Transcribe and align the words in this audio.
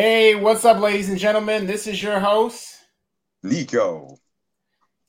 Hey, 0.00 0.36
what's 0.36 0.64
up, 0.64 0.78
ladies 0.78 1.08
and 1.08 1.18
gentlemen? 1.18 1.66
This 1.66 1.88
is 1.88 2.00
your 2.00 2.20
host, 2.20 2.84
Nico. 3.42 4.16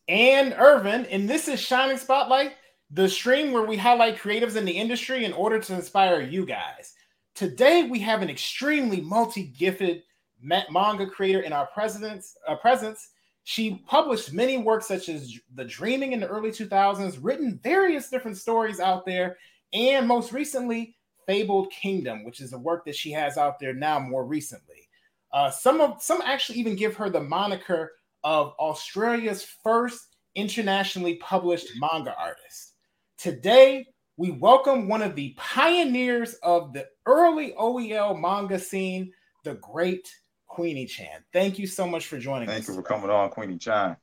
And 0.07 0.55
Irvin, 0.57 1.05
and 1.05 1.29
this 1.29 1.47
is 1.47 1.59
Shining 1.59 1.99
Spotlight, 1.99 2.53
the 2.89 3.07
stream 3.07 3.51
where 3.51 3.67
we 3.67 3.77
highlight 3.77 4.17
creatives 4.17 4.55
in 4.55 4.65
the 4.65 4.71
industry 4.71 5.25
in 5.25 5.33
order 5.33 5.59
to 5.59 5.75
inspire 5.75 6.21
you 6.21 6.43
guys. 6.43 6.95
Today, 7.35 7.83
we 7.83 7.99
have 7.99 8.23
an 8.23 8.31
extremely 8.31 8.99
multi 8.99 9.43
gifted 9.43 10.01
manga 10.41 11.05
creator 11.05 11.41
in 11.41 11.53
our 11.53 11.67
presence. 11.67 12.35
Uh, 12.47 12.55
presence. 12.55 13.09
She 13.43 13.83
published 13.85 14.33
many 14.33 14.57
works 14.57 14.87
such 14.87 15.07
as 15.07 15.37
The 15.53 15.65
Dreaming 15.65 16.13
in 16.13 16.19
the 16.19 16.27
early 16.27 16.49
2000s, 16.49 17.19
written 17.21 17.59
various 17.63 18.09
different 18.09 18.37
stories 18.37 18.79
out 18.79 19.05
there, 19.05 19.37
and 19.71 20.07
most 20.07 20.31
recently, 20.31 20.95
Fabled 21.27 21.69
Kingdom, 21.69 22.23
which 22.23 22.41
is 22.41 22.53
a 22.53 22.57
work 22.57 22.85
that 22.85 22.95
she 22.95 23.11
has 23.11 23.37
out 23.37 23.59
there 23.59 23.75
now 23.75 23.99
more 23.99 24.25
recently. 24.25 24.88
Uh, 25.31 25.51
some 25.51 25.81
of 25.81 26.01
some 26.01 26.21
actually 26.23 26.59
even 26.59 26.75
give 26.75 26.95
her 26.95 27.09
the 27.09 27.21
moniker 27.21 27.91
of 28.23 28.53
Australia's 28.59 29.45
first 29.63 30.15
internationally 30.35 31.15
published 31.15 31.67
manga 31.79 32.15
artist. 32.17 32.73
Today, 33.17 33.85
we 34.17 34.31
welcome 34.31 34.87
one 34.87 35.01
of 35.01 35.15
the 35.15 35.35
pioneers 35.37 36.33
of 36.43 36.73
the 36.73 36.87
early 37.05 37.53
OEL 37.59 38.19
manga 38.19 38.59
scene, 38.59 39.11
the 39.43 39.55
great 39.55 40.13
Queenie 40.47 40.85
Chan. 40.85 41.23
Thank 41.31 41.59
you 41.59 41.67
so 41.67 41.87
much 41.87 42.07
for 42.07 42.17
joining 42.17 42.47
thank 42.47 42.61
us. 42.61 42.65
Thank 42.67 42.77
you 42.77 42.83
for 42.83 42.87
coming 42.87 43.09
on, 43.09 43.29
Queenie 43.29 43.57
Chan. 43.57 43.97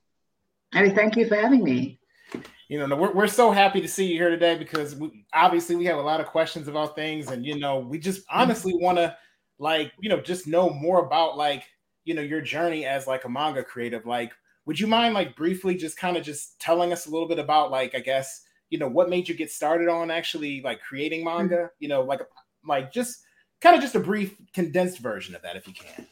Hey, 0.73 0.91
thank 0.91 1.17
you 1.17 1.27
for 1.27 1.37
having 1.37 1.63
me 1.63 1.99
you 2.69 2.85
know, 2.85 2.97
we're, 2.97 3.13
we're 3.13 3.27
so 3.27 3.53
happy 3.53 3.81
to 3.81 3.89
see 3.89 4.07
you 4.07 4.19
here 4.19 4.31
today 4.31 4.57
because 4.57 4.97
we, 4.97 5.25
obviously 5.33 5.77
we 5.77 5.85
have 5.85 5.99
a 5.99 6.03
lot 6.03 6.21
of 6.21 6.27
questions 6.27 6.69
about 6.69 6.97
things, 6.97 7.31
and 7.31 7.47
you 7.47 7.59
know, 7.59 7.79
we 7.79 7.99
just 7.99 8.23
honestly 8.31 8.75
want 8.75 8.99
to 8.99 9.17
like, 9.59 9.93
you 10.01 10.09
know, 10.09 10.21
just 10.21 10.47
know 10.47 10.71
more 10.71 11.05
about 11.05 11.37
like, 11.37 11.65
you 12.05 12.15
know, 12.15 12.23
your 12.23 12.41
journey 12.41 12.85
as 12.85 13.07
like 13.07 13.25
a 13.25 13.29
manga 13.29 13.62
creative. 13.62 14.07
Like, 14.07 14.33
would 14.67 14.79
you 14.79 14.87
mind 14.87 15.15
like 15.15 15.37
briefly 15.37 15.77
just 15.77 15.97
kind 15.97 16.17
of 16.17 16.23
just 16.23 16.59
telling 16.61 16.93
us 16.93 17.07
a 17.07 17.11
little 17.11 17.29
bit 17.29 17.39
about 17.39 17.71
like, 17.71 17.95
I 17.95 18.01
guess, 18.01 18.43
you 18.71 18.79
know, 18.79 18.89
what 18.89 19.09
made 19.09 19.29
you 19.29 19.34
get 19.34 19.51
started 19.51 19.89
on 19.89 20.11
actually 20.11 20.61
like 20.62 20.81
creating 20.81 21.25
mm-hmm. 21.25 21.39
manga? 21.39 21.71
You 21.79 21.89
know, 21.89 22.03
like, 22.03 22.21
like 22.67 22.93
just 22.93 23.25
kind 23.61 23.77
of 23.77 23.83
just 23.83 23.95
a 23.95 24.01
brief 24.01 24.37
condensed 24.53 24.99
version 24.99 25.34
of 25.34 25.43
that 25.43 25.57
if 25.57 25.67
you 25.67 25.75
can. 25.75 26.07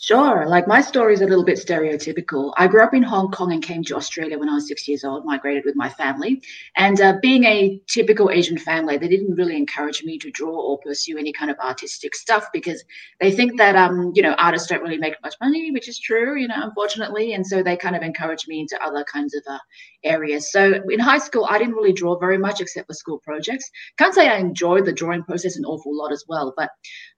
Sure. 0.00 0.46
Like 0.46 0.68
my 0.68 0.80
story 0.80 1.12
is 1.12 1.22
a 1.22 1.26
little 1.26 1.44
bit 1.44 1.56
stereotypical. 1.58 2.52
I 2.56 2.68
grew 2.68 2.84
up 2.84 2.94
in 2.94 3.02
Hong 3.02 3.32
Kong 3.32 3.52
and 3.52 3.60
came 3.60 3.82
to 3.82 3.96
Australia 3.96 4.38
when 4.38 4.48
I 4.48 4.54
was 4.54 4.68
six 4.68 4.86
years 4.86 5.02
old, 5.02 5.24
migrated 5.24 5.64
with 5.64 5.74
my 5.74 5.88
family. 5.88 6.40
And 6.76 7.00
uh, 7.00 7.16
being 7.20 7.42
a 7.42 7.80
typical 7.88 8.30
Asian 8.30 8.58
family, 8.58 8.96
they 8.96 9.08
didn't 9.08 9.34
really 9.34 9.56
encourage 9.56 10.04
me 10.04 10.16
to 10.18 10.30
draw 10.30 10.54
or 10.56 10.78
pursue 10.78 11.18
any 11.18 11.32
kind 11.32 11.50
of 11.50 11.58
artistic 11.58 12.14
stuff 12.14 12.46
because 12.52 12.84
they 13.20 13.32
think 13.32 13.58
that, 13.58 13.74
um, 13.74 14.12
you 14.14 14.22
know, 14.22 14.34
artists 14.34 14.68
don't 14.68 14.82
really 14.82 14.98
make 14.98 15.20
much 15.20 15.34
money, 15.40 15.72
which 15.72 15.88
is 15.88 15.98
true, 15.98 16.36
you 16.36 16.46
know, 16.46 16.54
unfortunately. 16.62 17.32
And 17.34 17.44
so 17.44 17.64
they 17.64 17.76
kind 17.76 17.96
of 17.96 18.02
encouraged 18.02 18.46
me 18.46 18.60
into 18.60 18.80
other 18.80 19.04
kinds 19.12 19.34
of 19.34 19.42
uh, 19.50 19.58
areas. 20.04 20.52
So 20.52 20.80
in 20.88 21.00
high 21.00 21.18
school, 21.18 21.48
I 21.50 21.58
didn't 21.58 21.74
really 21.74 21.92
draw 21.92 22.16
very 22.20 22.38
much 22.38 22.60
except 22.60 22.86
for 22.86 22.94
school 22.94 23.18
projects. 23.18 23.68
Can't 23.98 24.14
say 24.14 24.28
I 24.28 24.36
enjoyed 24.38 24.84
the 24.84 24.92
drawing 24.92 25.24
process 25.24 25.56
an 25.56 25.64
awful 25.64 25.96
lot 25.96 26.12
as 26.12 26.24
well, 26.28 26.54
but 26.56 26.70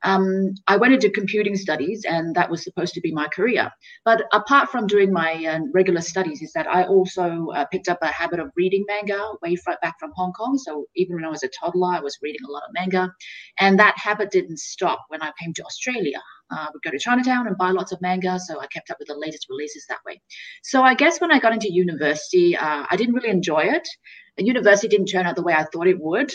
um, 0.03 0.55
I 0.67 0.77
went 0.77 0.95
into 0.95 1.11
computing 1.11 1.57
studies 1.57 2.05
and 2.09 2.35
that 2.37 2.51
was 2.51 2.63
supposed 2.71 2.95
to 2.95 3.01
be 3.01 3.13
my 3.13 3.29
career. 3.29 3.71
But 4.05 4.25
apart 4.33 4.71
from 4.71 4.87
doing 4.87 5.13
my 5.13 5.33
uh, 5.45 5.61
regular 5.75 6.01
studies, 6.01 6.43
is 6.43 6.53
that 6.53 6.67
I 6.67 6.85
also 6.85 7.49
uh, 7.55 7.65
picked 7.67 7.89
up 7.89 7.99
a 8.03 8.07
habit 8.07 8.41
of 8.41 8.51
reading 8.57 8.85
manga 8.87 9.21
way 9.43 9.57
back 9.83 9.97
from 9.99 10.13
Hong 10.17 10.33
Kong. 10.33 10.59
So 10.59 10.87
even 10.95 11.17
when 11.17 11.25
I 11.25 11.29
was 11.29 11.43
a 11.43 11.49
toddler, 11.49 11.95
I 11.95 12.01
was 12.01 12.19
reading 12.23 12.45
a 12.47 12.51
lot 12.51 12.63
of 12.63 12.75
manga, 12.75 13.13
and 13.59 13.79
that 13.79 13.99
habit 13.99 14.31
didn't 14.31 14.59
stop 14.59 15.05
when 15.09 15.23
I 15.23 15.33
came 15.41 15.53
to 15.55 15.65
Australia. 15.65 16.21
Uh, 16.53 16.67
would 16.73 16.83
go 16.83 16.91
to 16.91 16.99
Chinatown 16.99 17.47
and 17.47 17.57
buy 17.57 17.71
lots 17.71 17.93
of 17.93 18.01
manga, 18.03 18.37
so 18.41 18.61
I 18.61 18.67
kept 18.67 18.91
up 18.91 18.97
with 18.99 19.07
the 19.07 19.15
latest 19.15 19.47
releases 19.49 19.87
that 19.89 20.01
way. 20.05 20.21
So 20.65 20.83
I 20.83 20.95
guess 20.95 21.21
when 21.21 21.31
I 21.31 21.39
got 21.39 21.53
into 21.53 21.73
university, 21.73 22.57
uh, 22.57 22.85
I 22.91 22.97
didn't 22.97 23.15
really 23.15 23.29
enjoy 23.29 23.61
it. 23.61 23.87
The 24.37 24.45
university 24.45 24.89
didn't 24.89 25.07
turn 25.07 25.27
out 25.27 25.37
the 25.37 25.43
way 25.43 25.55
I 25.55 25.65
thought 25.73 25.87
it 25.87 26.01
would. 26.01 26.33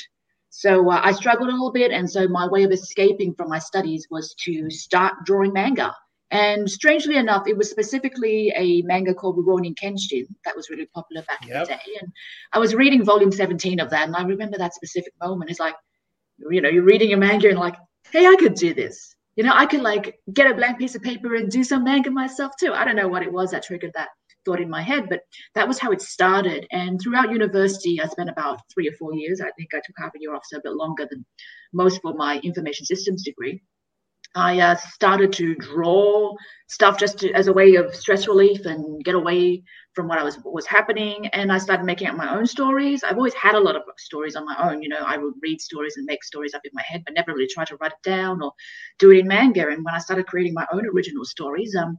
So 0.50 0.90
uh, 0.90 1.02
I 1.04 1.12
struggled 1.12 1.50
a 1.50 1.52
little 1.52 1.74
bit, 1.74 1.92
and 1.92 2.10
so 2.10 2.30
my 2.30 2.48
way 2.48 2.64
of 2.64 2.72
escaping 2.72 3.36
from 3.36 3.50
my 3.50 3.60
studies 3.60 4.08
was 4.10 4.34
to 4.46 4.70
start 4.70 5.14
drawing 5.26 5.52
manga. 5.52 5.94
And 6.32 6.70
strangely 6.70 7.18
enough, 7.18 7.48
it 7.48 7.56
was 7.56 7.70
specifically 7.70 8.52
a 8.56 8.82
manga 8.82 9.14
called 9.14 9.38
Rurouni 9.38 9.76
Kenshin 9.76 10.26
that 10.44 10.56
was 10.56 10.70
really 10.70 10.88
popular 10.88 11.22
back 11.24 11.46
yep. 11.46 11.52
in 11.52 11.60
the 11.60 11.66
day. 11.68 12.00
And 12.02 12.12
I 12.52 12.60
was 12.60 12.74
reading 12.74 13.06
volume 13.06 13.32
17 13.32 13.80
of 13.80 13.90
that, 13.92 14.08
and 14.08 14.16
I 14.16 14.24
remember 14.24 14.58
that 14.58 14.74
specific 14.74 15.14
moment. 15.22 15.52
It's 15.52 15.60
like, 15.60 15.76
you 16.50 16.62
know, 16.62 16.70
you're 16.70 16.84
reading 16.84 17.14
a 17.14 17.18
manga 17.18 17.50
and 17.50 17.60
like, 17.60 17.76
hey, 18.12 18.26
I 18.26 18.36
could 18.40 18.56
do 18.56 18.74
this. 18.74 19.16
You 19.36 19.44
know, 19.44 19.54
I 19.54 19.66
could 19.66 19.82
like 19.82 20.18
get 20.34 20.50
a 20.50 20.56
blank 20.56 20.80
piece 20.80 20.96
of 20.96 21.04
paper 21.04 21.36
and 21.36 21.52
do 21.52 21.64
some 21.64 21.84
manga 21.84 22.10
myself 22.10 22.54
too. 22.60 22.74
I 22.74 22.86
don't 22.86 22.96
know 22.96 23.08
what 23.08 23.24
it 23.24 23.32
was 23.32 23.52
that 23.52 23.64
triggered 23.64 23.92
that 23.94 24.10
thought 24.46 24.62
in 24.62 24.70
my 24.70 24.82
head, 24.82 25.10
but 25.10 25.22
that 25.56 25.68
was 25.68 25.80
how 25.80 25.92
it 25.92 26.02
started. 26.02 26.66
And 26.72 27.00
throughout 27.02 27.32
university, 27.32 28.00
I 28.00 28.08
spent 28.08 28.30
about 28.30 28.62
three 28.74 28.88
or 28.88 28.94
four 28.94 29.14
years. 29.14 29.42
I 29.42 29.52
think 29.58 29.74
I 29.74 29.82
took 29.86 29.96
half 29.98 30.12
a 30.16 30.20
year 30.20 30.34
off, 30.34 30.44
so 30.46 30.58
a 30.58 30.62
bit 30.62 30.74
longer 30.74 31.08
than 31.10 31.26
most 31.74 32.02
for 32.02 32.14
my 32.14 32.40
information 32.40 32.86
systems 32.86 33.24
degree. 33.24 33.62
I 34.36 34.60
uh, 34.60 34.76
started 34.76 35.32
to 35.34 35.56
draw 35.56 36.34
stuff 36.68 37.00
just 37.00 37.20
to, 37.20 37.32
as 37.34 37.48
a 37.48 37.54
way 37.54 37.76
of 37.76 37.96
stress 37.96 38.28
relief 38.28 38.66
and 38.66 39.04
get 39.04 39.16
away 39.16 39.64
from 39.94 40.10
what 40.10 40.20
I 40.20 40.24
was 40.24 40.36
what 40.38 40.54
was 40.54 40.66
happening. 40.66 41.28
And 41.28 41.52
I 41.52 41.58
started 41.58 41.86
making 41.86 42.08
up 42.08 42.16
my 42.18 42.36
own 42.36 42.46
stories. 42.46 43.04
I've 43.04 43.16
always 43.16 43.34
had 43.34 43.56
a 43.56 43.60
lot 43.60 43.78
of 43.78 43.84
stories 43.98 44.36
on 44.36 44.46
my 44.46 44.56
own. 44.70 44.82
You 44.82 44.90
know, 44.90 45.04
I 45.06 45.18
would 45.18 45.36
read 45.42 45.62
stories 45.62 45.96
and 45.96 46.06
make 46.06 46.24
stories 46.24 46.54
up 46.54 46.62
in 46.66 46.72
my 46.74 46.84
head, 46.86 47.04
but 47.06 47.14
never 47.14 47.34
really 47.34 47.48
try 47.48 47.64
to 47.66 47.78
write 47.78 47.94
it 47.94 48.04
down 48.04 48.42
or 48.42 48.52
do 49.00 49.12
it 49.12 49.20
in 49.20 49.28
manga. 49.28 49.70
And 49.70 49.86
when 49.86 49.94
I 49.94 50.00
started 50.00 50.28
creating 50.28 50.54
my 50.54 50.66
own 50.74 50.86
original 50.86 51.24
stories, 51.24 51.74
um, 51.76 51.98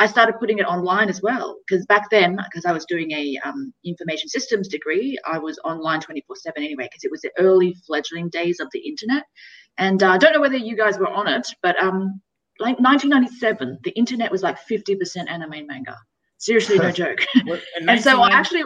I 0.00 0.06
started 0.06 0.36
putting 0.40 0.58
it 0.58 0.62
online 0.62 1.10
as 1.10 1.20
well 1.20 1.58
because 1.68 1.84
back 1.84 2.08
then, 2.10 2.38
because 2.48 2.64
I 2.64 2.72
was 2.72 2.86
doing 2.86 3.10
a 3.12 3.38
um, 3.44 3.72
information 3.84 4.30
systems 4.30 4.66
degree, 4.66 5.18
I 5.30 5.38
was 5.38 5.58
online 5.62 6.00
24 6.00 6.36
seven 6.36 6.62
anyway 6.62 6.84
because 6.84 7.04
it 7.04 7.10
was 7.10 7.20
the 7.20 7.30
early 7.38 7.76
fledgling 7.86 8.30
days 8.30 8.60
of 8.60 8.68
the 8.72 8.80
internet. 8.80 9.24
And 9.76 10.02
uh, 10.02 10.12
I 10.12 10.18
don't 10.18 10.32
know 10.32 10.40
whether 10.40 10.56
you 10.56 10.74
guys 10.74 10.98
were 10.98 11.10
on 11.10 11.28
it, 11.28 11.46
but 11.62 11.80
um, 11.82 12.18
like 12.58 12.80
1997, 12.80 13.78
the 13.84 13.90
internet 13.90 14.32
was 14.32 14.42
like 14.42 14.56
50% 14.70 15.28
anime 15.28 15.52
and 15.52 15.66
manga. 15.66 15.96
Seriously, 16.38 16.78
no 16.78 16.90
joke. 17.02 17.18
and 17.86 18.00
so 18.00 18.22
I 18.22 18.30
actually, 18.30 18.62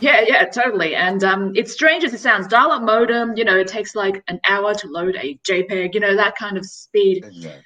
yeah, 0.00 0.22
yeah, 0.24 0.44
totally. 0.44 0.94
And 0.94 1.24
um, 1.24 1.52
it's 1.56 1.72
strange 1.72 2.04
as 2.04 2.14
it 2.14 2.20
sounds. 2.20 2.46
Dial-up 2.46 2.82
modem, 2.82 3.36
you 3.36 3.44
know, 3.44 3.56
it 3.56 3.66
takes 3.66 3.96
like 3.96 4.22
an 4.28 4.38
hour 4.48 4.72
to 4.72 4.86
load 4.86 5.16
a 5.16 5.36
JPEG, 5.48 5.94
you 5.94 6.00
know, 6.00 6.14
that 6.14 6.36
kind 6.36 6.56
of 6.56 6.64
speed. 6.64 7.24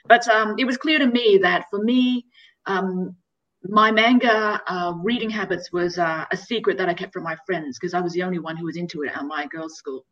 But 0.08 0.26
um, 0.28 0.54
it 0.58 0.64
was 0.64 0.78
clear 0.78 0.98
to 0.98 1.06
me 1.06 1.38
that 1.42 1.66
for 1.70 1.82
me, 1.82 2.24
um, 2.66 3.16
my 3.64 3.90
manga 3.90 4.60
uh, 4.66 4.94
reading 5.02 5.30
habits 5.30 5.72
was 5.72 5.98
uh, 5.98 6.24
a 6.30 6.36
secret 6.36 6.78
that 6.78 6.88
I 6.88 6.94
kept 6.94 7.12
from 7.12 7.22
my 7.22 7.36
friends 7.46 7.78
because 7.78 7.94
I 7.94 8.00
was 8.00 8.12
the 8.12 8.22
only 8.22 8.38
one 8.38 8.56
who 8.56 8.66
was 8.66 8.76
into 8.76 9.02
it 9.02 9.12
at 9.14 9.24
my 9.24 9.46
girls' 9.46 9.76
school. 9.76 10.04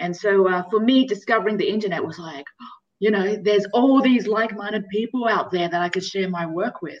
And 0.00 0.16
so 0.16 0.48
uh, 0.48 0.62
for 0.70 0.80
me, 0.80 1.06
discovering 1.06 1.56
the 1.56 1.68
internet 1.68 2.04
was 2.04 2.18
like, 2.18 2.46
you 3.00 3.10
know, 3.10 3.36
there's 3.36 3.66
all 3.72 4.00
these 4.00 4.26
like-minded 4.26 4.84
people 4.90 5.28
out 5.28 5.50
there 5.52 5.68
that 5.68 5.82
I 5.82 5.88
could 5.88 6.04
share 6.04 6.28
my 6.28 6.46
work 6.46 6.82
with. 6.82 7.00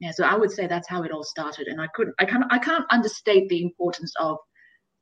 Yeah, 0.00 0.10
so 0.12 0.24
I 0.24 0.34
would 0.36 0.50
say 0.50 0.66
that's 0.66 0.88
how 0.88 1.02
it 1.02 1.12
all 1.12 1.24
started. 1.24 1.66
And 1.66 1.80
I 1.80 1.86
couldn't, 1.94 2.14
I 2.18 2.24
can't, 2.24 2.44
I 2.50 2.58
can't 2.58 2.84
understate 2.90 3.48
the 3.48 3.62
importance 3.62 4.12
of 4.20 4.38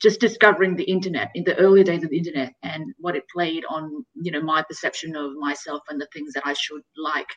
just 0.01 0.21
discovering 0.21 0.77
the 0.77 0.85
internet 0.85 1.31
in 1.35 1.45
the 1.45 1.57
early 1.57 1.85
days 1.85 2.03
of 2.03 2.11
the 2.11 2.19
internet 2.19 2.53
and 2.63 2.85
what 2.99 3.17
it 3.17 3.23
played 3.33 3.65
on, 3.71 4.05
you 4.15 4.33
know, 4.33 4.43
my 4.43 4.63
perception 4.63 5.15
of 5.15 5.33
myself 5.35 5.81
and 5.89 6.01
the 6.01 6.09
things 6.13 6.33
that 6.35 6.43
I 6.45 6.55
should 6.55 6.83
like 6.97 7.29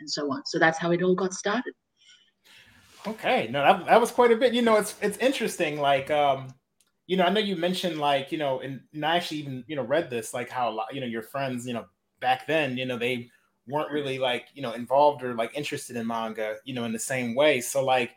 and 0.00 0.10
so 0.10 0.30
on. 0.32 0.42
So 0.46 0.58
that's 0.58 0.78
how 0.78 0.90
it 0.92 1.02
all 1.02 1.14
got 1.14 1.32
started. 1.32 1.74
Okay, 3.06 3.48
no, 3.50 3.62
that, 3.62 3.86
that 3.86 4.00
was 4.00 4.10
quite 4.10 4.30
a 4.30 4.36
bit. 4.36 4.52
You 4.52 4.62
know, 4.62 4.76
it's 4.76 4.94
it's 5.00 5.16
interesting. 5.18 5.80
Like, 5.80 6.10
um, 6.10 6.52
you 7.06 7.16
know, 7.16 7.24
I 7.24 7.30
know 7.30 7.40
you 7.40 7.56
mentioned 7.56 7.98
like, 7.98 8.30
you 8.30 8.38
know, 8.38 8.60
and, 8.60 8.80
and 8.92 9.04
I 9.04 9.16
actually 9.16 9.38
even 9.38 9.64
you 9.66 9.76
know 9.76 9.82
read 9.82 10.10
this 10.10 10.34
like 10.34 10.50
how 10.50 10.70
a 10.70 10.72
lot, 10.72 10.94
you 10.94 11.00
know, 11.00 11.06
your 11.06 11.22
friends, 11.22 11.66
you 11.66 11.72
know, 11.72 11.86
back 12.20 12.46
then, 12.46 12.76
you 12.76 12.84
know, 12.84 12.98
they 12.98 13.30
weren't 13.66 13.90
really 13.90 14.18
like 14.18 14.48
you 14.54 14.62
know 14.62 14.72
involved 14.72 15.22
or 15.22 15.34
like 15.34 15.52
interested 15.54 15.96
in 15.96 16.06
manga, 16.06 16.56
you 16.64 16.74
know, 16.74 16.84
in 16.84 16.92
the 16.92 16.98
same 16.98 17.34
way. 17.34 17.60
So 17.60 17.82
like, 17.84 18.12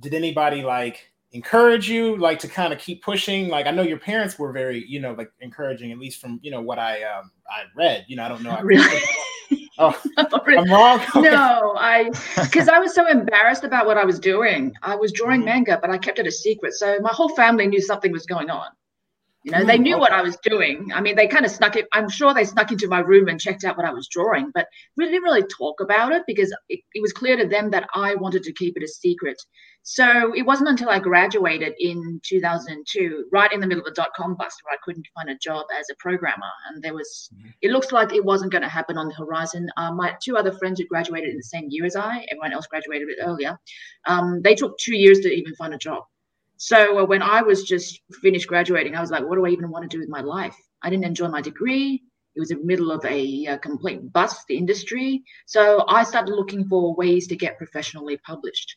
did 0.00 0.12
anybody 0.12 0.62
like 0.62 1.10
encourage 1.32 1.88
you 1.88 2.16
like 2.16 2.38
to 2.38 2.48
kind 2.48 2.72
of 2.72 2.78
keep 2.78 3.02
pushing 3.02 3.48
like 3.48 3.66
i 3.66 3.70
know 3.70 3.82
your 3.82 3.98
parents 3.98 4.38
were 4.38 4.52
very 4.52 4.86
you 4.86 5.00
know 5.00 5.12
like 5.12 5.30
encouraging 5.40 5.90
at 5.90 5.98
least 5.98 6.20
from 6.20 6.38
you 6.40 6.52
know 6.52 6.62
what 6.62 6.78
i 6.78 7.02
um 7.02 7.30
i 7.50 7.64
read 7.74 8.04
you 8.06 8.16
know 8.16 8.24
i 8.24 8.28
don't 8.28 8.42
know 8.42 8.58
really? 8.62 9.00
Oh, 9.78 10.00
I'm 10.16 10.70
wrong. 10.70 11.00
No, 11.16 11.74
I 11.78 12.10
because 12.42 12.68
I 12.68 12.78
was 12.78 12.94
so 12.94 13.06
embarrassed 13.08 13.64
about 13.64 13.86
what 13.86 13.98
I 13.98 14.04
was 14.04 14.18
doing. 14.18 14.74
I 14.82 14.96
was 14.96 15.12
drawing 15.12 15.40
mm-hmm. 15.40 15.64
manga, 15.64 15.78
but 15.80 15.90
I 15.90 15.98
kept 15.98 16.18
it 16.18 16.26
a 16.26 16.32
secret. 16.32 16.74
So 16.74 16.98
my 17.00 17.12
whole 17.12 17.28
family 17.30 17.66
knew 17.66 17.80
something 17.80 18.12
was 18.12 18.26
going 18.26 18.50
on. 18.50 18.68
You 19.46 19.52
know, 19.52 19.64
they 19.64 19.78
knew 19.78 19.96
what 19.96 20.10
I 20.10 20.22
was 20.22 20.36
doing. 20.42 20.90
I 20.92 21.00
mean, 21.00 21.14
they 21.14 21.28
kind 21.28 21.44
of 21.44 21.52
snuck 21.52 21.76
it. 21.76 21.86
I'm 21.92 22.08
sure 22.08 22.34
they 22.34 22.44
snuck 22.44 22.72
into 22.72 22.88
my 22.88 22.98
room 22.98 23.28
and 23.28 23.40
checked 23.40 23.62
out 23.62 23.76
what 23.76 23.86
I 23.86 23.92
was 23.92 24.08
drawing, 24.08 24.50
but 24.52 24.66
we 24.96 25.04
didn't 25.04 25.22
really 25.22 25.44
talk 25.44 25.80
about 25.80 26.10
it 26.10 26.24
because 26.26 26.52
it, 26.68 26.80
it 26.94 27.00
was 27.00 27.12
clear 27.12 27.36
to 27.36 27.46
them 27.46 27.70
that 27.70 27.88
I 27.94 28.16
wanted 28.16 28.42
to 28.42 28.52
keep 28.52 28.76
it 28.76 28.82
a 28.82 28.88
secret. 28.88 29.40
So 29.84 30.34
it 30.34 30.42
wasn't 30.42 30.70
until 30.70 30.88
I 30.88 30.98
graduated 30.98 31.74
in 31.78 32.20
2002, 32.26 33.26
right 33.30 33.52
in 33.52 33.60
the 33.60 33.68
middle 33.68 33.82
of 33.82 33.84
the 33.84 33.92
dot 33.92 34.10
com 34.16 34.34
bust, 34.34 34.56
where 34.64 34.74
I 34.74 34.78
couldn't 34.82 35.06
find 35.14 35.30
a 35.30 35.38
job 35.40 35.64
as 35.78 35.86
a 35.92 35.94
programmer. 36.00 36.50
And 36.68 36.82
there 36.82 36.94
was, 36.94 37.30
mm-hmm. 37.32 37.50
it 37.62 37.70
looks 37.70 37.92
like 37.92 38.12
it 38.12 38.24
wasn't 38.24 38.50
going 38.50 38.62
to 38.62 38.68
happen 38.68 38.98
on 38.98 39.06
the 39.06 39.14
horizon. 39.14 39.68
Uh, 39.76 39.92
my 39.92 40.16
two 40.20 40.36
other 40.36 40.50
friends 40.50 40.80
who 40.80 40.88
graduated 40.88 41.30
in 41.30 41.36
the 41.36 41.42
same 41.44 41.66
year 41.68 41.84
as 41.84 41.94
I, 41.94 42.26
everyone 42.32 42.52
else 42.52 42.66
graduated 42.66 43.06
a 43.06 43.12
bit 43.12 43.18
earlier, 43.24 43.56
um, 44.08 44.42
they 44.42 44.56
took 44.56 44.76
two 44.78 44.96
years 44.96 45.20
to 45.20 45.28
even 45.28 45.54
find 45.54 45.72
a 45.72 45.78
job. 45.78 46.02
So 46.56 46.98
uh, 46.98 47.04
when 47.04 47.22
I 47.22 47.42
was 47.42 47.64
just 47.64 48.00
finished 48.22 48.48
graduating, 48.48 48.94
I 48.94 49.00
was 49.00 49.10
like, 49.10 49.24
what 49.24 49.36
do 49.36 49.46
I 49.46 49.50
even 49.50 49.70
want 49.70 49.88
to 49.88 49.94
do 49.94 50.00
with 50.00 50.08
my 50.08 50.20
life? 50.20 50.56
I 50.82 50.90
didn't 50.90 51.04
enjoy 51.04 51.28
my 51.28 51.40
degree. 51.42 52.02
It 52.34 52.40
was 52.40 52.50
in 52.50 52.58
the 52.58 52.64
middle 52.64 52.90
of 52.90 53.04
a, 53.04 53.46
a 53.46 53.58
complete 53.58 54.12
bust, 54.12 54.44
the 54.46 54.56
industry. 54.56 55.22
So 55.46 55.84
I 55.88 56.04
started 56.04 56.34
looking 56.34 56.66
for 56.68 56.94
ways 56.94 57.26
to 57.28 57.36
get 57.36 57.56
professionally 57.56 58.18
published. 58.18 58.76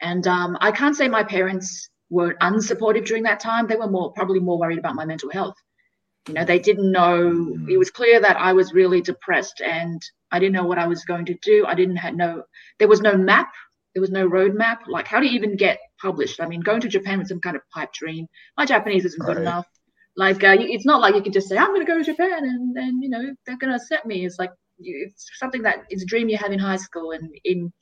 And 0.00 0.26
um, 0.26 0.56
I 0.60 0.70
can't 0.72 0.96
say 0.96 1.08
my 1.08 1.24
parents 1.24 1.88
were 2.10 2.36
unsupportive 2.40 3.06
during 3.06 3.22
that 3.24 3.40
time. 3.40 3.66
They 3.66 3.76
were 3.76 3.90
more 3.90 4.12
probably 4.12 4.40
more 4.40 4.58
worried 4.58 4.78
about 4.78 4.94
my 4.94 5.04
mental 5.04 5.30
health. 5.30 5.56
You 6.28 6.34
know, 6.34 6.44
they 6.44 6.58
didn't 6.60 6.92
know. 6.92 7.56
It 7.68 7.76
was 7.76 7.90
clear 7.90 8.20
that 8.20 8.36
I 8.36 8.52
was 8.52 8.72
really 8.72 9.00
depressed, 9.00 9.60
and 9.60 10.00
I 10.30 10.38
didn't 10.38 10.52
know 10.52 10.64
what 10.64 10.78
I 10.78 10.86
was 10.86 11.04
going 11.04 11.24
to 11.26 11.34
do. 11.42 11.66
I 11.66 11.74
didn't 11.74 11.96
have 11.96 12.14
no. 12.14 12.44
There 12.78 12.86
was 12.86 13.00
no 13.00 13.16
map. 13.16 13.50
There 13.94 14.00
was 14.00 14.10
no 14.10 14.28
roadmap. 14.28 14.86
Like, 14.86 15.08
how 15.08 15.18
do 15.18 15.26
you 15.26 15.32
even 15.32 15.56
get 15.56 15.80
published? 16.02 16.40
I 16.40 16.46
mean, 16.46 16.60
going 16.60 16.80
to 16.80 16.88
Japan 16.88 17.20
was 17.20 17.28
some 17.28 17.40
kind 17.40 17.56
of 17.56 17.62
pipe 17.70 17.92
dream. 17.92 18.26
My 18.58 18.66
Japanese 18.66 19.04
isn't 19.04 19.24
good 19.24 19.36
right. 19.36 19.42
enough. 19.42 19.66
Like, 20.16 20.44
uh, 20.44 20.56
it's 20.58 20.84
not 20.84 21.00
like 21.00 21.14
you 21.14 21.22
can 21.22 21.32
just 21.32 21.48
say, 21.48 21.56
"I'm 21.56 21.68
going 21.68 21.86
to 21.86 21.90
go 21.90 21.96
to 21.96 22.04
Japan," 22.04 22.44
and 22.44 22.76
and 22.76 23.02
you 23.02 23.08
know 23.08 23.34
they're 23.46 23.56
going 23.56 23.70
to 23.70 23.76
accept 23.76 24.04
me. 24.04 24.26
It's 24.26 24.38
like 24.38 24.50
it's 24.78 25.30
something 25.38 25.62
that 25.62 25.84
it's 25.88 26.02
a 26.02 26.06
dream 26.06 26.28
you 26.28 26.36
have 26.36 26.52
in 26.52 26.58
high 26.58 26.76
school 26.76 27.12
and 27.12 27.30
in 27.44 27.72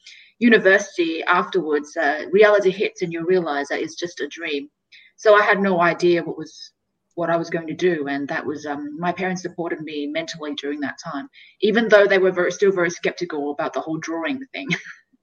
university 0.40 1.22
afterwards, 1.25 1.96
uh, 1.96 2.25
reality 2.32 2.70
hits 2.70 3.02
and 3.02 3.12
you 3.12 3.25
realize 3.25 3.69
that 3.69 3.81
it's 3.81 3.94
just 3.94 4.20
a 4.20 4.28
dream. 4.28 4.69
So 5.16 5.34
I 5.34 5.43
had 5.43 5.61
no 5.61 5.81
idea 5.81 6.23
what 6.23 6.38
was 6.38 6.73
what 7.14 7.28
I 7.31 7.37
was 7.37 7.50
going 7.50 7.66
to 7.66 7.75
do, 7.75 8.06
and 8.08 8.26
that 8.28 8.46
was 8.46 8.64
um, 8.64 8.99
my 8.99 9.12
parents 9.12 9.43
supported 9.43 9.81
me 9.81 10.06
mentally 10.06 10.55
during 10.55 10.81
that 10.81 10.99
time, 11.02 11.28
even 11.61 11.88
though 11.88 12.06
they 12.06 12.19
were 12.19 12.31
very, 12.31 12.50
still 12.50 12.73
very 12.73 12.88
skeptical 12.88 13.50
about 13.50 13.75
the 13.75 13.81
whole 13.81 13.99
drawing 13.99 14.40
thing. 14.52 14.69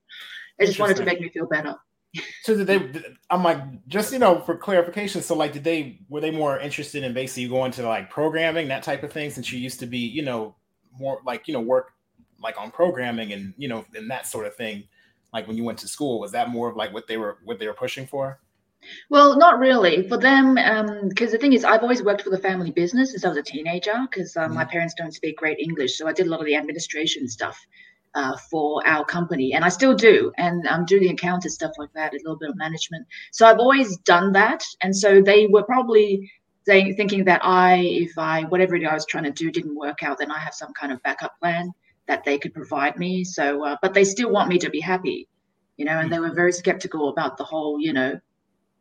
they 0.60 0.66
just 0.66 0.80
wanted 0.80 0.98
to 0.98 1.06
make 1.06 1.20
me 1.20 1.30
feel 1.30 1.48
better. 1.48 1.76
So 2.44 2.56
did 2.56 2.68
they? 2.68 3.04
I'm 3.30 3.44
like, 3.44 3.88
just 3.88 4.14
you 4.14 4.20
know, 4.20 4.40
for 4.40 4.56
clarification. 4.56 5.22
So 5.22 5.36
like, 5.36 5.54
did 5.54 5.64
they 5.64 6.00
were 6.10 6.22
they 6.22 6.32
more 6.32 6.60
interested 6.60 7.04
in 7.04 7.14
basically 7.14 7.48
going 7.48 7.72
to 7.74 7.84
like 7.88 8.10
programming 8.10 8.68
that 8.70 8.84
type 8.84 9.04
of 9.04 9.12
thing 9.12 9.30
since 9.30 9.52
you 9.52 9.60
used 9.60 9.80
to 9.80 9.86
be, 9.86 10.00
you 10.00 10.24
know, 10.24 10.56
more 11.00 11.20
like 11.26 11.48
you 11.48 11.54
know 11.54 11.62
work 11.62 11.94
like 12.42 12.60
on 12.60 12.72
programming 12.72 13.34
and 13.34 13.54
you 13.58 13.68
know 13.68 13.86
and 13.96 14.10
that 14.10 14.28
sort 14.28 14.46
of 14.46 14.56
thing 14.56 14.84
like 15.34 15.48
when 15.48 15.58
you 15.58 15.64
went 15.64 15.78
to 15.80 15.88
school 15.88 16.20
was 16.20 16.32
that 16.32 16.50
more 16.50 16.70
of 16.70 16.76
like 16.76 16.94
what 16.94 17.08
they 17.08 17.18
were 17.18 17.38
what 17.44 17.60
they 17.60 17.68
were 17.68 17.74
pushing 17.74 18.06
for 18.06 18.40
well 19.10 19.38
not 19.38 19.60
really 19.60 20.08
for 20.08 20.18
them 20.18 20.56
because 21.10 21.30
um, 21.30 21.32
the 21.32 21.38
thing 21.40 21.54
is 21.54 21.64
i've 21.64 21.82
always 21.82 22.04
worked 22.04 22.22
for 22.22 22.30
the 22.30 22.38
family 22.38 22.72
business 22.72 23.12
since 23.12 23.26
i 23.26 23.30
was 23.30 23.38
a 23.38 23.44
teenager 23.44 23.96
because 24.10 24.36
um, 24.38 24.46
mm-hmm. 24.46 24.56
my 24.56 24.66
parents 24.66 24.94
don't 24.96 25.14
speak 25.14 25.38
great 25.38 25.58
english 25.60 25.98
so 25.98 26.08
i 26.08 26.14
did 26.14 26.28
a 26.28 26.30
lot 26.30 26.40
of 26.40 26.46
the 26.46 26.56
administration 26.56 27.28
stuff 27.28 27.60
uh, 28.16 28.36
for 28.50 28.82
our 28.88 29.06
company 29.06 29.54
and 29.54 29.64
i 29.64 29.70
still 29.70 29.94
do 29.94 30.32
and 30.38 30.68
i'm 30.68 30.86
doing 30.86 31.04
the 31.04 31.10
accountant 31.10 31.54
stuff 31.54 31.72
like 31.78 31.92
that 31.94 32.14
a 32.14 32.18
little 32.18 32.38
bit 32.38 32.50
of 32.50 32.58
management 32.58 33.06
so 33.32 33.46
i've 33.46 33.60
always 33.60 33.98
done 33.98 34.32
that 34.32 34.64
and 34.82 34.96
so 34.96 35.22
they 35.22 35.48
were 35.48 35.64
probably 35.64 36.32
saying, 36.66 36.96
thinking 36.96 37.24
that 37.24 37.42
i 37.44 37.76
if 37.76 38.18
i 38.18 38.44
whatever 38.46 38.76
it 38.76 38.86
i 38.86 38.94
was 38.94 39.06
trying 39.06 39.24
to 39.24 39.32
do 39.32 39.52
didn't 39.52 39.76
work 39.76 40.04
out 40.04 40.18
then 40.18 40.32
i 40.32 40.40
have 40.40 40.54
some 40.54 40.74
kind 40.74 40.92
of 40.92 41.02
backup 41.04 41.38
plan 41.40 41.72
that 42.08 42.24
they 42.24 42.38
could 42.38 42.54
provide 42.54 42.98
me. 42.98 43.24
So, 43.24 43.64
uh, 43.64 43.76
but 43.82 43.94
they 43.94 44.04
still 44.04 44.32
want 44.32 44.50
me 44.50 44.58
to 44.60 44.70
be 44.70 44.80
happy, 44.80 45.28
you 45.76 45.86
know, 45.86 46.00
and 46.00 46.12
they 46.12 46.20
were 46.20 46.34
very 46.34 46.52
skeptical 46.52 47.10
about 47.10 47.38
the 47.38 47.44
whole, 47.44 47.80
you 47.80 47.94
know, 47.94 48.20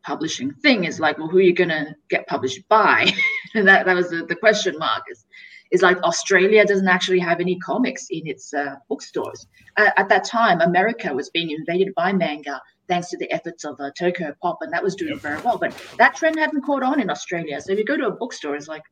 publishing 0.03 0.51
thing. 0.53 0.85
Is 0.85 0.99
like, 0.99 1.17
well, 1.17 1.27
who 1.27 1.37
are 1.37 1.41
you 1.41 1.53
going 1.53 1.69
to 1.69 1.95
get 2.09 2.25
published 2.27 2.67
by? 2.69 3.11
that, 3.53 3.85
that 3.85 3.95
was 3.95 4.09
the, 4.09 4.25
the 4.25 4.35
question 4.35 4.77
mark. 4.79 5.03
Is, 5.11 5.25
is 5.71 5.81
like 5.81 6.01
Australia 6.03 6.65
doesn't 6.65 6.87
actually 6.87 7.19
have 7.19 7.39
any 7.39 7.57
comics 7.59 8.07
in 8.09 8.27
its 8.27 8.53
uh, 8.53 8.75
bookstores. 8.89 9.47
Uh, 9.77 9.91
at 9.97 10.09
that 10.09 10.23
time, 10.23 10.61
America 10.61 11.13
was 11.13 11.29
being 11.29 11.51
invaded 11.51 11.93
by 11.95 12.13
manga 12.13 12.61
thanks 12.87 13.09
to 13.09 13.17
the 13.17 13.31
efforts 13.31 13.65
of 13.65 13.79
uh, 13.79 13.91
Tokyo 13.97 14.33
Pop, 14.41 14.59
and 14.61 14.71
that 14.73 14.83
was 14.83 14.95
doing 14.95 15.13
yep. 15.13 15.21
very 15.21 15.41
well. 15.41 15.57
But 15.57 15.75
that 15.97 16.15
trend 16.15 16.39
hadn't 16.39 16.61
caught 16.61 16.83
on 16.83 16.99
in 17.01 17.09
Australia. 17.09 17.59
So 17.61 17.73
if 17.73 17.77
you 17.77 17.85
go 17.85 17.97
to 17.97 18.07
a 18.07 18.11
bookstore, 18.11 18.55
it's 18.55 18.67
like, 18.67 18.83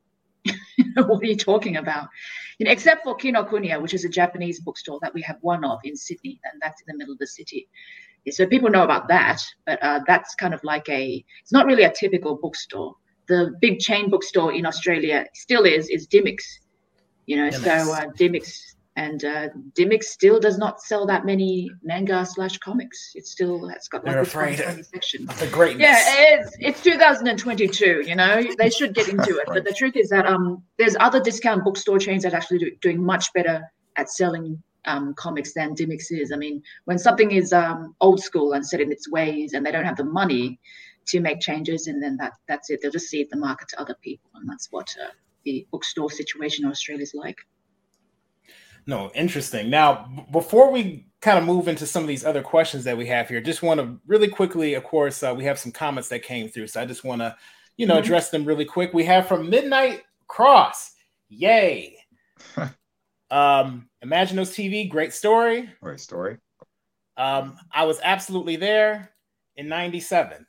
what 0.96 1.22
are 1.22 1.26
you 1.26 1.36
talking 1.36 1.76
about? 1.76 2.08
You 2.58 2.66
know, 2.66 2.72
except 2.72 3.04
for 3.04 3.16
Kinokuniya, 3.16 3.80
which 3.80 3.94
is 3.94 4.04
a 4.04 4.08
Japanese 4.08 4.60
bookstore 4.60 4.98
that 5.02 5.14
we 5.14 5.22
have 5.22 5.36
one 5.40 5.64
of 5.64 5.80
in 5.84 5.96
Sydney, 5.96 6.40
and 6.44 6.60
that's 6.62 6.80
in 6.82 6.86
the 6.88 6.98
middle 6.98 7.12
of 7.12 7.18
the 7.18 7.26
city. 7.26 7.68
Yeah, 8.24 8.32
so 8.32 8.46
people 8.46 8.70
know 8.70 8.84
about 8.84 9.08
that, 9.08 9.40
but 9.66 9.82
uh, 9.82 10.00
that's 10.06 10.34
kind 10.34 10.54
of 10.54 10.62
like 10.62 10.88
a, 10.88 11.24
it's 11.42 11.52
not 11.52 11.66
really 11.66 11.84
a 11.84 11.92
typical 11.92 12.36
bookstore. 12.36 12.94
The 13.28 13.54
big 13.60 13.80
chain 13.80 14.08
bookstore 14.08 14.52
in 14.52 14.66
Australia 14.66 15.26
still 15.34 15.64
is, 15.64 15.88
is 15.88 16.06
Dymocks. 16.06 16.44
You 17.26 17.36
know, 17.36 17.50
so 17.50 17.92
uh, 17.92 18.06
Dymocks 18.18 18.76
and 18.96 19.24
uh, 19.24 19.48
Dymocks 19.74 20.04
still 20.04 20.40
does 20.40 20.56
not 20.56 20.80
sell 20.80 21.06
that 21.06 21.26
many 21.26 21.70
manga 21.82 22.24
slash 22.24 22.56
comics. 22.58 23.12
It 23.14 23.26
still 23.26 23.68
has 23.68 23.88
got 23.88 24.04
like 24.04 24.14
They're 24.14 24.22
afraid 24.22 24.60
of 24.60 24.84
section. 24.86 25.26
The 25.26 25.48
greatness. 25.48 25.82
Yeah, 25.82 26.40
it's 26.40 26.56
it's 26.58 26.82
2022. 26.82 28.04
You 28.06 28.14
know, 28.14 28.42
they 28.56 28.70
should 28.70 28.94
get 28.94 29.08
into 29.08 29.36
it. 29.36 29.48
right. 29.48 29.56
But 29.56 29.64
the 29.64 29.74
truth 29.74 29.96
is 29.96 30.08
that 30.08 30.26
um, 30.26 30.62
there's 30.78 30.96
other 30.98 31.20
discount 31.20 31.62
bookstore 31.62 31.98
chains 31.98 32.22
that 32.22 32.32
actually 32.32 32.58
do, 32.58 32.70
doing 32.80 33.04
much 33.04 33.32
better 33.34 33.62
at 33.96 34.10
selling 34.10 34.62
um, 34.86 35.12
comics 35.14 35.52
than 35.52 35.74
Dymocks 35.74 36.10
is. 36.10 36.32
I 36.32 36.36
mean, 36.36 36.62
when 36.86 36.98
something 36.98 37.32
is 37.32 37.52
um, 37.52 37.94
old 38.00 38.22
school 38.22 38.54
and 38.54 38.66
set 38.66 38.80
in 38.80 38.90
its 38.90 39.10
ways, 39.10 39.52
and 39.52 39.64
they 39.66 39.72
don't 39.72 39.84
have 39.84 39.96
the 39.96 40.04
money 40.04 40.58
to 41.08 41.20
make 41.20 41.40
changes, 41.40 41.86
and 41.86 42.02
then 42.02 42.16
that 42.16 42.32
that's 42.48 42.70
it. 42.70 42.80
They'll 42.80 42.90
just 42.90 43.08
cede 43.08 43.28
the 43.30 43.36
market 43.36 43.68
to 43.68 43.80
other 43.80 43.96
people, 44.00 44.30
and 44.36 44.48
that's 44.48 44.68
what 44.70 44.88
uh, 45.02 45.10
the 45.46 45.66
bookstore 45.70 46.10
situation 46.10 46.66
in 46.66 46.70
Australia 46.70 47.02
is 47.02 47.14
like. 47.14 47.38
No, 48.86 49.10
interesting. 49.14 49.70
Now, 49.70 50.08
b- 50.14 50.26
before 50.30 50.70
we 50.70 51.06
kind 51.22 51.38
of 51.38 51.44
move 51.44 51.66
into 51.66 51.86
some 51.86 52.02
of 52.02 52.08
these 52.08 52.24
other 52.24 52.42
questions 52.42 52.84
that 52.84 52.96
we 52.96 53.06
have 53.06 53.28
here, 53.28 53.40
just 53.40 53.62
want 53.62 53.80
to 53.80 53.98
really 54.06 54.28
quickly, 54.28 54.74
of 54.74 54.84
course, 54.84 55.22
uh, 55.22 55.34
we 55.34 55.44
have 55.44 55.58
some 55.58 55.72
comments 55.72 56.08
that 56.10 56.22
came 56.22 56.48
through. 56.48 56.66
So 56.66 56.80
I 56.82 56.84
just 56.84 57.02
want 57.02 57.20
to, 57.20 57.34
you 57.76 57.86
know, 57.86 57.94
mm-hmm. 57.94 58.04
address 58.04 58.30
them 58.30 58.44
really 58.44 58.64
quick. 58.64 58.92
We 58.92 59.04
have 59.04 59.26
from 59.26 59.48
Midnight 59.48 60.02
Cross. 60.28 60.92
Yay. 61.28 61.96
um, 63.30 63.88
Imaginos 64.04 64.52
TV, 64.52 64.88
great 64.88 65.12
story. 65.12 65.68
Great 65.82 66.00
story. 66.00 66.38
Um, 67.16 67.56
I 67.72 67.84
was 67.84 67.98
absolutely 68.02 68.56
there 68.56 69.10
in 69.56 69.68
97. 69.68 70.46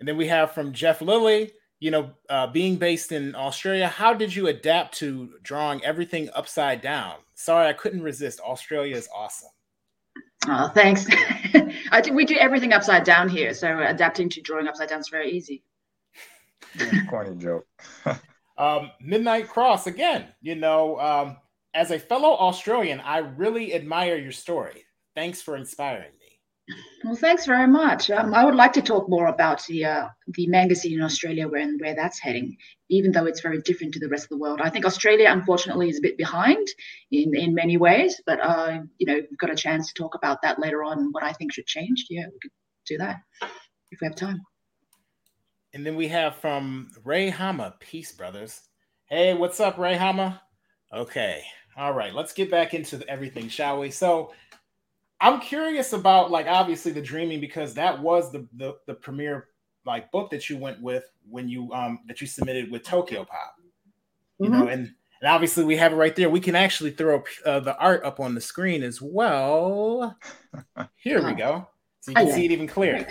And 0.00 0.08
then 0.08 0.16
we 0.16 0.26
have 0.28 0.52
from 0.52 0.72
Jeff 0.72 1.00
Lilly, 1.00 1.52
you 1.78 1.90
know, 1.90 2.10
uh, 2.30 2.46
being 2.46 2.76
based 2.76 3.12
in 3.12 3.34
Australia, 3.34 3.88
how 3.88 4.14
did 4.14 4.34
you 4.34 4.48
adapt 4.48 4.96
to 4.98 5.34
drawing 5.42 5.84
everything 5.84 6.30
upside 6.34 6.80
down? 6.80 7.16
Sorry, 7.34 7.68
I 7.68 7.74
couldn't 7.74 8.02
resist. 8.02 8.40
Australia 8.40 8.96
is 8.96 9.08
awesome. 9.14 9.50
Oh, 10.48 10.70
thanks. 10.74 11.06
I 11.90 12.00
think 12.00 12.16
we 12.16 12.24
do 12.24 12.36
everything 12.36 12.72
upside 12.72 13.04
down 13.04 13.28
here, 13.28 13.52
so 13.52 13.80
adapting 13.80 14.28
to 14.30 14.40
drawing 14.40 14.68
upside 14.68 14.88
down 14.88 15.00
is 15.00 15.08
very 15.08 15.30
easy. 15.30 15.62
Corny 17.10 17.36
joke. 17.36 17.66
um, 18.58 18.90
Midnight 19.00 19.48
Cross 19.48 19.86
again. 19.86 20.26
You 20.40 20.54
know, 20.54 20.98
um, 20.98 21.36
as 21.74 21.90
a 21.90 21.98
fellow 21.98 22.36
Australian, 22.36 23.00
I 23.00 23.18
really 23.18 23.74
admire 23.74 24.16
your 24.16 24.32
story. 24.32 24.84
Thanks 25.14 25.42
for 25.42 25.56
inspiring 25.56 26.12
me. 26.20 26.25
Well, 27.04 27.14
thanks 27.14 27.46
very 27.46 27.68
much. 27.68 28.10
Um, 28.10 28.34
I 28.34 28.44
would 28.44 28.56
like 28.56 28.72
to 28.72 28.82
talk 28.82 29.08
more 29.08 29.28
about 29.28 29.64
the 29.66 29.84
uh, 29.84 30.08
the 30.28 30.48
manga 30.48 30.74
scene 30.74 30.94
in 30.94 31.02
Australia 31.02 31.46
where, 31.46 31.60
and 31.60 31.80
where 31.80 31.94
that's 31.94 32.18
heading, 32.18 32.56
even 32.88 33.12
though 33.12 33.26
it's 33.26 33.40
very 33.40 33.60
different 33.62 33.94
to 33.94 34.00
the 34.00 34.08
rest 34.08 34.24
of 34.24 34.30
the 34.30 34.38
world. 34.38 34.60
I 34.60 34.70
think 34.70 34.84
Australia, 34.84 35.30
unfortunately, 35.30 35.88
is 35.88 35.98
a 35.98 36.02
bit 36.02 36.18
behind 36.18 36.66
in, 37.12 37.36
in 37.36 37.54
many 37.54 37.76
ways, 37.76 38.20
but 38.26 38.40
uh, 38.40 38.80
you 38.98 39.06
know, 39.06 39.14
we've 39.14 39.38
got 39.38 39.50
a 39.50 39.54
chance 39.54 39.86
to 39.88 39.94
talk 39.94 40.16
about 40.16 40.42
that 40.42 40.58
later 40.58 40.82
on. 40.82 40.98
and 40.98 41.14
What 41.14 41.22
I 41.22 41.32
think 41.32 41.52
should 41.52 41.66
change. 41.66 42.06
Yeah, 42.10 42.24
we 42.32 42.38
could 42.40 42.50
do 42.84 42.98
that 42.98 43.20
if 43.92 44.00
we 44.00 44.06
have 44.06 44.16
time. 44.16 44.42
And 45.72 45.86
then 45.86 45.94
we 45.94 46.08
have 46.08 46.34
from 46.36 46.90
Ray 47.04 47.30
Hama, 47.30 47.74
peace, 47.78 48.10
brothers. 48.10 48.62
Hey, 49.08 49.34
what's 49.34 49.60
up, 49.60 49.78
Ray 49.78 49.94
Hama? 49.94 50.42
Okay, 50.92 51.44
all 51.76 51.92
right, 51.92 52.14
let's 52.14 52.32
get 52.32 52.50
back 52.50 52.74
into 52.74 53.04
everything, 53.08 53.48
shall 53.48 53.78
we? 53.78 53.90
So 53.90 54.32
I'm 55.20 55.40
curious 55.40 55.92
about 55.92 56.30
like 56.30 56.46
obviously 56.46 56.92
the 56.92 57.02
dreaming 57.02 57.40
because 57.40 57.74
that 57.74 58.00
was 58.00 58.32
the 58.32 58.46
the, 58.56 58.76
the 58.86 58.94
premiere 58.94 59.48
like 59.84 60.10
book 60.10 60.30
that 60.30 60.50
you 60.50 60.58
went 60.58 60.80
with 60.82 61.04
when 61.28 61.48
you 61.48 61.72
um 61.72 62.00
that 62.06 62.20
you 62.20 62.26
submitted 62.26 62.70
with 62.70 62.82
Tokyo 62.82 63.24
Pop. 63.24 63.54
You 64.38 64.50
mm-hmm. 64.50 64.58
know, 64.58 64.68
and 64.68 64.92
and 65.20 65.30
obviously 65.30 65.64
we 65.64 65.76
have 65.76 65.92
it 65.92 65.96
right 65.96 66.14
there. 66.14 66.28
We 66.28 66.40
can 66.40 66.54
actually 66.54 66.90
throw 66.90 67.24
uh, 67.44 67.60
the 67.60 67.76
art 67.78 68.04
up 68.04 68.20
on 68.20 68.34
the 68.34 68.40
screen 68.40 68.82
as 68.82 69.00
well. 69.00 70.16
Here 70.96 71.24
we 71.24 71.34
go. 71.34 71.68
So 72.00 72.10
you 72.10 72.16
can 72.16 72.32
see 72.32 72.44
it 72.44 72.52
even 72.52 72.66
clearer. 72.66 73.06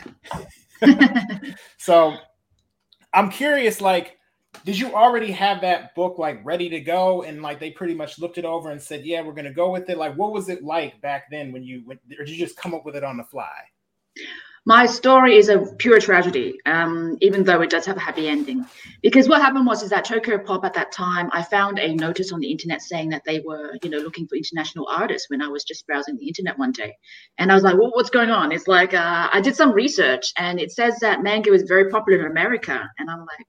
so 1.77 2.15
I'm 3.13 3.29
curious, 3.29 3.81
like, 3.81 4.17
did 4.65 4.77
you 4.77 4.93
already 4.93 5.31
have 5.31 5.61
that 5.61 5.95
book 5.95 6.17
like 6.17 6.43
ready 6.43 6.67
to 6.69 6.79
go 6.79 7.21
and 7.21 7.41
like 7.41 7.59
they 7.59 7.71
pretty 7.71 7.93
much 7.93 8.19
looked 8.19 8.37
it 8.37 8.45
over 8.45 8.71
and 8.71 8.81
said 8.81 9.05
yeah 9.05 9.21
we're 9.21 9.33
gonna 9.33 9.53
go 9.53 9.71
with 9.71 9.89
it 9.89 9.97
like 9.97 10.15
what 10.15 10.33
was 10.33 10.49
it 10.49 10.63
like 10.63 10.99
back 11.01 11.29
then 11.31 11.51
when 11.51 11.63
you 11.63 11.83
went 11.85 11.99
or 12.19 12.25
did 12.25 12.35
you 12.35 12.45
just 12.45 12.57
come 12.57 12.73
up 12.73 12.85
with 12.85 12.95
it 12.95 13.03
on 13.03 13.15
the 13.15 13.23
fly 13.23 13.53
my 14.67 14.87
story 14.87 15.37
is 15.37 15.49
a 15.49 15.59
pure 15.77 15.99
tragedy, 15.99 16.57
um, 16.65 17.19
even 17.21 17.43
though 17.43 17.61
it 17.61 17.69
does 17.69 17.85
have 17.85 17.97
a 17.97 17.99
happy 17.99 18.27
ending. 18.27 18.65
Because 19.03 19.29
what 19.29 19.39
happened 19.39 19.67
was 19.67 19.83
is 19.83 19.91
that 19.91 20.05
Tokyo 20.05 20.39
Pop 20.39 20.65
at 20.65 20.73
that 20.73 20.91
time, 20.91 21.29
I 21.31 21.43
found 21.43 21.77
a 21.77 21.93
notice 21.93 22.31
on 22.31 22.39
the 22.39 22.49
internet 22.49 22.81
saying 22.81 23.09
that 23.09 23.21
they 23.27 23.41
were, 23.41 23.77
you 23.83 23.91
know, 23.91 23.99
looking 23.99 24.27
for 24.27 24.35
international 24.35 24.87
artists 24.89 25.29
when 25.29 25.43
I 25.43 25.49
was 25.49 25.63
just 25.63 25.85
browsing 25.85 26.17
the 26.17 26.27
internet 26.27 26.57
one 26.57 26.71
day, 26.71 26.97
and 27.37 27.51
I 27.51 27.53
was 27.53 27.63
like, 27.63 27.77
well, 27.77 27.91
what's 27.93 28.09
going 28.09 28.31
on? 28.31 28.51
It's 28.51 28.67
like 28.67 28.95
uh, 28.95 29.29
I 29.31 29.39
did 29.39 29.55
some 29.55 29.71
research, 29.71 30.33
and 30.39 30.59
it 30.59 30.71
says 30.71 30.97
that 30.99 31.21
manga 31.21 31.53
is 31.53 31.63
very 31.67 31.91
popular 31.91 32.25
in 32.25 32.31
America, 32.31 32.89
and 32.97 33.09
I'm 33.09 33.19
like. 33.19 33.45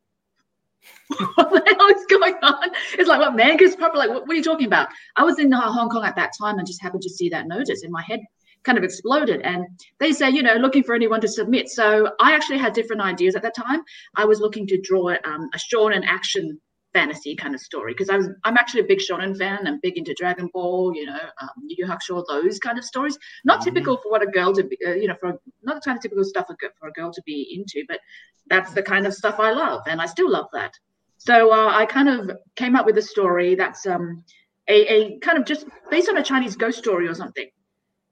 What 1.34 1.50
the 1.50 1.74
hell 1.78 1.88
is 1.88 2.06
going 2.06 2.34
on? 2.42 2.70
It's 2.98 3.08
like, 3.08 3.20
what 3.20 3.36
manga 3.36 3.64
is 3.64 3.76
popular? 3.76 4.06
Like, 4.06 4.14
what, 4.14 4.26
what 4.26 4.34
are 4.34 4.36
you 4.36 4.42
talking 4.42 4.66
about? 4.66 4.88
I 5.16 5.24
was 5.24 5.38
in 5.38 5.52
Hong 5.52 5.88
Kong 5.88 6.04
at 6.04 6.16
that 6.16 6.32
time 6.38 6.58
and 6.58 6.66
just 6.66 6.82
happened 6.82 7.02
to 7.02 7.10
see 7.10 7.28
that 7.30 7.46
notice. 7.46 7.82
In 7.82 7.90
my 7.90 8.02
head 8.02 8.20
kind 8.66 8.76
of 8.76 8.84
exploded. 8.84 9.40
And 9.42 9.64
they 10.00 10.12
say, 10.12 10.28
you 10.28 10.42
know, 10.42 10.54
looking 10.54 10.82
for 10.82 10.94
anyone 10.94 11.20
to 11.22 11.28
submit. 11.28 11.70
So 11.70 12.10
I 12.20 12.34
actually 12.34 12.58
had 12.58 12.74
different 12.74 13.00
ideas 13.00 13.36
at 13.36 13.42
that 13.42 13.54
time. 13.54 13.80
I 14.16 14.24
was 14.24 14.40
looking 14.40 14.66
to 14.66 14.80
draw 14.80 15.14
um, 15.24 15.48
a 15.54 15.86
and 15.94 16.04
action 16.04 16.60
fantasy 16.96 17.36
kind 17.36 17.54
of 17.54 17.60
story 17.60 17.92
because 17.92 18.08
I 18.08 18.16
was 18.16 18.28
I'm 18.44 18.56
actually 18.56 18.80
a 18.80 18.90
big 18.92 19.00
shonen 19.00 19.36
fan. 19.36 19.66
I'm 19.66 19.80
big 19.80 19.98
into 19.98 20.14
Dragon 20.14 20.48
Ball, 20.52 20.92
you 20.94 21.06
know, 21.06 21.18
um, 21.42 21.50
Yu 21.68 21.76
Yu 21.78 21.86
Hakusho, 21.86 22.24
those 22.26 22.58
kind 22.58 22.78
of 22.78 22.84
stories. 22.84 23.18
Not 23.44 23.60
mm-hmm. 23.60 23.64
typical 23.64 23.96
for 23.98 24.10
what 24.10 24.22
a 24.22 24.26
girl 24.38 24.54
to 24.54 24.64
be, 24.64 24.78
uh, 24.86 24.94
you 24.94 25.08
know, 25.08 25.16
for 25.20 25.38
not 25.62 25.74
the 25.76 25.80
kind 25.84 25.96
of 25.98 26.02
typical 26.02 26.24
stuff 26.24 26.46
for 26.78 26.88
a 26.88 26.92
girl 26.92 27.12
to 27.12 27.22
be 27.26 27.38
into, 27.56 27.84
but 27.86 28.00
that's 28.48 28.72
the 28.72 28.82
kind 28.82 29.06
of 29.06 29.12
stuff 29.14 29.36
I 29.38 29.50
love, 29.50 29.82
and 29.86 30.00
I 30.00 30.06
still 30.06 30.30
love 30.30 30.46
that. 30.52 30.72
So 31.18 31.52
uh, 31.52 31.70
I 31.74 31.86
kind 31.86 32.08
of 32.08 32.30
came 32.54 32.76
up 32.76 32.86
with 32.86 32.96
a 32.98 33.02
story 33.02 33.54
that's 33.56 33.86
um, 33.86 34.24
a, 34.68 34.78
a 34.94 35.18
kind 35.18 35.38
of 35.38 35.44
just 35.44 35.66
based 35.90 36.08
on 36.08 36.16
a 36.18 36.22
Chinese 36.22 36.56
ghost 36.56 36.78
story 36.78 37.08
or 37.08 37.14
something 37.14 37.48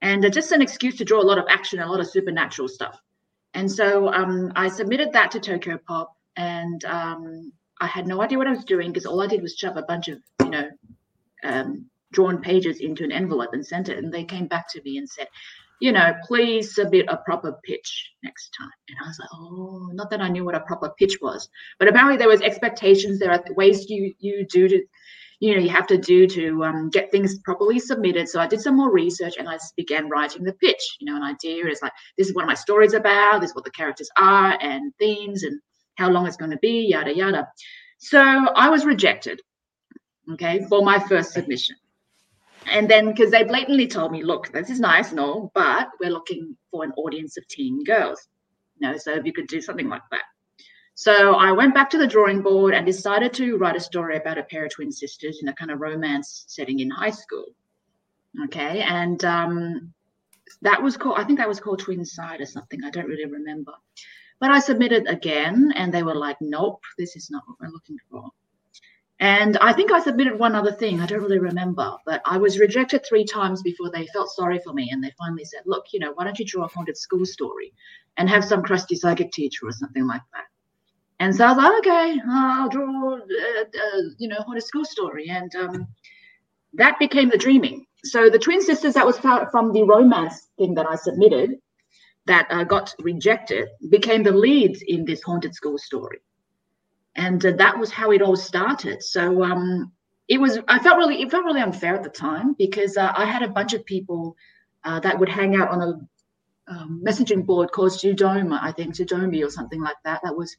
and 0.04 0.30
just 0.32 0.52
an 0.52 0.60
excuse 0.60 0.96
to 0.98 1.04
draw 1.04 1.20
a 1.20 1.30
lot 1.30 1.38
of 1.38 1.46
action, 1.48 1.80
a 1.80 1.86
lot 1.86 2.00
of 2.00 2.06
supernatural 2.06 2.68
stuff. 2.68 3.00
And 3.54 3.70
so 3.70 4.12
um, 4.12 4.52
I 4.54 4.68
submitted 4.68 5.12
that 5.12 5.30
to 5.30 5.40
Tokyo 5.40 5.78
Pop, 5.78 6.12
and 6.36 6.84
um, 6.84 7.52
I 7.80 7.86
had 7.86 8.06
no 8.06 8.22
idea 8.22 8.38
what 8.38 8.46
I 8.46 8.52
was 8.52 8.64
doing 8.64 8.92
because 8.92 9.06
all 9.06 9.20
I 9.20 9.26
did 9.26 9.42
was 9.42 9.56
shove 9.56 9.76
a 9.76 9.82
bunch 9.82 10.08
of, 10.08 10.18
you 10.40 10.50
know, 10.50 10.70
um, 11.42 11.86
drawn 12.12 12.40
pages 12.40 12.78
into 12.80 13.04
an 13.04 13.12
envelope 13.12 13.50
and 13.52 13.66
sent 13.66 13.88
it. 13.88 13.98
And 13.98 14.12
they 14.12 14.24
came 14.24 14.46
back 14.46 14.70
to 14.70 14.82
me 14.82 14.98
and 14.98 15.08
said, 15.08 15.28
you 15.80 15.92
know, 15.92 16.14
please 16.26 16.74
submit 16.74 17.06
a 17.08 17.16
proper 17.18 17.58
pitch 17.64 18.12
next 18.22 18.50
time. 18.58 18.70
And 18.88 18.98
I 19.04 19.08
was 19.08 19.18
like, 19.18 19.28
oh, 19.34 19.90
not 19.92 20.10
that 20.10 20.20
I 20.20 20.28
knew 20.28 20.44
what 20.44 20.54
a 20.54 20.60
proper 20.60 20.94
pitch 20.98 21.18
was, 21.20 21.48
but 21.78 21.88
apparently 21.88 22.16
there 22.16 22.28
was 22.28 22.40
expectations. 22.40 23.18
There 23.18 23.32
are 23.32 23.44
ways 23.50 23.90
you 23.90 24.14
you 24.18 24.46
do 24.48 24.68
to 24.68 24.82
you 25.40 25.54
know 25.54 25.60
you 25.60 25.68
have 25.68 25.86
to 25.88 25.98
do 25.98 26.26
to 26.26 26.64
um, 26.64 26.90
get 26.90 27.10
things 27.10 27.38
properly 27.40 27.78
submitted 27.78 28.28
so 28.28 28.40
i 28.40 28.46
did 28.46 28.60
some 28.60 28.76
more 28.76 28.90
research 28.90 29.34
and 29.36 29.48
i 29.48 29.58
began 29.76 30.08
writing 30.08 30.44
the 30.44 30.52
pitch 30.54 30.96
you 31.00 31.06
know 31.06 31.16
an 31.16 31.22
idea 31.22 31.66
is 31.66 31.82
like 31.82 31.92
this 32.16 32.28
is 32.28 32.34
what 32.34 32.46
my 32.46 32.54
story's 32.54 32.94
about 32.94 33.40
this 33.40 33.50
is 33.50 33.54
what 33.54 33.64
the 33.64 33.70
characters 33.70 34.08
are 34.16 34.56
and 34.60 34.92
themes 34.98 35.42
and 35.42 35.60
how 35.96 36.10
long 36.10 36.26
it's 36.26 36.36
going 36.36 36.50
to 36.50 36.58
be 36.58 36.86
yada 36.88 37.14
yada 37.14 37.48
so 37.98 38.20
i 38.20 38.68
was 38.68 38.84
rejected 38.84 39.40
okay 40.32 40.64
for 40.68 40.82
my 40.82 40.98
first 40.98 41.32
submission 41.32 41.76
and 42.66 42.88
then 42.88 43.08
because 43.08 43.30
they 43.30 43.44
blatantly 43.44 43.86
told 43.86 44.10
me 44.12 44.22
look 44.22 44.50
this 44.52 44.70
is 44.70 44.80
nice 44.80 45.10
and 45.10 45.20
all 45.20 45.50
but 45.54 45.88
we're 46.00 46.10
looking 46.10 46.56
for 46.70 46.84
an 46.84 46.92
audience 46.96 47.36
of 47.36 47.46
teen 47.48 47.82
girls 47.84 48.28
you 48.78 48.88
know 48.88 48.96
so 48.96 49.12
if 49.12 49.24
you 49.24 49.32
could 49.32 49.46
do 49.46 49.60
something 49.60 49.88
like 49.88 50.02
that 50.10 50.22
so 50.94 51.34
I 51.34 51.50
went 51.50 51.74
back 51.74 51.90
to 51.90 51.98
the 51.98 52.06
drawing 52.06 52.40
board 52.40 52.72
and 52.72 52.86
decided 52.86 53.32
to 53.34 53.56
write 53.56 53.74
a 53.74 53.80
story 53.80 54.16
about 54.16 54.38
a 54.38 54.44
pair 54.44 54.64
of 54.64 54.70
twin 54.70 54.92
sisters 54.92 55.40
in 55.42 55.48
a 55.48 55.54
kind 55.54 55.72
of 55.72 55.80
romance 55.80 56.44
setting 56.46 56.78
in 56.78 56.88
high 56.88 57.10
school. 57.10 57.46
Okay, 58.44 58.80
and 58.82 59.24
um, 59.24 59.92
that 60.62 60.82
was 60.82 60.96
called, 60.96 61.18
I 61.18 61.24
think 61.24 61.38
that 61.38 61.48
was 61.48 61.60
called 61.60 61.80
Twin 61.80 62.04
Side 62.04 62.40
or 62.40 62.46
something. 62.46 62.80
I 62.84 62.90
don't 62.90 63.06
really 63.06 63.26
remember. 63.26 63.72
But 64.44 64.50
I 64.50 64.58
submitted 64.58 65.06
again 65.08 65.72
and 65.74 65.90
they 65.90 66.02
were 66.02 66.14
like, 66.14 66.36
nope, 66.42 66.82
this 66.98 67.16
is 67.16 67.30
not 67.30 67.44
what 67.46 67.56
we're 67.58 67.72
looking 67.72 67.96
for. 68.10 68.28
And 69.18 69.56
I 69.56 69.72
think 69.72 69.90
I 69.90 70.00
submitted 70.00 70.38
one 70.38 70.54
other 70.54 70.70
thing. 70.70 71.00
I 71.00 71.06
don't 71.06 71.22
really 71.22 71.38
remember, 71.38 71.96
but 72.04 72.20
I 72.26 72.36
was 72.36 72.58
rejected 72.58 73.06
three 73.08 73.24
times 73.24 73.62
before 73.62 73.90
they 73.90 74.06
felt 74.08 74.28
sorry 74.28 74.58
for 74.58 74.74
me. 74.74 74.90
And 74.92 75.02
they 75.02 75.12
finally 75.18 75.46
said, 75.46 75.62
look, 75.64 75.86
you 75.94 75.98
know, 75.98 76.12
why 76.12 76.24
don't 76.24 76.38
you 76.38 76.44
draw 76.44 76.64
a 76.64 76.68
haunted 76.68 76.98
school 76.98 77.24
story 77.24 77.72
and 78.18 78.28
have 78.28 78.44
some 78.44 78.62
crusty 78.62 78.96
psychic 78.96 79.32
teacher 79.32 79.66
or 79.66 79.72
something 79.72 80.06
like 80.06 80.20
that? 80.34 80.44
And 81.20 81.34
so 81.34 81.46
I 81.46 81.52
was 81.52 81.56
like, 81.56 81.78
okay, 81.78 82.20
I'll 82.28 82.68
draw, 82.68 83.14
uh, 83.14 83.18
uh, 83.18 84.02
you 84.18 84.28
know, 84.28 84.42
haunted 84.42 84.64
school 84.64 84.84
story. 84.84 85.30
And 85.30 85.56
um, 85.56 85.86
that 86.74 86.98
became 86.98 87.30
the 87.30 87.38
dreaming. 87.38 87.86
So 88.04 88.28
the 88.28 88.38
twin 88.38 88.60
sisters 88.60 88.92
that 88.92 89.06
was 89.06 89.18
from 89.18 89.72
the 89.72 89.84
romance 89.84 90.48
thing 90.58 90.74
that 90.74 90.84
I 90.86 90.96
submitted 90.96 91.60
that 92.26 92.46
uh, 92.50 92.64
got 92.64 92.94
rejected 93.00 93.68
became 93.90 94.22
the 94.22 94.32
leads 94.32 94.82
in 94.82 95.04
this 95.04 95.22
haunted 95.22 95.54
school 95.54 95.78
story. 95.78 96.20
And 97.16 97.44
uh, 97.44 97.52
that 97.52 97.78
was 97.78 97.90
how 97.90 98.10
it 98.12 98.22
all 98.22 98.36
started. 98.36 99.02
So 99.02 99.44
um, 99.44 99.92
it 100.28 100.40
was, 100.40 100.58
I 100.68 100.78
felt 100.78 100.96
really, 100.96 101.22
it 101.22 101.30
felt 101.30 101.44
really 101.44 101.60
unfair 101.60 101.94
at 101.94 102.02
the 102.02 102.08
time 102.08 102.54
because 102.58 102.96
uh, 102.96 103.12
I 103.16 103.24
had 103.24 103.42
a 103.42 103.48
bunch 103.48 103.74
of 103.74 103.84
people 103.84 104.36
uh, 104.84 105.00
that 105.00 105.18
would 105.18 105.28
hang 105.28 105.54
out 105.54 105.68
on 105.68 105.82
a 105.82 106.72
um, 106.72 107.02
messaging 107.06 107.44
board 107.44 107.70
called 107.72 107.92
Sudoma, 107.92 108.58
I 108.62 108.72
think, 108.72 108.94
Sudomi 108.94 109.44
or 109.44 109.50
something 109.50 109.82
like 109.82 109.96
that. 110.04 110.20
That 110.24 110.36
was 110.36 110.56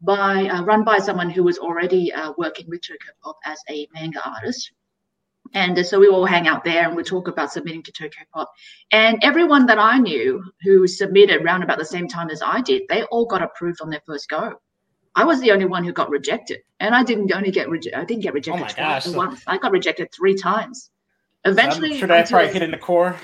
by 0.00 0.48
uh, 0.48 0.62
run 0.64 0.84
by 0.84 0.98
someone 0.98 1.30
who 1.30 1.44
was 1.44 1.58
already 1.58 2.12
uh, 2.12 2.32
working 2.36 2.68
with 2.68 2.82
Pop 3.22 3.38
as 3.44 3.58
a 3.70 3.88
manga 3.94 4.20
artist. 4.28 4.72
And 5.54 5.86
so 5.86 6.00
we 6.00 6.08
all 6.08 6.26
hang 6.26 6.48
out 6.48 6.64
there 6.64 6.86
and 6.86 6.96
we 6.96 7.04
talk 7.04 7.28
about 7.28 7.52
submitting 7.52 7.82
to 7.84 7.92
Tokyo 7.92 8.24
Pop. 8.32 8.52
And 8.90 9.18
everyone 9.22 9.66
that 9.66 9.78
I 9.78 9.98
knew 9.98 10.42
who 10.62 10.86
submitted 10.86 11.42
around 11.42 11.62
about 11.62 11.78
the 11.78 11.84
same 11.84 12.08
time 12.08 12.28
as 12.28 12.42
I 12.42 12.60
did, 12.60 12.82
they 12.88 13.04
all 13.04 13.24
got 13.24 13.40
approved 13.40 13.80
on 13.80 13.88
their 13.88 14.02
first 14.04 14.28
go. 14.28 14.54
I 15.14 15.24
was 15.24 15.40
the 15.40 15.52
only 15.52 15.66
one 15.66 15.84
who 15.84 15.92
got 15.92 16.10
rejected, 16.10 16.58
and 16.80 16.92
I 16.92 17.04
didn't 17.04 17.32
only 17.32 17.52
get 17.52 17.68
rejected. 17.68 18.00
I 18.00 18.04
didn't 18.04 18.24
get 18.24 18.34
rejected 18.34 18.62
oh 18.62 18.64
twice. 18.64 19.06
Gosh, 19.06 19.14
once. 19.14 19.42
I 19.46 19.58
got 19.58 19.70
rejected 19.70 20.08
three 20.12 20.34
times. 20.34 20.90
Eventually, 21.44 21.98
should 22.00 22.10
I 22.10 22.24
probably 22.24 22.52
hitting 22.52 22.72
the 22.72 22.78
core? 22.78 23.16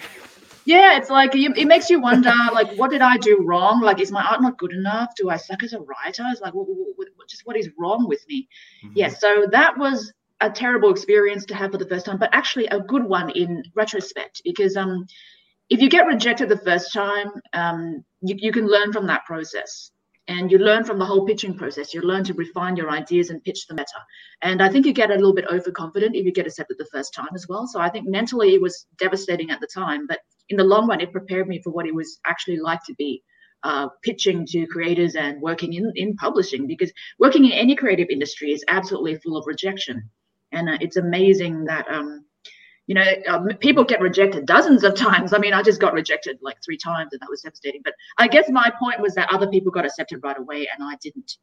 yeah 0.65 0.97
it's 0.97 1.11
like 1.11 1.35
it, 1.35 1.67
makes 1.67 1.91
you 1.91 2.01
wonder 2.01 2.33
like 2.53 2.71
what 2.75 2.91
did 2.91 3.01
i 3.01 3.17
do 3.17 3.43
wrong 3.43 3.81
like 3.81 4.01
is 4.01 4.13
my 4.13 4.23
art 4.23 4.43
not 4.43 4.59
good 4.59 4.73
enough 4.73 5.09
do 5.17 5.31
i 5.31 5.37
suck 5.37 5.63
as 5.63 5.73
a 5.73 5.81
writer 5.81 6.25
it's 6.31 6.41
like 6.41 6.55
what, 6.55 6.67
what, 6.69 7.09
what, 7.17 7.29
just 7.29 7.47
what 7.47 7.57
is 7.57 7.71
wrong 7.79 8.07
with 8.07 8.27
me 8.29 8.49
mm-hmm. 8.85 8.93
yeah 8.95 9.09
so 9.09 9.47
that 9.51 9.77
was 9.79 10.13
a 10.41 10.51
terrible 10.51 10.91
experience 10.91 11.45
to 11.45 11.55
have 11.55 11.73
for 11.73 11.79
the 11.79 11.87
first 11.87 12.07
time 12.07 12.19
but 12.19 12.31
actually 12.33 12.67
a 12.67 12.81
good 12.81 13.05
one 13.05 13.31
in 13.31 13.63
retrospect 13.75 14.41
because 14.45 14.77
um 14.77 15.07
if 15.69 15.81
you 15.81 15.89
get 15.89 16.07
rejected 16.07 16.49
the 16.49 16.59
first 16.59 16.93
time 16.93 17.31
um 17.53 18.05
you, 18.23 18.35
you 18.39 18.53
can 18.53 18.67
learn 18.67 18.93
from 18.93 19.07
that 19.07 19.25
process 19.25 19.91
and 20.31 20.53
you 20.53 20.59
learn 20.59 20.85
from 20.85 20.99
the 20.99 21.05
whole 21.05 21.27
pitching 21.27 21.57
process. 21.57 21.93
You 21.93 22.03
learn 22.03 22.23
to 22.25 22.35
refine 22.35 22.77
your 22.77 22.89
ideas 22.91 23.31
and 23.31 23.43
pitch 23.43 23.67
them 23.67 23.77
better. 23.77 24.01
And 24.43 24.63
I 24.63 24.69
think 24.69 24.87
you 24.87 24.93
get 24.93 25.11
a 25.11 25.15
little 25.15 25.35
bit 25.35 25.47
overconfident 25.51 26.15
if 26.15 26.25
you 26.25 26.33
get 26.33 26.47
accepted 26.47 26.79
the 26.79 26.89
first 26.93 27.13
time 27.13 27.31
as 27.35 27.47
well. 27.49 27.67
So 27.67 27.81
I 27.81 27.91
think 27.91 28.07
mentally 28.09 28.55
it 28.55 28.63
was 28.63 28.87
devastating 28.97 29.51
at 29.51 29.61
the 29.61 29.67
time, 29.67 30.07
but 30.07 30.21
in 30.49 30.57
the 30.57 30.63
long 30.63 30.87
run, 30.87 31.01
it 31.01 31.11
prepared 31.11 31.49
me 31.49 31.61
for 31.63 31.71
what 31.71 31.87
it 31.87 31.95
was 31.95 32.21
actually 32.27 32.59
like 32.59 32.81
to 32.87 32.95
be 32.95 33.25
uh, 33.65 33.89
pitching 34.03 34.47
to 34.47 34.67
creators 34.69 35.17
and 35.17 35.43
working 35.43 35.73
in, 35.75 35.93
in 35.97 36.15
publishing 36.17 36.67
because 36.69 36.93
working 37.19 37.45
in 37.45 37.53
any 37.53 37.75
creative 37.75 38.09
industry 38.09 38.53
is 38.53 38.65
absolutely 38.69 39.17
full 39.17 39.37
of 39.37 39.45
rejection. 39.49 40.09
And 40.53 40.69
uh, 40.69 40.79
it's 40.81 40.97
amazing 40.97 41.65
that, 41.65 41.87
um, 41.89 42.25
you 42.87 42.95
know, 42.95 43.05
um, 43.29 43.49
people 43.61 43.85
get 43.85 44.01
rejected 44.01 44.47
dozens 44.47 44.83
of 44.83 44.95
times. 44.95 45.33
I 45.33 45.39
mean, 45.39 45.53
I 45.53 45.63
just 45.63 45.81
got 45.81 45.93
rejected 45.93 46.39
like 46.43 46.59
three 46.65 46.77
times 46.77 47.13
and 47.13 47.21
that 47.21 47.31
was 47.31 47.43
devastating. 47.43 47.83
But 47.85 47.95
I 48.19 48.27
guess 48.27 48.49
my 48.51 48.73
point 48.79 49.01
was 49.01 49.15
that 49.15 49.33
other 49.33 49.47
people 49.47 49.71
got 49.71 49.87
accepted 49.87 50.21
right 50.23 50.39
away 50.39 50.69
and 50.73 50.83
I 50.83 50.97
didn't. 51.03 51.37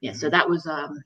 Yeah, 0.00 0.12
so 0.12 0.28
that 0.28 0.48
was 0.48 0.66
um, 0.66 1.02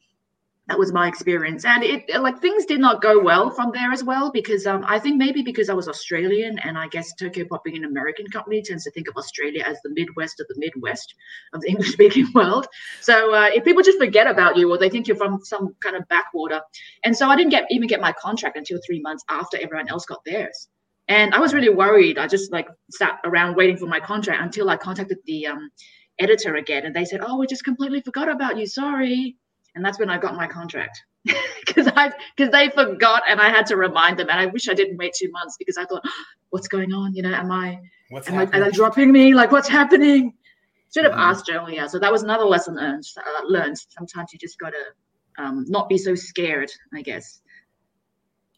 that 0.68 0.78
was 0.78 0.92
my 0.92 1.08
experience. 1.08 1.64
And 1.64 1.82
it 1.82 2.08
like 2.20 2.38
things 2.40 2.66
did 2.66 2.78
not 2.78 3.00
go 3.00 3.20
well 3.20 3.50
from 3.50 3.70
there 3.72 3.90
as 3.90 4.04
well 4.04 4.30
because 4.30 4.66
um, 4.66 4.84
i 4.86 4.98
think 4.98 5.16
maybe 5.16 5.42
because 5.42 5.70
i 5.70 5.72
was 5.72 5.88
australian 5.88 6.58
and 6.60 6.76
i 6.76 6.86
guess 6.88 7.14
tokyo 7.14 7.44
pop 7.48 7.64
being 7.64 7.78
an 7.78 7.84
american 7.84 8.26
company 8.26 8.60
tends 8.62 8.84
to 8.84 8.90
think 8.90 9.08
of 9.08 9.16
australia 9.16 9.64
as 9.66 9.78
the 9.82 9.90
midwest 9.90 10.40
of 10.40 10.46
the 10.48 10.54
midwest 10.58 11.14
of 11.52 11.60
the 11.62 11.68
english 11.72 11.92
speaking 11.92 12.26
world. 12.34 12.66
So 13.00 13.34
uh, 13.34 13.50
if 13.54 13.64
people 13.64 13.82
just 13.82 13.98
forget 13.98 14.26
about 14.26 14.56
you 14.56 14.70
or 14.70 14.78
they 14.78 14.90
think 14.90 15.08
you're 15.08 15.16
from 15.16 15.40
some 15.44 15.74
kind 15.80 15.96
of 15.96 16.06
backwater. 16.08 16.60
And 17.04 17.16
so 17.16 17.28
i 17.28 17.36
didn't 17.36 17.50
get 17.50 17.66
even 17.70 17.88
get 17.88 18.00
my 18.00 18.12
contract 18.12 18.56
until 18.56 18.78
three 18.86 19.00
months 19.00 19.24
after 19.30 19.56
everyone 19.58 19.88
else 19.88 20.04
got 20.04 20.24
theirs. 20.24 20.68
And 21.08 21.34
i 21.34 21.38
was 21.38 21.54
really 21.54 21.70
worried. 21.70 22.18
I 22.18 22.26
just 22.26 22.52
like 22.52 22.68
sat 22.90 23.18
around 23.24 23.56
waiting 23.56 23.78
for 23.78 23.86
my 23.86 24.00
contract 24.00 24.42
until 24.42 24.68
i 24.68 24.76
contacted 24.76 25.18
the 25.24 25.46
um, 25.46 25.70
editor 26.18 26.56
again 26.56 26.84
and 26.84 26.94
they 26.94 27.04
said 27.04 27.20
oh 27.22 27.38
we 27.38 27.46
just 27.46 27.64
completely 27.64 28.00
forgot 28.02 28.28
about 28.28 28.58
you. 28.58 28.66
Sorry 28.66 29.36
and 29.74 29.84
that's 29.84 29.98
when 29.98 30.10
I 30.10 30.18
got 30.18 30.34
my 30.34 30.46
contract 30.46 31.02
because 31.24 31.88
I 31.96 32.12
because 32.36 32.52
they 32.52 32.68
forgot 32.70 33.22
and 33.28 33.40
I 33.40 33.48
had 33.48 33.66
to 33.66 33.76
remind 33.76 34.18
them 34.18 34.28
and 34.30 34.38
I 34.38 34.46
wish 34.46 34.68
I 34.68 34.74
didn't 34.74 34.96
wait 34.96 35.14
two 35.14 35.30
months 35.30 35.56
because 35.58 35.76
I 35.76 35.84
thought 35.84 36.02
oh, 36.04 36.10
what's 36.50 36.68
going 36.68 36.92
on 36.92 37.14
you 37.14 37.22
know 37.22 37.32
am 37.32 37.50
I 37.50 37.78
what's 38.10 38.28
am 38.28 38.38
I, 38.38 38.44
are 38.44 38.64
they 38.64 38.70
dropping 38.70 39.12
me 39.12 39.34
like 39.34 39.52
what's 39.52 39.68
happening 39.68 40.34
should 40.92 41.04
have 41.04 41.12
mm-hmm. 41.12 41.20
asked 41.20 41.50
earlier 41.52 41.88
so 41.88 41.98
that 41.98 42.10
was 42.10 42.22
another 42.22 42.44
lesson 42.44 42.76
learned 42.76 43.04
uh, 43.18 43.46
learned 43.46 43.76
sometimes 43.90 44.32
you 44.32 44.38
just 44.38 44.58
got 44.58 44.70
to 44.70 44.82
um, 45.38 45.64
not 45.68 45.88
be 45.88 45.96
so 45.96 46.14
scared, 46.14 46.70
I 46.92 47.02
guess. 47.02 47.40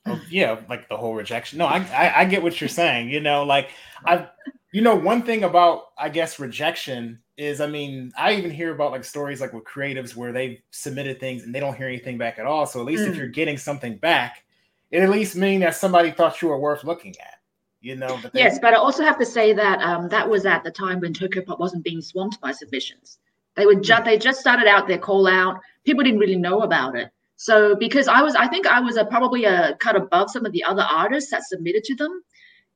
Oh, 0.06 0.20
yeah, 0.30 0.58
like 0.68 0.88
the 0.88 0.96
whole 0.96 1.14
rejection. 1.14 1.58
No, 1.58 1.66
I, 1.66 1.78
I 1.92 2.20
I 2.20 2.24
get 2.24 2.42
what 2.42 2.60
you're 2.60 2.68
saying. 2.68 3.10
You 3.10 3.20
know, 3.20 3.44
like 3.44 3.68
I've 4.04 4.28
you 4.72 4.80
know 4.80 4.96
one 4.96 5.22
thing 5.22 5.44
about 5.44 5.88
I 5.98 6.08
guess 6.08 6.38
rejection 6.38 7.20
is 7.40 7.60
I 7.60 7.66
mean 7.66 8.12
I 8.16 8.34
even 8.34 8.50
hear 8.50 8.72
about 8.72 8.92
like 8.92 9.04
stories 9.04 9.40
like 9.40 9.52
with 9.52 9.64
creatives 9.64 10.14
where 10.14 10.32
they've 10.32 10.60
submitted 10.70 11.18
things 11.18 11.42
and 11.42 11.54
they 11.54 11.60
don't 11.60 11.76
hear 11.76 11.88
anything 11.88 12.18
back 12.18 12.38
at 12.38 12.46
all. 12.46 12.66
So 12.66 12.80
at 12.80 12.86
least 12.86 13.04
mm. 13.04 13.08
if 13.08 13.16
you're 13.16 13.28
getting 13.28 13.56
something 13.56 13.96
back, 13.96 14.44
it 14.90 15.02
at 15.02 15.10
least 15.10 15.36
mean 15.36 15.60
that 15.60 15.74
somebody 15.74 16.10
thought 16.10 16.42
you 16.42 16.48
were 16.48 16.58
worth 16.58 16.84
looking 16.84 17.14
at. 17.20 17.34
You 17.80 17.96
know, 17.96 18.18
but 18.22 18.34
they, 18.34 18.40
yes, 18.40 18.58
but 18.58 18.74
I 18.74 18.76
also 18.76 19.02
have 19.02 19.18
to 19.18 19.24
say 19.24 19.54
that 19.54 19.80
um, 19.80 20.06
that 20.10 20.28
was 20.28 20.44
at 20.44 20.62
the 20.64 20.70
time 20.70 21.00
when 21.00 21.14
Tokyopop 21.14 21.58
wasn't 21.58 21.82
being 21.82 22.02
swamped 22.02 22.38
by 22.38 22.52
submissions. 22.52 23.18
They 23.54 23.64
were 23.64 23.76
just 23.76 24.04
they 24.04 24.18
just 24.18 24.38
started 24.38 24.66
out 24.66 24.86
their 24.86 24.98
call 24.98 25.26
out. 25.26 25.58
People 25.84 26.04
didn't 26.04 26.20
really 26.20 26.36
know 26.36 26.60
about 26.60 26.94
it. 26.94 27.10
So 27.36 27.74
because 27.74 28.06
I 28.06 28.20
was, 28.20 28.34
I 28.34 28.48
think 28.48 28.66
I 28.66 28.80
was 28.80 28.98
a, 28.98 29.04
probably 29.06 29.46
a 29.46 29.74
cut 29.80 29.96
above 29.96 30.30
some 30.30 30.44
of 30.44 30.52
the 30.52 30.62
other 30.62 30.82
artists 30.82 31.30
that 31.30 31.42
submitted 31.44 31.84
to 31.84 31.94
them, 31.94 32.22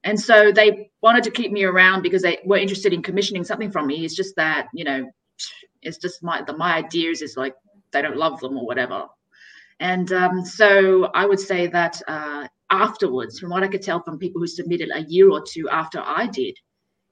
and 0.04 0.20
so 0.20 0.52
they 0.52 0.90
wanted 1.02 1.24
to 1.24 1.30
keep 1.30 1.50
me 1.50 1.64
around 1.64 2.02
because 2.02 2.22
they 2.22 2.38
were 2.44 2.58
interested 2.58 2.92
in 2.92 3.02
commissioning 3.02 3.44
something 3.44 3.70
from 3.70 3.86
me. 3.86 4.04
It's 4.04 4.14
just 4.14 4.36
that 4.36 4.68
you 4.74 4.84
know, 4.84 5.10
it's 5.82 5.98
just 5.98 6.22
my 6.22 6.42
the 6.42 6.56
my 6.56 6.74
ideas 6.74 7.22
is 7.22 7.36
like 7.36 7.54
they 7.92 8.02
don't 8.02 8.16
love 8.16 8.38
them 8.40 8.56
or 8.56 8.66
whatever. 8.66 9.06
And 9.80 10.12
um, 10.12 10.44
so 10.44 11.06
I 11.14 11.26
would 11.26 11.40
say 11.40 11.66
that 11.68 12.00
uh, 12.06 12.46
afterwards, 12.70 13.38
from 13.38 13.50
what 13.50 13.62
I 13.62 13.68
could 13.68 13.82
tell 13.82 14.02
from 14.02 14.18
people 14.18 14.40
who 14.40 14.46
submitted 14.46 14.90
a 14.94 15.04
year 15.08 15.30
or 15.30 15.42
two 15.42 15.68
after 15.70 16.00
I 16.04 16.26
did, 16.26 16.56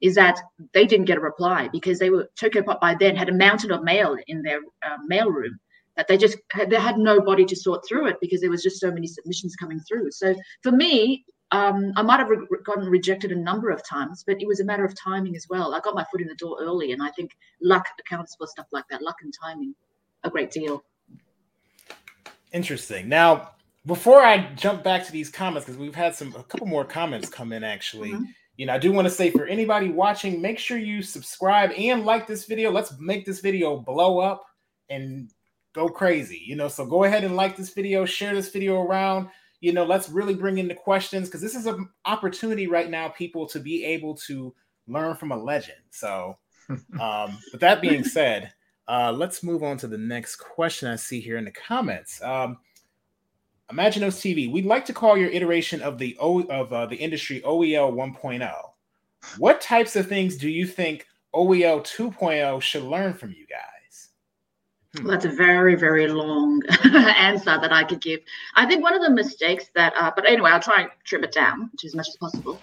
is 0.00 0.14
that 0.16 0.38
they 0.74 0.84
didn't 0.84 1.06
get 1.06 1.18
a 1.18 1.20
reply 1.20 1.68
because 1.72 1.98
they 1.98 2.10
were 2.10 2.28
Tokyopop 2.40 2.80
by 2.80 2.94
then 2.94 3.16
had 3.16 3.28
a 3.28 3.34
mountain 3.34 3.72
of 3.72 3.82
mail 3.82 4.16
in 4.26 4.42
their 4.42 4.60
uh, 4.84 4.98
mail 5.06 5.30
room 5.30 5.58
that 5.96 6.08
they 6.08 6.16
just 6.16 6.36
had, 6.50 6.70
they 6.70 6.76
had 6.76 6.98
nobody 6.98 7.44
to 7.44 7.56
sort 7.56 7.84
through 7.86 8.08
it 8.08 8.16
because 8.20 8.40
there 8.40 8.50
was 8.50 8.62
just 8.62 8.80
so 8.80 8.90
many 8.90 9.06
submissions 9.06 9.54
coming 9.56 9.80
through. 9.80 10.10
So 10.10 10.34
for 10.62 10.72
me, 10.72 11.24
um, 11.52 11.92
I 11.96 12.02
might 12.02 12.18
have 12.18 12.30
re- 12.30 12.46
gotten 12.64 12.88
rejected 12.88 13.30
a 13.30 13.36
number 13.36 13.70
of 13.70 13.86
times, 13.86 14.24
but 14.26 14.40
it 14.40 14.46
was 14.46 14.60
a 14.60 14.64
matter 14.64 14.84
of 14.84 14.94
timing 14.98 15.36
as 15.36 15.46
well. 15.48 15.74
I 15.74 15.80
got 15.80 15.94
my 15.94 16.04
foot 16.10 16.22
in 16.22 16.26
the 16.26 16.34
door 16.34 16.56
early, 16.60 16.92
and 16.92 17.02
I 17.02 17.10
think 17.10 17.36
luck 17.60 17.86
accounts 18.00 18.34
for 18.36 18.46
stuff 18.46 18.66
like 18.72 18.84
that. 18.90 19.02
Luck 19.02 19.16
and 19.22 19.32
timing, 19.32 19.74
a 20.24 20.30
great 20.30 20.50
deal. 20.50 20.82
Interesting. 22.52 23.08
Now, 23.08 23.50
before 23.84 24.22
I 24.22 24.52
jump 24.54 24.82
back 24.82 25.04
to 25.06 25.12
these 25.12 25.28
comments, 25.28 25.66
because 25.66 25.78
we've 25.78 25.94
had 25.94 26.14
some 26.14 26.34
a 26.36 26.42
couple 26.42 26.66
more 26.66 26.84
comments 26.84 27.28
come 27.28 27.52
in 27.52 27.64
actually. 27.64 28.12
Mm-hmm. 28.12 28.24
You 28.56 28.66
know, 28.66 28.74
I 28.74 28.78
do 28.78 28.92
want 28.92 29.06
to 29.06 29.12
say 29.12 29.30
for 29.30 29.46
anybody 29.46 29.90
watching, 29.90 30.40
make 30.40 30.58
sure 30.58 30.76
you 30.78 31.02
subscribe 31.02 31.70
and 31.76 32.04
like 32.04 32.26
this 32.26 32.44
video. 32.44 32.70
Let's 32.70 32.98
make 32.98 33.24
this 33.24 33.40
video 33.40 33.78
blow 33.78 34.20
up 34.20 34.44
and 34.90 35.30
go 35.74 35.88
crazy. 35.88 36.42
You 36.46 36.56
know, 36.56 36.68
so 36.68 36.84
go 36.86 37.04
ahead 37.04 37.24
and 37.24 37.34
like 37.34 37.56
this 37.56 37.72
video, 37.72 38.04
share 38.04 38.34
this 38.34 38.50
video 38.50 38.82
around. 38.82 39.28
You 39.62 39.72
know, 39.72 39.84
let's 39.84 40.10
really 40.10 40.34
bring 40.34 40.58
in 40.58 40.68
the 40.68 40.74
questions 40.74 41.28
because 41.28 41.40
this 41.40 41.54
is 41.54 41.64
an 41.64 41.88
opportunity 42.04 42.66
right 42.66 42.90
now, 42.90 43.08
people, 43.08 43.46
to 43.46 43.60
be 43.60 43.84
able 43.84 44.14
to 44.26 44.54
learn 44.86 45.16
from 45.16 45.32
a 45.32 45.36
legend. 45.36 45.78
So, 45.90 46.36
um, 47.00 47.38
with 47.52 47.60
that 47.60 47.80
being 47.80 48.04
said, 48.04 48.52
uh, 48.88 49.12
let's 49.12 49.42
move 49.42 49.62
on 49.62 49.78
to 49.78 49.86
the 49.86 49.96
next 49.96 50.36
question 50.36 50.88
I 50.88 50.96
see 50.96 51.20
here 51.20 51.38
in 51.38 51.44
the 51.44 51.50
comments. 51.50 52.20
Um, 52.22 52.58
Imaginos 53.70 54.20
TV, 54.20 54.52
we'd 54.52 54.66
like 54.66 54.84
to 54.86 54.92
call 54.92 55.16
your 55.16 55.30
iteration 55.30 55.80
of 55.80 55.96
the 55.96 56.16
o, 56.20 56.42
of 56.42 56.72
uh, 56.72 56.86
the 56.86 56.96
industry 56.96 57.40
OEL 57.40 57.92
1.0. 57.94 58.52
What 59.38 59.60
types 59.60 59.96
of 59.96 60.08
things 60.08 60.36
do 60.36 60.50
you 60.50 60.66
think 60.66 61.06
OEL 61.34 61.80
2.0 61.80 62.60
should 62.60 62.82
learn 62.82 63.14
from 63.14 63.30
you 63.30 63.46
guys? 63.46 63.71
Hmm. 64.96 65.04
Well, 65.04 65.12
that's 65.12 65.24
a 65.24 65.36
very, 65.36 65.74
very 65.74 66.08
long 66.08 66.62
answer 66.84 67.58
that 67.58 67.72
I 67.72 67.84
could 67.84 68.00
give. 68.00 68.20
I 68.56 68.66
think 68.66 68.82
one 68.82 68.94
of 68.94 69.02
the 69.02 69.10
mistakes 69.10 69.66
that, 69.74 69.94
uh, 69.96 70.12
but 70.14 70.28
anyway, 70.28 70.50
I'll 70.50 70.60
try 70.60 70.82
and 70.82 70.90
trim 71.04 71.24
it 71.24 71.32
down 71.32 71.70
to 71.78 71.86
as 71.86 71.94
much 71.94 72.08
as 72.08 72.16
possible. 72.16 72.60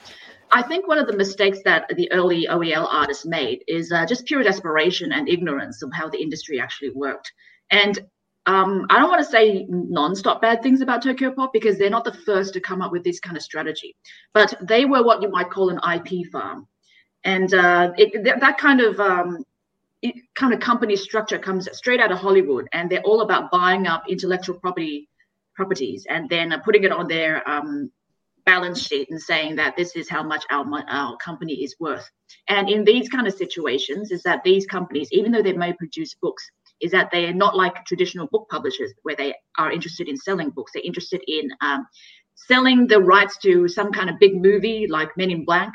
I 0.51 0.63
think 0.63 0.87
one 0.87 0.97
of 0.97 1.07
the 1.07 1.15
mistakes 1.15 1.59
that 1.65 1.91
the 1.95 2.11
early 2.11 2.47
OEL 2.49 2.87
artists 2.89 3.25
made 3.25 3.63
is 3.67 3.91
uh, 3.91 4.05
just 4.05 4.25
pure 4.25 4.43
desperation 4.43 5.11
and 5.11 5.29
ignorance 5.29 5.83
of 5.83 5.91
how 5.93 6.09
the 6.09 6.21
industry 6.21 6.59
actually 6.59 6.89
worked. 6.91 7.31
And 7.69 7.99
um, 8.45 8.87
I 8.89 8.99
don't 8.99 9.09
want 9.09 9.23
to 9.23 9.29
say 9.29 9.65
non-stop 9.69 10.41
bad 10.41 10.63
things 10.63 10.81
about 10.81 11.03
Tokyopop 11.03 11.53
because 11.53 11.77
they're 11.77 11.89
not 11.89 12.03
the 12.03 12.13
first 12.13 12.53
to 12.53 12.59
come 12.59 12.81
up 12.81 12.91
with 12.91 13.03
this 13.03 13.19
kind 13.19 13.37
of 13.37 13.43
strategy, 13.43 13.95
but 14.33 14.55
they 14.61 14.85
were 14.85 15.03
what 15.03 15.21
you 15.21 15.29
might 15.29 15.51
call 15.51 15.69
an 15.69 15.79
IP 15.93 16.31
farm, 16.31 16.67
and 17.23 17.53
uh, 17.53 17.91
it, 17.97 18.23
that 18.23 18.57
kind 18.57 18.81
of 18.81 18.99
um, 18.99 19.43
kind 20.35 20.53
of 20.53 20.59
company 20.59 20.95
structure 20.95 21.39
comes 21.39 21.67
straight 21.73 21.99
out 21.99 22.11
of 22.11 22.17
Hollywood, 22.17 22.67
and 22.71 22.89
they're 22.89 23.01
all 23.01 23.21
about 23.21 23.51
buying 23.51 23.87
up 23.87 24.03
intellectual 24.07 24.57
property 24.59 25.09
properties 25.55 26.05
and 26.09 26.29
then 26.29 26.53
uh, 26.53 26.59
putting 26.59 26.85
it 26.85 26.91
on 26.91 27.07
their 27.07 27.47
um, 27.49 27.91
balance 28.45 28.81
sheet 28.87 29.09
and 29.11 29.21
saying 29.21 29.57
that 29.57 29.75
this 29.75 29.95
is 29.95 30.09
how 30.09 30.23
much 30.23 30.43
our, 30.49 30.65
our 30.87 31.17
company 31.17 31.55
is 31.65 31.75
worth. 31.79 32.09
And 32.47 32.69
in 32.69 32.85
these 32.85 33.09
kind 33.09 33.27
of 33.27 33.33
situations, 33.33 34.11
is 34.11 34.23
that 34.23 34.41
these 34.43 34.65
companies, 34.65 35.09
even 35.11 35.31
though 35.31 35.43
they 35.43 35.53
may 35.53 35.73
produce 35.73 36.15
books, 36.15 36.49
is 36.81 36.91
that 36.91 37.09
they're 37.11 37.33
not 37.33 37.57
like 37.57 37.85
traditional 37.85 38.27
book 38.27 38.47
publishers 38.49 38.93
where 39.03 39.17
they 39.17 39.35
are 39.57 39.71
interested 39.71 40.07
in 40.07 40.15
selling 40.15 40.49
books. 40.49 40.71
They're 40.73 40.83
interested 40.83 41.21
in 41.27 41.49
um, 41.61 41.85
selling 42.35 42.87
the 42.87 43.01
rights 43.01 43.37
to 43.39 43.67
some 43.67 43.91
kind 43.91 44.09
of 44.09 44.17
big 44.17 44.41
movie 44.41 44.87
like 44.87 45.15
Men 45.17 45.29
in 45.29 45.43
Black 45.45 45.73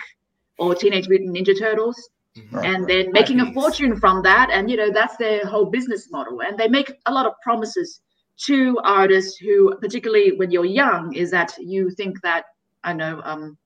or 0.58 0.74
Teenage 0.74 1.08
Mutant 1.08 1.36
Ninja 1.36 1.58
Turtles. 1.58 2.08
Mm-hmm. 2.36 2.64
and 2.64 2.88
then 2.88 3.12
making 3.12 3.38
a 3.38 3.52
fortune 3.52 3.94
from 3.94 4.20
that 4.24 4.50
and 4.50 4.68
you 4.68 4.76
know 4.76 4.90
that's 4.90 5.16
their 5.18 5.46
whole 5.46 5.66
business 5.66 6.10
model. 6.10 6.42
And 6.42 6.58
they 6.58 6.66
make 6.66 6.92
a 7.06 7.12
lot 7.12 7.26
of 7.26 7.34
promises 7.44 8.00
to 8.46 8.76
artists 8.82 9.36
who 9.36 9.76
particularly 9.76 10.32
when 10.36 10.50
you're 10.50 10.64
young 10.64 11.14
is 11.14 11.30
that 11.30 11.54
you 11.60 11.90
think 11.90 12.20
that 12.22 12.46
i 12.82 12.92
know 12.92 13.22
um, 13.24 13.56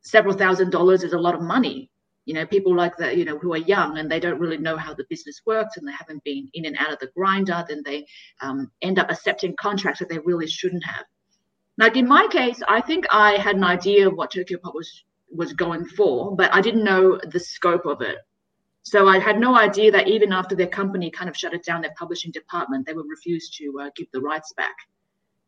several 0.00 0.34
thousand 0.34 0.70
dollars 0.70 1.04
is 1.04 1.12
a 1.12 1.18
lot 1.18 1.36
of 1.36 1.42
money. 1.42 1.90
You 2.24 2.34
know 2.34 2.44
people 2.44 2.74
like 2.74 2.96
that 2.96 3.16
you 3.16 3.24
know 3.24 3.38
who 3.38 3.52
are 3.52 3.68
young 3.76 3.98
and 3.98 4.10
they 4.10 4.18
don't 4.18 4.40
really 4.40 4.58
know 4.58 4.76
how 4.76 4.94
the 4.94 5.06
business 5.08 5.40
works 5.46 5.76
and 5.76 5.86
they 5.86 5.92
haven't 5.92 6.24
been 6.24 6.48
in 6.54 6.64
and 6.64 6.76
out 6.78 6.92
of 6.92 6.98
the 6.98 7.10
grinder 7.16 7.64
then 7.68 7.82
they 7.84 8.04
um, 8.40 8.68
end 8.82 8.98
up 8.98 9.12
accepting 9.12 9.54
contracts 9.60 10.00
that 10.00 10.08
they 10.08 10.18
really 10.18 10.48
shouldn't 10.48 10.84
have. 10.84 11.04
Like 11.78 11.96
in 11.96 12.08
my 12.08 12.26
case 12.32 12.60
i 12.66 12.80
think 12.80 13.06
i 13.12 13.36
had 13.36 13.54
an 13.54 13.64
idea 13.64 14.08
of 14.08 14.14
what 14.14 14.32
tokyo 14.32 14.58
pop 14.58 14.74
was 14.74 15.04
was 15.34 15.52
going 15.52 15.84
for 15.84 16.34
but 16.36 16.52
i 16.54 16.60
didn't 16.60 16.84
know 16.84 17.18
the 17.30 17.40
scope 17.40 17.86
of 17.86 18.00
it. 18.02 18.18
So 18.84 19.06
i 19.06 19.18
had 19.18 19.38
no 19.38 19.56
idea 19.56 19.90
that 19.92 20.08
even 20.08 20.32
after 20.32 20.54
their 20.54 20.66
company 20.66 21.10
kind 21.10 21.28
of 21.30 21.36
shut 21.36 21.54
it 21.54 21.64
down 21.64 21.82
their 21.82 21.94
publishing 21.98 22.32
department 22.32 22.86
they 22.86 22.92
would 22.92 23.08
refuse 23.08 23.50
to 23.58 23.80
uh, 23.80 23.90
give 23.96 24.10
the 24.12 24.20
rights 24.20 24.52
back 24.56 24.74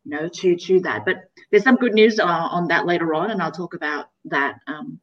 you 0.04 0.10
know 0.12 0.28
to 0.28 0.56
to 0.56 0.80
that. 0.80 1.04
But 1.04 1.24
there's 1.50 1.64
some 1.64 1.76
good 1.76 1.94
news 1.94 2.18
uh, 2.18 2.24
on 2.26 2.68
that 2.68 2.86
later 2.86 3.14
on 3.14 3.30
and 3.30 3.42
i'll 3.42 3.52
talk 3.52 3.74
about 3.74 4.06
that 4.26 4.58
um, 4.66 5.00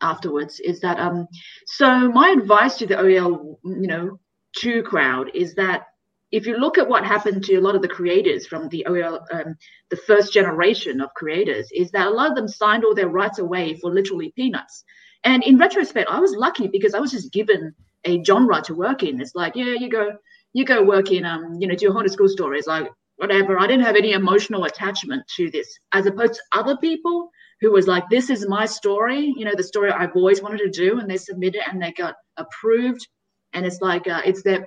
afterwards 0.00 0.60
is 0.60 0.80
that 0.80 0.98
um 0.98 1.28
so 1.66 2.10
my 2.10 2.30
advice 2.30 2.76
to 2.78 2.86
the 2.86 2.94
OEL 2.94 3.58
you 3.64 3.86
know 3.86 4.18
2 4.56 4.82
crowd 4.82 5.30
is 5.34 5.54
that 5.54 5.88
if 6.32 6.46
you 6.46 6.56
look 6.56 6.78
at 6.78 6.88
what 6.88 7.04
happened 7.04 7.44
to 7.44 7.56
a 7.56 7.60
lot 7.60 7.74
of 7.74 7.82
the 7.82 7.88
creators 7.88 8.46
from 8.46 8.68
the 8.68 8.86
um, 8.86 9.56
the 9.90 9.96
first 9.96 10.32
generation 10.32 11.00
of 11.00 11.14
creators 11.14 11.68
is 11.72 11.90
that 11.90 12.06
a 12.06 12.10
lot 12.10 12.30
of 12.30 12.36
them 12.36 12.48
signed 12.48 12.84
all 12.84 12.94
their 12.94 13.08
rights 13.08 13.38
away 13.38 13.74
for 13.74 13.90
literally 13.90 14.32
peanuts 14.36 14.84
and 15.24 15.42
in 15.44 15.58
retrospect 15.58 16.10
I 16.10 16.20
was 16.20 16.34
lucky 16.36 16.68
because 16.68 16.94
I 16.94 17.00
was 17.00 17.10
just 17.10 17.32
given 17.32 17.74
a 18.04 18.22
genre 18.24 18.62
to 18.62 18.74
work 18.74 19.02
in 19.02 19.20
it's 19.20 19.34
like 19.34 19.56
yeah 19.56 19.74
you 19.74 19.88
go 19.88 20.12
you 20.52 20.64
go 20.64 20.82
work 20.82 21.10
in 21.12 21.24
um 21.24 21.56
you 21.58 21.66
know 21.66 21.74
do 21.74 21.90
a 21.90 21.92
haunted 21.92 22.12
school 22.12 22.28
stories 22.28 22.66
like 22.66 22.88
whatever 23.16 23.58
I 23.58 23.66
didn't 23.66 23.84
have 23.84 23.96
any 23.96 24.12
emotional 24.12 24.64
attachment 24.64 25.22
to 25.36 25.50
this 25.50 25.78
as 25.92 26.06
opposed 26.06 26.34
to 26.34 26.58
other 26.58 26.76
people 26.78 27.30
who 27.60 27.70
was 27.70 27.86
like, 27.86 28.08
This 28.08 28.30
is 28.30 28.48
my 28.48 28.66
story, 28.66 29.32
you 29.36 29.44
know, 29.44 29.54
the 29.54 29.62
story 29.62 29.90
I've 29.90 30.16
always 30.16 30.42
wanted 30.42 30.58
to 30.58 30.70
do. 30.70 30.98
And 30.98 31.08
they 31.08 31.16
submitted 31.18 31.62
and 31.68 31.82
they 31.82 31.92
got 31.92 32.14
approved. 32.36 33.06
And 33.52 33.66
it's 33.66 33.80
like, 33.80 34.06
uh, 34.06 34.22
it's 34.24 34.42
their 34.42 34.66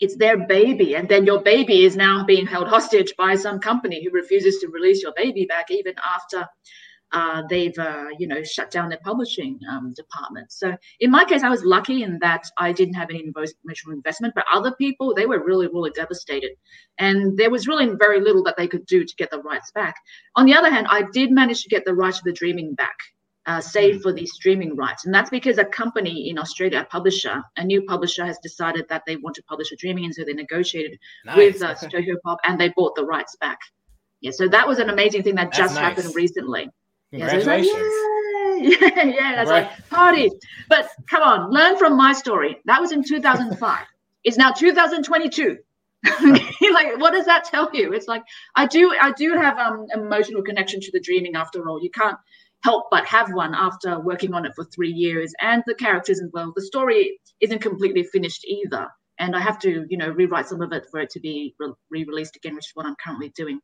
it's 0.00 0.16
their 0.16 0.46
baby 0.46 0.94
and 0.96 1.08
then 1.08 1.26
your 1.26 1.40
baby 1.40 1.84
is 1.84 1.96
now 1.96 2.24
being 2.24 2.46
held 2.46 2.68
hostage 2.68 3.12
by 3.16 3.34
some 3.34 3.58
company 3.58 4.04
who 4.04 4.10
refuses 4.10 4.58
to 4.58 4.68
release 4.68 5.02
your 5.02 5.12
baby 5.16 5.46
back 5.46 5.70
even 5.70 5.94
after 6.14 6.48
uh, 7.14 7.42
they've 7.48 7.78
uh, 7.78 8.06
you 8.18 8.26
know 8.26 8.42
shut 8.42 8.70
down 8.70 8.88
their 8.88 8.98
publishing 9.04 9.58
um, 9.70 9.94
department. 9.94 10.50
So 10.50 10.76
in 10.98 11.10
my 11.10 11.24
case, 11.24 11.44
I 11.44 11.48
was 11.48 11.64
lucky 11.64 12.02
in 12.02 12.18
that 12.20 12.42
I 12.58 12.72
didn't 12.72 12.94
have 12.94 13.08
any 13.08 13.20
emotional 13.20 13.94
investment, 13.94 14.34
but 14.34 14.44
other 14.52 14.72
people 14.72 15.14
they 15.14 15.26
were 15.26 15.44
really 15.44 15.68
really 15.68 15.90
devastated, 15.90 16.52
and 16.98 17.38
there 17.38 17.50
was 17.50 17.68
really 17.68 17.88
very 17.98 18.20
little 18.20 18.42
that 18.44 18.56
they 18.56 18.66
could 18.66 18.84
do 18.86 19.04
to 19.04 19.14
get 19.16 19.30
the 19.30 19.40
rights 19.42 19.70
back. 19.72 19.94
On 20.34 20.44
the 20.44 20.54
other 20.54 20.70
hand, 20.70 20.88
I 20.90 21.04
did 21.12 21.30
manage 21.30 21.62
to 21.62 21.68
get 21.68 21.84
the 21.84 21.94
rights 21.94 22.18
to 22.18 22.24
the 22.24 22.32
Dreaming 22.32 22.74
back. 22.74 22.96
Uh, 23.46 23.60
save 23.60 23.96
mm. 23.96 24.02
for 24.02 24.10
the 24.10 24.24
streaming 24.24 24.74
rights. 24.74 25.04
And 25.04 25.14
that's 25.14 25.28
because 25.28 25.58
a 25.58 25.66
company 25.66 26.30
in 26.30 26.38
Australia, 26.38 26.80
a 26.80 26.84
publisher, 26.86 27.42
a 27.58 27.62
new 27.64 27.82
publisher, 27.82 28.24
has 28.24 28.38
decided 28.42 28.86
that 28.88 29.02
they 29.06 29.16
want 29.16 29.36
to 29.36 29.42
publish 29.42 29.70
a 29.70 29.76
Dreaming, 29.76 30.06
and 30.06 30.14
so 30.14 30.24
they 30.24 30.32
negotiated 30.32 30.98
nice. 31.26 31.36
with 31.36 31.62
uh, 31.62 31.74
Pop 32.24 32.38
and 32.44 32.58
they 32.58 32.70
bought 32.70 32.94
the 32.94 33.04
rights 33.04 33.36
back. 33.36 33.58
Yeah, 34.22 34.30
so 34.30 34.48
that 34.48 34.66
was 34.66 34.78
an 34.78 34.88
amazing 34.88 35.24
thing 35.24 35.34
that 35.34 35.52
that's 35.52 35.58
just 35.58 35.74
nice. 35.74 35.84
happened 35.84 36.14
recently. 36.14 36.70
Congratulations. 37.10 37.74
Yeah, 37.74 38.78
so 38.78 38.86
like, 38.86 38.94
yeah, 38.96 39.04
yeah, 39.04 39.34
that's 39.36 39.50
right. 39.50 39.64
like 39.64 39.90
party. 39.90 40.30
But 40.70 40.88
come 41.10 41.22
on, 41.22 41.50
learn 41.50 41.76
from 41.76 41.96
my 41.98 42.14
story. 42.14 42.56
That 42.64 42.80
was 42.80 42.92
in 42.92 43.04
2005. 43.04 43.84
it's 44.24 44.38
now 44.38 44.52
2022. 44.52 45.58
like 46.74 46.98
what 46.98 47.12
does 47.14 47.24
that 47.24 47.44
tell 47.44 47.70
you 47.72 47.94
it's 47.94 48.06
like 48.06 48.22
i 48.56 48.66
do 48.66 48.94
i 49.00 49.10
do 49.12 49.32
have 49.38 49.56
um 49.56 49.86
emotional 49.94 50.42
connection 50.42 50.78
to 50.78 50.90
the 50.92 51.00
dreaming 51.00 51.34
after 51.34 51.66
all 51.66 51.82
you 51.82 51.88
can't 51.88 52.18
help 52.64 52.86
but 52.90 53.04
have 53.04 53.32
one 53.32 53.54
after 53.54 54.00
working 54.00 54.32
on 54.32 54.46
it 54.46 54.52
for 54.56 54.64
three 54.64 54.90
years 54.90 55.32
and 55.40 55.62
the 55.66 55.74
characters 55.74 56.20
as 56.20 56.30
well 56.32 56.52
the 56.56 56.62
story 56.62 57.20
isn't 57.40 57.60
completely 57.60 58.02
finished 58.02 58.44
either 58.46 58.88
and 59.18 59.36
i 59.36 59.40
have 59.40 59.58
to 59.58 59.86
you 59.90 59.98
know 59.98 60.08
rewrite 60.08 60.48
some 60.48 60.62
of 60.62 60.72
it 60.72 60.86
for 60.90 60.98
it 61.00 61.10
to 61.10 61.20
be 61.20 61.54
re-released 61.90 62.36
again 62.36 62.54
which 62.54 62.66
is 62.66 62.72
what 62.74 62.86
i'm 62.86 62.96
currently 63.04 63.30
doing 63.36 63.60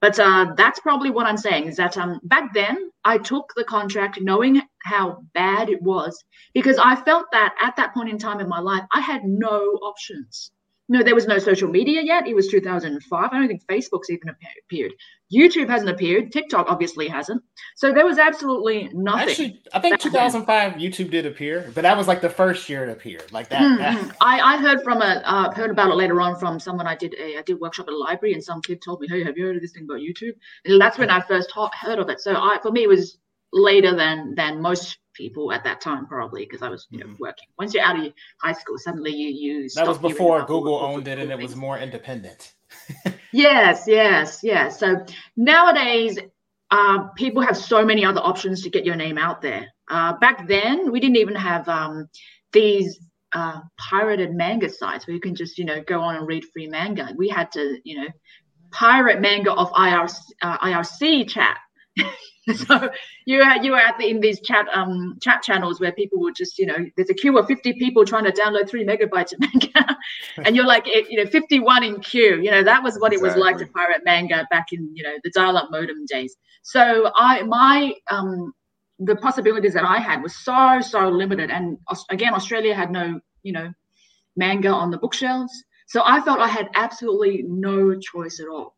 but 0.00 0.18
uh, 0.18 0.52
that's 0.56 0.80
probably 0.80 1.10
what 1.10 1.26
i'm 1.26 1.36
saying 1.36 1.66
is 1.66 1.76
that 1.76 1.96
um, 1.96 2.18
back 2.24 2.52
then 2.52 2.90
i 3.04 3.16
took 3.16 3.52
the 3.54 3.64
contract 3.64 4.18
knowing 4.20 4.60
how 4.82 5.22
bad 5.34 5.70
it 5.70 5.80
was 5.80 6.24
because 6.52 6.78
i 6.78 6.96
felt 6.96 7.26
that 7.30 7.54
at 7.62 7.76
that 7.76 7.94
point 7.94 8.10
in 8.10 8.18
time 8.18 8.40
in 8.40 8.48
my 8.48 8.58
life 8.58 8.82
i 8.92 9.00
had 9.00 9.22
no 9.24 9.58
options 9.90 10.50
no, 10.88 11.02
there 11.02 11.14
was 11.14 11.26
no 11.26 11.38
social 11.38 11.70
media 11.70 12.02
yet. 12.02 12.26
It 12.26 12.34
was 12.34 12.48
2005. 12.48 13.30
I 13.32 13.38
don't 13.38 13.48
think 13.48 13.64
Facebook's 13.66 14.10
even 14.10 14.28
appeared. 14.28 14.92
YouTube 15.32 15.68
hasn't 15.68 15.90
appeared. 15.90 16.30
TikTok 16.32 16.66
obviously 16.68 17.08
hasn't. 17.08 17.42
So 17.76 17.92
there 17.92 18.04
was 18.04 18.18
absolutely 18.18 18.90
nothing. 18.92 19.28
Actually, 19.28 19.62
I 19.72 19.80
think 19.80 19.98
2005 19.98 20.74
YouTube 20.74 21.10
did 21.10 21.26
appear, 21.26 21.70
but 21.74 21.82
that 21.82 21.96
was 21.96 22.08
like 22.08 22.20
the 22.20 22.28
first 22.28 22.68
year 22.68 22.84
it 22.84 22.90
appeared. 22.90 23.32
Like 23.32 23.48
that. 23.48 23.62
Mm-hmm. 23.62 24.10
I, 24.20 24.40
I 24.40 24.56
heard 24.58 24.82
from 24.82 25.00
a 25.00 25.22
uh, 25.24 25.50
heard 25.52 25.70
about 25.70 25.90
it 25.90 25.94
later 25.94 26.20
on 26.20 26.38
from 26.38 26.60
someone 26.60 26.86
I 26.86 26.96
did 26.96 27.14
a 27.18 27.38
I 27.38 27.42
did 27.42 27.60
workshop 27.60 27.88
at 27.88 27.94
a 27.94 27.96
library, 27.96 28.34
and 28.34 28.44
some 28.44 28.60
kid 28.60 28.82
told 28.82 29.00
me, 29.00 29.08
"Hey, 29.08 29.24
have 29.24 29.36
you 29.36 29.46
heard 29.46 29.56
of 29.56 29.62
this 29.62 29.72
thing 29.72 29.84
about 29.84 30.00
YouTube?" 30.00 30.34
And 30.64 30.80
that's 30.80 30.98
when 30.98 31.10
I 31.10 31.20
first 31.20 31.52
heard 31.52 31.98
of 31.98 32.08
it. 32.08 32.20
So 32.20 32.34
I, 32.34 32.58
for 32.62 32.70
me, 32.70 32.82
it 32.82 32.88
was 32.88 33.18
later 33.52 33.94
than 33.94 34.34
than 34.34 34.60
most 34.60 34.98
people 35.14 35.52
at 35.52 35.62
that 35.64 35.80
time 35.80 36.06
probably 36.06 36.44
because 36.44 36.62
I 36.62 36.68
was 36.68 36.86
you 36.90 36.98
know 36.98 37.06
mm-hmm. 37.06 37.16
working. 37.20 37.48
Once 37.58 37.74
you're 37.74 37.84
out 37.84 37.98
of 37.98 38.12
high 38.40 38.52
school, 38.52 38.78
suddenly 38.78 39.12
you 39.12 39.28
use 39.28 39.74
that 39.74 39.86
was 39.86 39.98
before 39.98 40.44
Google 40.44 40.76
owned 40.76 41.08
it 41.08 41.18
and 41.18 41.30
it 41.30 41.38
was 41.38 41.56
more 41.56 41.78
independent. 41.78 42.54
Yes, 43.32 43.84
yes, 43.86 44.40
yes. 44.42 44.78
So 44.78 45.04
nowadays, 45.36 46.18
uh, 46.70 47.08
people 47.16 47.42
have 47.42 47.56
so 47.56 47.84
many 47.84 48.04
other 48.04 48.20
options 48.20 48.62
to 48.62 48.70
get 48.70 48.84
your 48.84 48.96
name 48.96 49.18
out 49.18 49.42
there. 49.42 49.66
Uh, 49.90 50.14
back 50.18 50.48
then, 50.48 50.90
we 50.90 51.00
didn't 51.00 51.16
even 51.16 51.34
have 51.34 51.68
um, 51.68 52.08
these 52.52 52.98
uh, 53.34 53.60
pirated 53.78 54.34
manga 54.34 54.68
sites 54.68 55.06
where 55.06 55.14
you 55.14 55.20
can 55.20 55.34
just 55.34 55.58
you 55.58 55.64
know 55.64 55.82
go 55.82 56.00
on 56.00 56.16
and 56.16 56.26
read 56.26 56.44
free 56.52 56.66
manga. 56.66 57.08
We 57.16 57.28
had 57.28 57.50
to 57.52 57.78
you 57.84 58.00
know 58.00 58.08
pirate 58.70 59.20
manga 59.20 59.52
off 59.52 59.72
IRC, 59.72 60.18
uh, 60.42 60.58
IRC 60.58 61.28
chat. 61.28 61.58
so 62.54 62.90
you 63.24 63.38
were 63.38 63.62
you 63.62 63.70
were 63.70 63.78
at 63.78 63.96
the 63.98 64.08
in 64.08 64.20
these 64.20 64.40
chat 64.40 64.66
um 64.74 65.16
chat 65.20 65.42
channels 65.42 65.80
where 65.80 65.92
people 65.92 66.18
would 66.20 66.34
just 66.34 66.58
you 66.58 66.66
know 66.66 66.76
there's 66.96 67.10
a 67.10 67.14
queue 67.14 67.36
of 67.38 67.46
50 67.46 67.74
people 67.74 68.04
trying 68.04 68.24
to 68.24 68.32
download 68.32 68.68
three 68.68 68.84
megabytes 68.84 69.32
of 69.32 69.40
manga. 69.40 69.96
And 70.44 70.56
you're 70.56 70.66
like 70.66 70.86
you 70.86 71.22
know 71.22 71.30
51 71.30 71.84
in 71.84 72.00
queue. 72.00 72.40
You 72.42 72.50
know 72.50 72.62
that 72.64 72.82
was 72.82 72.98
what 72.98 73.12
exactly. 73.12 73.28
it 73.28 73.34
was 73.34 73.44
like 73.44 73.58
to 73.58 73.72
pirate 73.72 74.02
manga 74.04 74.46
back 74.50 74.66
in 74.72 74.90
you 74.94 75.02
know 75.02 75.16
the 75.22 75.30
dial-up 75.30 75.70
modem 75.70 76.04
days. 76.06 76.36
So 76.62 77.10
i 77.16 77.42
my 77.42 77.94
um 78.10 78.52
the 78.98 79.16
possibilities 79.16 79.74
that 79.74 79.84
i 79.84 79.98
had 79.98 80.22
was 80.22 80.34
so 80.36 80.80
so 80.80 81.08
limited. 81.08 81.50
And 81.50 81.78
again 82.10 82.34
australia 82.34 82.74
had 82.74 82.90
no 82.90 83.20
you 83.42 83.52
know 83.52 83.72
manga 84.36 84.68
on 84.68 84.90
the 84.90 84.98
bookshelves. 84.98 85.52
So 85.86 86.02
i 86.04 86.20
felt 86.22 86.40
i 86.40 86.48
had 86.48 86.68
absolutely 86.74 87.44
no 87.46 87.94
choice 87.98 88.40
at 88.40 88.48
all 88.48 88.74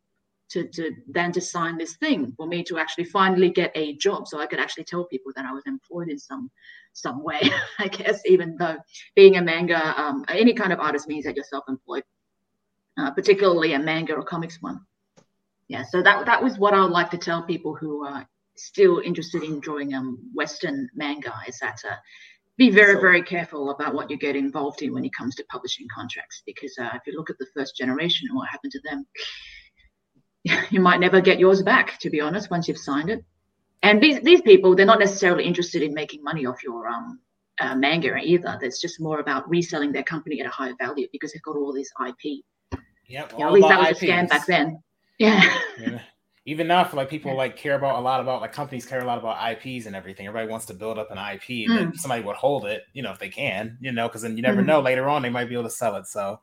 to, 0.55 0.69
to 0.69 0.95
then 1.09 1.33
to 1.33 1.41
sign 1.41 1.77
this 1.77 1.97
thing 1.97 2.33
for 2.37 2.47
me 2.47 2.63
to 2.63 2.79
actually 2.79 3.05
finally 3.05 3.51
get 3.51 3.73
a 3.75 3.97
job 3.97 4.29
so 4.29 4.39
i 4.41 4.47
could 4.47 4.61
actually 4.61 4.85
tell 4.85 5.05
people 5.07 5.33
that 5.35 5.45
i 5.45 5.53
was 5.53 5.65
employed 5.67 6.09
in 6.09 6.19
some 6.19 6.49
some 6.93 7.23
way 7.23 7.41
i 7.81 7.89
guess 7.89 8.21
even 8.25 8.57
though 8.57 8.77
being 9.17 9.37
a 9.37 9.43
manga 9.43 10.01
um, 10.01 10.25
any 10.29 10.55
kind 10.55 10.73
of 10.73 10.79
artist 10.79 11.09
means 11.09 11.25
that 11.25 11.35
you're 11.35 11.45
self-employed 11.45 12.05
uh, 12.97 13.11
particularly 13.11 13.73
a 13.73 13.79
manga 13.79 14.15
or 14.15 14.23
comics 14.23 14.63
one. 14.63 14.81
Yeah 15.67 15.83
so 15.83 16.01
that 16.03 16.27
that 16.27 16.43
was 16.43 16.57
what 16.59 16.75
i 16.75 16.81
would 16.81 16.93
like 16.93 17.11
to 17.11 17.19
tell 17.19 17.43
people 17.43 17.75
who 17.75 18.07
are 18.07 18.25
still 18.57 19.01
interested 19.01 19.43
in 19.43 19.59
drawing 19.59 19.93
um 19.95 20.19
western 20.33 20.89
manga 20.95 21.35
is 21.49 21.59
that 21.59 21.79
uh, 21.91 21.97
be 22.57 22.71
very 22.71 23.01
very 23.01 23.23
careful 23.23 23.71
about 23.71 23.95
what 23.95 24.09
you 24.09 24.17
get 24.17 24.37
involved 24.37 24.83
in 24.83 24.93
when 24.95 25.05
it 25.05 25.13
comes 25.19 25.35
to 25.35 25.45
publishing 25.51 25.89
contracts 25.93 26.43
because 26.47 26.77
uh, 26.79 26.91
if 26.95 27.03
you 27.07 27.17
look 27.17 27.31
at 27.31 27.39
the 27.39 27.47
first 27.57 27.77
generation 27.77 28.29
and 28.29 28.37
what 28.37 28.49
happened 28.49 28.71
to 28.71 28.81
them 28.85 29.05
you 30.71 30.81
might 30.81 31.01
never 31.01 31.21
get 31.21 31.39
yours 31.39 31.63
back, 31.63 31.99
to 32.01 32.11
be 32.11 32.21
honest, 32.21 32.51
once 32.51 32.69
you've 32.69 32.79
signed 32.79 33.11
it. 33.11 33.25
And 33.83 34.03
these, 34.03 34.21
these 34.21 34.41
people, 34.41 34.75
they're 34.75 34.87
not 34.87 34.99
necessarily 34.99 35.45
interested 35.45 35.83
in 35.83 35.93
making 35.93 36.23
money 36.23 36.47
off 36.47 36.63
your 36.63 36.89
um, 36.89 37.21
uh, 37.61 37.75
manga 37.75 38.17
either. 38.17 38.59
That's 38.61 38.81
just 38.81 39.01
more 39.01 39.21
about 39.21 39.49
reselling 39.49 39.93
their 39.93 40.03
company 40.03 40.41
at 40.41 40.47
a 40.47 40.51
higher 40.51 40.75
value 40.79 41.07
because 41.13 41.33
they've 41.33 41.43
got 41.43 41.57
all 41.57 41.73
this 41.73 41.91
IP. 42.07 42.43
Yep. 43.09 43.35
Yeah, 43.39 43.47
at 43.47 43.53
least 43.53 43.69
that 43.69 43.79
was 43.79 43.89
IPs. 43.91 44.03
a 44.03 44.07
scam 44.07 44.29
back 44.29 44.47
then. 44.47 44.83
Yeah. 45.19 45.59
yeah. 45.79 46.01
Even 46.47 46.67
now, 46.67 46.85
for 46.85 46.97
like 46.97 47.09
people 47.09 47.31
yeah. 47.31 47.39
like 47.39 47.57
care 47.57 47.75
about 47.75 47.99
a 47.99 48.01
lot 48.01 48.21
about 48.21 48.43
like 48.43 48.53
companies 48.53 48.85
care 48.85 49.01
a 49.01 49.05
lot 49.05 49.19
about 49.19 49.39
IPs 49.53 49.87
and 49.87 49.97
everything. 49.97 50.27
Everybody 50.27 50.51
wants 50.51 50.67
to 50.67 50.75
build 50.75 50.99
up 50.99 51.11
an 51.11 51.17
IP, 51.17 51.69
and 51.71 51.93
mm. 51.93 51.97
somebody 51.97 52.23
would 52.23 52.37
hold 52.37 52.67
it, 52.67 52.83
you 52.93 53.03
know, 53.03 53.13
if 53.13 53.19
they 53.19 53.31
can, 53.31 53.79
you 53.81 53.93
know, 53.93 54.09
because 54.09 54.23
then 54.23 54.37
you 54.37 54.43
never 54.43 54.63
mm. 54.63 54.67
know 54.67 54.81
later 54.81 55.09
on 55.09 55.23
they 55.23 55.31
might 55.31 55.49
be 55.49 55.55
able 55.55 55.65
to 55.65 55.71
sell 55.71 55.97
it. 55.97 56.07
So 56.07 56.41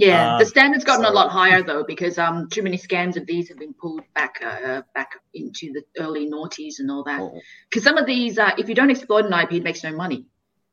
yeah, 0.00 0.38
the 0.38 0.44
um, 0.44 0.48
standard's 0.48 0.84
gotten 0.84 1.04
so, 1.04 1.10
a 1.10 1.12
lot 1.12 1.30
higher 1.30 1.62
though 1.62 1.84
because 1.84 2.18
um 2.18 2.48
too 2.48 2.62
many 2.62 2.78
scams 2.78 3.16
of 3.16 3.26
these 3.26 3.48
have 3.48 3.58
been 3.58 3.74
pulled 3.74 4.02
back 4.14 4.40
uh, 4.44 4.80
back 4.94 5.12
into 5.34 5.72
the 5.72 5.82
early 5.98 6.28
noughties 6.30 6.78
and 6.78 6.90
all 6.90 7.04
that. 7.04 7.20
Because 7.68 7.86
oh. 7.86 7.90
some 7.90 7.98
of 7.98 8.06
these, 8.06 8.38
uh, 8.38 8.52
if 8.56 8.68
you 8.68 8.74
don't 8.74 8.90
exploit 8.90 9.26
an 9.26 9.32
IP, 9.32 9.52
it 9.52 9.62
makes 9.62 9.84
no 9.84 9.92
money. 9.92 10.24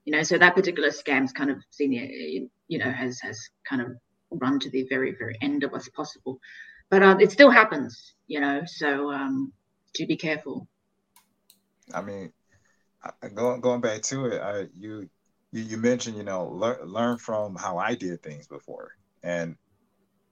You 0.05 0.13
know, 0.13 0.23
so 0.23 0.37
that 0.37 0.55
particular 0.55 0.91
scam's 0.91 1.33
kind 1.33 1.49
of 1.49 1.57
senior, 1.71 2.03
you 2.03 2.77
know, 2.77 2.89
has 2.89 3.19
has 3.19 3.49
kind 3.67 3.81
of 3.81 3.97
run 4.31 4.59
to 4.59 4.69
the 4.69 4.83
very 4.89 5.13
very 5.19 5.37
end 5.41 5.63
of 5.65 5.71
what's 5.71 5.89
possible, 5.89 6.39
but 6.89 7.03
uh, 7.03 7.17
it 7.19 7.31
still 7.31 7.49
happens. 7.49 8.13
You 8.27 8.39
know, 8.39 8.61
so 8.65 9.11
um, 9.11 9.51
to 9.95 10.05
be 10.05 10.15
careful. 10.15 10.67
I 11.93 12.01
mean, 12.01 12.31
going 13.33 13.59
going 13.59 13.81
back 13.81 14.03
to 14.03 14.27
it, 14.27 14.41
I, 14.41 14.67
you 14.79 15.09
you, 15.51 15.63
you 15.63 15.77
mentioned 15.77 16.15
you 16.15 16.23
know 16.23 16.45
learn 16.45 16.77
learn 16.85 17.17
from 17.17 17.55
how 17.55 17.77
I 17.77 17.95
did 17.95 18.23
things 18.23 18.47
before 18.47 18.93
and 19.27 19.57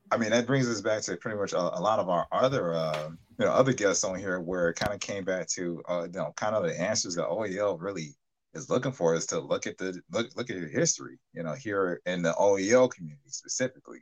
I 0.10 0.18
mean, 0.18 0.30
that 0.30 0.48
brings 0.48 0.70
us 0.70 0.82
back 0.82 1.02
to 1.04 1.18
pretty 1.18 1.38
much 1.38 1.52
a, 1.52 1.60
a 1.60 1.82
lot 1.82 2.00
of 2.00 2.08
our 2.08 2.26
other, 2.32 2.74
uh, 2.74 3.10
you 3.38 3.46
know, 3.46 3.52
other 3.52 3.74
guests 3.74 4.06
on 4.06 4.18
here, 4.18 4.40
where 4.40 4.70
it 4.70 4.76
kind 4.76 4.94
of 4.94 5.02
came 5.02 5.26
back 5.26 5.48
to, 5.50 5.84
uh, 5.90 6.04
you 6.04 6.18
know, 6.18 6.32
kind 6.38 6.56
of 6.56 6.64
the 6.64 6.80
answers 6.80 7.16
that 7.16 7.28
OEL 7.28 7.78
really 7.82 8.16
is 8.54 8.70
looking 8.70 8.94
for 8.94 9.14
is 9.14 9.26
to 9.28 9.40
look 9.40 9.68
at 9.68 9.78
the 9.78 10.00
look 10.12 10.28
look 10.38 10.50
at 10.50 10.56
your 10.56 10.70
history, 10.70 11.20
you 11.34 11.44
know, 11.44 11.54
here 11.54 12.02
in 12.06 12.22
the 12.22 12.32
OEL 12.34 12.90
community 12.90 13.28
specifically, 13.28 14.00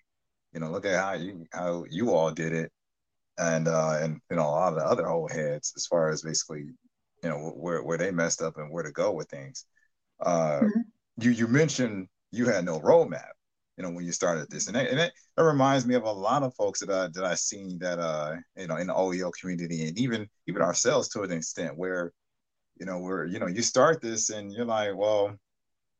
you 0.53 0.59
know, 0.59 0.69
look 0.69 0.85
at 0.85 0.99
how 1.01 1.13
you 1.13 1.45
how 1.51 1.85
you 1.89 2.13
all 2.13 2.29
did 2.29 2.53
it, 2.53 2.71
and 3.39 3.67
uh, 3.67 3.97
and 3.99 4.21
you 4.29 4.35
know 4.35 4.43
a 4.43 4.51
lot 4.51 4.73
of 4.73 4.79
the 4.79 4.85
other 4.85 5.09
old 5.09 5.31
heads 5.31 5.73
as 5.75 5.87
far 5.87 6.09
as 6.09 6.21
basically, 6.21 6.65
you 7.23 7.29
know, 7.29 7.53
where 7.55 7.81
where 7.81 7.97
they 7.97 8.11
messed 8.11 8.43
up 8.43 8.57
and 8.57 8.71
where 8.71 8.83
to 8.83 8.91
go 8.91 9.11
with 9.11 9.29
things. 9.29 9.65
Uh, 10.19 10.59
mm-hmm. 10.59 10.81
You 11.17 11.31
you 11.31 11.47
mentioned 11.47 12.07
you 12.31 12.45
had 12.45 12.65
no 12.65 12.79
roadmap 12.79 13.31
you 13.77 13.83
know, 13.83 13.89
when 13.91 14.05
you 14.05 14.11
started 14.11 14.49
this. 14.49 14.67
And, 14.67 14.75
that, 14.75 14.89
and 14.89 14.99
that 14.99 15.13
reminds 15.37 15.85
me 15.85 15.95
of 15.95 16.03
a 16.03 16.11
lot 16.11 16.43
of 16.43 16.53
folks 16.55 16.79
that 16.81 16.89
I 16.89 17.07
that 17.13 17.25
I 17.25 17.35
seen 17.35 17.79
that 17.79 17.99
uh, 17.99 18.35
you 18.57 18.67
know, 18.67 18.77
in 18.77 18.87
the 18.87 18.93
OEL 18.93 19.31
community 19.39 19.87
and 19.87 19.97
even 19.97 20.29
even 20.47 20.61
ourselves 20.61 21.09
to 21.09 21.21
an 21.23 21.31
extent 21.31 21.77
where, 21.77 22.11
you 22.79 22.85
know, 22.85 22.99
where, 22.99 23.25
you 23.25 23.39
know, 23.39 23.47
you 23.47 23.61
start 23.61 24.01
this 24.01 24.29
and 24.29 24.51
you're 24.51 24.65
like, 24.65 24.95
well, 24.95 25.35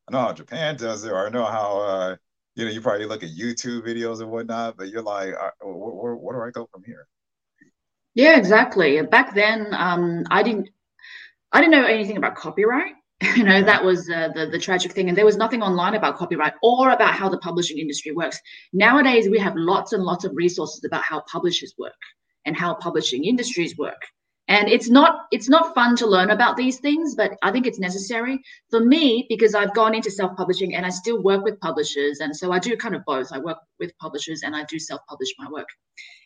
I 0.08 0.12
know 0.12 0.20
how 0.20 0.34
Japan 0.34 0.76
does 0.78 1.04
it, 1.06 1.12
or 1.12 1.28
I 1.28 1.30
know 1.30 1.46
how 1.46 1.80
uh, 1.82 2.16
you 2.56 2.66
know, 2.66 2.72
you 2.72 2.82
probably 2.82 3.06
look 3.06 3.24
at 3.24 3.30
YouTube 3.30 3.86
videos 3.88 4.22
and 4.22 4.30
whatnot, 4.30 4.78
but 4.78 4.90
you're 4.90 5.02
like, 5.02 5.34
uh, 5.34 5.50
where, 5.62 5.94
where, 5.94 6.16
where 6.16 6.36
do 6.36 6.44
I 6.44 6.52
go 6.52 6.70
from 6.72 6.84
here? 6.84 7.08
Yeah, 8.14 8.38
exactly. 8.38 9.02
Back 9.02 9.34
then, 9.34 9.74
um, 9.74 10.24
I 10.30 10.44
didn't 10.44 10.70
I 11.52 11.62
didn't 11.62 11.72
know 11.72 11.86
anything 11.86 12.18
about 12.18 12.36
copyright. 12.36 12.94
you 13.38 13.44
know 13.44 13.64
that 13.64 13.84
was 13.84 14.10
uh, 14.10 14.30
the 14.36 14.48
the 14.48 14.60
tragic 14.60 14.92
thing. 14.92 15.08
And 15.08 15.18
there 15.18 15.26
was 15.26 15.38
nothing 15.38 15.62
online 15.62 15.96
about 15.96 16.18
copyright 16.18 16.54
or 16.62 16.92
about 16.92 17.14
how 17.14 17.30
the 17.30 17.38
publishing 17.38 17.78
industry 17.78 18.12
works. 18.12 18.40
Nowadays 18.74 19.30
we 19.30 19.40
have 19.40 19.56
lots 19.56 19.94
and 19.94 20.04
lots 20.04 20.26
of 20.26 20.32
resources 20.36 20.84
about 20.84 21.04
how 21.04 21.22
publishers 21.22 21.74
work 21.78 21.94
and 22.46 22.58
how 22.58 22.74
publishing 22.74 23.24
industries 23.24 23.78
work. 23.78 24.02
And 24.50 24.68
it's 24.68 24.90
not 24.90 25.22
it's 25.32 25.48
not 25.48 25.74
fun 25.74 25.96
to 25.98 26.06
learn 26.06 26.32
about 26.32 26.58
these 26.58 26.80
things 26.80 27.16
but 27.16 27.32
i 27.42 27.50
think 27.52 27.66
it's 27.66 27.80
necessary. 27.80 28.40
For 28.70 28.82
me 28.82 29.26
because 29.30 29.56
i've 29.56 29.74
gone 29.74 29.96
into 29.96 30.12
self-publishing 30.12 30.76
and 30.76 30.86
i 30.86 30.90
still 30.90 31.24
work 31.24 31.44
with 31.44 31.60
publishers. 31.62 32.20
And 32.20 32.36
so 32.36 32.52
i 32.52 32.60
do 32.60 32.76
kind 32.76 32.96
of 32.96 33.06
both. 33.06 33.32
I 33.32 33.40
work 33.40 33.60
with 33.80 33.98
publishers 34.00 34.42
and 34.44 34.56
i 34.56 34.66
do 34.66 34.78
self-publish 34.80 35.30
my 35.40 35.50
work 35.50 35.68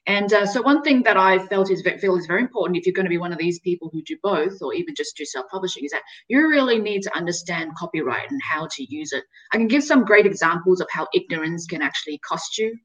and 0.08 0.34
uh, 0.34 0.46
so 0.46 0.62
one 0.62 0.82
thing 0.82 1.04
that 1.04 1.18
i 1.18 1.38
felt 1.48 1.70
is 1.70 1.82
feel 2.00 2.18
is 2.18 2.26
very 2.26 2.42
important 2.42 2.78
if 2.78 2.86
you're 2.86 2.94
going 2.94 3.06
to 3.06 3.10
be 3.10 3.18
one 3.18 3.34
of 3.34 3.40
these 3.40 3.60
people 3.60 3.90
who 3.92 4.02
do 4.04 4.18
both 4.24 4.62
or 4.62 4.74
even 4.74 4.96
just 4.96 5.16
do 5.16 5.26
self-publishing 5.26 5.84
is 5.86 5.92
that 5.92 6.04
you 6.28 6.48
really 6.48 6.80
need 6.80 7.02
to 7.02 7.16
understand 7.16 7.72
copyright 7.78 8.30
and 8.32 8.42
how 8.42 8.68
to 8.72 8.84
use 8.94 9.12
it 9.14 9.24
i 9.54 9.58
can 9.58 9.68
give 9.68 9.84
some 9.84 10.06
great 10.06 10.26
examples 10.26 10.82
of 10.82 10.88
how 10.92 11.08
ignorance 11.14 11.66
can 11.66 11.82
actually 11.82 12.18
cost 12.20 12.58
you 12.58 12.76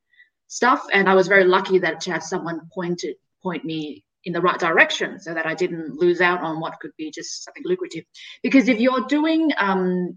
stuff 0.48 0.84
and 0.92 1.08
i 1.08 1.14
was 1.14 1.28
very 1.28 1.44
lucky 1.44 1.78
that 1.78 2.00
to 2.00 2.12
have 2.12 2.22
someone 2.22 2.60
pointed 2.74 3.14
point 3.42 3.64
me 3.64 4.04
in 4.24 4.32
the 4.32 4.40
right 4.40 4.58
direction 4.58 5.18
so 5.18 5.34
that 5.34 5.46
I 5.46 5.54
didn't 5.54 5.98
lose 5.98 6.20
out 6.20 6.42
on 6.42 6.60
what 6.60 6.78
could 6.80 6.92
be 6.96 7.10
just 7.10 7.44
something 7.44 7.64
lucrative. 7.66 8.04
Because 8.42 8.68
if 8.68 8.78
you're 8.78 9.04
doing 9.06 9.50
um, 9.58 10.16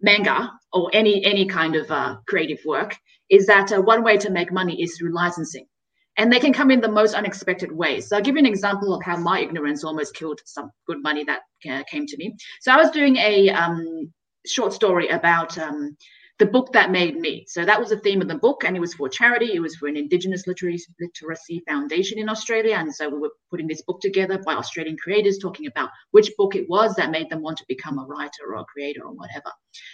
manga 0.00 0.52
or 0.72 0.90
any 0.92 1.24
any 1.24 1.46
kind 1.46 1.76
of 1.76 1.90
uh, 1.90 2.16
creative 2.26 2.58
work 2.64 2.96
is 3.30 3.46
that 3.46 3.72
uh, 3.72 3.80
one 3.80 4.02
way 4.02 4.16
to 4.18 4.30
make 4.30 4.52
money 4.52 4.82
is 4.82 4.96
through 4.96 5.14
licensing 5.14 5.66
and 6.16 6.32
they 6.32 6.38
can 6.38 6.52
come 6.52 6.70
in 6.70 6.80
the 6.80 6.90
most 6.90 7.14
unexpected 7.14 7.72
ways. 7.72 8.08
So 8.08 8.16
I'll 8.16 8.22
give 8.22 8.36
you 8.36 8.40
an 8.40 8.46
example 8.46 8.94
of 8.94 9.02
how 9.02 9.16
my 9.16 9.40
ignorance 9.40 9.84
almost 9.84 10.14
killed 10.14 10.40
some 10.44 10.70
good 10.86 11.02
money 11.02 11.24
that 11.24 11.40
uh, 11.68 11.82
came 11.90 12.06
to 12.06 12.16
me. 12.16 12.36
So 12.60 12.72
I 12.72 12.76
was 12.76 12.90
doing 12.90 13.16
a 13.16 13.50
um, 13.50 14.12
short 14.46 14.72
story 14.72 15.08
about 15.08 15.56
um, 15.58 15.96
the 16.38 16.46
book 16.46 16.72
that 16.72 16.90
made 16.90 17.16
me. 17.16 17.44
So 17.48 17.64
that 17.64 17.78
was 17.78 17.90
the 17.90 17.98
theme 17.98 18.20
of 18.20 18.28
the 18.28 18.34
book, 18.34 18.64
and 18.64 18.76
it 18.76 18.80
was 18.80 18.94
for 18.94 19.08
charity. 19.08 19.54
It 19.54 19.60
was 19.60 19.76
for 19.76 19.86
an 19.86 19.96
Indigenous 19.96 20.46
literacy, 20.46 20.92
literacy 21.00 21.62
foundation 21.68 22.18
in 22.18 22.28
Australia, 22.28 22.74
and 22.74 22.92
so 22.92 23.08
we 23.08 23.18
were 23.18 23.30
putting 23.50 23.68
this 23.68 23.82
book 23.82 24.00
together 24.00 24.38
by 24.44 24.54
Australian 24.54 24.96
creators, 24.96 25.38
talking 25.38 25.66
about 25.66 25.90
which 26.10 26.30
book 26.36 26.56
it 26.56 26.68
was 26.68 26.94
that 26.96 27.12
made 27.12 27.30
them 27.30 27.40
want 27.40 27.58
to 27.58 27.64
become 27.68 27.98
a 27.98 28.04
writer 28.04 28.42
or 28.48 28.56
a 28.56 28.64
creator 28.64 29.02
or 29.04 29.12
whatever. 29.12 29.50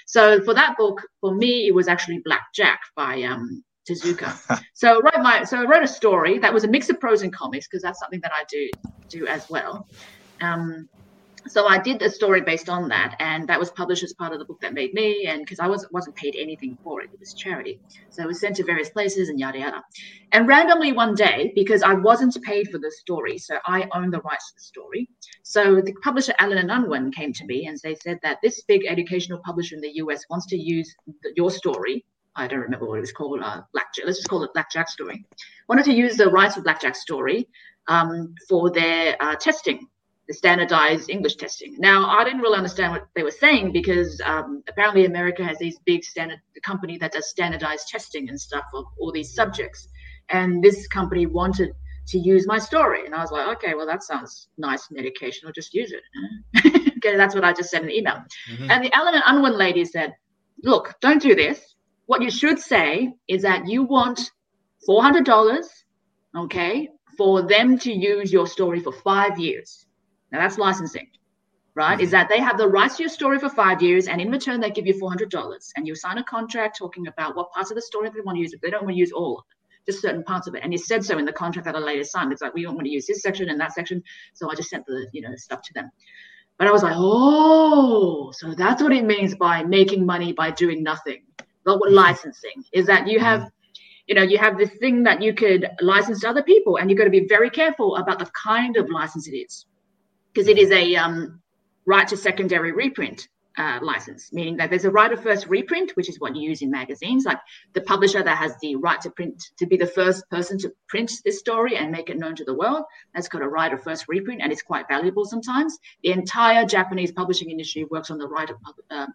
So 0.07 0.43
for 0.43 0.55
that 0.55 0.77
book, 0.79 1.03
for 1.21 1.35
me, 1.35 1.67
it 1.67 1.75
was 1.75 1.89
actually 1.89 2.23
Black 2.25 2.47
Jack 2.55 2.81
by 2.97 3.23
um, 3.23 3.63
Tezuka. 3.89 4.63
so 4.75 4.99
I 4.99 5.01
wrote 5.01 5.23
my 5.23 5.45
so 5.45 5.59
I 5.61 5.65
wrote 5.65 5.83
a 5.83 5.89
story 5.89 6.39
that 6.39 6.53
was 6.53 6.65
a 6.65 6.69
mix 6.69 6.91
of 6.91 7.01
prose 7.01 7.23
and 7.23 7.33
comics 7.33 7.67
because 7.67 7.83
that's 7.83 7.99
something 7.99 8.21
that 8.23 8.33
I 8.33 8.45
do 8.49 8.69
do 9.09 9.27
as 9.27 9.49
well. 9.51 9.87
Um, 10.41 10.89
so 11.49 11.67
I 11.67 11.79
did 11.79 12.03
a 12.03 12.11
story 12.11 12.43
based 12.43 12.69
on 12.69 12.89
that, 12.89 13.17
and 13.19 13.49
that 13.49 13.59
was 13.59 13.71
published 13.71 14.03
as 14.03 14.13
part 14.13 14.33
of 14.33 14.39
the 14.39 14.45
book 14.45 14.61
that 14.61 14.75
made 14.75 14.93
me. 14.93 15.27
And 15.27 15.41
because 15.41 15.59
I 15.59 15.67
was 15.67 15.87
wasn't 15.91 16.17
paid 16.17 16.37
anything 16.37 16.77
for 16.85 17.01
it, 17.01 17.11
it 17.13 17.19
was 17.19 17.33
charity, 17.33 17.81
so 18.11 18.23
it 18.23 18.27
was 18.27 18.41
sent 18.41 18.57
to 18.57 18.65
various 18.65 18.91
places 18.91 19.29
and 19.29 19.41
yada 19.41 19.59
yada. 19.59 19.83
And 20.33 20.47
randomly 20.47 20.93
one 20.93 21.15
day, 21.15 21.53
because 21.55 21.83
I 21.83 21.95
wasn't 21.95 22.37
paid 22.43 22.69
for 22.71 22.79
the 22.79 22.91
story, 22.91 23.39
so 23.39 23.57
I 23.65 23.89
own 23.95 24.11
the 24.11 24.21
rights 24.21 24.51
to 24.51 24.55
the 24.57 24.63
story. 24.63 25.09
So 25.43 25.81
the 25.81 25.95
publisher 26.03 26.35
Allen 26.39 26.59
and 26.59 26.71
Unwin 26.71 27.11
came 27.11 27.33
to 27.33 27.47
me 27.47 27.67
and 27.67 27.79
they 27.83 27.97
said 27.97 28.19
that 28.23 28.39
this 28.43 28.63
big 28.63 28.85
educational 28.87 29.41
publisher 29.45 29.75
in 29.75 29.81
the 29.81 29.95
US 29.95 30.25
wants 30.29 30.47
to 30.47 30.57
use 30.57 30.95
the, 31.23 31.33
your 31.37 31.51
story 31.51 32.05
I 32.41 32.47
don't 32.47 32.61
remember 32.61 32.87
what 32.87 32.97
it 32.97 33.03
was 33.03 33.13
called, 33.13 33.41
uh, 33.43 33.61
Blackjack. 33.73 34.07
Let's 34.07 34.19
just 34.19 34.29
call 34.29 34.43
it 34.43 34.51
Blackjack 34.55 34.89
Story. 34.89 35.27
Wanted 35.69 35.85
to 35.85 35.93
use 35.93 36.17
the 36.17 36.31
rights 36.31 36.57
of 36.57 36.65
Blackjack 36.65 36.97
Story 36.97 37.47
um, 37.87 38.35
for 38.49 38.71
their 38.71 39.15
uh, 39.21 39.37
testing, 39.37 39.87
the 40.27 40.33
standardized 40.33 41.11
English 41.11 41.37
testing. 41.37 41.77
Now, 41.79 42.09
I 42.09 42.25
didn't 42.25 42.41
really 42.41 42.57
understand 42.57 42.93
what 42.93 43.09
they 43.15 43.23
were 43.23 43.31
saying 43.31 43.73
because 43.73 44.23
um, 44.25 44.63
apparently 44.69 45.05
America 45.05 45.45
has 45.45 45.59
these 45.59 45.79
big 45.85 46.03
standard 46.03 46.41
the 46.55 46.63
company 46.63 46.97
that 46.99 47.13
does 47.13 47.29
standardized 47.29 47.89
testing 47.89 48.31
and 48.31 48.41
stuff 48.41 48.65
of 48.73 48.87
all 48.99 49.13
these 49.13 49.35
subjects, 49.35 49.89
and 50.31 50.65
this 50.65 50.89
company 50.89 51.27
wanted 51.27 51.73
to 52.09 52.19
use 52.19 52.47
my 52.47 52.59
story, 52.59 53.05
and 53.05 53.15
I 53.15 53.21
was 53.21 53.31
like, 53.31 53.47
okay, 53.59 53.75
well 53.75 53.87
that 53.87 54.03
sounds 54.03 54.49
nice 54.57 54.91
medication. 54.91 55.47
I'll 55.47 55.53
just 55.53 55.75
use 55.75 55.93
it. 55.93 56.03
okay, 56.97 57.17
that's 57.19 57.35
what 57.35 57.45
I 57.45 57.53
just 57.53 57.71
sent 57.71 57.85
an 57.85 57.91
email. 57.91 58.25
Mm-hmm. 58.51 58.71
And 58.71 58.85
the 58.85 58.93
Allen 58.97 59.15
and 59.15 59.23
Unwin 59.27 59.59
lady 59.59 59.85
said, 59.85 60.15
look, 60.63 60.95
don't 61.01 61.21
do 61.21 61.35
this 61.35 61.75
what 62.11 62.23
you 62.23 62.31
should 62.31 62.59
say 62.59 63.15
is 63.29 63.43
that 63.43 63.69
you 63.69 63.85
want 63.85 64.33
$400, 64.89 65.65
okay, 66.37 66.89
for 67.17 67.43
them 67.43 67.79
to 67.79 67.93
use 67.93 68.33
your 68.33 68.49
story 68.49 68.81
for 68.81 68.91
five 68.93 69.39
years. 69.39 69.87
Now 70.33 70.41
that's 70.41 70.59
licensing, 70.59 71.07
right? 71.77 71.95
Mm-hmm. 71.95 72.03
Is 72.03 72.11
that 72.11 72.29
they 72.29 72.41
have 72.41 72.59
the 72.59 72.67
rights 72.67 72.97
to 72.97 73.05
your 73.05 73.11
story 73.11 73.39
for 73.39 73.49
five 73.49 73.81
years, 73.81 74.09
and 74.09 74.21
in 74.21 74.29
return, 74.29 74.59
they 74.59 74.73
give 74.73 74.89
you 74.89 74.95
$400. 74.95 75.71
And 75.77 75.87
you 75.87 75.95
sign 75.95 76.19
a 76.19 76.25
contract 76.25 76.79
talking 76.79 77.07
about 77.07 77.37
what 77.37 77.53
parts 77.53 77.71
of 77.71 77.77
the 77.77 77.83
story 77.83 78.11
they 78.11 78.23
want 78.23 78.35
to 78.35 78.43
use. 78.43 78.53
If 78.53 78.61
they 78.61 78.71
don't 78.71 78.83
want 78.83 78.95
to 78.95 78.99
use 78.99 79.13
all 79.13 79.39
of 79.39 79.45
it, 79.49 79.93
just 79.93 80.03
certain 80.03 80.25
parts 80.25 80.49
of 80.49 80.57
it. 80.57 80.65
And 80.65 80.73
you 80.73 80.79
said 80.79 81.05
so 81.05 81.17
in 81.17 81.25
the 81.25 81.33
contract 81.33 81.67
that 81.67 81.77
I 81.77 81.79
later 81.79 82.03
signed. 82.03 82.33
It's 82.33 82.43
like, 82.43 82.55
we 82.55 82.65
don't 82.65 82.75
want 82.75 82.87
to 82.87 82.93
use 82.93 83.07
this 83.07 83.23
section 83.23 83.51
and 83.51 83.61
that 83.61 83.73
section. 83.73 84.03
So 84.35 84.51
I 84.51 84.57
just 84.57 84.71
sent 84.71 84.85
the, 84.85 85.07
you 85.13 85.23
know, 85.23 85.31
stuff 85.37 85.63
to 85.63 85.73
them. 85.75 85.93
But 86.59 86.67
I 86.67 86.73
was 86.73 86.83
like, 86.83 86.97
oh, 86.97 88.33
so 88.33 88.53
that's 88.53 88.83
what 88.83 88.93
it 88.93 89.05
means 89.05 89.37
by 89.37 89.63
making 89.63 90.05
money 90.05 90.33
by 90.33 90.51
doing 90.51 90.83
nothing 90.83 91.23
but 91.65 91.79
licensing 91.91 92.65
is 92.73 92.87
that 92.87 93.07
you 93.07 93.21
have 93.21 93.51
you 94.07 94.15
know 94.15 94.23
you 94.23 94.39
have 94.39 94.59
this 94.59 94.71
thing 94.81 95.03
that 95.05 95.23
you 95.23 95.33
could 95.35 95.69
license 95.81 96.21
to 96.21 96.29
other 96.29 96.43
people 96.43 96.77
and 96.77 96.91
you've 96.91 96.99
got 96.99 97.05
to 97.05 97.11
be 97.11 97.27
very 97.29 97.51
careful 97.51 97.97
about 97.97 98.19
the 98.19 98.27
kind 98.27 98.77
of 98.77 98.89
license 98.91 99.29
it 99.29 99.37
is 99.37 99.67
because 100.33 100.49
it 100.49 100.59
is 100.59 100.71
a 100.71 100.97
um, 100.97 101.41
right 101.87 102.09
to 102.09 102.17
secondary 102.17 102.73
reprint 102.73 103.29
uh, 103.59 103.79
license, 103.83 104.33
meaning 104.33 104.57
that 104.57 104.71
there's 104.71 104.85
a 104.85 104.91
right 104.91 105.13
of 105.13 105.23
first 105.23 105.47
reprint, 105.49 105.91
which 105.97 106.09
is 106.09 106.21
what 106.21 106.35
you 106.35 106.49
use 106.49 106.63
in 106.63 106.71
magazines, 106.71 107.25
like 107.25 107.39
the 107.75 107.81
publisher 107.83 108.23
that 108.23 108.39
has 108.39 108.55
the 108.63 108.77
right 108.77 109.01
to 109.01 109.11
print 109.11 109.51
to 109.59 109.67
be 109.67 109.77
the 109.77 109.87
first 109.87 110.29
person 110.31 110.59
to 110.59 110.73
print 110.89 111.13
this 111.25 111.39
story 111.39 111.77
and 111.77 111.91
make 111.91 112.09
it 112.09 112.19
known 112.19 112.35
to 112.37 112.45
the 112.45 112.55
world. 112.55 112.85
That's 113.15 113.29
got 113.29 113.43
a 113.43 113.49
right 113.49 113.73
of 113.73 113.83
first 113.83 114.07
reprint, 114.09 114.41
and 114.41 114.53
it's 114.53 114.63
quite 114.63 114.89
valuable 114.89 115.25
sometimes. 115.25 115.79
The 116.03 116.13
entire 116.13 116.65
Japanese 116.65 117.13
publishing 117.13 117.51
industry 117.51 117.85
works 117.91 118.11
on 118.11 118.19
the 118.19 118.29
right 118.29 118.49
of 118.49 118.57
uh, 118.91 119.07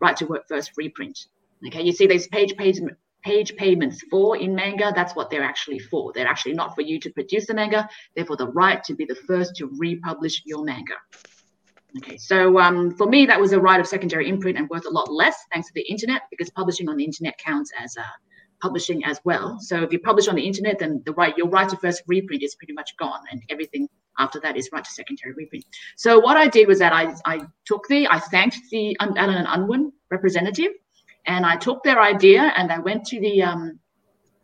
right 0.00 0.16
to 0.16 0.26
work 0.26 0.48
first 0.48 0.72
reprint. 0.76 1.26
Okay, 1.66 1.82
you 1.82 1.92
see 1.92 2.06
these 2.06 2.26
page 2.28 2.56
page 2.56 2.80
page 3.24 3.56
payments 3.56 4.02
for 4.10 4.36
in 4.36 4.54
manga, 4.54 4.92
that's 4.94 5.16
what 5.16 5.30
they're 5.30 5.42
actually 5.42 5.78
for. 5.78 6.12
They're 6.12 6.26
actually 6.26 6.54
not 6.54 6.74
for 6.74 6.82
you 6.82 7.00
to 7.00 7.10
produce 7.10 7.46
the 7.46 7.54
manga, 7.54 7.88
they're 8.14 8.26
for 8.26 8.36
the 8.36 8.48
right 8.48 8.84
to 8.84 8.94
be 8.94 9.06
the 9.06 9.14
first 9.14 9.56
to 9.56 9.70
republish 9.78 10.42
your 10.44 10.62
manga. 10.62 10.94
Okay, 11.96 12.16
so 12.16 12.58
um, 12.58 12.90
for 12.96 13.06
me, 13.06 13.24
that 13.26 13.40
was 13.40 13.52
a 13.52 13.60
right 13.60 13.80
of 13.80 13.86
secondary 13.86 14.28
imprint 14.28 14.58
and 14.58 14.68
worth 14.68 14.84
a 14.84 14.90
lot 14.90 15.10
less 15.12 15.36
thanks 15.52 15.68
to 15.68 15.74
the 15.74 15.88
internet 15.88 16.22
because 16.30 16.50
publishing 16.50 16.88
on 16.88 16.96
the 16.96 17.04
internet 17.04 17.38
counts 17.38 17.70
as 17.80 17.96
uh, 17.96 18.02
publishing 18.60 19.04
as 19.04 19.20
well. 19.24 19.58
So 19.60 19.82
if 19.82 19.92
you 19.92 20.00
publish 20.00 20.26
on 20.26 20.34
the 20.34 20.42
internet, 20.42 20.78
then 20.80 21.02
the 21.06 21.12
right 21.12 21.36
your 21.38 21.48
right 21.48 21.68
to 21.68 21.76
first 21.76 22.02
reprint 22.06 22.42
is 22.42 22.56
pretty 22.56 22.72
much 22.72 22.96
gone, 22.98 23.20
and 23.30 23.42
everything 23.48 23.88
after 24.18 24.40
that 24.40 24.56
is 24.56 24.68
right 24.72 24.84
to 24.84 24.90
secondary 24.90 25.34
reprint. 25.34 25.64
So 25.96 26.18
what 26.18 26.36
I 26.36 26.48
did 26.48 26.68
was 26.68 26.78
that 26.80 26.92
I, 26.92 27.14
I 27.24 27.42
took 27.64 27.86
the 27.88 28.08
I 28.08 28.18
thanked 28.18 28.58
the 28.70 28.96
Allen 29.00 29.36
and 29.36 29.46
Unwin 29.48 29.92
representative 30.10 30.72
and 31.26 31.46
I 31.46 31.56
took 31.56 31.82
their 31.82 32.00
idea 32.00 32.52
and 32.56 32.70
I 32.70 32.78
went 32.78 33.04
to 33.06 33.20
the 33.20 33.42
um, 33.42 33.78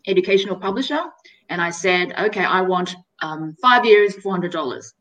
educational 0.06 0.56
publisher 0.56 1.02
and 1.48 1.60
I 1.60 1.70
said, 1.70 2.12
okay, 2.18 2.44
I 2.44 2.62
want 2.62 2.96
um, 3.22 3.54
five 3.60 3.84
years, 3.84 4.16
$400. 4.16 4.92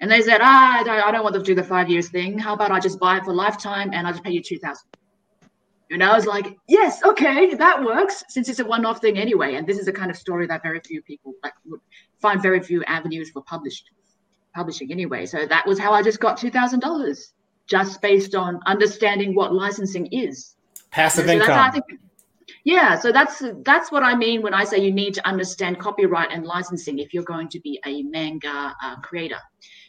And 0.00 0.10
they 0.10 0.22
said, 0.22 0.40
ah, 0.40 0.80
I 0.80 0.84
don't, 0.84 1.00
I 1.00 1.10
don't 1.10 1.24
want 1.24 1.34
to 1.34 1.42
do 1.42 1.54
the 1.54 1.62
five 1.62 1.90
years 1.90 2.08
thing. 2.08 2.38
How 2.38 2.54
about 2.54 2.70
I 2.70 2.80
just 2.80 3.00
buy 3.00 3.18
it 3.18 3.24
for 3.24 3.34
lifetime 3.34 3.90
and 3.92 4.06
I 4.06 4.12
just 4.12 4.24
pay 4.24 4.30
you 4.30 4.42
2000 4.42 4.86
and 5.90 6.04
I 6.04 6.14
was 6.14 6.26
like, 6.26 6.56
yes, 6.68 7.02
okay, 7.02 7.54
that 7.54 7.82
works, 7.82 8.22
since 8.28 8.48
it's 8.48 8.58
a 8.58 8.64
one-off 8.64 9.00
thing 9.00 9.18
anyway. 9.18 9.54
And 9.54 9.66
this 9.66 9.78
is 9.78 9.86
the 9.86 9.92
kind 9.92 10.10
of 10.10 10.16
story 10.16 10.46
that 10.46 10.62
very 10.62 10.80
few 10.80 11.02
people 11.02 11.32
like 11.42 11.54
would 11.64 11.80
find 12.20 12.42
very 12.42 12.60
few 12.60 12.84
avenues 12.84 13.30
for 13.30 13.42
published 13.42 13.90
publishing 14.54 14.92
anyway. 14.92 15.24
So 15.24 15.46
that 15.46 15.66
was 15.66 15.78
how 15.78 15.92
I 15.92 16.02
just 16.02 16.20
got 16.20 16.36
two 16.36 16.50
thousand 16.50 16.80
dollars, 16.80 17.32
just 17.66 18.02
based 18.02 18.34
on 18.34 18.60
understanding 18.66 19.34
what 19.34 19.54
licensing 19.54 20.06
is 20.06 20.56
passive 20.90 21.26
so 21.26 21.32
income. 21.32 21.72
Think, 21.72 22.00
yeah, 22.64 22.98
so 22.98 23.12
that's 23.12 23.42
that's 23.62 23.90
what 23.92 24.02
I 24.02 24.14
mean 24.14 24.42
when 24.42 24.54
I 24.54 24.64
say 24.64 24.78
you 24.78 24.92
need 24.92 25.14
to 25.14 25.26
understand 25.26 25.78
copyright 25.78 26.30
and 26.32 26.44
licensing 26.44 26.98
if 26.98 27.14
you're 27.14 27.24
going 27.24 27.48
to 27.48 27.60
be 27.60 27.80
a 27.86 28.02
manga 28.02 28.74
uh, 28.82 28.96
creator, 28.96 29.38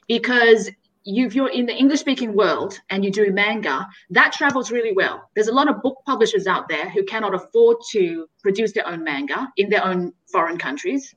because 0.07 0.69
you, 1.03 1.25
if 1.25 1.35
you're 1.35 1.49
in 1.49 1.65
the 1.65 1.75
English 1.75 1.99
speaking 2.01 2.33
world 2.33 2.79
and 2.89 3.03
you 3.03 3.11
do 3.11 3.31
manga, 3.31 3.87
that 4.11 4.31
travels 4.33 4.71
really 4.71 4.93
well. 4.93 5.29
There's 5.35 5.47
a 5.47 5.53
lot 5.53 5.69
of 5.69 5.81
book 5.81 5.97
publishers 6.05 6.45
out 6.45 6.67
there 6.67 6.89
who 6.89 7.03
cannot 7.03 7.33
afford 7.33 7.77
to 7.91 8.27
produce 8.41 8.73
their 8.73 8.87
own 8.87 9.03
manga 9.03 9.47
in 9.57 9.69
their 9.69 9.83
own 9.83 10.13
foreign 10.31 10.57
countries. 10.57 11.15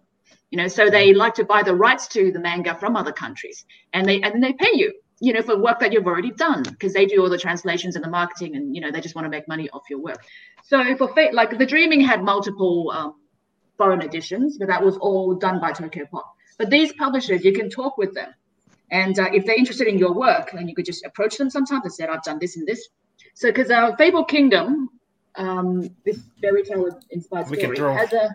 You 0.51 0.59
know, 0.59 0.69
so 0.69 0.91
they 0.91 1.15
like 1.15 1.35
to 1.35 1.45
buy 1.45 1.63
the 1.63 1.75
rights 1.75 2.07
to 2.09 2.31
the 2.31 2.39
manga 2.39 2.75
from 2.75 2.95
other 2.95 3.13
countries 3.13 3.65
and 3.93 4.07
they 4.07 4.21
and 4.21 4.43
they 4.43 4.53
pay 4.53 4.71
you 4.75 4.93
you 5.23 5.33
know, 5.33 5.41
for 5.41 5.57
work 5.57 5.79
that 5.79 5.93
you've 5.93 6.09
already 6.09 6.33
done 6.33 6.65
because 6.65 6.93
they 6.93 7.07
do 7.07 7.23
all 7.23 7.31
the 7.31 7.39
translations 7.39 7.95
and 7.95 8.05
the 8.05 8.11
marketing 8.11 8.57
and, 8.57 8.75
you 8.75 8.81
know, 8.83 8.91
they 8.91 9.01
just 9.01 9.15
want 9.15 9.25
to 9.25 9.31
make 9.31 9.47
money 9.47 9.71
off 9.71 9.85
your 9.89 10.01
work. 10.01 10.21
So 10.65 10.97
for 10.97 11.15
Fate, 11.15 11.33
like 11.33 11.57
the 11.57 11.65
Dreaming 11.65 12.01
had 12.01 12.25
multiple 12.25 12.91
um, 12.93 13.15
foreign 13.79 14.03
editions, 14.03 14.59
but 14.59 14.67
that 14.67 14.83
was 14.83 14.97
all 14.97 15.35
done 15.35 15.61
by 15.61 15.71
Tokyo 15.71 16.07
Pop. 16.11 16.35
But 16.59 16.71
these 16.71 16.93
publishers, 16.95 17.45
you 17.45 17.53
can 17.53 17.71
talk 17.71 17.99
with 17.99 18.13
them. 18.15 18.35
And 18.91 19.17
uh, 19.17 19.29
if 19.33 19.47
they're 19.47 19.55
interested 19.55 19.87
in 19.87 19.97
your 19.97 20.13
work, 20.13 20.51
then 20.53 20.67
you 20.67 20.75
could 20.75 20.87
just 20.87 21.07
approach 21.07 21.37
them 21.37 21.51
sometimes 21.51 21.85
and 21.85 21.95
say, 21.95 22.05
I've 22.05 22.25
done 22.25 22.41
this 22.41 22.57
and 22.57 22.67
this. 22.67 22.89
So, 23.35 23.49
because 23.49 23.71
uh, 23.71 23.95
Fabled 23.95 24.29
Kingdom, 24.29 24.91
um, 25.37 25.89
this 26.05 26.19
fairy 26.41 26.65
tale 26.65 26.99
inspired 27.11 27.49
we 27.49 27.59
story, 27.59 27.77
can 27.77 27.77
throw 27.77 27.95
has 27.95 28.13
a 28.13 28.35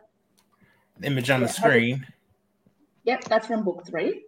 image 1.04 1.30
on 1.30 1.42
yeah, 1.42 1.48
the 1.48 1.54
screen. 1.54 2.06
A, 2.08 2.14
yep, 3.04 3.26
that's 3.26 3.48
from 3.48 3.66
book 3.66 3.86
three. 3.86 4.24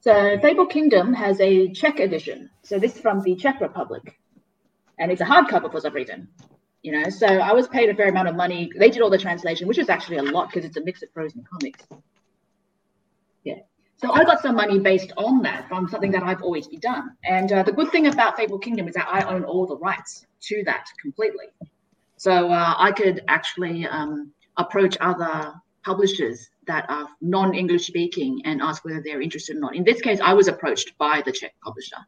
So 0.00 0.38
Fabled 0.38 0.70
Kingdom 0.70 1.12
has 1.12 1.40
a 1.40 1.68
Czech 1.72 1.98
edition. 1.98 2.50
So 2.62 2.78
this 2.78 2.94
is 2.94 3.00
from 3.00 3.22
the 3.22 3.34
Czech 3.34 3.60
Republic. 3.60 4.18
And 4.98 5.10
it's 5.10 5.20
a 5.20 5.24
hardcover 5.24 5.70
for 5.70 5.80
some 5.80 5.92
reason. 5.92 6.28
You 6.82 6.92
know, 6.92 7.10
so 7.10 7.26
I 7.26 7.52
was 7.52 7.66
paid 7.66 7.88
a 7.88 7.94
fair 7.94 8.08
amount 8.08 8.28
of 8.28 8.36
money. 8.36 8.70
They 8.78 8.90
did 8.90 9.02
all 9.02 9.10
the 9.10 9.18
translation, 9.18 9.66
which 9.66 9.78
is 9.78 9.88
actually 9.88 10.18
a 10.18 10.22
lot 10.22 10.48
because 10.48 10.64
it's 10.64 10.76
a 10.76 10.80
mix 10.80 11.02
of 11.02 11.12
prose 11.12 11.34
and 11.34 11.46
comics. 11.48 11.84
Yeah. 13.42 13.56
So 13.96 14.12
I 14.12 14.22
got 14.22 14.40
some 14.40 14.54
money 14.54 14.78
based 14.78 15.12
on 15.16 15.42
that 15.42 15.68
from 15.68 15.88
something 15.88 16.12
that 16.12 16.22
I've 16.22 16.42
always 16.42 16.68
done. 16.68 17.16
And 17.24 17.52
uh, 17.52 17.64
the 17.64 17.72
good 17.72 17.90
thing 17.90 18.06
about 18.06 18.36
Fabled 18.36 18.62
Kingdom 18.62 18.86
is 18.86 18.94
that 18.94 19.08
I 19.10 19.22
own 19.22 19.42
all 19.42 19.66
the 19.66 19.76
rights 19.76 20.24
to 20.42 20.62
that 20.66 20.86
completely. 21.02 21.46
So 22.16 22.50
uh, 22.50 22.74
I 22.78 22.92
could 22.92 23.24
actually 23.26 23.86
um, 23.86 24.32
approach 24.56 24.96
other 25.00 25.52
publishers 25.88 26.50
that 26.66 26.84
are 26.90 27.08
non-English 27.22 27.86
speaking 27.86 28.42
and 28.44 28.60
ask 28.60 28.84
whether 28.84 29.02
they're 29.02 29.22
interested 29.22 29.56
or 29.56 29.60
not. 29.60 29.74
In 29.74 29.84
this 29.84 30.00
case, 30.02 30.20
I 30.30 30.34
was 30.34 30.46
approached 30.46 30.88
by 30.98 31.22
the 31.24 31.32
Czech 31.32 31.54
publisher. 31.64 32.00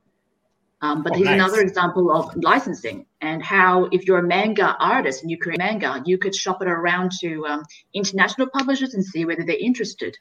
Um, 0.82 1.02
but 1.02 1.12
oh, 1.12 1.16
here's 1.16 1.28
nice. 1.28 1.40
another 1.40 1.60
example 1.60 2.06
of 2.16 2.24
licensing 2.36 3.06
and 3.20 3.42
how 3.42 3.84
if 3.96 4.06
you're 4.06 4.18
a 4.26 4.28
manga 4.36 4.76
artist 4.78 5.22
and 5.22 5.30
you 5.30 5.38
create 5.38 5.58
manga, 5.58 6.02
you 6.04 6.16
could 6.18 6.34
shop 6.34 6.58
it 6.62 6.68
around 6.68 7.10
to 7.22 7.30
um, 7.46 7.62
international 7.94 8.48
publishers 8.58 8.92
and 8.94 9.04
see 9.04 9.24
whether 9.24 9.44
they're 9.44 9.66
interested. 9.70 10.16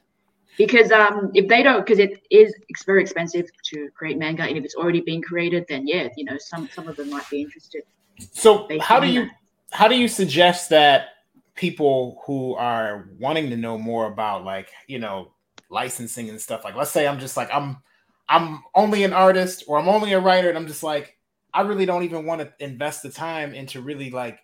Because 0.58 0.90
um, 0.92 1.30
if 1.34 1.46
they 1.48 1.62
don't, 1.62 1.80
because 1.84 1.98
it 1.98 2.12
is 2.30 2.54
it's 2.68 2.84
very 2.84 3.02
expensive 3.02 3.46
to 3.70 3.88
create 3.98 4.18
manga, 4.18 4.42
and 4.42 4.56
if 4.58 4.64
it's 4.64 4.74
already 4.74 5.00
being 5.00 5.22
created, 5.22 5.64
then 5.70 5.86
yeah, 5.86 6.08
you 6.18 6.24
know, 6.28 6.36
some 6.38 6.68
some 6.76 6.86
of 6.88 6.96
them 6.96 7.08
might 7.08 7.28
be 7.30 7.40
interested. 7.40 7.82
So 8.32 8.68
how 8.80 9.00
do 9.00 9.06
you 9.06 9.22
that. 9.22 9.78
how 9.78 9.88
do 9.88 9.96
you 10.02 10.08
suggest 10.08 10.68
that 10.70 11.00
people 11.60 12.22
who 12.24 12.54
are 12.54 13.10
wanting 13.18 13.50
to 13.50 13.56
know 13.56 13.76
more 13.76 14.06
about 14.06 14.46
like 14.46 14.70
you 14.86 14.98
know 14.98 15.30
licensing 15.68 16.30
and 16.30 16.40
stuff 16.40 16.64
like 16.64 16.74
let's 16.74 16.90
say 16.90 17.06
I'm 17.06 17.20
just 17.20 17.36
like 17.36 17.50
I'm 17.52 17.76
I'm 18.30 18.62
only 18.74 19.04
an 19.04 19.12
artist 19.12 19.64
or 19.68 19.78
I'm 19.78 19.86
only 19.86 20.14
a 20.14 20.20
writer 20.20 20.48
and 20.48 20.56
I'm 20.56 20.66
just 20.66 20.82
like 20.82 21.18
I 21.52 21.60
really 21.60 21.84
don't 21.84 22.04
even 22.04 22.24
want 22.24 22.40
to 22.40 22.50
invest 22.64 23.02
the 23.02 23.10
time 23.10 23.52
into 23.52 23.82
really 23.82 24.08
like 24.10 24.38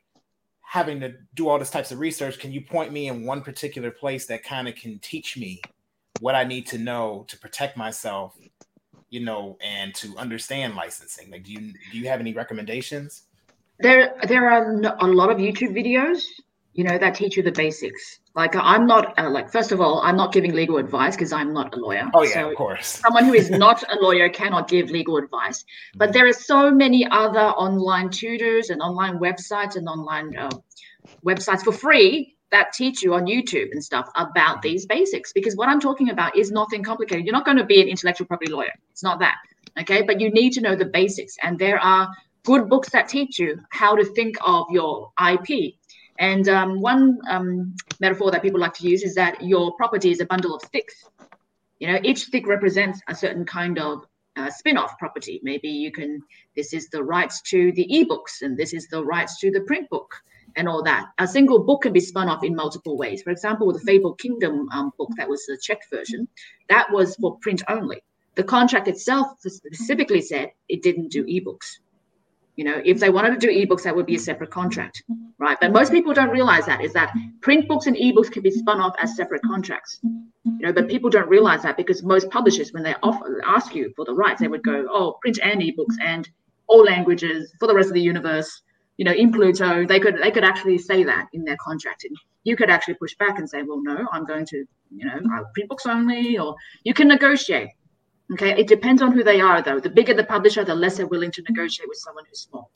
having 0.60 1.00
to 1.00 1.14
do 1.34 1.48
all 1.48 1.58
this 1.58 1.70
types 1.70 1.90
of 1.90 2.00
research. 2.00 2.38
Can 2.38 2.52
you 2.52 2.60
point 2.60 2.92
me 2.92 3.08
in 3.08 3.24
one 3.24 3.40
particular 3.40 3.90
place 3.90 4.26
that 4.26 4.44
kind 4.44 4.68
of 4.68 4.74
can 4.74 4.98
teach 4.98 5.38
me 5.38 5.62
what 6.20 6.34
I 6.34 6.44
need 6.44 6.66
to 6.66 6.78
know 6.78 7.24
to 7.28 7.38
protect 7.38 7.78
myself, 7.78 8.36
you 9.08 9.20
know, 9.20 9.56
and 9.64 9.94
to 9.94 10.18
understand 10.18 10.74
licensing? 10.74 11.30
Like, 11.30 11.44
do 11.44 11.52
you 11.52 11.72
do 11.92 11.98
you 11.98 12.08
have 12.08 12.20
any 12.20 12.34
recommendations? 12.34 13.22
There, 13.78 14.16
there 14.26 14.50
are 14.50 14.80
a 15.00 15.06
lot 15.06 15.30
of 15.30 15.38
YouTube 15.38 15.72
videos 15.72 16.24
you 16.76 16.84
know 16.84 16.98
that 16.98 17.14
teach 17.14 17.36
you 17.36 17.42
the 17.42 17.52
basics. 17.52 18.20
Like 18.34 18.54
i'm 18.54 18.86
not 18.86 19.18
uh, 19.18 19.30
like 19.30 19.50
first 19.50 19.72
of 19.72 19.80
all 19.80 20.00
i'm 20.02 20.16
not 20.16 20.32
giving 20.32 20.52
legal 20.52 20.76
advice 20.76 21.16
because 21.16 21.32
i'm 21.32 21.52
not 21.52 21.74
a 21.74 21.78
lawyer. 21.78 22.08
Oh 22.14 22.22
yeah 22.22 22.34
so 22.34 22.50
of 22.50 22.56
course. 22.56 22.86
someone 23.04 23.24
who 23.24 23.34
is 23.34 23.50
not 23.50 23.82
a 23.90 23.96
lawyer 24.00 24.28
cannot 24.28 24.68
give 24.68 24.90
legal 24.90 25.16
advice. 25.16 25.64
But 25.96 26.12
there 26.12 26.26
are 26.26 26.32
so 26.32 26.70
many 26.70 27.06
other 27.10 27.46
online 27.66 28.10
tutors 28.10 28.70
and 28.70 28.80
online 28.82 29.18
websites 29.18 29.76
and 29.76 29.88
online 29.88 30.36
uh, 30.36 30.50
websites 31.24 31.62
for 31.62 31.72
free 31.72 32.36
that 32.52 32.72
teach 32.72 33.02
you 33.02 33.12
on 33.14 33.26
youtube 33.26 33.72
and 33.72 33.82
stuff 33.82 34.08
about 34.14 34.62
these 34.62 34.86
basics. 34.86 35.32
Because 35.32 35.56
what 35.56 35.68
i'm 35.68 35.80
talking 35.80 36.10
about 36.10 36.36
is 36.36 36.50
nothing 36.50 36.82
complicated. 36.82 37.24
You're 37.24 37.32
not 37.32 37.46
going 37.46 37.58
to 37.58 37.64
be 37.64 37.80
an 37.80 37.88
intellectual 37.88 38.26
property 38.26 38.52
lawyer. 38.52 38.72
It's 38.90 39.02
not 39.02 39.18
that 39.20 39.36
okay? 39.80 40.02
But 40.02 40.20
you 40.20 40.30
need 40.30 40.52
to 40.54 40.60
know 40.60 40.76
the 40.76 40.86
basics. 40.86 41.36
And 41.42 41.58
there 41.58 41.78
are 41.78 42.08
good 42.44 42.68
books 42.68 42.90
that 42.90 43.08
teach 43.08 43.38
you 43.38 43.58
how 43.70 43.96
to 43.96 44.04
think 44.04 44.36
of 44.44 44.66
your 44.70 45.10
ip 45.20 45.74
and 46.18 46.48
um, 46.48 46.80
one 46.80 47.18
um, 47.28 47.74
metaphor 48.00 48.30
that 48.30 48.42
people 48.42 48.60
like 48.60 48.74
to 48.74 48.88
use 48.88 49.02
is 49.02 49.14
that 49.14 49.42
your 49.42 49.74
property 49.76 50.10
is 50.10 50.20
a 50.20 50.26
bundle 50.26 50.54
of 50.54 50.62
sticks. 50.62 51.04
You 51.78 51.92
know, 51.92 51.98
each 52.02 52.24
stick 52.24 52.46
represents 52.46 53.00
a 53.08 53.14
certain 53.14 53.44
kind 53.44 53.78
of 53.78 54.06
uh, 54.36 54.50
spin-off 54.50 54.98
property. 54.98 55.40
Maybe 55.42 55.68
you 55.68 55.90
can. 55.90 56.22
This 56.54 56.72
is 56.72 56.88
the 56.88 57.02
rights 57.02 57.40
to 57.42 57.72
the 57.72 57.86
ebooks, 57.90 58.42
and 58.42 58.56
this 58.56 58.72
is 58.72 58.86
the 58.88 59.04
rights 59.04 59.38
to 59.40 59.50
the 59.50 59.62
print 59.62 59.88
book, 59.90 60.14
and 60.56 60.68
all 60.68 60.82
that. 60.82 61.06
A 61.18 61.26
single 61.26 61.60
book 61.64 61.82
can 61.82 61.92
be 61.92 62.00
spun 62.00 62.28
off 62.28 62.44
in 62.44 62.54
multiple 62.54 62.96
ways. 62.96 63.22
For 63.22 63.30
example, 63.30 63.72
the 63.72 63.80
Fabled 63.80 64.18
Kingdom 64.18 64.68
um, 64.70 64.92
book 64.98 65.10
that 65.16 65.28
was 65.28 65.44
the 65.46 65.58
Czech 65.60 65.80
version, 65.90 66.28
that 66.68 66.90
was 66.90 67.16
for 67.16 67.38
print 67.38 67.62
only. 67.68 68.02
The 68.34 68.44
contract 68.44 68.88
itself 68.88 69.28
specifically 69.40 70.20
said 70.20 70.50
it 70.68 70.82
didn't 70.82 71.08
do 71.10 71.24
ebooks. 71.24 71.78
You 72.56 72.64
know, 72.64 72.80
if 72.84 72.98
they 72.98 73.10
wanted 73.10 73.38
to 73.38 73.46
do 73.46 73.52
ebooks, 73.52 73.82
that 73.82 73.94
would 73.94 74.06
be 74.06 74.16
a 74.16 74.18
separate 74.18 74.50
contract, 74.50 75.02
right? 75.38 75.58
But 75.60 75.72
most 75.72 75.92
people 75.92 76.14
don't 76.14 76.30
realize 76.30 76.64
that 76.64 76.82
is 76.82 76.94
that 76.94 77.14
print 77.42 77.68
books 77.68 77.86
and 77.86 77.94
ebooks 77.96 78.32
can 78.32 78.42
be 78.42 78.50
spun 78.50 78.80
off 78.80 78.94
as 78.98 79.14
separate 79.14 79.42
contracts. 79.42 80.00
You 80.02 80.58
know, 80.60 80.72
but 80.72 80.88
people 80.88 81.10
don't 81.10 81.28
realize 81.28 81.62
that 81.64 81.76
because 81.76 82.02
most 82.02 82.30
publishers, 82.30 82.72
when 82.72 82.82
they 82.82 82.94
offer, 83.02 83.42
ask 83.44 83.74
you 83.74 83.92
for 83.94 84.06
the 84.06 84.14
rights, 84.14 84.40
they 84.40 84.48
would 84.48 84.62
go, 84.62 84.86
"Oh, 84.90 85.18
print 85.20 85.38
and 85.42 85.60
ebooks 85.60 85.96
and 86.02 86.26
all 86.66 86.82
languages 86.82 87.52
for 87.60 87.66
the 87.66 87.74
rest 87.74 87.88
of 87.88 87.94
the 87.94 88.00
universe." 88.00 88.62
You 88.96 89.04
know, 89.04 89.12
in 89.12 89.30
Pluto, 89.32 89.84
they 89.84 90.00
could 90.00 90.16
they 90.22 90.30
could 90.30 90.44
actually 90.44 90.78
say 90.78 91.04
that 91.04 91.28
in 91.34 91.44
their 91.44 91.58
contract, 91.60 92.04
and 92.04 92.16
you 92.44 92.56
could 92.56 92.70
actually 92.70 92.94
push 92.94 93.14
back 93.16 93.38
and 93.38 93.48
say, 93.50 93.62
"Well, 93.64 93.82
no, 93.82 94.08
I'm 94.12 94.24
going 94.24 94.46
to, 94.46 94.64
you 94.96 95.04
know, 95.04 95.20
print 95.52 95.68
books 95.68 95.84
only," 95.84 96.38
or 96.38 96.56
you 96.84 96.94
can 96.94 97.08
negotiate. 97.08 97.68
Okay, 98.32 98.58
it 98.58 98.66
depends 98.66 99.02
on 99.02 99.12
who 99.12 99.22
they 99.22 99.40
are, 99.40 99.62
though. 99.62 99.78
The 99.78 99.90
bigger 99.90 100.14
the 100.14 100.24
publisher, 100.24 100.64
the 100.64 100.74
less 100.74 100.96
they're 100.96 101.06
willing 101.06 101.30
to 101.32 101.42
negotiate 101.48 101.88
with 101.88 101.98
someone 101.98 102.24
who's 102.28 102.40
small. 102.40 102.70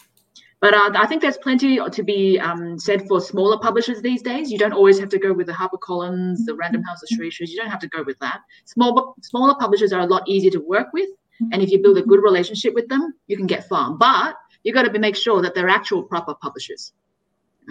But 0.61 0.75
uh, 0.75 0.91
I 0.95 1.07
think 1.07 1.23
there's 1.23 1.39
plenty 1.39 1.79
to 1.79 2.03
be 2.03 2.39
um, 2.39 2.79
said 2.79 3.09
for 3.09 3.21
smaller 3.21 3.59
publishers 3.59 4.03
these 4.03 4.21
days. 4.21 4.53
You 4.53 4.59
don't 4.59 4.75
always 4.75 5.01
have 5.01 5.09
to 5.09 5.19
go 5.19 5.33
with 5.33 5.47
the 5.47 5.55
HarperCollins, 5.55 6.45
the 6.45 6.55
Random 6.55 6.83
House, 6.83 7.01
the 7.01 7.17
Shueisha. 7.17 7.49
You 7.49 7.57
don't 7.57 7.71
have 7.71 7.81
to 7.81 7.89
go 7.89 8.03
with 8.03 8.19
that. 8.19 8.41
Small, 8.67 9.17
smaller 9.23 9.55
publishers 9.59 9.93
are 9.93 10.01
a 10.01 10.07
lot 10.07 10.29
easier 10.29 10.51
to 10.51 10.61
work 10.61 10.89
with, 10.93 11.09
and 11.53 11.63
if 11.63 11.71
you 11.71 11.83
build 11.83 11.97
a 11.97 12.03
good 12.03 12.23
relationship 12.23 12.75
with 12.75 12.89
them, 12.89 13.15
you 13.27 13.39
can 13.39 13.47
get 13.47 13.69
far. 13.69 13.95
But 13.95 14.37
you've 14.63 14.75
got 14.75 14.83
to 14.83 14.99
make 14.99 15.17
sure 15.17 15.41
that 15.41 15.55
they're 15.55 15.71
actual 15.71 16.03
proper 16.03 16.35
publishers. 16.35 16.93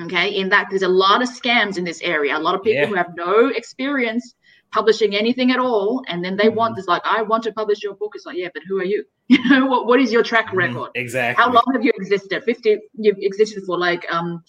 Okay, 0.01 0.29
in 0.35 0.49
that 0.49 0.67
there's 0.69 0.81
a 0.81 0.87
lot 0.87 1.21
of 1.21 1.29
scams 1.29 1.77
in 1.77 1.83
this 1.83 2.01
area. 2.01 2.35
A 2.35 2.39
lot 2.39 2.55
of 2.55 2.63
people 2.63 2.83
yeah. 2.83 2.87
who 2.87 2.95
have 2.95 3.13
no 3.15 3.49
experience 3.49 4.35
publishing 4.71 5.15
anything 5.15 5.51
at 5.51 5.59
all 5.59 6.03
and 6.07 6.23
then 6.23 6.35
they 6.35 6.45
mm-hmm. 6.45 6.57
want 6.57 6.75
this 6.75 6.87
like 6.87 7.01
i 7.05 7.21
want 7.21 7.43
to 7.43 7.51
publish 7.51 7.81
your 7.81 7.95
book 7.95 8.11
it's 8.15 8.25
like 8.25 8.37
yeah 8.37 8.49
but 8.53 8.61
who 8.67 8.79
are 8.79 8.83
you 8.83 9.03
you 9.27 9.43
know 9.49 9.65
what, 9.65 9.87
what 9.87 9.99
is 9.99 10.11
your 10.11 10.23
track 10.23 10.47
mm-hmm. 10.47 10.57
record 10.57 10.91
exactly 10.95 11.41
how 11.41 11.51
long 11.51 11.63
have 11.73 11.83
you 11.83 11.91
existed 11.95 12.43
50 12.43 12.79
you've 12.95 13.17
existed 13.19 13.63
for 13.65 13.77
like 13.77 14.05
um 14.11 14.43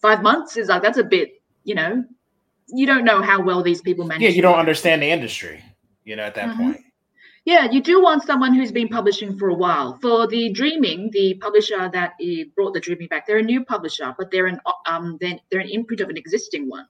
five 0.00 0.22
months 0.22 0.56
is 0.56 0.68
like 0.68 0.82
that's 0.82 0.98
a 0.98 1.04
bit 1.04 1.42
you 1.64 1.74
know 1.74 2.04
you 2.68 2.86
don't 2.86 3.04
know 3.04 3.22
how 3.22 3.40
well 3.42 3.62
these 3.62 3.80
people 3.82 4.06
manage 4.06 4.22
yeah 4.22 4.30
you 4.30 4.42
don't 4.42 4.58
understand 4.58 5.02
the 5.02 5.10
industry 5.10 5.62
you 6.04 6.16
know 6.16 6.22
at 6.22 6.34
that 6.34 6.48
mm-hmm. 6.48 6.72
point 6.72 6.86
yeah, 7.46 7.70
you 7.70 7.80
do 7.80 8.02
want 8.02 8.24
someone 8.24 8.52
who's 8.54 8.72
been 8.72 8.88
publishing 8.88 9.38
for 9.38 9.50
a 9.50 9.54
while. 9.54 9.98
For 10.02 10.26
the 10.26 10.50
Dreaming, 10.52 11.10
the 11.12 11.34
publisher 11.34 11.88
that 11.88 12.14
brought 12.56 12.74
the 12.74 12.80
Dreaming 12.80 13.06
back, 13.06 13.24
they're 13.24 13.38
a 13.38 13.42
new 13.42 13.64
publisher, 13.64 14.12
but 14.18 14.32
they're 14.32 14.48
an 14.48 14.60
um, 14.86 15.16
they're, 15.20 15.38
they're 15.48 15.60
an 15.60 15.68
imprint 15.68 16.00
of 16.00 16.08
an 16.08 16.16
existing 16.16 16.68
one. 16.68 16.86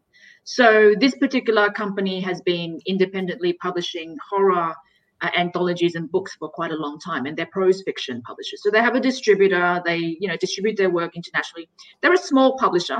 So 0.48 0.94
this 1.00 1.12
particular 1.16 1.72
company 1.72 2.20
has 2.20 2.40
been 2.40 2.78
independently 2.86 3.54
publishing 3.54 4.16
horror 4.30 4.76
uh, 5.20 5.30
anthologies 5.36 5.96
and 5.96 6.08
books 6.08 6.36
for 6.36 6.48
quite 6.48 6.70
a 6.70 6.76
long 6.76 7.00
time, 7.00 7.26
and 7.26 7.36
they're 7.36 7.48
prose 7.50 7.82
fiction 7.82 8.22
publishers. 8.22 8.62
So 8.62 8.70
they 8.70 8.80
have 8.80 8.94
a 8.94 9.00
distributor. 9.00 9.82
They 9.84 10.16
you 10.20 10.28
know 10.28 10.36
distribute 10.36 10.76
their 10.76 10.88
work 10.88 11.16
internationally. 11.16 11.68
They're 12.00 12.12
a 12.12 12.18
small 12.18 12.56
publisher, 12.58 12.98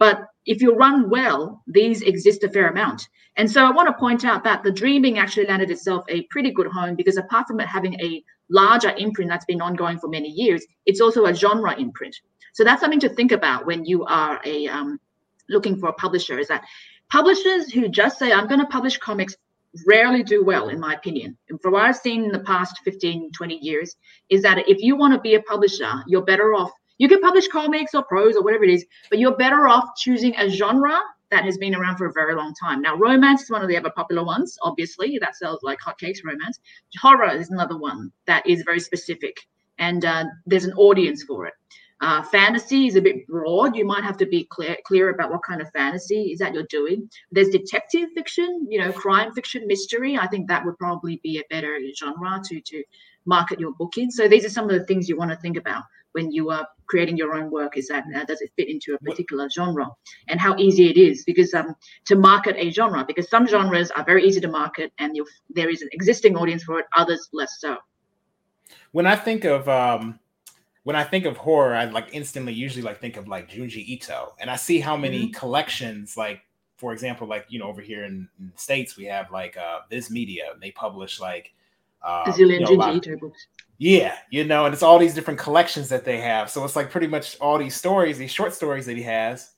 but 0.00 0.26
if 0.46 0.60
you 0.60 0.74
run 0.74 1.08
well, 1.08 1.62
these 1.68 2.02
exist 2.02 2.42
a 2.42 2.48
fair 2.48 2.66
amount. 2.66 3.08
And 3.36 3.48
so 3.48 3.64
I 3.64 3.70
want 3.70 3.86
to 3.86 3.94
point 3.94 4.24
out 4.24 4.42
that 4.42 4.64
the 4.64 4.72
Dreaming 4.72 5.18
actually 5.20 5.46
landed 5.46 5.70
itself 5.70 6.04
a 6.08 6.22
pretty 6.24 6.50
good 6.50 6.66
home 6.66 6.96
because 6.96 7.16
apart 7.16 7.46
from 7.46 7.60
it 7.60 7.68
having 7.68 7.94
a 8.00 8.20
larger 8.48 8.92
imprint 8.96 9.30
that's 9.30 9.44
been 9.44 9.60
ongoing 9.60 10.00
for 10.00 10.08
many 10.08 10.28
years, 10.28 10.66
it's 10.86 11.00
also 11.00 11.26
a 11.26 11.34
genre 11.34 11.78
imprint. 11.78 12.16
So 12.52 12.64
that's 12.64 12.80
something 12.80 12.98
to 12.98 13.08
think 13.10 13.30
about 13.30 13.64
when 13.64 13.84
you 13.84 14.04
are 14.06 14.40
a 14.44 14.66
um, 14.66 14.98
looking 15.50 15.78
for 15.78 15.88
a 15.88 15.92
publisher 15.94 16.38
is 16.38 16.48
that 16.48 16.64
publishers 17.10 17.70
who 17.70 17.88
just 17.88 18.18
say, 18.18 18.32
I'm 18.32 18.48
going 18.48 18.60
to 18.60 18.66
publish 18.66 18.96
comics 18.98 19.36
rarely 19.86 20.22
do 20.22 20.44
well, 20.44 20.68
in 20.68 20.80
my 20.80 20.94
opinion. 20.94 21.36
And 21.48 21.60
from 21.60 21.74
what 21.74 21.84
I've 21.84 21.96
seen 21.96 22.24
in 22.24 22.32
the 22.32 22.40
past 22.40 22.80
15, 22.84 23.32
20 23.32 23.54
years, 23.56 23.96
is 24.28 24.42
that 24.42 24.68
if 24.68 24.80
you 24.80 24.96
want 24.96 25.14
to 25.14 25.20
be 25.20 25.34
a 25.34 25.42
publisher, 25.42 25.92
you're 26.06 26.24
better 26.24 26.54
off. 26.54 26.70
You 26.98 27.08
can 27.08 27.20
publish 27.20 27.48
comics 27.48 27.94
or 27.94 28.02
prose 28.02 28.36
or 28.36 28.42
whatever 28.42 28.64
it 28.64 28.70
is, 28.70 28.84
but 29.08 29.18
you're 29.18 29.36
better 29.36 29.68
off 29.68 29.96
choosing 29.96 30.34
a 30.36 30.48
genre 30.48 30.98
that 31.30 31.44
has 31.44 31.56
been 31.56 31.74
around 31.74 31.96
for 31.96 32.06
a 32.06 32.12
very 32.12 32.34
long 32.34 32.52
time. 32.60 32.82
Now, 32.82 32.96
romance 32.96 33.42
is 33.42 33.50
one 33.50 33.62
of 33.62 33.68
the 33.68 33.76
other 33.76 33.90
popular 33.90 34.24
ones, 34.24 34.58
obviously. 34.62 35.18
That 35.18 35.36
sells 35.36 35.60
like 35.62 35.78
hotcakes, 35.78 36.24
romance. 36.24 36.58
Horror 37.00 37.30
is 37.30 37.50
another 37.50 37.78
one 37.78 38.12
that 38.26 38.46
is 38.46 38.62
very 38.62 38.80
specific, 38.80 39.36
and 39.78 40.04
uh, 40.04 40.24
there's 40.46 40.64
an 40.64 40.74
audience 40.74 41.22
for 41.22 41.46
it. 41.46 41.54
Uh, 42.00 42.22
fantasy 42.22 42.86
is 42.86 42.96
a 42.96 43.02
bit 43.02 43.26
broad. 43.26 43.76
You 43.76 43.84
might 43.84 44.04
have 44.04 44.16
to 44.18 44.26
be 44.26 44.44
clear 44.44 44.76
clear 44.84 45.10
about 45.10 45.30
what 45.30 45.42
kind 45.42 45.60
of 45.60 45.70
fantasy 45.72 46.32
is 46.32 46.38
that 46.38 46.54
you're 46.54 46.62
doing. 46.64 47.10
There's 47.30 47.50
detective 47.50 48.08
fiction, 48.14 48.66
you 48.70 48.80
know, 48.80 48.90
crime 48.90 49.32
fiction, 49.32 49.66
mystery. 49.66 50.16
I 50.16 50.26
think 50.26 50.48
that 50.48 50.64
would 50.64 50.78
probably 50.78 51.20
be 51.22 51.38
a 51.38 51.42
better 51.50 51.78
genre 51.98 52.40
to 52.42 52.60
to 52.60 52.84
market 53.26 53.60
your 53.60 53.72
book 53.72 53.98
in. 53.98 54.10
So 54.10 54.28
these 54.28 54.46
are 54.46 54.50
some 54.50 54.64
of 54.64 54.70
the 54.70 54.86
things 54.86 55.08
you 55.08 55.16
want 55.16 55.30
to 55.30 55.36
think 55.36 55.58
about 55.58 55.82
when 56.12 56.32
you 56.32 56.50
are 56.50 56.66
creating 56.86 57.18
your 57.18 57.34
own 57.34 57.50
work. 57.50 57.76
Is 57.76 57.88
that 57.88 58.04
uh, 58.16 58.24
does 58.24 58.40
it 58.40 58.50
fit 58.56 58.70
into 58.70 58.94
a 58.94 58.98
particular 58.98 59.50
genre, 59.50 59.88
and 60.28 60.40
how 60.40 60.56
easy 60.56 60.88
it 60.88 60.96
is 60.96 61.24
because 61.24 61.52
um, 61.52 61.74
to 62.06 62.16
market 62.16 62.56
a 62.56 62.70
genre 62.70 63.04
because 63.04 63.28
some 63.28 63.46
genres 63.46 63.90
are 63.90 64.04
very 64.04 64.24
easy 64.24 64.40
to 64.40 64.48
market 64.48 64.90
and 64.98 65.18
there 65.50 65.68
is 65.68 65.82
an 65.82 65.90
existing 65.92 66.36
audience 66.36 66.64
for 66.64 66.78
it, 66.78 66.86
others 66.96 67.28
less 67.34 67.56
so. 67.58 67.76
When 68.92 69.06
I 69.06 69.16
think 69.16 69.44
of 69.44 69.68
um 69.68 70.19
when 70.84 70.96
I 70.96 71.04
think 71.04 71.26
of 71.26 71.36
horror, 71.36 71.74
I 71.74 71.84
like 71.84 72.08
instantly 72.12 72.52
usually 72.52 72.82
like 72.82 73.00
think 73.00 73.16
of 73.16 73.28
like 73.28 73.50
Junji 73.50 73.84
Ito, 73.86 74.34
and 74.38 74.50
I 74.50 74.56
see 74.56 74.80
how 74.80 74.96
many 74.96 75.24
mm-hmm. 75.24 75.32
collections, 75.32 76.16
like 76.16 76.40
for 76.76 76.92
example, 76.92 77.26
like 77.26 77.46
you 77.48 77.58
know 77.58 77.66
over 77.66 77.82
here 77.82 78.04
in, 78.04 78.28
in 78.38 78.50
the 78.54 78.58
states 78.58 78.96
we 78.96 79.04
have 79.04 79.30
like 79.30 79.56
uh 79.56 79.80
Viz 79.90 80.10
Media, 80.10 80.44
they 80.60 80.70
publish 80.70 81.20
like 81.20 81.52
um, 82.02 82.32
a 82.32 82.36
you 82.36 82.60
know, 82.60 82.66
Junji 82.66 82.96
Ito 82.96 83.16
books. 83.18 83.46
Yeah, 83.76 84.16
you 84.30 84.44
know, 84.44 84.66
and 84.66 84.74
it's 84.74 84.82
all 84.82 84.98
these 84.98 85.14
different 85.14 85.40
collections 85.40 85.88
that 85.88 86.04
they 86.04 86.18
have. 86.18 86.50
So 86.50 86.64
it's 86.64 86.76
like 86.76 86.90
pretty 86.90 87.06
much 87.06 87.38
all 87.40 87.56
these 87.56 87.74
stories, 87.74 88.18
these 88.18 88.32
short 88.32 88.52
stories 88.52 88.84
that 88.86 88.96
he 88.96 89.02
has, 89.02 89.52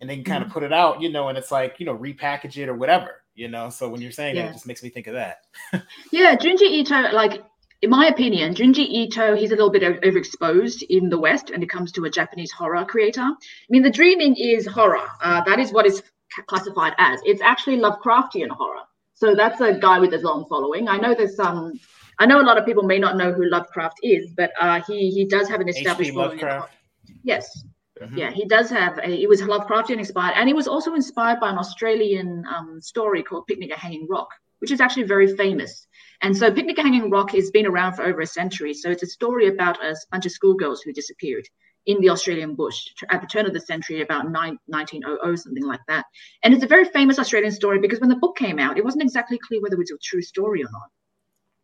and 0.00 0.08
they 0.08 0.14
can 0.14 0.24
kind 0.24 0.42
mm-hmm. 0.42 0.50
of 0.50 0.54
put 0.54 0.62
it 0.62 0.72
out, 0.72 1.00
you 1.00 1.10
know, 1.10 1.28
and 1.28 1.38
it's 1.38 1.52
like 1.52 1.78
you 1.78 1.86
know 1.86 1.96
repackage 1.96 2.56
it 2.56 2.68
or 2.68 2.74
whatever, 2.74 3.22
you 3.34 3.48
know. 3.48 3.70
So 3.70 3.88
when 3.88 4.00
you're 4.00 4.12
saying 4.12 4.36
yeah. 4.36 4.42
that, 4.42 4.50
it 4.50 4.52
just 4.54 4.66
makes 4.66 4.82
me 4.82 4.90
think 4.90 5.06
of 5.06 5.14
that. 5.14 5.42
yeah, 6.12 6.34
Junji 6.36 6.62
Ito, 6.62 7.12
like 7.12 7.44
in 7.80 7.90
my 7.90 8.06
opinion, 8.06 8.54
Junji 8.54 8.86
Ito, 8.88 9.36
he's 9.36 9.52
a 9.52 9.54
little 9.54 9.70
bit 9.70 9.82
overexposed 9.82 10.82
in 10.88 11.08
the 11.08 11.18
West 11.18 11.50
when 11.50 11.62
it 11.62 11.70
comes 11.70 11.92
to 11.92 12.04
a 12.04 12.10
Japanese 12.10 12.50
horror 12.50 12.84
creator. 12.84 13.22
I 13.22 13.36
mean, 13.70 13.82
The 13.82 13.90
Dreaming 13.90 14.34
is 14.36 14.66
horror. 14.66 15.06
Uh, 15.22 15.42
that 15.44 15.60
is 15.60 15.72
what 15.72 15.86
is 15.86 16.02
classified 16.46 16.94
as. 16.98 17.20
It's 17.24 17.40
actually 17.40 17.78
Lovecraftian 17.78 18.48
horror. 18.48 18.82
So 19.14 19.34
that's 19.34 19.60
a 19.60 19.74
guy 19.74 19.98
with 19.98 20.12
a 20.14 20.18
long 20.18 20.46
following. 20.48 20.88
I 20.88 20.96
know 20.96 21.14
there's 21.14 21.36
some. 21.36 21.78
I 22.20 22.26
know 22.26 22.40
a 22.40 22.42
lot 22.42 22.58
of 22.58 22.66
people 22.66 22.82
may 22.82 22.98
not 22.98 23.16
know 23.16 23.32
who 23.32 23.48
Lovecraft 23.48 24.00
is, 24.02 24.32
but 24.36 24.52
uh, 24.60 24.80
he 24.86 25.10
he 25.10 25.24
does 25.24 25.48
have 25.48 25.60
an 25.60 25.68
established 25.68 26.14
following. 26.14 26.40
Yes, 27.24 27.64
mm-hmm. 28.00 28.16
yeah, 28.16 28.30
he 28.30 28.44
does 28.44 28.70
have 28.70 28.98
a. 28.98 29.10
It 29.10 29.28
was 29.28 29.40
Lovecraftian 29.42 29.98
inspired, 29.98 30.34
and 30.36 30.48
he 30.48 30.54
was 30.54 30.68
also 30.68 30.94
inspired 30.94 31.40
by 31.40 31.50
an 31.50 31.58
Australian 31.58 32.44
um, 32.46 32.80
story 32.80 33.24
called 33.24 33.46
Picnic 33.48 33.72
at 33.72 33.78
Hanging 33.78 34.06
Rock, 34.08 34.28
which 34.60 34.70
is 34.70 34.80
actually 34.80 35.04
very 35.04 35.36
famous. 35.36 35.88
And 36.22 36.36
so 36.36 36.52
Picnic 36.52 36.78
Hanging 36.78 37.10
Rock 37.10 37.30
has 37.32 37.50
been 37.50 37.66
around 37.66 37.94
for 37.94 38.02
over 38.04 38.20
a 38.20 38.26
century. 38.26 38.74
So 38.74 38.90
it's 38.90 39.02
a 39.02 39.06
story 39.06 39.48
about 39.48 39.82
a 39.82 39.94
bunch 40.10 40.26
of 40.26 40.32
schoolgirls 40.32 40.82
who 40.82 40.92
disappeared 40.92 41.48
in 41.86 42.00
the 42.00 42.10
Australian 42.10 42.54
bush 42.54 42.88
at 43.10 43.20
the 43.20 43.26
turn 43.26 43.46
of 43.46 43.54
the 43.54 43.60
century, 43.60 44.02
about 44.02 44.24
1900, 44.30 45.38
something 45.38 45.64
like 45.64 45.80
that. 45.88 46.04
And 46.42 46.52
it's 46.52 46.64
a 46.64 46.68
very 46.68 46.84
famous 46.84 47.18
Australian 47.18 47.52
story 47.52 47.78
because 47.78 48.00
when 48.00 48.10
the 48.10 48.16
book 48.16 48.36
came 48.36 48.58
out, 48.58 48.76
it 48.76 48.84
wasn't 48.84 49.04
exactly 49.04 49.38
clear 49.38 49.62
whether 49.62 49.74
it 49.74 49.78
was 49.78 49.90
a 49.90 49.98
true 50.02 50.22
story 50.22 50.62
or 50.62 50.70
not. 50.70 50.90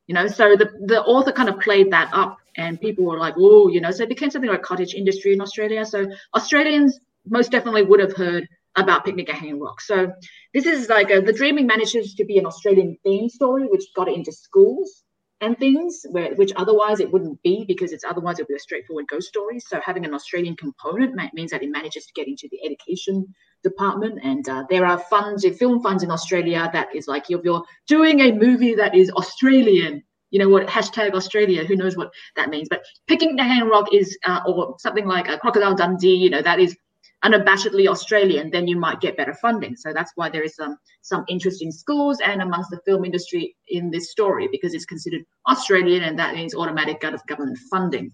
You 0.07 0.15
know, 0.15 0.27
so 0.27 0.57
the, 0.57 0.71
the 0.87 1.03
author 1.03 1.33
kind 1.33 1.49
of 1.49 1.61
played 1.61 1.91
that 1.93 2.11
up, 2.13 2.37
and 2.57 2.81
people 2.81 3.05
were 3.05 3.19
like, 3.19 3.35
oh, 3.37 3.69
you 3.69 3.81
know, 3.81 3.91
so 3.91 4.03
it 4.03 4.09
became 4.09 4.31
something 4.31 4.51
like 4.51 4.63
cottage 4.63 4.95
industry 4.95 5.33
in 5.33 5.41
Australia. 5.41 5.85
So 5.85 6.07
Australians 6.35 7.01
most 7.27 7.51
definitely 7.51 7.83
would 7.83 8.01
have 8.01 8.13
heard 8.13 8.47
about 8.77 9.05
Picnic 9.05 9.29
at 9.29 9.37
Hanging 9.37 9.61
Rock. 9.61 9.81
So 9.81 10.13
this 10.53 10.67
is 10.67 10.89
like 10.89 11.11
a, 11.11 11.21
the 11.21 11.33
Dreaming 11.33 11.67
manages 11.67 12.15
to 12.15 12.25
be 12.25 12.39
an 12.39 12.47
Australian 12.47 12.97
theme 13.05 13.29
story, 13.29 13.65
which 13.67 13.85
got 13.95 14.09
it 14.09 14.15
into 14.15 14.33
schools 14.33 15.05
and 15.41 15.59
things, 15.59 16.05
where 16.11 16.35
which 16.35 16.53
otherwise 16.57 17.01
it 17.01 17.13
wouldn't 17.13 17.41
be 17.43 17.65
because 17.67 17.93
it's 17.93 18.05
otherwise 18.05 18.39
it 18.39 18.43
would 18.43 18.49
be 18.49 18.57
a 18.57 18.61
straightforward 18.61 19.07
ghost 19.09 19.29
story. 19.29 19.61
So 19.61 19.81
having 19.85 20.05
an 20.05 20.15
Australian 20.15 20.57
component 20.57 21.15
means 21.35 21.51
that 21.51 21.63
it 21.63 21.71
manages 21.71 22.07
to 22.07 22.13
get 22.15 22.29
into 22.29 22.49
the 22.51 22.65
education 22.65 23.35
department. 23.63 24.21
And 24.23 24.49
uh, 24.49 24.65
there 24.71 24.87
are 24.87 24.99
funds, 24.99 25.47
film 25.59 25.83
funds 25.83 26.03
in 26.03 26.11
Australia 26.11 26.69
that 26.73 26.95
is 26.95 27.07
like 27.07 27.31
if 27.31 27.41
you're 27.45 27.65
doing 27.87 28.21
a 28.21 28.33
movie 28.33 28.75
that 28.77 28.95
is 28.95 29.11
Australian, 29.11 30.03
you 30.31 30.39
know 30.39 30.49
what 30.49 30.67
hashtag 30.67 31.13
Australia, 31.15 31.65
who 31.65 31.77
knows 31.77 31.97
what 31.97 32.11
that 32.37 32.49
means. 32.49 32.69
But 32.69 32.85
Picnic 33.07 33.39
at 33.39 33.47
Hanging 33.47 33.69
Rock 33.69 33.93
is, 33.93 34.17
uh, 34.25 34.41
or 34.47 34.77
something 34.79 35.07
like 35.07 35.29
a 35.29 35.39
Crocodile 35.39 35.75
Dundee, 35.77 36.17
you 36.17 36.31
know, 36.31 36.43
that 36.43 36.59
is 36.59 36.77
unabashedly 37.25 37.87
Australian, 37.87 38.51
then 38.51 38.67
you 38.67 38.77
might 38.77 39.01
get 39.01 39.17
better 39.17 39.35
funding. 39.35 39.77
So 39.77 39.93
that's 39.93 40.13
why 40.15 40.29
there 40.29 40.43
is 40.43 40.55
some 40.55 40.77
some 41.03 41.25
interest 41.29 41.63
in 41.63 41.73
schools 41.73 42.19
and 42.25 42.43
amongst 42.43 42.71
the 42.71 42.81
film 42.87 43.05
industry 43.05 43.57
in 43.69 43.91
this 43.91 44.11
story 44.11 44.49
because 44.51 44.75
it's 44.75 44.87
considered 44.87 45.25
Australian 45.49 46.05
and 46.05 46.19
that 46.19 46.35
means 46.35 46.55
automatic 46.55 47.03
out 47.05 47.15
of 47.15 47.27
government 47.27 47.59
funding. 47.71 48.13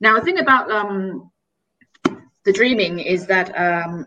Now, 0.00 0.18
the 0.18 0.24
thing 0.24 0.38
about 0.38 0.70
um, 0.70 1.30
the 2.44 2.52
dreaming 2.52 2.98
is 3.00 3.26
that 3.26 3.48
um, 3.58 4.06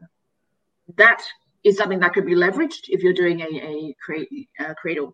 that 0.97 1.21
is 1.63 1.77
something 1.77 1.99
that 1.99 2.13
could 2.13 2.25
be 2.25 2.35
leveraged 2.35 2.87
if 2.87 3.03
you're 3.03 3.13
doing 3.13 3.41
a, 3.41 3.45
a 3.45 3.95
create 4.03 4.29
creative 4.77 5.09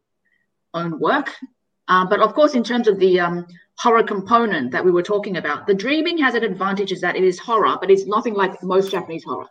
own 0.73 0.99
work. 0.99 1.31
Uh, 1.87 2.05
but 2.05 2.19
of 2.19 2.33
course, 2.33 2.55
in 2.55 2.63
terms 2.63 2.87
of 2.87 2.99
the 2.99 3.19
um, 3.19 3.45
horror 3.77 4.03
component 4.03 4.71
that 4.71 4.83
we 4.83 4.91
were 4.91 5.03
talking 5.03 5.37
about. 5.37 5.67
The 5.67 5.73
dreaming 5.73 6.17
has 6.19 6.33
an 6.33 6.43
advantage 6.43 6.91
is 6.91 7.01
that 7.01 7.15
it 7.15 7.23
is 7.23 7.39
horror, 7.39 7.77
but 7.79 7.91
it's 7.91 8.05
nothing 8.05 8.33
like 8.33 8.61
most 8.63 8.91
Japanese 8.91 9.23
horror. 9.23 9.47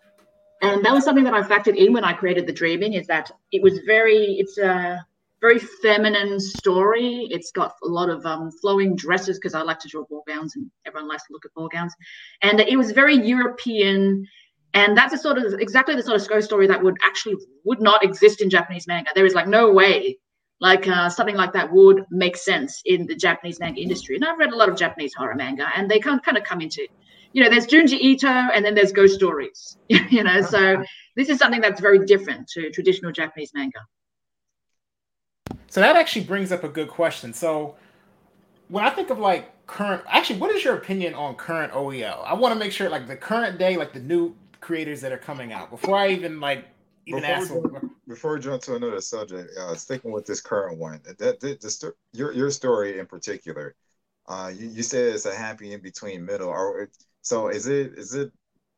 And 0.62 0.84
that 0.84 0.94
was 0.94 1.04
something 1.04 1.24
that 1.24 1.34
I 1.34 1.42
factored 1.42 1.76
in 1.76 1.92
when 1.92 2.04
I 2.04 2.14
created 2.14 2.46
the 2.46 2.52
dreaming 2.52 2.94
is 2.94 3.06
that 3.08 3.30
it 3.52 3.62
was 3.62 3.80
very, 3.80 4.36
it's 4.38 4.56
a 4.56 5.04
very 5.42 5.58
feminine 5.58 6.40
story. 6.40 7.28
It's 7.30 7.50
got 7.50 7.74
a 7.84 7.88
lot 7.88 8.08
of 8.08 8.24
um, 8.24 8.50
flowing 8.50 8.96
dresses 8.96 9.38
because 9.38 9.52
I 9.52 9.60
like 9.60 9.78
to 9.80 9.88
draw 9.88 10.04
ball 10.04 10.24
gowns 10.26 10.56
and 10.56 10.70
everyone 10.86 11.08
likes 11.08 11.26
to 11.26 11.32
look 11.32 11.44
at 11.44 11.52
ball 11.52 11.68
gowns. 11.68 11.94
And 12.40 12.60
it 12.60 12.78
was 12.78 12.92
very 12.92 13.14
European. 13.14 14.26
And 14.72 14.96
that's 14.96 15.12
a 15.12 15.18
sort 15.18 15.36
of 15.36 15.52
exactly 15.60 15.96
the 15.96 16.02
sort 16.02 16.16
of 16.16 16.44
story 16.44 16.66
that 16.66 16.82
would 16.82 16.96
actually 17.04 17.36
would 17.64 17.82
not 17.82 18.02
exist 18.02 18.40
in 18.40 18.48
Japanese 18.48 18.86
manga. 18.86 19.10
There 19.14 19.26
is 19.26 19.34
like 19.34 19.48
no 19.48 19.70
way 19.70 20.18
like 20.60 20.86
uh, 20.88 21.08
something 21.08 21.36
like 21.36 21.52
that 21.52 21.72
would 21.72 22.04
make 22.10 22.36
sense 22.36 22.80
in 22.84 23.06
the 23.06 23.14
Japanese 23.14 23.60
manga 23.60 23.80
industry. 23.80 24.16
And 24.16 24.24
I've 24.24 24.38
read 24.38 24.52
a 24.52 24.56
lot 24.56 24.68
of 24.68 24.76
Japanese 24.76 25.14
horror 25.14 25.34
manga, 25.34 25.68
and 25.76 25.90
they 25.90 25.98
kind 25.98 26.20
of 26.36 26.44
come 26.44 26.60
into, 26.60 26.86
you 27.32 27.42
know, 27.42 27.50
there's 27.50 27.66
Junji 27.66 27.98
Ito, 28.00 28.28
and 28.28 28.64
then 28.64 28.74
there's 28.74 28.92
ghost 28.92 29.14
stories. 29.14 29.76
you 29.88 30.22
know, 30.22 30.40
so 30.42 30.82
this 31.16 31.28
is 31.28 31.38
something 31.38 31.60
that's 31.60 31.80
very 31.80 32.04
different 32.06 32.48
to 32.48 32.70
traditional 32.70 33.12
Japanese 33.12 33.52
manga. 33.54 33.80
So 35.68 35.80
that 35.80 35.96
actually 35.96 36.24
brings 36.24 36.52
up 36.52 36.62
a 36.62 36.68
good 36.68 36.88
question. 36.88 37.32
So 37.32 37.74
when 38.68 38.84
I 38.84 38.90
think 38.90 39.10
of 39.10 39.18
like 39.18 39.66
current, 39.66 40.02
actually, 40.06 40.38
what 40.38 40.54
is 40.54 40.64
your 40.64 40.76
opinion 40.76 41.14
on 41.14 41.34
current 41.34 41.72
OEL? 41.72 42.22
I 42.24 42.34
want 42.34 42.54
to 42.54 42.58
make 42.58 42.72
sure, 42.72 42.88
like 42.88 43.06
the 43.06 43.16
current 43.16 43.58
day, 43.58 43.76
like 43.76 43.92
the 43.92 44.00
new 44.00 44.34
creators 44.60 45.00
that 45.00 45.12
are 45.12 45.18
coming 45.18 45.52
out, 45.52 45.70
before 45.70 45.96
I 45.96 46.08
even 46.10 46.40
like 46.40 46.66
even 47.06 47.22
before 47.22 47.34
ask. 47.34 47.52
We 47.52 47.88
before 48.06 48.34
we 48.34 48.40
jump 48.40 48.62
to 48.62 48.76
another 48.76 49.00
subject, 49.00 49.50
uh, 49.58 49.74
sticking 49.74 50.12
with 50.12 50.26
this 50.26 50.40
current 50.40 50.78
one, 50.78 51.00
that, 51.04 51.18
that 51.18 51.40
the, 51.40 51.92
your 52.12 52.32
your 52.32 52.50
story 52.50 52.98
in 52.98 53.06
particular, 53.06 53.74
uh, 54.26 54.52
you, 54.54 54.68
you 54.68 54.82
said 54.82 55.14
it's 55.14 55.26
a 55.26 55.34
happy 55.34 55.72
in 55.72 55.80
between 55.80 56.24
middle, 56.24 56.48
or 56.48 56.90
so 57.22 57.48
is 57.48 57.66
it? 57.66 57.92
Is 57.96 58.14
it? 58.14 58.32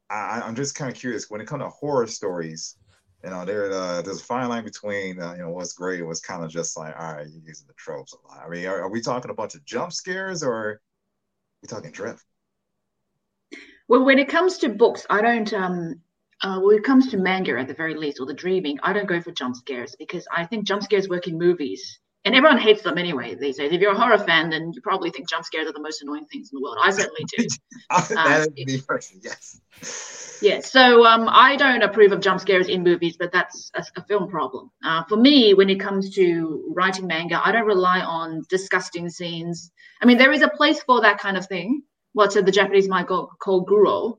I, 0.08 0.42
I'm 0.44 0.54
just 0.54 0.74
kind 0.74 0.90
of 0.90 0.96
curious 0.96 1.28
when 1.28 1.40
it 1.40 1.46
comes 1.46 1.62
to 1.62 1.68
horror 1.68 2.06
stories. 2.06 2.76
You 3.24 3.30
know, 3.30 3.44
there 3.44 3.72
uh, 3.72 4.02
there's 4.02 4.20
a 4.20 4.24
fine 4.24 4.48
line 4.48 4.64
between 4.64 5.20
uh, 5.20 5.32
you 5.32 5.42
know 5.42 5.50
what's 5.50 5.72
great 5.72 5.98
and 5.98 6.08
what's 6.08 6.20
kind 6.20 6.44
of 6.44 6.50
just 6.50 6.76
like 6.76 6.94
all 6.98 7.14
right, 7.14 7.26
you're 7.28 7.42
using 7.42 7.66
the 7.66 7.74
tropes 7.74 8.14
a 8.14 8.28
lot. 8.28 8.44
I 8.46 8.48
mean, 8.48 8.66
are, 8.66 8.82
are 8.82 8.90
we 8.90 9.00
talking 9.00 9.30
a 9.30 9.34
bunch 9.34 9.54
of 9.54 9.64
jump 9.64 9.92
scares 9.92 10.42
or 10.42 10.80
we 11.62 11.68
talking 11.68 11.90
drift? 11.90 12.24
Well, 13.88 14.04
when 14.04 14.18
it 14.18 14.28
comes 14.28 14.58
to 14.58 14.68
books, 14.68 15.06
I 15.10 15.22
don't 15.22 15.52
um 15.52 16.00
uh, 16.43 16.61
when 16.61 16.76
it 16.76 16.84
comes 16.84 17.09
to 17.09 17.16
manga, 17.16 17.59
at 17.59 17.68
the 17.68 17.74
very 17.74 17.95
least, 17.95 18.20
or 18.20 18.26
the 18.26 18.34
dreaming, 18.34 18.78
I 18.82 18.93
don't 18.93 19.09
go 19.09 19.20
for 19.20 19.32
jump 19.32 19.57
scares 19.57 19.97
because 19.99 20.26
I 20.34 20.45
think 20.45 20.66
jump 20.66 20.82
scares 20.82 21.09
work 21.09 21.28
in 21.28 21.39
movies, 21.39 21.99
and 22.24 22.34
everyone 22.34 22.59
hates 22.59 22.82
them 22.82 22.99
anyway 22.99 23.34
these 23.34 23.57
days. 23.57 23.72
If 23.72 23.80
you're 23.80 23.93
a 23.93 23.99
horror 23.99 24.18
fan, 24.18 24.51
then 24.51 24.72
you 24.74 24.80
probably 24.82 25.11
think 25.11 25.28
jump 25.28 25.45
scares 25.45 25.68
are 25.68 25.72
the 25.72 25.80
most 25.80 26.03
annoying 26.03 26.26
things 26.26 26.51
in 26.53 26.57
the 26.57 26.62
world. 26.62 26.76
I 26.82 26.91
certainly 26.91 27.24
do. 27.37 27.47
that 27.91 28.49
is 28.57 28.84
um, 28.89 28.99
yes. 29.22 30.39
Yeah, 30.43 30.61
so 30.61 31.07
um, 31.07 31.28
I 31.30 31.57
don't 31.57 31.82
approve 31.82 32.12
of 32.12 32.20
jump 32.20 32.41
scares 32.41 32.68
in 32.68 32.82
movies, 32.82 33.16
but 33.16 33.32
that's 33.32 33.70
a, 33.74 33.84
a 33.97 34.03
film 34.03 34.28
problem. 34.28 34.70
Uh, 34.84 35.05
for 35.05 35.16
me, 35.16 35.55
when 35.55 35.70
it 35.70 35.80
comes 35.80 36.14
to 36.16 36.70
writing 36.74 37.07
manga, 37.07 37.41
I 37.43 37.53
don't 37.53 37.66
rely 37.66 38.01
on 38.01 38.43
disgusting 38.51 39.09
scenes. 39.09 39.70
I 40.03 40.07
mean, 40.07 40.18
there 40.18 40.32
is 40.32 40.43
a 40.43 40.49
place 40.49 40.82
for 40.82 41.01
that 41.01 41.18
kind 41.18 41.39
of 41.39 41.47
thing. 41.47 41.82
What's 42.12 42.34
well, 42.34 42.45
the 42.45 42.53
Japanese 42.53 42.89
might 42.89 43.07
call, 43.07 43.30
call 43.41 43.64
guro, 43.64 44.18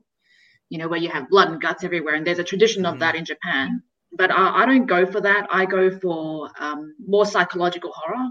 you 0.70 0.78
know, 0.78 0.88
where 0.88 0.98
you 0.98 1.08
have 1.08 1.28
blood 1.28 1.50
and 1.50 1.60
guts 1.60 1.84
everywhere. 1.84 2.14
And 2.14 2.26
there's 2.26 2.38
a 2.38 2.44
tradition 2.44 2.84
of 2.84 2.94
mm-hmm. 2.94 3.00
that 3.00 3.14
in 3.14 3.24
Japan. 3.24 3.82
But 4.12 4.30
I, 4.30 4.62
I, 4.62 4.66
don't 4.66 4.86
go 4.86 5.04
for 5.04 5.20
that. 5.20 5.46
I 5.50 5.66
go 5.66 5.90
for 5.98 6.50
um, 6.58 6.94
more 7.06 7.26
psychological 7.26 7.92
horror, 7.92 8.30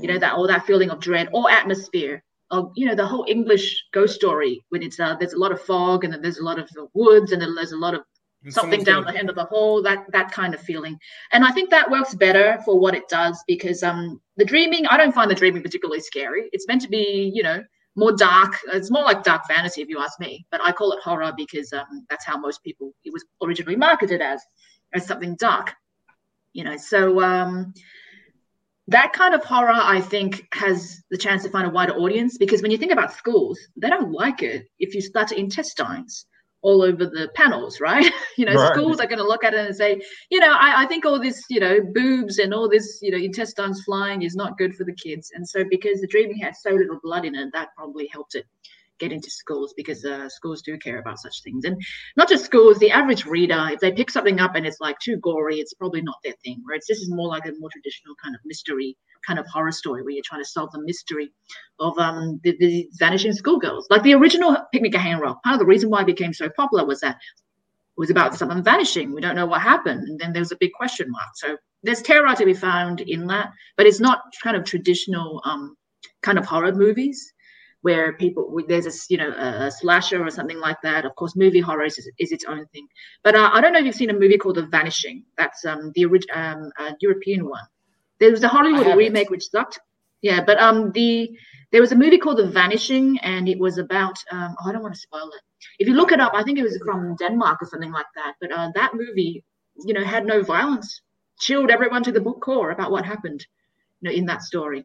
you 0.00 0.08
know, 0.08 0.18
that 0.18 0.36
or 0.36 0.48
that 0.48 0.66
feeling 0.66 0.90
of 0.90 1.00
dread 1.00 1.28
or 1.32 1.50
atmosphere 1.50 2.22
of, 2.50 2.72
you 2.74 2.86
know, 2.86 2.94
the 2.94 3.06
whole 3.06 3.24
English 3.28 3.84
ghost 3.92 4.14
story 4.14 4.64
when 4.70 4.82
it's 4.82 4.98
uh, 4.98 5.14
there's 5.16 5.34
a 5.34 5.38
lot 5.38 5.52
of 5.52 5.60
fog 5.62 6.04
and 6.04 6.12
then 6.12 6.20
there's 6.20 6.38
a 6.38 6.44
lot 6.44 6.58
of 6.58 6.68
woods 6.94 7.32
and 7.32 7.40
then 7.40 7.54
there's 7.54 7.72
a 7.72 7.76
lot 7.76 7.94
of 7.94 8.02
and 8.44 8.54
something 8.54 8.84
down 8.84 9.04
the 9.04 9.16
end 9.16 9.28
of 9.28 9.34
the 9.34 9.44
hole 9.44 9.82
that 9.82 10.04
that 10.12 10.30
kind 10.30 10.54
of 10.54 10.60
feeling 10.60 10.96
and 11.32 11.44
i 11.44 11.50
think 11.50 11.70
that 11.70 11.90
works 11.90 12.14
better 12.14 12.58
for 12.64 12.78
what 12.78 12.94
it 12.94 13.08
does 13.08 13.42
because 13.48 13.82
um 13.82 14.20
the 14.36 14.44
dreaming 14.44 14.86
i 14.86 14.96
don't 14.96 15.14
find 15.14 15.30
the 15.30 15.34
dreaming 15.34 15.62
particularly 15.62 16.00
scary 16.00 16.48
it's 16.52 16.68
meant 16.68 16.80
to 16.80 16.88
be 16.88 17.32
you 17.34 17.42
know 17.42 17.62
more 17.98 18.12
dark. 18.12 18.54
It's 18.72 18.90
more 18.90 19.02
like 19.02 19.24
dark 19.24 19.42
fantasy, 19.46 19.82
if 19.82 19.88
you 19.88 19.98
ask 19.98 20.18
me. 20.20 20.46
But 20.50 20.60
I 20.62 20.72
call 20.72 20.92
it 20.92 21.02
horror 21.02 21.32
because 21.36 21.72
um, 21.72 22.06
that's 22.08 22.24
how 22.24 22.38
most 22.38 22.62
people 22.62 22.94
it 23.04 23.12
was 23.12 23.24
originally 23.42 23.76
marketed 23.76 24.22
as, 24.22 24.40
as 24.94 25.06
something 25.06 25.36
dark. 25.36 25.74
You 26.52 26.64
know, 26.64 26.76
so 26.76 27.20
um, 27.20 27.74
that 28.86 29.12
kind 29.12 29.34
of 29.34 29.44
horror, 29.44 29.72
I 29.74 30.00
think, 30.00 30.46
has 30.52 31.02
the 31.10 31.18
chance 31.18 31.42
to 31.42 31.50
find 31.50 31.66
a 31.66 31.70
wider 31.70 31.92
audience 31.92 32.38
because 32.38 32.62
when 32.62 32.70
you 32.70 32.78
think 32.78 32.92
about 32.92 33.12
schools, 33.12 33.58
they 33.76 33.90
don't 33.90 34.12
like 34.12 34.42
it 34.42 34.66
if 34.78 34.94
you 34.94 35.00
start 35.00 35.28
to 35.28 35.38
intestines 35.38 36.26
all 36.62 36.82
over 36.82 37.06
the 37.06 37.28
panels, 37.34 37.80
right? 37.80 38.10
you 38.36 38.44
know, 38.44 38.54
right. 38.54 38.74
schools 38.74 39.00
are 39.00 39.06
going 39.06 39.18
to 39.18 39.26
look 39.26 39.44
at 39.44 39.54
it 39.54 39.66
and 39.66 39.76
say, 39.76 40.00
you 40.30 40.40
know, 40.40 40.52
I, 40.52 40.82
I, 40.82 40.86
think 40.86 41.04
all 41.04 41.20
this, 41.20 41.44
you 41.48 41.60
know, 41.60 41.78
boobs 41.94 42.38
and 42.38 42.52
all 42.52 42.68
this, 42.68 42.98
you 43.00 43.10
know, 43.10 43.18
intestines 43.18 43.82
flying 43.84 44.22
is 44.22 44.34
not 44.34 44.58
good 44.58 44.74
for 44.74 44.84
the 44.84 44.94
kids. 44.94 45.30
And 45.34 45.48
so 45.48 45.64
because 45.70 46.00
the 46.00 46.08
dreaming 46.08 46.38
had 46.38 46.56
so 46.56 46.70
little 46.70 46.98
blood 47.02 47.24
in 47.24 47.34
it, 47.34 47.50
that 47.52 47.68
probably 47.76 48.08
helped 48.12 48.34
it 48.34 48.44
get 48.98 49.12
into 49.12 49.30
schools 49.30 49.74
because 49.76 50.04
uh, 50.04 50.28
schools 50.28 50.62
do 50.62 50.76
care 50.78 50.98
about 50.98 51.18
such 51.18 51.42
things. 51.42 51.64
And 51.64 51.80
not 52.16 52.28
just 52.28 52.44
schools, 52.44 52.78
the 52.78 52.90
average 52.90 53.24
reader, 53.24 53.68
if 53.70 53.80
they 53.80 53.92
pick 53.92 54.10
something 54.10 54.40
up 54.40 54.54
and 54.54 54.66
it's 54.66 54.80
like 54.80 54.98
too 54.98 55.16
gory, 55.18 55.56
it's 55.56 55.74
probably 55.74 56.02
not 56.02 56.16
their 56.24 56.34
thing. 56.44 56.60
Whereas 56.64 56.84
this 56.88 56.98
is 56.98 57.10
more 57.10 57.28
like 57.28 57.46
a 57.46 57.52
more 57.58 57.70
traditional 57.70 58.14
kind 58.22 58.34
of 58.34 58.40
mystery 58.44 58.96
kind 59.26 59.38
of 59.38 59.46
horror 59.46 59.72
story 59.72 60.02
where 60.02 60.12
you're 60.12 60.22
trying 60.24 60.42
to 60.42 60.48
solve 60.48 60.70
the 60.72 60.80
mystery 60.82 61.32
of 61.80 61.98
um, 61.98 62.40
the, 62.44 62.56
the 62.58 62.88
vanishing 62.98 63.32
schoolgirls. 63.32 63.86
Like 63.90 64.02
the 64.02 64.14
original 64.14 64.56
Picnic 64.72 64.94
at 64.94 65.00
Hanging 65.00 65.20
Rock, 65.20 65.42
part 65.42 65.54
of 65.54 65.60
the 65.60 65.66
reason 65.66 65.90
why 65.90 66.02
it 66.02 66.06
became 66.06 66.32
so 66.32 66.48
popular 66.56 66.86
was 66.86 67.00
that 67.00 67.16
it 67.16 68.00
was 68.00 68.10
about 68.10 68.36
someone 68.36 68.62
vanishing. 68.62 69.12
We 69.12 69.20
don't 69.20 69.34
know 69.34 69.46
what 69.46 69.60
happened. 69.60 70.08
And 70.08 70.18
then 70.18 70.32
there 70.32 70.40
was 70.40 70.52
a 70.52 70.56
big 70.56 70.72
question 70.72 71.10
mark. 71.10 71.30
So 71.34 71.56
there's 71.82 72.02
terror 72.02 72.34
to 72.34 72.44
be 72.44 72.54
found 72.54 73.00
in 73.00 73.26
that, 73.26 73.50
but 73.76 73.86
it's 73.86 74.00
not 74.00 74.20
kind 74.42 74.56
of 74.56 74.64
traditional 74.64 75.42
um, 75.44 75.76
kind 76.22 76.38
of 76.38 76.46
horror 76.46 76.72
movies 76.72 77.32
where 77.82 78.12
people 78.14 78.60
there's 78.66 78.86
a 78.86 78.92
you 79.08 79.18
know 79.18 79.30
a, 79.30 79.70
slasher 79.70 80.24
or 80.24 80.30
something 80.30 80.58
like 80.58 80.80
that. 80.82 81.04
Of 81.04 81.14
course, 81.14 81.36
movie 81.36 81.60
horror 81.60 81.84
is, 81.84 81.98
is 82.18 82.32
its 82.32 82.44
own 82.44 82.66
thing. 82.72 82.86
But 83.22 83.34
uh, 83.34 83.50
I 83.52 83.60
don't 83.60 83.72
know 83.72 83.78
if 83.78 83.86
you've 83.86 83.94
seen 83.94 84.10
a 84.10 84.14
movie 84.18 84.38
called 84.38 84.56
The 84.56 84.66
Vanishing. 84.66 85.24
That's 85.36 85.64
um 85.64 85.92
the 85.94 86.04
original 86.04 86.36
um, 86.36 86.70
uh, 86.78 86.92
European 87.00 87.48
one. 87.48 87.64
There 88.20 88.30
was 88.30 88.42
a 88.42 88.48
Hollywood 88.48 88.86
remake 88.96 89.30
which 89.30 89.48
sucked. 89.48 89.78
Yeah, 90.22 90.42
but 90.44 90.58
um 90.58 90.90
the 90.92 91.30
there 91.70 91.80
was 91.80 91.92
a 91.92 91.96
movie 91.96 92.18
called 92.18 92.38
The 92.38 92.48
Vanishing, 92.48 93.18
and 93.20 93.48
it 93.48 93.58
was 93.58 93.78
about 93.78 94.18
um 94.32 94.56
oh, 94.58 94.68
I 94.68 94.72
don't 94.72 94.82
want 94.82 94.94
to 94.94 95.00
spoil 95.00 95.28
it. 95.28 95.42
If 95.78 95.88
you 95.88 95.94
look 95.94 96.12
it 96.12 96.20
up, 96.20 96.32
I 96.34 96.42
think 96.42 96.58
it 96.58 96.64
was 96.64 96.80
from 96.84 97.16
Denmark 97.16 97.62
or 97.62 97.66
something 97.66 97.92
like 97.92 98.06
that. 98.14 98.34
But 98.40 98.52
uh, 98.52 98.70
that 98.74 98.94
movie, 98.94 99.44
you 99.84 99.94
know, 99.94 100.04
had 100.04 100.26
no 100.26 100.42
violence, 100.42 101.02
chilled 101.38 101.70
everyone 101.70 102.02
to 102.04 102.12
the 102.12 102.20
book 102.20 102.40
core 102.40 102.70
about 102.70 102.90
what 102.90 103.04
happened, 103.04 103.46
you 104.00 104.10
know, 104.10 104.14
in 104.14 104.26
that 104.26 104.42
story. 104.42 104.84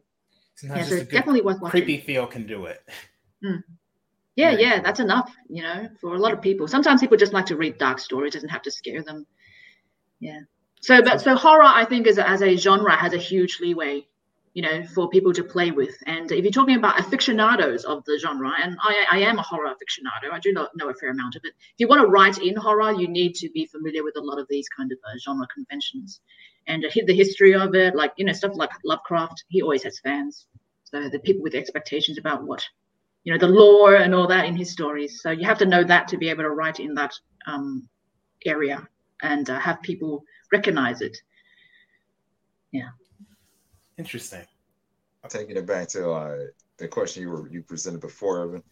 Sometimes 0.56 0.90
yeah, 0.90 0.98
so 0.98 1.04
definitely 1.04 1.42
worth 1.42 1.60
watching. 1.60 1.82
Creepy 1.82 1.98
feel 2.00 2.26
can 2.26 2.46
do 2.46 2.66
it. 2.66 2.82
Mm. 3.44 3.62
Yeah, 4.36 4.50
Very 4.50 4.62
yeah, 4.62 4.74
cool. 4.74 4.82
that's 4.84 5.00
enough. 5.00 5.34
You 5.48 5.62
know, 5.62 5.88
for 6.00 6.14
a 6.14 6.18
lot 6.18 6.32
of 6.32 6.42
people. 6.42 6.66
Sometimes 6.68 7.00
people 7.00 7.16
just 7.16 7.32
like 7.32 7.46
to 7.46 7.56
read 7.56 7.78
dark 7.78 7.98
stories. 7.98 8.34
Doesn't 8.34 8.48
have 8.48 8.62
to 8.62 8.70
scare 8.70 9.02
them. 9.02 9.26
Yeah. 10.20 10.40
So, 10.80 11.02
but 11.02 11.20
so 11.20 11.34
horror, 11.34 11.64
I 11.64 11.84
think, 11.84 12.06
as 12.06 12.18
a, 12.18 12.28
as 12.28 12.42
a 12.42 12.56
genre, 12.56 12.94
has 12.96 13.14
a 13.14 13.18
huge 13.18 13.58
leeway, 13.60 14.06
you 14.52 14.62
know, 14.62 14.84
for 14.84 15.08
people 15.08 15.32
to 15.32 15.42
play 15.42 15.70
with. 15.70 15.94
And 16.06 16.30
if 16.30 16.44
you're 16.44 16.52
talking 16.52 16.76
about 16.76 17.00
aficionados 17.00 17.84
of 17.84 18.04
the 18.04 18.18
genre, 18.18 18.52
and 18.62 18.76
I, 18.82 19.06
I 19.12 19.18
am 19.20 19.38
a 19.38 19.42
horror 19.42 19.68
aficionado, 19.68 20.30
I 20.32 20.40
do 20.40 20.52
not 20.52 20.76
know 20.76 20.90
a 20.90 20.94
fair 20.94 21.10
amount 21.10 21.36
of 21.36 21.42
it. 21.44 21.54
If 21.56 21.74
you 21.78 21.88
want 21.88 22.02
to 22.02 22.08
write 22.08 22.38
in 22.38 22.54
horror, 22.56 22.92
you 22.92 23.08
need 23.08 23.34
to 23.36 23.48
be 23.50 23.66
familiar 23.66 24.04
with 24.04 24.16
a 24.16 24.20
lot 24.20 24.38
of 24.38 24.46
these 24.50 24.68
kind 24.68 24.92
of 24.92 24.98
uh, 25.04 25.18
genre 25.24 25.46
conventions 25.54 26.20
and 26.66 26.84
uh, 26.84 26.88
the 27.06 27.14
history 27.14 27.54
of 27.54 27.74
it, 27.74 27.94
like 27.94 28.12
you 28.16 28.24
know 28.24 28.32
stuff 28.32 28.52
like 28.54 28.70
Lovecraft. 28.84 29.44
He 29.48 29.62
always 29.62 29.82
has 29.82 30.00
fans, 30.00 30.46
so 30.84 31.08
the 31.08 31.18
people 31.18 31.42
with 31.42 31.54
expectations 31.54 32.18
about 32.18 32.44
what 32.44 32.64
you 33.24 33.32
know 33.32 33.38
the 33.38 33.52
lore 33.52 33.96
and 33.96 34.14
all 34.14 34.26
that 34.28 34.46
in 34.46 34.56
his 34.56 34.70
stories. 34.70 35.20
So 35.22 35.30
you 35.30 35.46
have 35.46 35.58
to 35.58 35.66
know 35.66 35.84
that 35.84 36.08
to 36.08 36.16
be 36.16 36.28
able 36.28 36.44
to 36.44 36.50
write 36.50 36.80
in 36.80 36.94
that 36.94 37.12
um, 37.46 37.88
area 38.44 38.86
and 39.22 39.48
uh, 39.48 39.58
have 39.58 39.82
people 39.82 40.24
recognize 40.52 41.00
it. 41.00 41.16
Yeah. 42.72 42.88
Interesting. 43.98 44.44
I'm 45.22 45.30
Taking 45.30 45.56
it 45.56 45.66
back 45.66 45.88
to 45.88 46.10
uh, 46.10 46.36
the 46.76 46.88
question 46.88 47.22
you 47.22 47.30
were 47.30 47.48
you 47.48 47.62
presented 47.62 48.00
before, 48.00 48.42
Evan. 48.42 48.62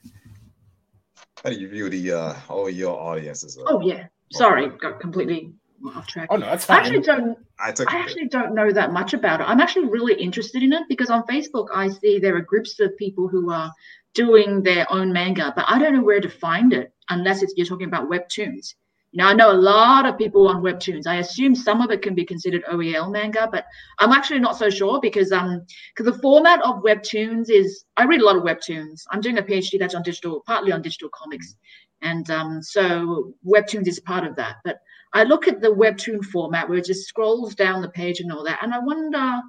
How 1.43 1.51
do 1.51 1.57
you 1.57 1.69
view 1.69 1.89
the 1.89 2.13
uh, 2.13 2.35
OEL 2.49 2.95
audiences? 2.95 3.59
oh 3.67 3.81
yeah, 3.81 4.07
sorry, 4.31 4.69
got 4.69 5.01
completely 5.01 5.53
off 5.91 6.07
track. 6.07 6.29
Oh 6.31 6.37
no, 6.37 6.47
that's 6.47 6.65
fine. 6.65 6.79
I 6.79 6.81
actually 6.81 7.01
don't. 7.01 7.39
I, 7.59 7.73
I 7.89 7.97
actually 7.99 8.29
don't 8.29 8.55
know 8.55 8.73
that 8.73 8.93
much 8.93 9.15
about 9.15 9.41
it. 9.41 9.45
I'm 9.45 9.61
actually 9.61 9.87
really 9.87 10.15
interested 10.15 10.63
in 10.63 10.73
it 10.73 10.85
because 10.89 11.11
on 11.11 11.23
Facebook 11.25 11.69
I 11.75 11.89
see 11.89 12.19
there 12.19 12.37
are 12.37 12.41
groups 12.41 12.79
of 12.81 12.97
people 12.97 13.29
who 13.29 13.51
are 13.53 13.73
doing 14.15 14.63
their 14.63 14.91
own 14.93 15.13
manga, 15.13 15.53
but 15.57 15.65
I 15.69 15.79
don't 15.79 15.95
know 15.95 16.03
where 16.03 16.21
to 16.21 16.29
find 16.29 16.73
it 16.73 16.93
unless 17.09 17.43
it's 17.43 17.55
you're 17.57 17.67
talking 17.67 17.89
about 17.89 18.11
webtoons. 18.11 18.75
You 19.13 19.19
know, 19.19 19.27
I 19.27 19.35
know 19.35 19.53
a 19.53 19.53
lot 19.53 20.07
of 20.07 20.17
people 20.17 20.49
on 20.49 20.63
webtoons. 20.63 21.07
I 21.07 21.17
assume 21.17 21.55
some 21.55 21.83
of 21.83 21.91
it 21.91 22.01
can 22.01 22.15
be 22.15 22.25
considered 22.25 22.65
OEL 22.65 23.13
manga, 23.13 23.47
but 23.53 23.67
I'm 23.99 24.11
actually 24.11 24.41
not 24.41 24.57
so 24.57 24.71
sure 24.71 25.01
because 25.01 25.33
um 25.33 25.67
because 25.95 26.13
the 26.13 26.21
format 26.21 26.63
of 26.63 26.83
webtoons 26.83 27.51
is 27.51 27.85
I 27.97 28.05
read 28.05 28.23
a 28.23 28.25
lot 28.25 28.37
of 28.37 28.43
webtoons. 28.43 29.03
I'm 29.11 29.21
doing 29.21 29.39
a 29.39 29.43
PhD 29.43 29.79
that's 29.79 29.95
on 29.95 30.03
digital, 30.03 30.43
partly 30.47 30.73
on 30.73 30.81
digital 30.81 31.11
comics, 31.11 31.57
and 32.01 32.31
um 32.31 32.63
so 32.63 33.35
webtoons 33.47 33.87
is 33.87 34.01
part 34.01 34.25
of 34.27 34.35
that. 34.37 34.57
But 34.65 34.79
I 35.13 35.25
look 35.25 35.47
at 35.47 35.61
the 35.61 35.69
webtoon 35.69 36.25
format 36.25 36.69
where 36.69 36.79
it 36.79 36.87
just 36.87 37.07
scrolls 37.07 37.55
down 37.55 37.83
the 37.83 37.89
page 37.89 38.21
and 38.21 38.33
all 38.33 38.45
that, 38.45 38.63
and 38.63 38.73
I 38.73 38.79
wonder. 38.79 39.41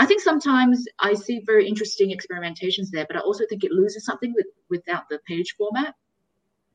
I 0.00 0.06
think 0.06 0.20
sometimes 0.20 0.86
I 1.00 1.14
see 1.14 1.40
very 1.44 1.66
interesting 1.66 2.16
experimentations 2.16 2.90
there, 2.92 3.04
but 3.04 3.16
I 3.16 3.20
also 3.20 3.44
think 3.48 3.64
it 3.64 3.72
loses 3.72 4.04
something 4.04 4.32
with 4.32 4.46
without 4.70 5.08
the 5.08 5.18
page 5.26 5.56
format. 5.58 5.96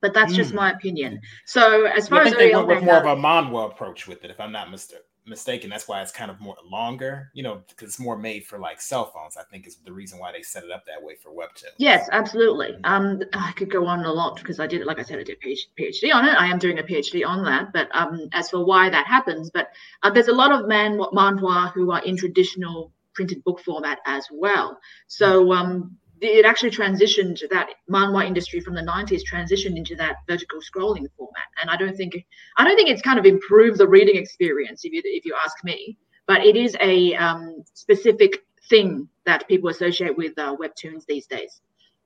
But 0.02 0.14
that's 0.14 0.34
mm. 0.34 0.36
just 0.36 0.50
hmm. 0.50 0.58
my 0.58 0.72
opinion. 0.72 1.22
So 1.46 1.86
as 1.86 2.10
far 2.10 2.24
as 2.24 2.34
I 2.34 2.38
think 2.38 2.41
as 2.41 2.50
they 2.50 2.56
went 2.56 2.68
with 2.68 2.84
more 2.84 2.98
of 2.98 3.06
a 3.06 3.16
manhwa 3.16 3.72
approach 3.72 4.10
with 4.10 4.26
it, 4.26 4.32
if 4.32 4.41
I'm 4.41 4.52
not 4.52 4.70
mistaken 4.70 5.06
mistaken. 5.26 5.69
That's 5.69 5.88
why 5.88 6.01
it's 6.01 6.11
kind 6.11 6.30
of 6.30 6.39
more 6.39 6.55
longer, 6.69 7.30
you 7.34 7.43
know, 7.43 7.61
because 7.69 7.89
it's 7.89 7.99
more 7.99 8.17
made 8.17 8.45
for 8.45 8.59
like 8.59 8.82
cell 8.82 9.05
phones. 9.05 9.38
I 9.38 9.43
think 9.43 9.67
is 9.67 9.78
the 9.78 9.93
reason 9.93 10.19
why 10.19 10.32
they 10.32 10.41
set 10.41 10.63
it 10.63 10.71
up 10.71 10.86
that 10.86 11.01
way 11.01 11.15
for 11.15 11.32
Webtoon. 11.32 11.71
Yes, 11.78 12.09
absolutely. 12.11 12.78
Um, 12.84 13.21
I 13.34 13.51
could 13.53 13.71
go 13.71 13.86
on 13.86 14.03
a 14.05 14.11
lot 14.11 14.38
because 14.38 14.59
I 14.59 14.67
did, 14.67 14.86
like 14.86 14.99
I 14.99 15.03
said, 15.03 15.19
I 15.19 15.24
did 15.24 15.38
a 15.43 15.82
PhD 15.82 16.13
on 16.13 16.26
it. 16.26 16.32
I 16.32 16.47
am 16.47 16.59
doing 16.59 16.80
a 16.80 16.84
PhD 16.84 17.26
on 17.26 17.43
that. 17.45 17.74
But 17.74 17.89
um, 17.93 18.28
as 18.34 18.49
for 18.49 18.65
why 18.65 18.89
that 18.89 19.07
happens, 19.07 19.49
but 19.49 19.69
uh, 20.03 20.09
there's 20.09 20.28
a 20.28 20.34
lot 20.34 20.51
of 20.51 20.67
man 20.67 20.97
manhwa 20.97 21.71
who 21.74 21.91
are 21.91 22.03
in 22.03 22.17
traditional 22.17 22.91
printed 23.13 23.43
book 23.43 23.59
format 23.59 23.99
as 24.05 24.26
well. 24.32 24.80
So 25.07 25.53
um, 25.53 25.97
it 26.24 26.45
actually 26.45 26.71
transitioned 26.71 27.39
that 27.49 27.69
manhwa 27.89 28.26
industry 28.26 28.59
from 28.59 28.76
the 28.76 28.82
90s 28.82 29.21
transitioned 29.32 29.78
into 29.78 29.95
that 29.95 30.17
vertical 30.28 30.59
scrolling 30.59 31.07
format. 31.17 31.47
And 31.61 31.69
i 31.69 31.78
don't 31.78 31.95
think 31.95 32.15
i 32.57 32.63
don't 32.63 32.76
think 32.76 32.89
it's 32.89 33.01
kind 33.01 33.19
of 33.19 33.26
improved 33.26 33.78
the 33.78 33.88
reading 33.88 34.15
experience 34.15 34.82
if 34.84 34.93
you 34.93 35.01
if 35.05 35.26
you 35.26 35.36
ask 35.43 35.63
me. 35.63 35.97
But 36.26 36.45
it 36.45 36.55
is 36.55 36.78
a 36.80 37.15
um, 37.15 37.63
specific 37.74 38.43
thing 38.69 39.09
that 39.26 39.47
people 39.49 39.69
associate 39.69 40.15
with 40.17 40.38
uh, 40.39 40.55
webtoons 40.55 41.05
these 41.05 41.28
days 41.28 41.61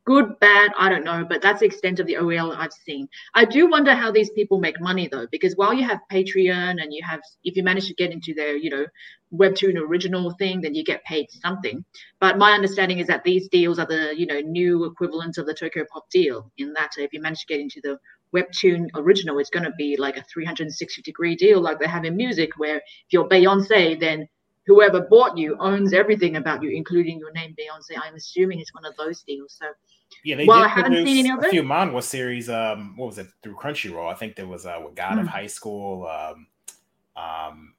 good, 0.08 0.39
bad, 0.39 0.72
I 0.80 0.88
don't 0.88 1.03
know, 1.03 1.26
but 1.28 1.41
that's 1.41 1.60
the 1.60 1.66
extent 1.66 1.99
of 1.99 2.08
the 2.08 2.14
OEL 2.14 2.55
I've 2.55 2.72
seen. 2.72 3.10
I 3.36 3.43
do 3.43 3.70
wonder 3.70 3.93
how 3.93 4.10
these 4.10 4.30
people 4.30 4.58
make 4.58 4.80
money 4.80 5.10
though, 5.12 5.28
because 5.34 5.53
while 5.58 5.74
you 5.74 5.86
have 5.86 5.99
Patreon 6.10 6.82
and 6.82 6.93
you 6.93 7.01
have, 7.05 7.20
if 7.43 7.58
you 7.58 7.62
manage 7.62 7.88
to 7.88 7.93
get 7.93 8.14
into 8.14 8.34
their, 8.34 8.55
you 8.55 8.70
know, 8.70 8.86
Webtoon 9.34 9.76
original 9.78 10.32
thing, 10.39 10.62
then 10.62 10.74
you 10.74 10.86
get 10.86 11.03
paid 11.03 11.28
something. 11.30 11.84
But 12.22 12.38
my 12.38 12.53
understanding 12.53 12.99
is 12.99 13.08
that 13.08 13.26
these 13.26 13.49
deals 13.49 13.80
are 13.80 13.86
the, 13.86 14.14
you 14.18 14.26
know, 14.26 14.39
new 14.39 14.86
equivalent 14.86 15.38
of 15.38 15.45
the 15.45 15.53
Tokyo 15.53 15.84
Pop 15.91 16.10
deal. 16.10 16.49
In 16.58 16.72
that, 16.72 16.91
if 16.97 17.12
you 17.12 17.22
manage 17.22 17.41
to 17.41 17.47
get 17.47 17.60
into 17.60 17.82
the 17.84 17.99
Webtoon 18.34 18.88
original, 18.95 19.39
it's 19.39 19.49
going 19.49 19.66
to 19.66 19.74
be 19.78 19.97
like 19.97 20.16
a 20.16 20.24
360 20.24 21.01
degree 21.01 21.36
deal, 21.36 21.60
like 21.60 21.80
they 21.80 21.88
have 21.88 22.05
in 22.05 22.16
music, 22.16 22.51
where 22.55 22.78
if 22.78 23.10
you're 23.10 23.28
Beyonce, 23.28 23.99
then 23.99 24.26
whoever 24.68 25.01
bought 25.01 25.38
you 25.38 25.58
owns 25.60 25.91
everything 25.91 26.38
about 26.38 26.64
you, 26.64 26.70
including 26.70 27.20
your 27.20 27.34
name, 27.34 27.53
Beyonce. 27.60 27.99
I'm 28.01 28.16
assuming 28.16 28.62
it's 28.62 28.74
one 28.74 28.86
of 28.86 28.95
those 28.95 29.22
deals. 29.24 29.58
So 29.60 29.66
yeah, 30.24 30.36
they 30.36 30.45
well, 30.45 30.60
did 30.60 30.66
I 30.66 30.68
haven't 30.70 31.05
seen 31.05 31.26
any 31.26 31.32
of 31.32 31.43
a 31.43 31.49
few 31.49 31.64
manhwa 31.64 32.03
series. 32.03 32.49
Um, 32.49 32.95
what 32.97 33.08
was 33.08 33.18
it 33.18 33.28
through 33.41 33.55
Crunchyroll? 33.55 34.12
I 34.12 34.16
think 34.16 34.36
there 34.36 34.47
was 34.47 34.66
uh, 34.66 34.80
God 34.95 35.18
mm. 35.18 35.22
of. 35.22 35.28
High 35.28 35.47
School. 35.47 36.08
Um, 36.08 36.47
um, 37.16 37.74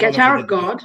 yeah, 0.00 0.10
Tower 0.10 0.38
of 0.38 0.46
God. 0.46 0.84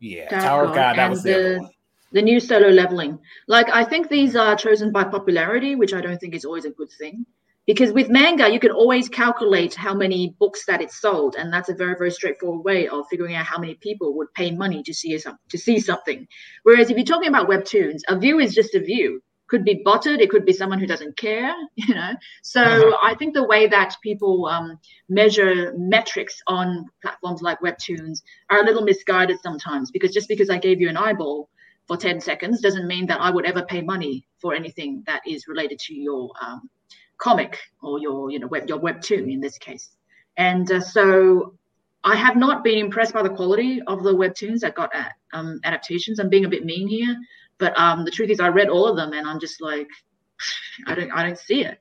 Yeah, 0.00 0.28
Tower, 0.28 0.40
Tower 0.40 0.64
of 0.66 0.74
God. 0.74 0.96
That 0.96 1.10
was 1.10 1.22
the, 1.22 1.30
the, 1.30 1.70
the 2.12 2.22
new 2.22 2.40
solo 2.40 2.68
leveling. 2.68 3.18
Like 3.48 3.68
I 3.70 3.84
think 3.84 4.08
these 4.08 4.36
are 4.36 4.56
chosen 4.56 4.92
by 4.92 5.04
popularity, 5.04 5.74
which 5.74 5.92
I 5.92 6.00
don't 6.00 6.18
think 6.18 6.34
is 6.34 6.44
always 6.44 6.64
a 6.64 6.70
good 6.70 6.90
thing. 6.90 7.26
Because 7.66 7.92
with 7.92 8.08
manga, 8.08 8.48
you 8.48 8.60
can 8.60 8.70
always 8.70 9.08
calculate 9.08 9.74
how 9.74 9.92
many 9.92 10.36
books 10.38 10.64
that 10.66 10.80
it's 10.80 11.00
sold, 11.00 11.34
and 11.34 11.52
that's 11.52 11.68
a 11.68 11.74
very, 11.74 11.96
very 11.98 12.12
straightforward 12.12 12.64
way 12.64 12.86
of 12.86 13.06
figuring 13.10 13.34
out 13.34 13.44
how 13.44 13.58
many 13.58 13.74
people 13.74 14.14
would 14.14 14.32
pay 14.34 14.52
money 14.52 14.84
to 14.84 14.94
see 14.94 15.16
a, 15.16 15.18
to 15.48 15.58
see 15.58 15.80
something. 15.80 16.28
Whereas 16.62 16.90
if 16.90 16.96
you're 16.96 17.04
talking 17.04 17.28
about 17.28 17.48
webtoons, 17.48 18.02
a 18.06 18.16
view 18.16 18.38
is 18.38 18.54
just 18.54 18.76
a 18.76 18.80
view 18.80 19.20
could 19.48 19.64
be 19.64 19.82
botted 19.84 20.20
it 20.20 20.30
could 20.30 20.44
be 20.44 20.52
someone 20.52 20.78
who 20.78 20.86
doesn't 20.86 21.16
care 21.16 21.54
you 21.76 21.94
know 21.94 22.12
so 22.42 22.62
uh-huh. 22.62 22.96
i 23.02 23.14
think 23.14 23.34
the 23.34 23.44
way 23.44 23.66
that 23.66 23.94
people 24.02 24.46
um, 24.46 24.78
measure 25.08 25.72
metrics 25.76 26.40
on 26.46 26.84
platforms 27.02 27.42
like 27.42 27.58
webtoons 27.60 28.22
are 28.50 28.60
a 28.60 28.64
little 28.64 28.82
misguided 28.82 29.38
sometimes 29.42 29.90
because 29.90 30.12
just 30.12 30.28
because 30.28 30.50
i 30.50 30.58
gave 30.58 30.80
you 30.80 30.88
an 30.88 30.96
eyeball 30.96 31.48
for 31.86 31.96
10 31.96 32.20
seconds 32.20 32.60
doesn't 32.60 32.86
mean 32.86 33.06
that 33.06 33.20
i 33.20 33.30
would 33.30 33.46
ever 33.46 33.62
pay 33.62 33.80
money 33.80 34.26
for 34.38 34.54
anything 34.54 35.02
that 35.06 35.20
is 35.26 35.46
related 35.48 35.78
to 35.78 35.94
your 35.94 36.30
um, 36.40 36.68
comic 37.18 37.58
or 37.82 37.98
your 37.98 38.30
you 38.30 38.38
know 38.38 38.46
web 38.46 38.68
your 38.68 38.78
webtoon 38.78 39.32
in 39.32 39.40
this 39.40 39.58
case 39.58 39.90
and 40.36 40.70
uh, 40.70 40.80
so 40.80 41.54
I 42.04 42.14
have 42.14 42.36
not 42.36 42.62
been 42.62 42.78
impressed 42.78 43.12
by 43.12 43.22
the 43.22 43.30
quality 43.30 43.82
of 43.88 44.04
the 44.04 44.14
webtoons 44.14 44.60
that 44.60 44.76
got 44.76 44.94
uh, 44.94 45.08
um, 45.32 45.58
adaptations. 45.64 46.20
I'm 46.20 46.28
being 46.28 46.44
a 46.44 46.48
bit 46.48 46.64
mean 46.64 46.86
here, 46.86 47.16
but 47.58 47.78
um, 47.78 48.04
the 48.04 48.10
truth 48.10 48.30
is, 48.30 48.40
I 48.40 48.48
read 48.48 48.68
all 48.68 48.86
of 48.86 48.96
them, 48.96 49.12
and 49.12 49.26
I'm 49.26 49.40
just 49.40 49.60
like, 49.60 49.88
I 50.86 50.94
don't, 50.94 51.10
I 51.10 51.22
don't 51.22 51.38
see 51.38 51.64
it. 51.64 51.78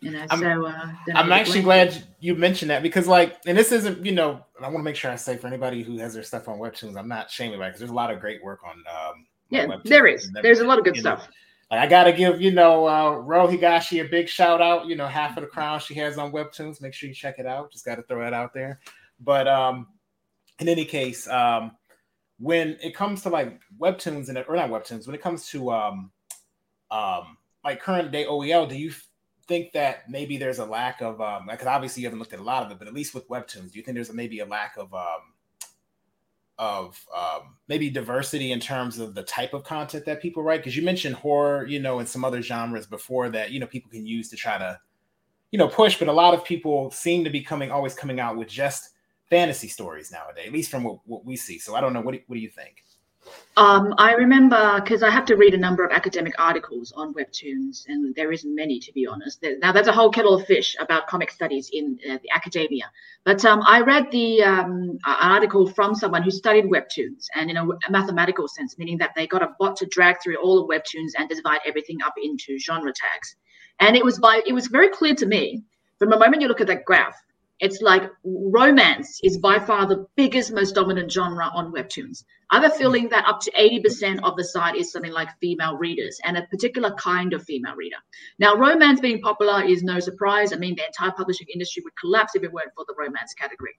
You 0.00 0.10
know, 0.10 0.26
I'm, 0.30 0.40
so 0.40 0.66
uh, 0.66 0.92
I'm 1.14 1.30
actually 1.30 1.62
glad 1.62 2.02
you 2.18 2.34
mentioned 2.34 2.72
that 2.72 2.82
because, 2.82 3.06
like, 3.06 3.38
and 3.46 3.56
this 3.56 3.70
isn't, 3.70 4.04
you 4.04 4.10
know, 4.10 4.44
I 4.60 4.64
want 4.64 4.78
to 4.78 4.82
make 4.82 4.96
sure 4.96 5.12
I 5.12 5.16
say 5.16 5.36
for 5.36 5.46
anybody 5.46 5.84
who 5.84 5.96
has 5.98 6.14
their 6.14 6.24
stuff 6.24 6.48
on 6.48 6.58
Webtoons, 6.58 6.96
I'm 6.96 7.06
not 7.06 7.30
shaming 7.30 7.54
about 7.54 7.66
because 7.66 7.78
there's 7.78 7.92
a 7.92 7.94
lot 7.94 8.12
of 8.12 8.18
great 8.18 8.42
work 8.42 8.60
on. 8.64 8.78
Um, 8.78 9.26
yeah, 9.50 9.66
on 9.66 9.80
there 9.84 10.08
is. 10.08 10.28
There's 10.42 10.58
a 10.58 10.66
lot 10.66 10.78
of 10.78 10.84
good 10.84 10.96
stuff. 10.96 11.20
Know, 11.20 11.76
like 11.76 11.86
I 11.86 11.86
gotta 11.86 12.12
give 12.12 12.40
you 12.40 12.50
know 12.50 12.88
uh, 12.88 13.12
Ro 13.12 13.46
Higashi 13.46 14.04
a 14.04 14.08
big 14.08 14.28
shout 14.28 14.60
out. 14.60 14.86
You 14.86 14.96
know, 14.96 15.06
half 15.06 15.36
of 15.36 15.44
the 15.44 15.48
crown 15.48 15.78
she 15.78 15.94
has 15.94 16.18
on 16.18 16.32
Webtoons. 16.32 16.80
Make 16.80 16.94
sure 16.94 17.08
you 17.08 17.14
check 17.14 17.38
it 17.38 17.46
out. 17.46 17.70
Just 17.70 17.84
got 17.84 17.94
to 17.94 18.02
throw 18.02 18.24
that 18.24 18.32
out 18.32 18.52
there. 18.52 18.80
But 19.20 19.46
um, 19.46 19.86
in 20.58 20.68
any 20.68 20.84
case, 20.84 21.28
um, 21.28 21.76
when 22.42 22.76
it 22.82 22.92
comes 22.92 23.22
to 23.22 23.28
like 23.28 23.60
webtoons 23.80 24.28
and 24.28 24.36
or 24.48 24.56
not 24.56 24.68
webtoons, 24.68 25.06
when 25.06 25.14
it 25.14 25.22
comes 25.22 25.48
to 25.50 25.70
um 25.70 26.10
um 26.90 27.36
like 27.64 27.80
current 27.80 28.10
day 28.10 28.24
OEL, 28.24 28.68
do 28.68 28.74
you 28.74 28.92
think 29.46 29.72
that 29.72 30.10
maybe 30.10 30.36
there's 30.36 30.58
a 30.58 30.64
lack 30.64 31.00
of 31.00 31.20
um 31.20 31.46
because 31.48 31.68
obviously 31.68 32.02
you 32.02 32.06
haven't 32.08 32.18
looked 32.18 32.32
at 32.32 32.40
a 32.40 32.42
lot 32.42 32.64
of 32.64 32.72
it, 32.72 32.78
but 32.80 32.88
at 32.88 32.94
least 32.94 33.14
with 33.14 33.28
webtoons, 33.28 33.70
do 33.70 33.78
you 33.78 33.84
think 33.84 33.94
there's 33.94 34.12
maybe 34.12 34.40
a 34.40 34.46
lack 34.46 34.76
of 34.76 34.92
um 34.92 35.32
of 36.58 37.04
um, 37.16 37.56
maybe 37.68 37.90
diversity 37.90 38.52
in 38.52 38.60
terms 38.60 38.98
of 38.98 39.14
the 39.14 39.22
type 39.22 39.54
of 39.54 39.64
content 39.64 40.04
that 40.04 40.20
people 40.20 40.42
write? 40.42 40.60
Because 40.60 40.76
you 40.76 40.82
mentioned 40.82 41.14
horror, 41.14 41.66
you 41.66 41.80
know, 41.80 42.00
and 42.00 42.08
some 42.08 42.24
other 42.24 42.42
genres 42.42 42.86
before 42.86 43.30
that, 43.30 43.52
you 43.52 43.58
know, 43.58 43.66
people 43.66 43.90
can 43.90 44.06
use 44.06 44.28
to 44.30 44.36
try 44.36 44.58
to, 44.58 44.78
you 45.50 45.58
know, 45.58 45.66
push. 45.66 45.98
But 45.98 46.08
a 46.08 46.12
lot 46.12 46.34
of 46.34 46.44
people 46.44 46.90
seem 46.90 47.24
to 47.24 47.30
be 47.30 47.40
coming, 47.40 47.70
always 47.70 47.94
coming 47.94 48.20
out 48.20 48.36
with 48.36 48.48
just 48.48 48.90
fantasy 49.32 49.68
stories 49.68 50.12
nowadays, 50.12 50.46
at 50.46 50.52
least 50.52 50.70
from 50.70 50.84
what, 50.84 50.98
what 51.06 51.24
we 51.24 51.36
see. 51.36 51.58
So 51.58 51.74
I 51.74 51.80
don't 51.80 51.94
know. 51.94 52.02
What 52.02 52.12
do, 52.12 52.20
what 52.26 52.36
do 52.36 52.40
you 52.40 52.50
think? 52.50 52.84
Um, 53.56 53.94
I 53.98 54.12
remember 54.12 54.80
because 54.80 55.02
I 55.02 55.10
have 55.10 55.24
to 55.26 55.36
read 55.36 55.54
a 55.54 55.58
number 55.58 55.84
of 55.84 55.92
academic 55.92 56.34
articles 56.38 56.92
on 56.96 57.14
webtoons, 57.14 57.86
and 57.86 58.14
there 58.14 58.32
isn't 58.32 58.54
many 58.54 58.78
to 58.80 58.92
be 58.92 59.06
honest. 59.06 59.44
Now 59.60 59.72
that's 59.72 59.88
a 59.88 59.92
whole 59.92 60.10
kettle 60.10 60.34
of 60.34 60.44
fish 60.46 60.76
about 60.80 61.06
comic 61.06 61.30
studies 61.30 61.70
in 61.72 61.98
uh, 62.10 62.18
the 62.22 62.30
academia. 62.34 62.90
But 63.24 63.44
um, 63.44 63.62
I 63.66 63.80
read 63.80 64.10
the 64.10 64.42
um, 64.42 64.98
article 65.06 65.66
from 65.66 65.94
someone 65.94 66.22
who 66.22 66.30
studied 66.30 66.64
webtoons, 66.64 67.26
and 67.34 67.48
in 67.50 67.56
a, 67.56 67.64
a, 67.66 67.90
mathematical 67.90 68.48
sense, 68.48 68.76
meaning 68.76 68.98
that 68.98 69.12
they 69.14 69.26
got 69.26 69.42
a 69.42 69.54
bot 69.58 69.76
to 69.76 69.86
drag 69.86 70.16
through 70.22 70.36
all 70.36 70.56
the 70.56 70.74
webtoons 70.74 71.12
and 71.16 71.28
divide 71.28 71.60
everything 71.66 71.98
up 72.04 72.14
into 72.22 72.58
genre 72.58 72.92
tags. 72.92 73.36
And 73.80 73.96
it 73.96 74.04
was 74.04 74.18
by 74.18 74.42
it 74.46 74.52
was 74.52 74.66
very 74.66 74.88
clear 74.88 75.14
to 75.14 75.26
me 75.26 75.62
from 75.98 76.10
the 76.10 76.18
moment 76.18 76.42
you 76.42 76.48
look 76.48 76.60
at 76.60 76.66
that 76.66 76.84
graph 76.84 77.16
it's 77.62 77.80
like 77.80 78.10
romance 78.24 79.20
is 79.22 79.38
by 79.38 79.60
far 79.60 79.86
the 79.86 80.04
biggest, 80.16 80.52
most 80.52 80.74
dominant 80.74 81.12
genre 81.12 81.48
on 81.54 81.72
webtoons. 81.72 82.24
I 82.50 82.60
have 82.60 82.72
a 82.72 82.74
feeling 82.74 83.08
that 83.10 83.24
up 83.24 83.40
to 83.42 83.52
80% 83.52 84.18
of 84.24 84.36
the 84.36 84.42
site 84.42 84.74
is 84.74 84.90
something 84.90 85.12
like 85.12 85.28
female 85.40 85.76
readers 85.76 86.18
and 86.24 86.36
a 86.36 86.46
particular 86.48 86.92
kind 86.96 87.32
of 87.32 87.44
female 87.44 87.76
reader. 87.76 87.98
Now, 88.40 88.56
romance 88.56 88.98
being 89.00 89.20
popular 89.20 89.62
is 89.62 89.84
no 89.84 90.00
surprise. 90.00 90.52
I 90.52 90.56
mean, 90.56 90.74
the 90.74 90.86
entire 90.86 91.12
publishing 91.12 91.46
industry 91.54 91.84
would 91.84 91.96
collapse 92.00 92.34
if 92.34 92.42
it 92.42 92.52
weren't 92.52 92.74
for 92.74 92.84
the 92.88 92.96
romance 92.98 93.32
category. 93.32 93.76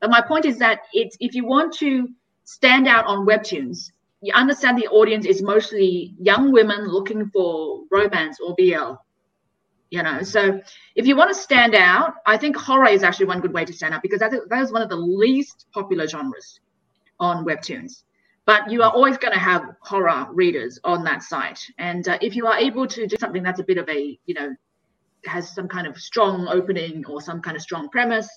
But 0.00 0.08
my 0.08 0.22
point 0.22 0.46
is 0.46 0.56
that 0.58 0.80
it's 0.94 1.18
if 1.20 1.34
you 1.34 1.44
want 1.44 1.74
to 1.74 2.08
stand 2.44 2.88
out 2.88 3.04
on 3.04 3.26
webtoons, 3.26 3.92
you 4.22 4.32
understand 4.34 4.78
the 4.78 4.88
audience 4.88 5.26
is 5.26 5.42
mostly 5.42 6.14
young 6.18 6.52
women 6.52 6.88
looking 6.88 7.28
for 7.28 7.82
romance 7.92 8.38
or 8.40 8.54
BL 8.56 8.94
you 9.90 10.02
know. 10.02 10.22
So 10.22 10.60
if 10.94 11.06
you 11.06 11.16
want 11.16 11.30
to 11.30 11.40
stand 11.40 11.74
out 11.74 12.14
i 12.26 12.36
think 12.36 12.56
horror 12.56 12.88
is 12.88 13.02
actually 13.02 13.26
one 13.26 13.40
good 13.40 13.52
way 13.52 13.64
to 13.64 13.72
stand 13.72 13.94
out 13.94 14.02
because 14.02 14.20
that, 14.20 14.32
that 14.48 14.62
is 14.62 14.72
one 14.72 14.82
of 14.82 14.88
the 14.88 14.96
least 14.96 15.66
popular 15.72 16.06
genres 16.06 16.60
on 17.20 17.44
webtoons. 17.44 18.02
But 18.44 18.70
you 18.70 18.82
are 18.82 18.90
always 18.90 19.16
going 19.18 19.32
to 19.32 19.40
have 19.40 19.62
horror 19.80 20.26
readers 20.32 20.78
on 20.84 21.02
that 21.04 21.22
site. 21.22 21.60
And 21.78 22.06
uh, 22.06 22.18
if 22.20 22.36
you 22.36 22.46
are 22.46 22.56
able 22.56 22.86
to 22.86 23.06
do 23.06 23.16
something 23.18 23.42
that's 23.42 23.58
a 23.60 23.64
bit 23.64 23.78
of 23.78 23.88
a 23.88 24.18
you 24.26 24.34
know 24.34 24.54
has 25.24 25.54
some 25.54 25.68
kind 25.68 25.86
of 25.86 25.96
strong 25.98 26.46
opening 26.48 27.04
or 27.06 27.20
some 27.20 27.40
kind 27.42 27.56
of 27.56 27.62
strong 27.62 27.88
premise 27.88 28.28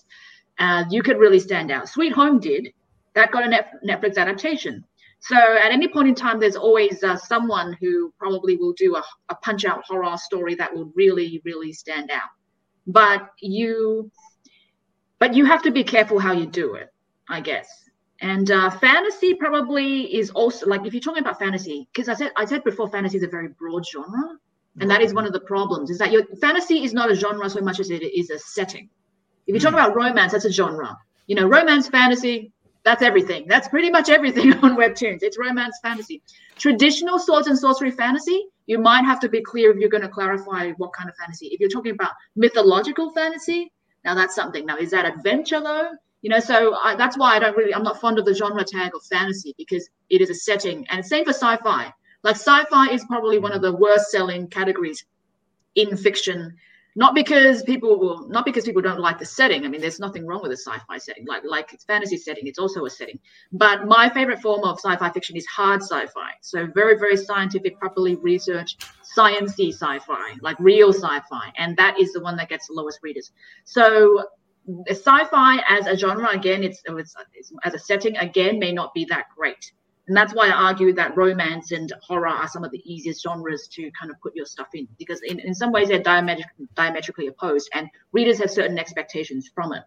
uh, 0.59 0.83
you 0.89 1.01
could 1.01 1.17
really 1.17 1.39
stand 1.39 1.71
out. 1.71 1.87
Sweet 1.87 2.11
home 2.13 2.39
did. 2.39 2.73
That 3.15 3.31
got 3.31 3.43
a 3.43 3.65
netflix 3.85 4.17
adaptation 4.17 4.85
so 5.19 5.35
at 5.35 5.71
any 5.71 5.87
point 5.87 6.07
in 6.07 6.15
time, 6.15 6.39
there's 6.39 6.55
always 6.55 7.03
uh, 7.03 7.17
someone 7.17 7.77
who 7.81 8.13
probably 8.17 8.55
will 8.55 8.73
do 8.73 8.95
a, 8.95 9.03
a 9.29 9.35
punch 9.35 9.65
out 9.65 9.83
horror 9.85 10.17
story 10.17 10.55
that 10.55 10.73
will 10.73 10.91
really, 10.95 11.41
really 11.43 11.73
stand 11.73 12.09
out. 12.09 12.29
But 12.87 13.29
you, 13.41 14.09
but 15.19 15.33
you 15.33 15.45
have 15.45 15.61
to 15.63 15.71
be 15.71 15.83
careful 15.83 16.19
how 16.19 16.31
you 16.31 16.45
do 16.45 16.75
it, 16.75 16.93
I 17.27 17.41
guess. 17.41 17.67
And 18.21 18.49
uh, 18.49 18.69
fantasy 18.69 19.33
probably 19.33 20.13
is 20.15 20.29
also 20.31 20.67
like 20.67 20.85
if 20.85 20.93
you're 20.93 21.01
talking 21.01 21.21
about 21.21 21.39
fantasy, 21.39 21.87
because 21.93 22.09
I 22.09 22.15
said 22.15 22.31
I 22.35 22.45
said 22.45 22.63
before, 22.63 22.89
fantasy 22.89 23.17
is 23.17 23.23
a 23.23 23.27
very 23.27 23.47
broad 23.47 23.85
genre, 23.85 24.37
and 24.81 24.89
that 24.89 25.01
is 25.01 25.13
one 25.13 25.25
of 25.25 25.31
the 25.31 25.39
problems. 25.39 25.89
Is 25.89 25.99
that 25.99 26.11
your 26.11 26.25
fantasy 26.41 26.83
is 26.83 26.93
not 26.93 27.09
a 27.11 27.15
genre 27.15 27.49
so 27.49 27.61
much 27.61 27.79
as 27.79 27.89
it 27.89 28.03
is 28.03 28.29
a 28.29 28.39
setting. 28.39 28.89
If 29.47 29.53
you 29.53 29.59
talk 29.59 29.71
hmm. 29.71 29.79
about 29.79 29.95
romance, 29.95 30.33
that's 30.33 30.45
a 30.45 30.51
genre. 30.51 30.97
You 31.27 31.35
know, 31.35 31.47
romance, 31.47 31.87
fantasy, 31.87 32.51
that's 32.89 33.03
everything. 33.03 33.45
That's 33.47 33.67
pretty 33.67 33.91
much 33.91 34.09
everything 34.09 34.51
on 34.63 34.75
Webtoons. 34.75 35.19
It's 35.21 35.37
romance 35.37 35.77
fantasy. 35.83 36.23
Traditional 36.57 37.19
swords 37.19 37.47
and 37.47 37.57
sorcery 37.57 37.91
fantasy, 37.91 38.47
you 38.65 38.79
might 38.79 39.05
have 39.05 39.19
to 39.19 39.29
be 39.29 39.43
clear 39.43 39.69
if 39.71 39.77
you're 39.77 39.89
going 39.89 40.01
to 40.01 40.09
clarify 40.09 40.71
what 40.77 40.91
kind 40.93 41.07
of 41.07 41.15
fantasy. 41.15 41.47
If 41.47 41.59
you're 41.59 41.69
talking 41.69 41.91
about 41.91 42.13
mythological 42.35 43.11
fantasy, 43.11 43.71
now 44.03 44.15
that's 44.15 44.33
something. 44.33 44.65
Now, 44.65 44.77
is 44.77 44.89
that 44.89 45.05
adventure 45.05 45.61
though? 45.61 45.91
You 46.23 46.31
know, 46.31 46.39
so 46.39 46.75
I, 46.83 46.95
that's 46.95 47.15
why 47.15 47.35
I 47.35 47.39
don't 47.39 47.55
really, 47.55 47.75
I'm 47.75 47.83
not 47.83 48.01
fond 48.01 48.17
of 48.17 48.25
the 48.25 48.33
genre 48.33 48.63
tag 48.63 48.95
of 48.95 49.03
fantasy 49.03 49.53
because 49.55 49.87
it 50.09 50.19
is 50.19 50.31
a 50.31 50.35
setting. 50.35 50.87
And 50.89 51.05
same 51.05 51.25
for 51.25 51.33
sci 51.33 51.57
fi. 51.57 51.93
Like 52.23 52.37
sci 52.37 52.63
fi 52.71 52.87
is 52.89 53.05
probably 53.05 53.37
one 53.37 53.51
of 53.51 53.61
the 53.61 53.75
worst 53.75 54.09
selling 54.09 54.47
categories 54.47 55.05
in 55.75 55.95
fiction 55.95 56.55
not 56.95 57.15
because 57.15 57.63
people 57.63 57.99
will 57.99 58.27
not 58.27 58.45
because 58.45 58.65
people 58.65 58.81
don't 58.81 58.99
like 58.99 59.19
the 59.19 59.25
setting. 59.25 59.65
I 59.65 59.67
mean 59.67 59.81
there's 59.81 59.99
nothing 59.99 60.25
wrong 60.25 60.41
with 60.41 60.51
a 60.51 60.57
sci-fi 60.57 60.97
setting. 60.97 61.25
Like 61.25 61.43
like 61.45 61.73
it's 61.73 61.83
fantasy 61.83 62.17
setting 62.17 62.47
it's 62.47 62.59
also 62.59 62.85
a 62.85 62.89
setting. 62.89 63.19
But 63.51 63.85
my 63.85 64.09
favorite 64.09 64.41
form 64.41 64.63
of 64.63 64.79
sci-fi 64.79 65.09
fiction 65.11 65.35
is 65.37 65.45
hard 65.45 65.81
sci-fi. 65.81 66.31
So 66.41 66.67
very 66.73 66.97
very 66.97 67.17
scientific 67.17 67.79
properly 67.79 68.15
researched 68.15 68.85
sciencey 69.15 69.69
sci-fi 69.73 70.35
like 70.41 70.59
real 70.59 70.93
sci-fi. 70.93 71.51
And 71.57 71.77
that 71.77 71.99
is 71.99 72.13
the 72.13 72.21
one 72.21 72.35
that 72.37 72.49
gets 72.49 72.67
the 72.67 72.73
lowest 72.73 72.99
readers. 73.03 73.31
So 73.65 74.25
sci-fi 74.87 75.63
as 75.67 75.87
a 75.87 75.97
genre 75.97 76.29
again 76.29 76.63
it's, 76.63 76.81
it's, 76.85 77.15
it's 77.33 77.51
as 77.63 77.73
a 77.73 77.79
setting 77.79 78.15
again 78.17 78.59
may 78.59 78.71
not 78.71 78.93
be 78.93 79.05
that 79.05 79.25
great 79.35 79.71
and 80.09 80.17
that's 80.17 80.33
why 80.33 80.47
I 80.47 80.51
argue 80.69 80.91
that 80.93 81.15
romance 81.15 81.71
and 81.71 81.93
horror 82.01 82.27
are 82.27 82.47
some 82.47 82.63
of 82.63 82.71
the 82.71 82.81
easiest 82.83 83.23
genres 83.23 83.67
to 83.73 83.91
kind 83.91 84.11
of 84.11 84.19
put 84.19 84.35
your 84.35 84.45
stuff 84.45 84.67
in 84.73 84.87
because 84.97 85.21
in, 85.21 85.39
in 85.39 85.53
some 85.53 85.71
ways 85.71 85.87
they're 85.87 86.01
diametric, 86.01 86.45
diametrically 86.73 87.27
opposed 87.27 87.69
and 87.73 87.87
readers 88.11 88.39
have 88.39 88.49
certain 88.49 88.79
expectations 88.79 89.49
from 89.53 89.71
it. 89.71 89.83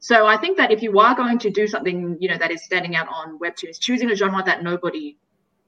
So 0.00 0.26
I 0.26 0.36
think 0.36 0.56
that 0.58 0.72
if 0.72 0.82
you 0.82 0.98
are 0.98 1.14
going 1.14 1.38
to 1.38 1.50
do 1.50 1.66
something, 1.68 2.16
you 2.20 2.28
know, 2.28 2.36
that 2.36 2.50
is 2.50 2.64
standing 2.64 2.96
out 2.96 3.06
on 3.08 3.38
webtoons, 3.38 3.78
choosing 3.78 4.10
a 4.10 4.16
genre 4.16 4.42
that 4.44 4.62
nobody 4.64 5.16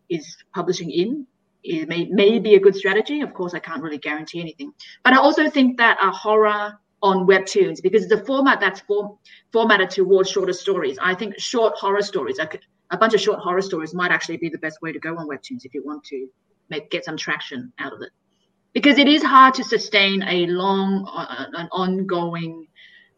is 0.09 0.37
publishing 0.53 0.91
in 0.91 1.27
it 1.65 1.89
may, 1.89 2.07
may 2.07 2.39
be 2.39 2.55
a 2.55 2.61
good 2.61 2.75
strategy. 2.75 3.21
Of 3.21 3.35
course, 3.35 3.55
I 3.55 3.61
can't 3.61 3.83
really 3.83 3.99
guarantee 3.99 4.41
anything. 4.41 4.73
But 5.05 5.13
I 5.13 5.19
also 5.19 5.49
think 5.49 5.79
that 5.79 5.99
a 6.03 6.11
horror 6.11 6.79
on 7.03 7.27
webtoons 7.27 7.83
because 7.83 8.05
it's 8.05 8.13
a 8.13 8.25
format 8.25 8.61
that's 8.61 8.81
form, 8.81 9.19
formatted 9.53 9.91
towards 9.91 10.31
shorter 10.31 10.53
stories. 10.53 10.99
I 11.03 11.15
think 11.15 11.39
short 11.39 11.75
horror 11.77 12.03
stories 12.03 12.39
are 12.39 12.49
a 12.91 12.97
bunch 12.97 13.15
of 13.15 13.21
short 13.21 13.41
horror 13.41 13.63
stories 13.63 13.95
might 13.95 14.13
actually 14.13 14.37
be 14.37 14.49
the 14.49 14.59
best 14.59 14.81
way 14.83 14.93
to 14.93 14.99
go 14.99 15.17
on 15.17 15.27
webtoons 15.27 15.65
if 15.65 15.75
you 15.75 15.83
want 15.85 16.05
to 16.05 16.29
make 16.69 16.91
get 16.91 17.05
some 17.05 17.17
traction 17.17 17.73
out 17.79 17.93
of 17.93 18.01
it 18.03 18.11
because 18.73 18.99
it 18.99 19.09
is 19.09 19.23
hard 19.23 19.55
to 19.55 19.65
sustain 19.65 20.23
a 20.23 20.47
long 20.47 21.07
uh, 21.13 21.47
an 21.55 21.69
ongoing 21.73 22.67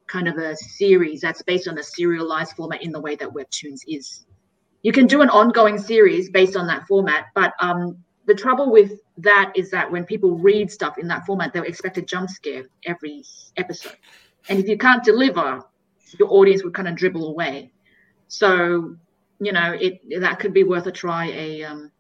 kind 0.07 0.29
of 0.29 0.37
a 0.37 0.57
series 0.57 1.21
that's 1.21 1.43
based 1.43 1.69
on 1.69 1.79
a 1.79 1.83
serialized 1.83 2.53
format 2.57 2.83
in 2.83 2.93
the 2.93 3.01
way 3.01 3.17
that 3.17 3.29
webtoons 3.29 3.81
is 3.87 4.27
you 4.83 4.93
can 4.93 5.07
do 5.07 5.23
an 5.23 5.31
ongoing 5.31 5.79
series 5.79 6.31
based 6.31 6.57
on 6.57 6.67
that 6.67 6.87
format 6.87 7.27
but 7.35 7.53
um, 7.61 7.97
the 8.27 8.35
trouble 8.35 8.71
with 8.71 8.93
that 9.19 9.53
is 9.55 9.71
that 9.71 9.91
when 9.91 10.05
people 10.05 10.33
read 10.33 10.71
stuff 10.71 10.99
in 10.99 11.07
that 11.09 11.25
format 11.27 11.53
they'll 11.53 11.65
expect 11.65 11.99
a 11.99 12.03
jump 12.03 12.29
scare 12.29 12.65
every 12.85 13.25
episode 13.57 13.97
and 14.49 14.59
if 14.59 14.69
you 14.69 14.79
can't 14.79 15.05
deliver 15.05 15.63
your 16.19 16.33
audience 16.33 16.63
would 16.63 16.75
kind 16.75 16.89
of 16.89 16.95
dribble 16.95 17.29
away 17.29 17.71
so 18.29 18.97
you 19.41 19.53
know, 19.53 19.77
it 19.79 20.01
that 20.21 20.39
could 20.39 20.53
be 20.53 20.65
worth 20.65 20.87
a 20.87 20.93
try. 20.93 21.27
A 21.27 21.65
um, 21.65 21.91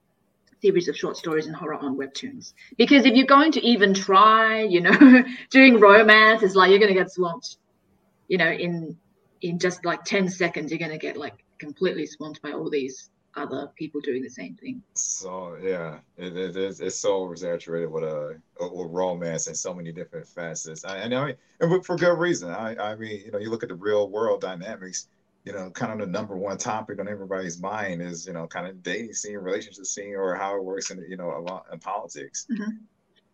series 0.62 0.88
of 0.88 0.96
short 0.96 1.14
stories 1.14 1.46
and 1.46 1.54
horror 1.54 1.74
on 1.74 1.94
webtoons 1.94 2.54
because 2.78 3.04
if 3.04 3.14
you're 3.14 3.26
going 3.26 3.52
to 3.52 3.60
even 3.60 3.92
try 3.92 4.62
you 4.62 4.80
know 4.80 5.22
doing 5.50 5.78
romance 5.78 6.42
it's 6.42 6.54
like 6.54 6.70
you're 6.70 6.78
going 6.78 6.90
to 6.90 6.98
get 6.98 7.12
swamped 7.12 7.58
you 8.28 8.38
know 8.38 8.50
in 8.50 8.96
in 9.42 9.58
just 9.58 9.84
like 9.84 10.02
10 10.04 10.26
seconds 10.26 10.70
you're 10.70 10.78
going 10.78 10.90
to 10.90 10.96
get 10.96 11.18
like 11.18 11.44
completely 11.58 12.06
swamped 12.06 12.40
by 12.40 12.52
all 12.52 12.70
these 12.70 13.10
other 13.36 13.70
people 13.76 14.00
doing 14.00 14.22
the 14.22 14.28
same 14.28 14.54
thing 14.54 14.82
so 14.94 15.56
yeah 15.62 15.98
it, 16.16 16.36
it 16.36 16.56
is 16.56 16.80
it's 16.80 16.96
so 16.96 17.20
oversaturated 17.20 17.90
with 17.90 18.04
a 18.04 18.38
uh, 18.60 18.68
with 18.72 18.90
romance 18.90 19.46
and 19.46 19.56
so 19.56 19.74
many 19.74 19.92
different 19.92 20.26
facets 20.26 20.84
I, 20.84 20.98
and 20.98 21.14
i 21.14 21.26
mean 21.26 21.36
and 21.60 21.84
for 21.84 21.96
good 21.96 22.18
reason 22.18 22.50
i 22.50 22.76
i 22.76 22.94
mean 22.94 23.22
you 23.24 23.32
know 23.32 23.38
you 23.38 23.50
look 23.50 23.62
at 23.62 23.68
the 23.68 23.74
real 23.74 24.08
world 24.08 24.40
dynamics 24.40 25.08
you 25.44 25.52
know, 25.52 25.70
kind 25.70 25.92
of 25.92 25.98
the 25.98 26.06
number 26.06 26.36
one 26.36 26.56
topic 26.56 26.98
on 26.98 27.06
everybody's 27.06 27.60
mind 27.60 28.00
is, 28.00 28.26
you 28.26 28.32
know, 28.32 28.46
kind 28.46 28.66
of 28.66 28.82
dating 28.82 29.12
scene, 29.12 29.36
relationship 29.36 29.84
scene, 29.84 30.14
or 30.14 30.34
how 30.34 30.56
it 30.56 30.64
works 30.64 30.90
in, 30.90 31.04
you 31.08 31.16
know, 31.16 31.36
a 31.36 31.40
lot 31.40 31.66
in 31.70 31.78
politics. 31.78 32.46
Mm-hmm. 32.50 32.70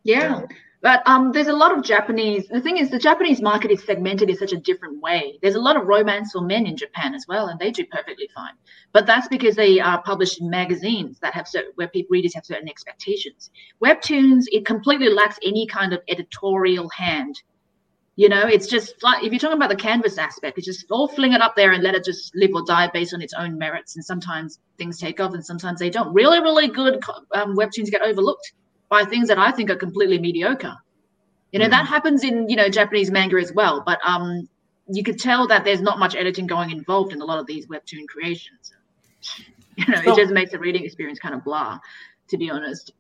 Yeah. 0.03 0.23
You 0.23 0.29
know? 0.29 0.49
But 0.83 1.03
um, 1.07 1.33
there's 1.33 1.49
a 1.49 1.53
lot 1.53 1.77
of 1.77 1.85
Japanese. 1.85 2.49
The 2.49 2.61
thing 2.61 2.79
is, 2.79 2.91
the 2.91 2.99
Japanese 2.99 3.43
market 3.43 3.71
is 3.71 3.85
segmented 3.85 4.31
in 4.31 4.37
such 4.37 4.53
a 4.53 4.57
different 4.57 5.01
way. 5.03 5.39
There's 5.43 5.55
a 5.55 5.61
lot 5.61 5.77
of 5.77 5.87
romance 5.87 6.33
for 6.33 6.41
men 6.41 6.67
in 6.67 6.77
Japan 6.77 7.15
as 7.15 7.27
well, 7.29 7.49
and 7.49 7.61
they 7.61 7.71
do 7.71 7.85
perfectly 7.85 8.31
fine. 8.35 8.55
But 8.93 9.07
that's 9.07 9.29
because 9.29 9.57
they 9.57 9.79
are 9.79 10.03
published 10.03 10.41
in 10.41 10.49
magazines 10.49 11.19
that 11.21 11.35
have 11.35 11.47
certain, 11.47 11.73
where 11.75 11.89
people 11.89 12.15
readers 12.15 12.35
have 12.35 12.47
certain 12.47 12.69
expectations. 12.69 13.51
Webtoons 13.85 14.45
it 14.53 14.65
completely 14.65 15.11
lacks 15.11 15.39
any 15.45 15.67
kind 15.67 15.93
of 15.93 16.01
editorial 16.09 16.89
hand 16.89 17.43
you 18.21 18.29
know, 18.29 18.47
it's 18.47 18.67
just 18.67 19.03
like 19.03 19.25
if 19.25 19.33
you're 19.33 19.39
talking 19.39 19.57
about 19.57 19.71
the 19.71 19.77
canvas 19.77 20.19
aspect, 20.19 20.59
it's 20.59 20.67
just 20.67 20.91
all 20.91 21.09
fling 21.09 21.33
it 21.33 21.41
up 21.41 21.57
there 21.57 21.73
and 21.73 21.83
let 21.83 21.95
it 21.95 22.05
just 22.05 22.37
live 22.37 22.51
or 22.53 22.63
die 22.67 22.91
based 22.93 23.15
on 23.15 23.23
its 23.23 23.33
own 23.33 23.57
merits. 23.57 23.97
And 23.97 24.05
sometimes 24.05 24.59
things 24.77 24.99
take 24.99 25.21
off 25.21 25.33
and 25.33 25.43
sometimes 25.43 25.81
they 25.81 25.89
don't. 25.89 26.13
Really, 26.13 26.39
really 26.39 26.69
good 26.69 27.03
um, 27.33 27.57
webtoons 27.57 27.91
get 27.91 28.03
overlooked 28.03 28.53
by 28.91 29.05
things 29.05 29.29
that 29.29 29.39
I 29.39 29.51
think 29.53 29.71
are 29.71 29.77
completely 29.77 30.19
mediocre. 30.19 30.77
You 31.53 31.61
know, 31.61 31.67
mm. 31.67 31.71
that 31.71 31.87
happens 31.87 32.23
in, 32.23 32.49
you 32.49 32.57
know, 32.57 32.69
Japanese 32.69 33.11
manga 33.11 33.37
as 33.37 33.53
well. 33.53 33.83
But 33.87 33.99
um, 34.07 34.49
you 34.89 35.03
could 35.03 35.19
tell 35.19 35.47
that 35.49 35.65
there's 35.65 35.81
not 35.81 35.99
much 35.99 36.15
editing 36.15 36.47
going 36.47 36.71
involved 36.71 37.13
in 37.13 37.23
a 37.23 37.25
lot 37.25 37.39
of 37.39 37.47
these 37.47 37.67
webtoon 37.67 38.07
creations. 38.09 38.75
you 39.77 39.87
know, 39.89 40.03
so, 40.03 40.13
it 40.13 40.17
just 40.17 40.33
makes 40.33 40.51
the 40.51 40.59
reading 40.59 40.85
experience 40.85 41.19
kind 41.19 41.35
of 41.35 41.43
blah, 41.45 41.79
to 42.29 42.37
be 42.37 42.51
honest. 42.51 42.93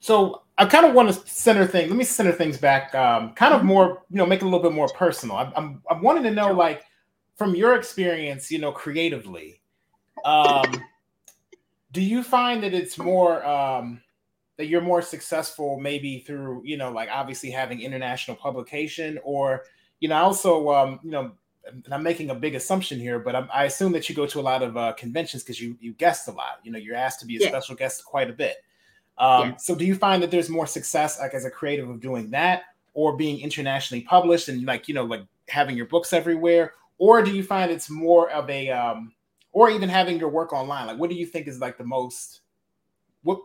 So 0.00 0.42
I 0.58 0.66
kind 0.66 0.84
of 0.84 0.94
want 0.94 1.08
to 1.08 1.28
center 1.28 1.66
things. 1.66 1.88
Let 1.88 1.96
me 1.96 2.04
center 2.04 2.32
things 2.32 2.58
back, 2.58 2.94
um, 2.94 3.32
kind 3.34 3.54
of 3.54 3.60
mm-hmm. 3.60 3.68
more, 3.68 4.02
you 4.10 4.18
know, 4.18 4.26
make 4.26 4.40
it 4.40 4.44
a 4.44 4.48
little 4.48 4.62
bit 4.62 4.72
more 4.72 4.88
personal. 4.88 5.36
I'm, 5.36 5.52
I'm, 5.56 5.82
I'm 5.90 6.02
wanting 6.02 6.24
to 6.24 6.30
know, 6.30 6.52
like, 6.52 6.82
from 7.36 7.54
your 7.54 7.74
experience, 7.76 8.50
you 8.50 8.58
know, 8.58 8.72
creatively, 8.72 9.60
um, 10.24 10.82
do 11.92 12.02
you 12.02 12.22
find 12.22 12.62
that 12.62 12.74
it's 12.74 12.98
more 12.98 13.44
um, 13.46 14.02
that 14.62 14.68
you're 14.68 14.80
more 14.80 15.02
successful, 15.02 15.80
maybe 15.80 16.20
through, 16.20 16.62
you 16.64 16.76
know, 16.76 16.92
like 16.92 17.08
obviously 17.10 17.50
having 17.50 17.80
international 17.80 18.36
publication, 18.36 19.18
or, 19.24 19.64
you 19.98 20.08
know, 20.08 20.14
also, 20.14 20.70
um, 20.70 21.00
you 21.02 21.10
know, 21.10 21.32
and 21.66 21.92
I'm 21.92 22.04
making 22.04 22.30
a 22.30 22.34
big 22.36 22.54
assumption 22.54 23.00
here, 23.00 23.18
but 23.18 23.34
I'm, 23.34 23.48
i 23.52 23.64
assume 23.64 23.90
that 23.92 24.08
you 24.08 24.14
go 24.14 24.24
to 24.24 24.38
a 24.38 24.40
lot 24.40 24.62
of 24.62 24.76
uh, 24.76 24.92
conventions 24.92 25.42
because 25.42 25.60
you 25.60 25.76
you 25.80 25.94
guest 25.94 26.28
a 26.28 26.30
lot. 26.30 26.60
You 26.62 26.70
know, 26.70 26.78
you're 26.78 26.94
asked 26.94 27.18
to 27.20 27.26
be 27.26 27.38
a 27.38 27.40
yeah. 27.40 27.48
special 27.48 27.74
guest 27.74 28.04
quite 28.04 28.30
a 28.30 28.32
bit. 28.32 28.58
Um, 29.18 29.50
yeah. 29.50 29.56
So, 29.56 29.74
do 29.74 29.84
you 29.84 29.96
find 29.96 30.22
that 30.22 30.30
there's 30.30 30.48
more 30.48 30.66
success, 30.66 31.18
like 31.18 31.34
as 31.34 31.44
a 31.44 31.50
creative, 31.50 31.88
of 31.88 32.00
doing 32.00 32.30
that, 32.30 32.62
or 32.94 33.16
being 33.16 33.40
internationally 33.40 34.02
published 34.02 34.48
and 34.48 34.64
like 34.64 34.86
you 34.86 34.94
know, 34.94 35.04
like 35.04 35.24
having 35.48 35.76
your 35.76 35.86
books 35.86 36.12
everywhere, 36.12 36.72
or 36.98 37.22
do 37.22 37.32
you 37.32 37.42
find 37.42 37.70
it's 37.70 37.90
more 37.90 38.30
of 38.30 38.48
a, 38.48 38.70
um, 38.70 39.12
or 39.52 39.70
even 39.70 39.88
having 39.88 40.18
your 40.18 40.30
work 40.30 40.52
online? 40.52 40.86
Like, 40.86 40.98
what 40.98 41.10
do 41.10 41.16
you 41.16 41.26
think 41.26 41.48
is 41.48 41.60
like 41.60 41.78
the 41.78 41.84
most? 41.84 42.42
What 43.22 43.40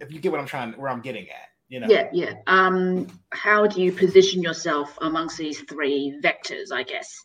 if 0.00 0.12
you 0.12 0.20
get 0.20 0.32
what 0.32 0.40
I'm 0.40 0.46
trying, 0.46 0.72
where 0.72 0.90
I'm 0.90 1.00
getting 1.00 1.28
at? 1.28 1.48
You 1.68 1.80
know? 1.80 1.86
Yeah, 1.88 2.08
yeah. 2.12 2.34
Um, 2.46 3.08
how 3.30 3.66
do 3.66 3.82
you 3.82 3.90
position 3.90 4.42
yourself 4.42 4.96
amongst 5.00 5.36
these 5.36 5.60
three 5.62 6.18
vectors? 6.22 6.72
I 6.72 6.82
guess. 6.82 7.24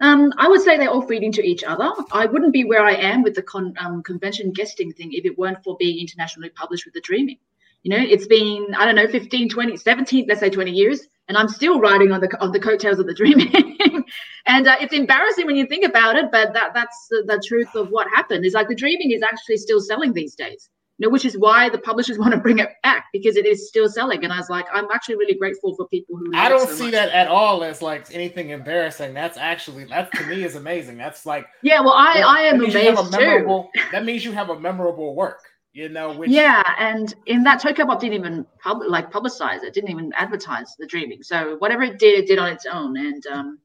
Um, 0.00 0.32
I 0.38 0.48
would 0.48 0.60
say 0.60 0.76
they 0.76 0.86
all 0.86 1.06
feed 1.06 1.22
into 1.22 1.42
each 1.42 1.62
other. 1.64 1.90
I 2.12 2.26
wouldn't 2.26 2.52
be 2.52 2.64
where 2.64 2.84
I 2.84 2.94
am 2.94 3.22
with 3.22 3.34
the 3.34 3.42
con, 3.42 3.74
um, 3.78 4.02
convention 4.02 4.52
guesting 4.52 4.92
thing 4.92 5.12
if 5.12 5.24
it 5.24 5.38
weren't 5.38 5.62
for 5.62 5.76
being 5.78 6.00
internationally 6.00 6.50
published 6.50 6.84
with 6.84 6.94
the 6.94 7.00
Dreaming. 7.00 7.38
You 7.84 7.90
know, 7.90 8.02
it's 8.02 8.26
been, 8.26 8.74
I 8.76 8.86
don't 8.86 8.96
know, 8.96 9.06
15, 9.06 9.48
20, 9.48 9.76
17, 9.76 10.26
let's 10.28 10.40
say 10.40 10.50
20 10.50 10.70
years, 10.70 11.06
and 11.28 11.36
I'm 11.36 11.48
still 11.48 11.78
riding 11.78 12.12
on 12.12 12.20
the 12.20 12.28
on 12.40 12.50
the 12.50 12.58
coattails 12.58 12.98
of 12.98 13.06
the 13.06 13.14
Dreaming. 13.14 13.52
and 14.46 14.66
uh, 14.66 14.76
it's 14.80 14.94
embarrassing 14.94 15.46
when 15.46 15.56
you 15.56 15.66
think 15.66 15.84
about 15.84 16.16
it, 16.16 16.30
but 16.32 16.54
that 16.54 16.72
that's 16.74 17.06
the, 17.10 17.22
the 17.26 17.42
truth 17.46 17.74
of 17.74 17.90
what 17.90 18.08
happened. 18.08 18.44
Is 18.44 18.54
like 18.54 18.68
the 18.68 18.74
Dreaming 18.74 19.12
is 19.12 19.22
actually 19.22 19.58
still 19.58 19.80
selling 19.80 20.12
these 20.12 20.34
days 20.34 20.70
you 20.98 21.06
know, 21.06 21.10
which 21.10 21.24
is 21.24 21.36
why 21.36 21.68
the 21.68 21.78
publishers 21.78 22.18
want 22.20 22.32
to 22.32 22.38
bring 22.38 22.58
it 22.58 22.70
back 22.82 23.06
because 23.12 23.36
it 23.36 23.46
is 23.46 23.68
still 23.68 23.88
selling. 23.88 24.24
And 24.24 24.32
I 24.32 24.38
was 24.38 24.50
like, 24.50 24.66
I'm 24.72 24.86
actually 24.92 25.16
really 25.16 25.34
grateful 25.34 25.74
for 25.74 25.88
people 25.88 26.16
who. 26.16 26.32
I 26.34 26.48
don't 26.48 26.68
so 26.68 26.74
see 26.74 26.84
much. 26.84 26.92
that 26.92 27.10
at 27.10 27.28
all 27.28 27.64
as 27.64 27.82
like 27.82 28.12
anything 28.12 28.50
embarrassing. 28.50 29.14
That's 29.14 29.38
actually 29.38 29.84
that 29.86 30.12
to 30.12 30.26
me 30.26 30.44
is 30.44 30.54
amazing. 30.54 30.96
That's 30.96 31.26
like 31.26 31.46
yeah, 31.62 31.80
well, 31.80 31.94
I 31.94 32.14
well, 32.16 32.28
I 32.28 32.40
am 32.42 32.60
amazed 32.60 33.12
too. 33.12 33.64
That 33.92 34.04
means 34.04 34.24
you 34.24 34.32
have 34.32 34.50
a 34.50 34.58
memorable 34.58 35.14
work. 35.14 35.40
You 35.72 35.88
know, 35.88 36.12
which, 36.16 36.30
yeah, 36.30 36.62
and 36.78 37.12
in 37.26 37.42
that 37.42 37.60
Tokyo 37.60 37.84
Pop 37.86 37.98
didn't 37.98 38.14
even 38.14 38.46
pub, 38.60 38.78
like 38.86 39.10
publicize 39.10 39.64
it, 39.64 39.74
didn't 39.74 39.90
even 39.90 40.12
advertise 40.14 40.76
the 40.78 40.86
dreaming. 40.86 41.24
So 41.24 41.56
whatever 41.56 41.82
it 41.82 41.98
did, 41.98 42.16
it 42.16 42.26
did 42.28 42.38
on 42.38 42.52
its 42.52 42.64
own, 42.64 42.96
and 42.96 43.26
um, 43.26 43.58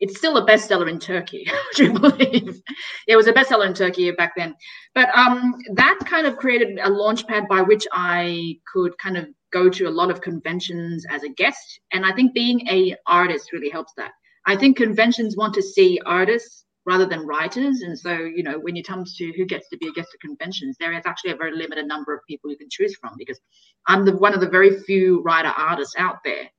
it's 0.00 0.18
still 0.18 0.36
a 0.36 0.46
bestseller 0.46 0.88
in 0.88 0.98
Turkey, 0.98 1.46
would 1.66 1.78
you 1.78 1.98
believe? 1.98 2.60
it 3.06 3.16
was 3.16 3.26
a 3.26 3.32
bestseller 3.32 3.66
in 3.66 3.74
Turkey 3.74 4.10
back 4.10 4.32
then. 4.36 4.54
But 4.94 5.08
um, 5.16 5.54
that 5.74 5.98
kind 6.06 6.26
of 6.26 6.36
created 6.36 6.78
a 6.82 6.90
launch 6.90 7.26
pad 7.26 7.44
by 7.48 7.62
which 7.62 7.86
I 7.92 8.58
could 8.72 8.96
kind 8.98 9.16
of 9.16 9.26
go 9.52 9.68
to 9.68 9.84
a 9.86 9.90
lot 9.90 10.10
of 10.10 10.20
conventions 10.20 11.06
as 11.10 11.22
a 11.22 11.28
guest. 11.28 11.80
And 11.92 12.04
I 12.04 12.12
think 12.12 12.34
being 12.34 12.66
a 12.68 12.96
artist 13.06 13.52
really 13.52 13.70
helps 13.70 13.92
that. 13.96 14.10
I 14.46 14.56
think 14.56 14.76
conventions 14.76 15.36
want 15.36 15.54
to 15.54 15.62
see 15.62 16.00
artists 16.04 16.64
rather 16.86 17.06
than 17.06 17.26
writers. 17.26 17.80
And 17.80 17.98
so, 17.98 18.12
you 18.12 18.42
know, 18.42 18.58
when 18.58 18.76
it 18.76 18.86
comes 18.86 19.16
to 19.16 19.32
who 19.36 19.46
gets 19.46 19.68
to 19.70 19.78
be 19.78 19.88
a 19.88 19.92
guest 19.92 20.08
at 20.12 20.20
conventions, 20.20 20.76
there 20.78 20.92
is 20.92 21.06
actually 21.06 21.30
a 21.30 21.36
very 21.36 21.56
limited 21.56 21.86
number 21.86 22.14
of 22.14 22.20
people 22.28 22.50
you 22.50 22.58
can 22.58 22.68
choose 22.70 22.94
from 22.96 23.14
because 23.16 23.40
I'm 23.86 24.04
the 24.04 24.16
one 24.16 24.34
of 24.34 24.40
the 24.40 24.50
very 24.50 24.78
few 24.82 25.22
writer 25.22 25.52
artists 25.56 25.94
out 25.98 26.18
there 26.24 26.50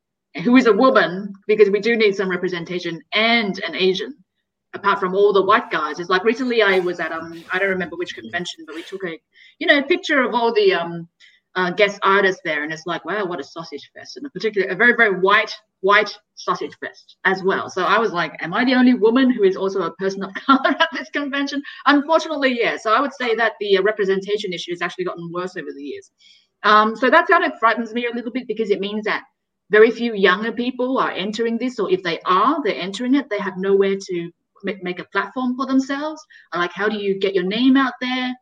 who 0.43 0.55
is 0.57 0.65
a 0.65 0.73
woman 0.73 1.33
because 1.47 1.69
we 1.69 1.79
do 1.79 1.95
need 1.95 2.15
some 2.15 2.29
representation 2.29 3.01
and 3.13 3.59
an 3.63 3.75
Asian 3.75 4.15
apart 4.73 4.99
from 4.99 5.15
all 5.15 5.33
the 5.33 5.41
white 5.41 5.71
guys. 5.71 5.99
It's 5.99 6.09
like 6.09 6.23
recently 6.23 6.61
I 6.61 6.79
was 6.79 6.99
at 6.99 7.11
um 7.11 7.43
I 7.51 7.59
don't 7.59 7.69
remember 7.69 7.95
which 7.95 8.15
convention, 8.15 8.65
but 8.67 8.75
we 8.75 8.83
took 8.83 9.03
a 9.05 9.17
you 9.59 9.67
know 9.67 9.81
picture 9.83 10.21
of 10.21 10.33
all 10.33 10.53
the 10.53 10.73
um 10.73 11.07
uh, 11.55 11.71
guest 11.71 11.97
artists 12.03 12.41
there, 12.43 12.63
and 12.63 12.73
it's 12.73 12.85
like 12.85 13.05
wow, 13.05 13.25
what 13.25 13.39
a 13.39 13.43
sausage 13.43 13.89
fest, 13.95 14.17
and 14.17 14.25
a 14.25 14.29
particular 14.29 14.67
a 14.67 14.75
very 14.75 14.93
very 14.95 15.19
white 15.19 15.55
white 15.79 16.17
sausage 16.35 16.75
fest 16.81 17.15
as 17.23 17.43
well. 17.43 17.69
So 17.69 17.83
I 17.83 17.97
was 17.97 18.11
like, 18.11 18.33
am 18.41 18.53
I 18.53 18.65
the 18.65 18.73
only 18.73 18.95
woman 18.95 19.29
who 19.29 19.43
is 19.43 19.55
also 19.55 19.83
a 19.83 19.95
person 19.95 20.23
of 20.23 20.33
color 20.45 20.75
at 20.79 20.89
this 20.91 21.09
convention? 21.11 21.61
Unfortunately, 21.85 22.57
yeah. 22.59 22.75
So 22.75 22.93
I 22.93 22.99
would 22.99 23.13
say 23.13 23.35
that 23.35 23.53
the 23.59 23.77
uh, 23.77 23.83
representation 23.83 24.51
issue 24.51 24.71
has 24.71 24.81
actually 24.81 25.05
gotten 25.05 25.31
worse 25.31 25.55
over 25.55 25.69
the 25.73 25.83
years. 25.83 26.11
Um, 26.63 26.95
so 26.95 27.09
that 27.09 27.27
kind 27.27 27.45
of 27.45 27.57
frightens 27.59 27.93
me 27.93 28.07
a 28.07 28.15
little 28.15 28.31
bit 28.31 28.47
because 28.47 28.71
it 28.71 28.79
means 28.79 29.05
that 29.05 29.23
very 29.71 29.91
few 29.91 30.13
younger 30.13 30.51
people 30.51 30.97
are 30.99 31.11
entering 31.11 31.57
this, 31.57 31.79
or 31.79 31.91
if 31.91 32.03
they 32.03 32.19
are, 32.25 32.57
they're 32.63 32.75
entering 32.75 33.15
it, 33.15 33.29
they 33.29 33.39
have 33.39 33.57
nowhere 33.57 33.95
to 33.99 34.31
make 34.63 34.99
a 34.99 35.05
platform 35.05 35.55
for 35.55 35.65
themselves. 35.65 36.21
Like, 36.53 36.71
how 36.73 36.87
do 36.89 36.97
you 36.97 37.19
get 37.19 37.35
your 37.35 37.43
name 37.43 37.77
out 37.77 37.93
there? 38.01 38.33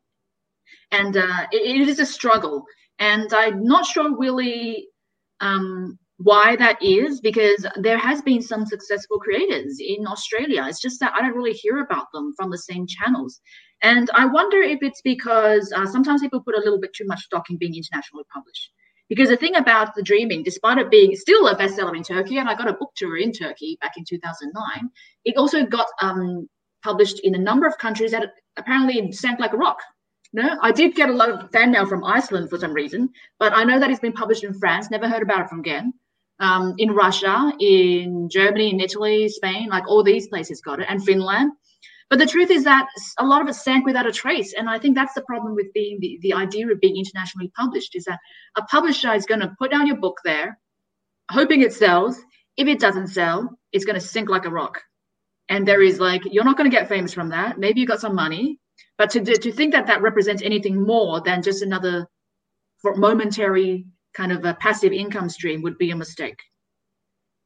And 0.91 1.17
uh, 1.17 1.47
it, 1.51 1.81
it 1.81 1.89
is 1.89 1.99
a 1.99 2.05
struggle. 2.05 2.65
And 2.99 3.33
I'm 3.33 3.63
not 3.63 3.85
sure 3.85 4.17
really 4.17 4.87
um, 5.39 5.97
why 6.17 6.55
that 6.57 6.81
is, 6.81 7.19
because 7.19 7.65
there 7.77 7.97
has 7.97 8.21
been 8.21 8.41
some 8.41 8.65
successful 8.65 9.19
creators 9.19 9.79
in 9.79 10.05
Australia. 10.07 10.65
It's 10.67 10.81
just 10.81 10.99
that 10.99 11.13
I 11.13 11.21
don't 11.21 11.35
really 11.35 11.53
hear 11.53 11.79
about 11.79 12.07
them 12.13 12.33
from 12.37 12.51
the 12.51 12.57
same 12.57 12.85
channels. 12.87 13.41
And 13.81 14.09
I 14.13 14.25
wonder 14.25 14.61
if 14.61 14.79
it's 14.81 15.01
because 15.01 15.73
uh, 15.75 15.85
sometimes 15.85 16.21
people 16.21 16.41
put 16.41 16.55
a 16.55 16.59
little 16.59 16.79
bit 16.79 16.93
too 16.93 17.05
much 17.05 17.23
stock 17.23 17.49
in 17.49 17.57
being 17.57 17.75
internationally 17.75 18.23
published. 18.33 18.71
Because 19.09 19.29
the 19.29 19.37
thing 19.37 19.55
about 19.55 19.95
The 19.95 20.01
Dreaming, 20.01 20.43
despite 20.43 20.77
it 20.77 20.89
being 20.89 21.15
still 21.15 21.47
a 21.47 21.55
bestseller 21.55 21.95
in 21.95 22.03
Turkey, 22.03 22.37
and 22.37 22.49
I 22.49 22.55
got 22.55 22.69
a 22.69 22.73
book 22.73 22.91
tour 22.95 23.17
in 23.17 23.31
Turkey 23.31 23.77
back 23.81 23.93
in 23.97 24.05
2009, 24.05 24.89
it 25.25 25.37
also 25.37 25.65
got 25.65 25.87
um, 26.01 26.47
published 26.83 27.19
in 27.21 27.35
a 27.35 27.39
number 27.39 27.67
of 27.67 27.77
countries 27.77 28.11
that 28.11 28.33
apparently 28.57 29.11
sank 29.11 29.39
like 29.39 29.53
a 29.53 29.57
rock. 29.57 29.79
No, 30.33 30.57
I 30.61 30.71
did 30.71 30.95
get 30.95 31.09
a 31.09 31.13
lot 31.13 31.29
of 31.29 31.51
fan 31.51 31.71
mail 31.71 31.85
from 31.85 32.03
Iceland 32.03 32.49
for 32.49 32.57
some 32.57 32.73
reason, 32.73 33.09
but 33.37 33.53
I 33.53 33.63
know 33.63 33.79
that 33.79 33.91
it's 33.91 33.99
been 33.99 34.13
published 34.13 34.43
in 34.43 34.53
France. 34.53 34.89
Never 34.89 35.07
heard 35.07 35.21
about 35.21 35.41
it 35.41 35.49
from 35.49 35.59
again. 35.59 35.93
Um, 36.39 36.73
in 36.79 36.91
Russia, 36.91 37.53
in 37.59 38.27
Germany, 38.29 38.71
in 38.71 38.79
Italy, 38.79 39.29
Spain, 39.29 39.69
like 39.69 39.87
all 39.87 40.03
these 40.03 40.27
places 40.27 40.59
got 40.59 40.79
it, 40.79 40.87
and 40.89 41.03
Finland. 41.03 41.51
But 42.09 42.19
the 42.19 42.25
truth 42.25 42.51
is 42.51 42.63
that 42.65 42.87
a 43.17 43.25
lot 43.25 43.41
of 43.41 43.47
it 43.47 43.55
sank 43.55 43.85
without 43.85 44.07
a 44.07 44.11
trace. 44.11 44.53
And 44.53 44.69
I 44.69 44.77
think 44.79 44.95
that's 44.95 45.13
the 45.13 45.23
problem 45.23 45.55
with 45.55 45.73
being 45.73 45.99
the, 45.99 46.19
the 46.21 46.33
idea 46.33 46.69
of 46.69 46.79
being 46.79 46.97
internationally 46.97 47.51
published 47.55 47.95
is 47.95 48.05
that 48.05 48.19
a 48.55 48.61
publisher 48.63 49.13
is 49.13 49.25
going 49.25 49.41
to 49.41 49.55
put 49.57 49.71
down 49.71 49.87
your 49.87 49.97
book 49.97 50.19
there, 50.23 50.59
hoping 51.31 51.61
it 51.61 51.73
sells. 51.73 52.19
If 52.55 52.67
it 52.67 52.79
doesn't 52.79 53.07
sell, 53.07 53.57
it's 53.71 53.85
going 53.85 53.99
to 53.99 54.05
sink 54.05 54.29
like 54.29 54.45
a 54.45 54.51
rock. 54.51 54.81
And 55.49 55.67
there 55.67 55.81
is 55.81 55.99
like, 55.99 56.21
you're 56.25 56.43
not 56.43 56.57
going 56.57 56.69
to 56.69 56.75
get 56.75 56.87
famous 56.87 57.13
from 57.13 57.29
that. 57.29 57.57
Maybe 57.57 57.81
you 57.81 57.87
got 57.87 57.99
some 57.99 58.15
money, 58.15 58.59
but 58.97 59.09
to, 59.11 59.23
to 59.23 59.51
think 59.51 59.73
that 59.73 59.87
that 59.87 60.01
represents 60.01 60.43
anything 60.43 60.81
more 60.81 61.21
than 61.21 61.41
just 61.41 61.63
another 61.63 62.07
momentary 62.83 63.85
kind 64.13 64.31
of 64.31 64.45
a 64.45 64.53
passive 64.55 64.91
income 64.91 65.29
stream 65.29 65.61
would 65.63 65.77
be 65.77 65.91
a 65.91 65.95
mistake 65.95 66.39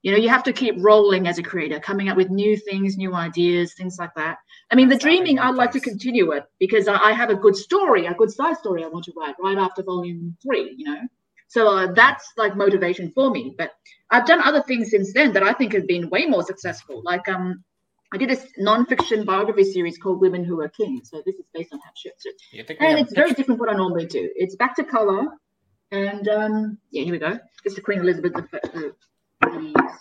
you 0.02 0.12
know 0.12 0.18
you 0.18 0.30
have 0.30 0.44
to 0.44 0.54
keep 0.54 0.76
rolling 0.80 1.28
as 1.28 1.38
a 1.38 1.44
creator 1.44 1.80
coming 1.80 2.10
up 2.10 2.18
with 2.18 2.30
new 2.30 2.56
things 2.56 2.98
new 2.98 3.14
ideas 3.14 3.74
things 3.74 3.98
like 4.00 4.14
that 4.16 4.38
i 4.72 4.76
mean 4.76 4.90
the 4.90 4.98
dreaming 4.98 5.40
i'd 5.40 5.56
like 5.56 5.72
to 5.72 5.80
continue 5.80 6.32
it 6.32 6.44
because 6.60 6.88
I, 6.88 7.12
have 7.12 7.30
a 7.30 7.36
good 7.36 7.56
story 7.56 8.06
a 8.06 8.14
good 8.14 8.32
side 8.32 8.58
story 8.58 8.84
i 8.84 8.88
want 8.88 9.06
to 9.06 9.14
write 9.18 9.36
right 9.42 9.58
after 9.58 9.84
volume 9.84 10.38
three 10.42 10.74
you 10.78 10.86
know 10.86 11.02
so 11.48 11.68
uh, 11.76 11.92
that's 11.94 12.34
like 12.38 12.56
motivation 12.56 13.12
for 13.14 13.32
me 13.32 13.56
but 13.58 13.72
i've 14.12 14.26
done 14.26 14.42
other 14.42 14.62
things 14.62 14.92
since 14.92 15.14
then 15.14 15.34
that 15.34 15.44
i 15.44 15.54
think 15.54 15.74
have 15.74 15.88
been 15.88 16.10
way 16.10 16.26
more 16.26 16.44
successful 16.44 17.02
like 17.04 17.28
um 17.28 17.64
I 18.14 18.18
did 18.18 18.32
a 18.32 18.38
non-fiction 18.58 19.26
biography 19.26 19.66
series 19.66 19.98
called 19.98 20.22
Women 20.22 20.46
Who 20.46 20.62
Are 20.62 20.70
Kings. 20.70 21.10
So 21.10 21.22
this 21.26 21.36
is 21.36 21.46
based 21.54 21.74
on 21.74 21.80
Hatshepsut. 21.80 22.32
And 22.80 23.00
it's 23.00 23.14
very 23.14 23.34
different 23.34 23.60
what 23.60 23.70
I 23.70 23.74
normally 23.74 24.06
do. 24.06 24.32
It's 24.36 24.56
back 24.56 24.78
to 24.78 24.86
color. 24.86 25.26
And 25.92 26.26
um, 26.30 26.78
yeah, 26.92 27.04
here 27.04 27.12
we 27.12 27.20
go. 27.20 27.38
It's 27.66 27.76
the 27.76 27.82
Queen 27.82 28.00
Elizabeth 28.00 28.32
the, 29.42 29.98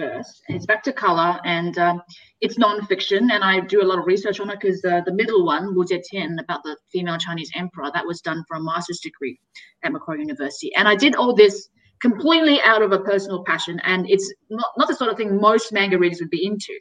first. 0.00 0.42
It's 0.48 0.66
back 0.66 0.82
to 0.84 0.92
color 0.92 1.38
and 1.44 1.76
um, 1.78 2.02
it's 2.40 2.58
non-fiction, 2.58 3.30
and 3.30 3.44
I 3.44 3.60
do 3.60 3.82
a 3.82 3.84
lot 3.84 3.98
of 3.98 4.06
research 4.06 4.40
on 4.40 4.50
it 4.50 4.58
because 4.60 4.84
uh, 4.84 5.02
the 5.04 5.12
middle 5.12 5.44
one, 5.44 5.74
Wu 5.74 5.84
Zetian, 5.84 6.40
about 6.40 6.62
the 6.64 6.76
female 6.90 7.18
Chinese 7.18 7.50
emperor, 7.54 7.90
that 7.92 8.06
was 8.06 8.20
done 8.20 8.42
for 8.48 8.56
a 8.56 8.62
master's 8.62 9.00
degree 9.00 9.38
at 9.82 9.92
Macquarie 9.92 10.20
University. 10.20 10.74
And 10.74 10.88
I 10.88 10.96
did 10.96 11.14
all 11.14 11.34
this 11.34 11.68
completely 12.00 12.60
out 12.62 12.82
of 12.82 12.92
a 12.92 13.00
personal 13.00 13.44
passion, 13.44 13.80
and 13.84 14.08
it's 14.08 14.32
not, 14.48 14.68
not 14.78 14.88
the 14.88 14.94
sort 14.94 15.10
of 15.10 15.16
thing 15.16 15.38
most 15.38 15.72
manga 15.72 15.98
readers 15.98 16.20
would 16.20 16.30
be 16.30 16.46
into 16.46 16.78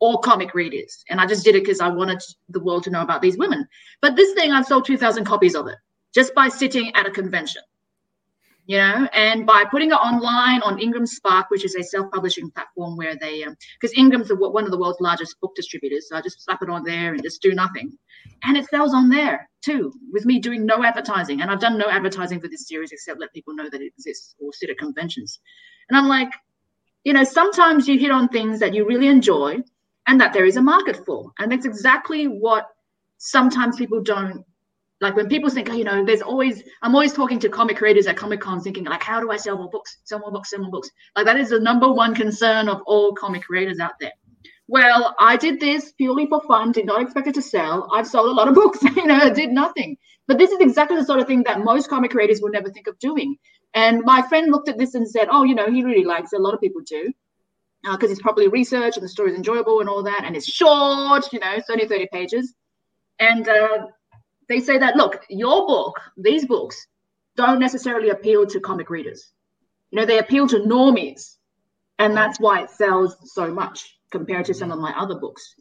or 0.00 0.18
comic 0.20 0.54
readers. 0.54 1.04
And 1.10 1.20
I 1.20 1.26
just 1.26 1.44
did 1.44 1.54
it 1.54 1.62
because 1.62 1.80
I 1.80 1.88
wanted 1.88 2.20
the 2.48 2.60
world 2.60 2.82
to 2.84 2.90
know 2.90 3.02
about 3.02 3.22
these 3.22 3.38
women. 3.38 3.66
But 4.00 4.16
this 4.16 4.34
thing, 4.34 4.50
I've 4.50 4.66
sold 4.66 4.84
2,000 4.84 5.24
copies 5.24 5.54
of 5.54 5.68
it 5.68 5.76
just 6.12 6.34
by 6.34 6.48
sitting 6.48 6.92
at 6.96 7.06
a 7.06 7.10
convention 7.10 7.62
you 8.66 8.76
know 8.76 9.08
and 9.12 9.44
by 9.44 9.64
putting 9.70 9.90
it 9.90 9.94
online 9.94 10.62
on 10.62 10.78
ingram 10.78 11.06
spark 11.06 11.50
which 11.50 11.64
is 11.64 11.74
a 11.74 11.82
self-publishing 11.82 12.50
platform 12.50 12.96
where 12.96 13.16
they 13.16 13.44
because 13.80 13.96
um, 13.96 14.04
ingram's 14.04 14.30
one 14.32 14.64
of 14.64 14.70
the 14.70 14.78
world's 14.78 15.00
largest 15.00 15.40
book 15.40 15.52
distributors 15.56 16.08
so 16.08 16.16
i 16.16 16.20
just 16.20 16.42
slap 16.44 16.62
it 16.62 16.70
on 16.70 16.84
there 16.84 17.12
and 17.12 17.22
just 17.22 17.42
do 17.42 17.52
nothing. 17.54 17.96
And 18.44 18.56
it 18.56 18.68
sells 18.68 18.94
on 18.94 19.08
there 19.08 19.48
too 19.62 19.92
with 20.12 20.24
me 20.24 20.38
doing 20.38 20.64
no 20.64 20.84
advertising. 20.84 21.40
And 21.40 21.50
i've 21.50 21.60
done 21.60 21.76
no 21.78 21.86
advertising 21.86 22.40
for 22.40 22.48
this 22.48 22.68
series 22.68 22.92
except 22.92 23.20
let 23.20 23.32
people 23.32 23.54
know 23.54 23.68
that 23.68 23.80
it 23.80 23.92
exists 23.96 24.34
or 24.40 24.52
sit 24.52 24.70
at 24.70 24.78
conventions. 24.78 25.40
And 25.88 25.98
i'm 25.98 26.08
like 26.08 26.30
you 27.04 27.12
know 27.12 27.24
sometimes 27.24 27.88
you 27.88 27.98
hit 27.98 28.12
on 28.12 28.28
things 28.28 28.60
that 28.60 28.74
you 28.74 28.86
really 28.86 29.08
enjoy 29.08 29.58
and 30.06 30.20
that 30.20 30.32
there 30.32 30.44
is 30.44 30.56
a 30.56 30.62
market 30.62 31.04
for. 31.04 31.32
And 31.38 31.50
that's 31.50 31.66
exactly 31.66 32.26
what 32.26 32.66
sometimes 33.18 33.76
people 33.76 34.02
don't 34.02 34.44
like 35.02 35.16
when 35.16 35.28
people 35.28 35.50
think, 35.50 35.68
oh, 35.68 35.74
you 35.74 35.84
know, 35.84 36.04
there's 36.04 36.22
always, 36.22 36.62
I'm 36.80 36.94
always 36.94 37.12
talking 37.12 37.40
to 37.40 37.48
comic 37.48 37.76
creators 37.76 38.06
at 38.06 38.16
Comic 38.16 38.40
Con 38.40 38.60
thinking, 38.60 38.84
like, 38.84 39.02
how 39.02 39.20
do 39.20 39.32
I 39.32 39.36
sell 39.36 39.58
more 39.58 39.68
books, 39.68 39.98
sell 40.04 40.20
more 40.20 40.30
books, 40.30 40.50
sell 40.50 40.60
more 40.60 40.70
books? 40.70 40.88
Like, 41.16 41.26
that 41.26 41.36
is 41.36 41.50
the 41.50 41.58
number 41.58 41.92
one 41.92 42.14
concern 42.14 42.68
of 42.68 42.82
all 42.86 43.12
comic 43.12 43.42
creators 43.42 43.80
out 43.80 43.94
there. 44.00 44.12
Well, 44.68 45.14
I 45.18 45.36
did 45.36 45.58
this 45.58 45.92
purely 45.92 46.26
for 46.26 46.40
fun, 46.42 46.70
did 46.70 46.86
not 46.86 47.02
expect 47.02 47.26
it 47.26 47.34
to 47.34 47.42
sell. 47.42 47.90
I've 47.92 48.06
sold 48.06 48.28
a 48.28 48.32
lot 48.32 48.46
of 48.46 48.54
books, 48.62 48.80
you 48.82 49.04
know, 49.04 49.34
did 49.34 49.50
nothing. 49.50 49.96
But 50.28 50.38
this 50.38 50.52
is 50.52 50.60
exactly 50.60 50.96
the 50.96 51.04
sort 51.04 51.18
of 51.18 51.26
thing 51.26 51.42
that 51.46 51.64
most 51.64 51.90
comic 51.90 52.12
creators 52.12 52.40
will 52.40 52.50
never 52.50 52.70
think 52.70 52.86
of 52.86 52.96
doing. 53.00 53.36
And 53.74 54.02
my 54.04 54.22
friend 54.22 54.52
looked 54.52 54.68
at 54.68 54.78
this 54.78 54.94
and 54.94 55.08
said, 55.08 55.26
oh, 55.30 55.42
you 55.42 55.56
know, 55.56 55.68
he 55.68 55.82
really 55.82 56.04
likes 56.04 56.32
it. 56.32 56.38
A 56.38 56.42
lot 56.42 56.54
of 56.54 56.60
people 56.60 56.82
do 56.86 57.12
because 57.82 58.10
uh, 58.10 58.12
it's 58.12 58.22
properly 58.22 58.46
researched 58.46 58.96
and 58.96 59.04
the 59.04 59.08
story 59.08 59.32
is 59.32 59.36
enjoyable 59.36 59.80
and 59.80 59.88
all 59.88 60.04
that. 60.04 60.22
And 60.24 60.36
it's 60.36 60.46
short, 60.46 61.32
you 61.32 61.40
know, 61.40 61.52
it's 61.54 61.68
only 61.68 61.88
30 61.88 62.08
pages. 62.12 62.54
And 63.18 63.48
uh, 63.48 63.86
they 64.48 64.60
say 64.60 64.78
that 64.78 64.96
look, 64.96 65.24
your 65.28 65.66
book, 65.66 66.00
these 66.16 66.46
books, 66.46 66.86
don't 67.36 67.58
necessarily 67.58 68.10
appeal 68.10 68.46
to 68.46 68.60
comic 68.60 68.90
readers. 68.90 69.32
You 69.90 70.00
know, 70.00 70.06
they 70.06 70.18
appeal 70.18 70.46
to 70.48 70.60
normies, 70.60 71.36
and 71.98 72.16
that's 72.16 72.40
why 72.40 72.62
it 72.62 72.70
sells 72.70 73.16
so 73.32 73.52
much 73.52 73.98
compared 74.10 74.46
to 74.46 74.54
some 74.54 74.70
of 74.70 74.78
my 74.78 74.92
other 74.98 75.14
books. 75.14 75.54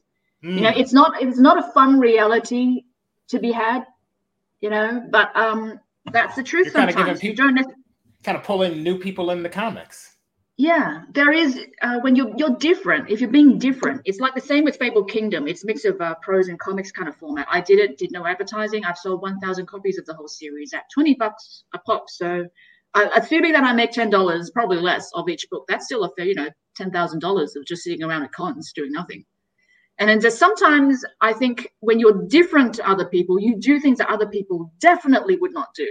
Mm. 0.43 0.55
You 0.55 0.61
know, 0.61 0.73
it's 0.75 0.93
not 0.93 1.21
it's 1.21 1.39
not 1.39 1.57
a 1.57 1.71
fun 1.71 1.99
reality 1.99 2.83
to 3.29 3.39
be 3.39 3.51
had. 3.51 3.85
You 4.59 4.69
know, 4.69 5.07
but 5.09 5.35
um, 5.35 5.79
that's 6.11 6.35
the 6.35 6.43
truth. 6.43 6.67
You're 6.67 6.73
sometimes 6.73 6.95
kind 6.95 7.09
of 7.09 7.19
giving 7.19 7.35
people, 7.35 7.45
you 7.47 7.53
don't 7.53 7.75
kind 8.23 8.37
of 8.37 8.43
pulling 8.43 8.83
new 8.83 8.99
people 8.99 9.31
in 9.31 9.43
the 9.43 9.49
comics 9.49 10.10
yeah 10.61 11.01
there 11.11 11.31
is 11.31 11.59
uh, 11.81 11.99
when 12.01 12.15
you're 12.15 12.31
you're 12.37 12.55
different 12.57 13.09
if 13.09 13.19
you're 13.19 13.35
being 13.39 13.57
different 13.57 13.99
it's 14.05 14.19
like 14.19 14.35
the 14.35 14.47
same 14.51 14.63
with 14.63 14.77
Fabled 14.77 15.09
Kingdom. 15.09 15.47
It's 15.47 15.63
a 15.63 15.65
mix 15.65 15.85
of 15.85 15.99
uh, 15.99 16.13
prose 16.21 16.49
and 16.49 16.59
comics 16.59 16.91
kind 16.91 17.09
of 17.09 17.15
format. 17.15 17.47
I 17.49 17.61
did 17.61 17.79
it 17.79 17.97
did 17.97 18.11
no 18.11 18.27
advertising. 18.27 18.85
I've 18.85 18.97
sold 18.97 19.23
1000 19.23 19.65
copies 19.65 19.97
of 19.97 20.05
the 20.05 20.13
whole 20.13 20.27
series 20.27 20.71
at 20.73 20.83
20 20.93 21.15
bucks 21.15 21.63
a 21.73 21.79
pop 21.79 22.09
so 22.09 22.45
uh, 22.93 23.09
assuming 23.15 23.53
that 23.53 23.63
i 23.63 23.73
make 23.73 23.91
$10 23.91 24.53
probably 24.53 24.77
less 24.77 25.09
of 25.15 25.27
each 25.29 25.49
book. 25.49 25.65
That's 25.67 25.85
still 25.85 26.03
a 26.03 26.09
fair 26.15 26.25
you 26.25 26.35
know 26.35 26.49
$10000 26.77 27.55
of 27.55 27.65
just 27.65 27.83
sitting 27.83 28.03
around 28.03 28.23
at 28.23 28.31
cons 28.31 28.71
doing 28.73 28.91
nothing. 28.91 29.25
And 29.97 30.07
then 30.09 30.21
just 30.21 30.37
sometimes 30.37 31.03
i 31.21 31.33
think 31.33 31.69
when 31.79 31.99
you're 31.99 32.27
different 32.27 32.75
to 32.75 32.87
other 32.87 33.05
people 33.05 33.39
you 33.39 33.55
do 33.55 33.79
things 33.79 33.97
that 33.97 34.09
other 34.09 34.27
people 34.27 34.71
definitely 34.79 35.37
would 35.37 35.53
not 35.53 35.73
do 35.73 35.89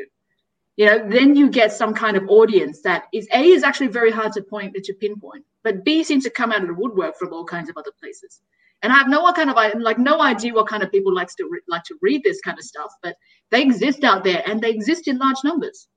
you 0.77 0.87
know 0.87 1.09
then 1.09 1.37
you 1.37 1.51
get 1.51 1.73
some 1.73 1.95
kind 1.95 2.17
of 2.17 2.29
audience 2.29 2.81
that 2.83 3.05
is 3.13 3.29
a 3.35 3.43
is 3.43 3.63
actually 3.63 3.89
very 3.89 4.11
hard 4.11 4.33
to 4.33 4.43
point 4.43 4.75
to 4.83 4.95
pinpoint 4.95 5.45
but 5.63 5.85
b 5.85 6.03
seems 6.03 6.25
to 6.25 6.31
come 6.31 6.53
out 6.53 6.63
of 6.63 6.69
the 6.69 6.75
woodwork 6.75 7.17
from 7.17 7.33
all 7.33 7.45
kinds 7.45 7.69
of 7.69 7.77
other 7.77 7.93
places. 8.01 8.41
And 8.83 8.93
i 8.93 8.97
have 8.97 9.09
no 9.09 9.31
kind 9.33 9.51
of 9.51 9.57
like 9.57 9.99
no 9.99 10.21
idea 10.23 10.55
what 10.55 10.69
kind 10.69 10.83
of 10.83 10.91
people 10.91 11.15
likes 11.15 11.35
to 11.37 11.49
re- 11.51 11.61
like 11.69 11.85
to 11.85 11.97
read 12.01 12.23
this 12.25 12.41
kind 12.41 12.59
of 12.59 12.65
stuff 12.65 12.93
but 13.03 13.17
they 13.51 13.63
exist 13.63 14.05
out 14.05 14.25
there 14.25 14.43
and 14.47 14.61
they 14.61 14.71
exist 14.71 15.09
in 15.09 15.19
large 15.19 15.43
numbers. 15.45 15.89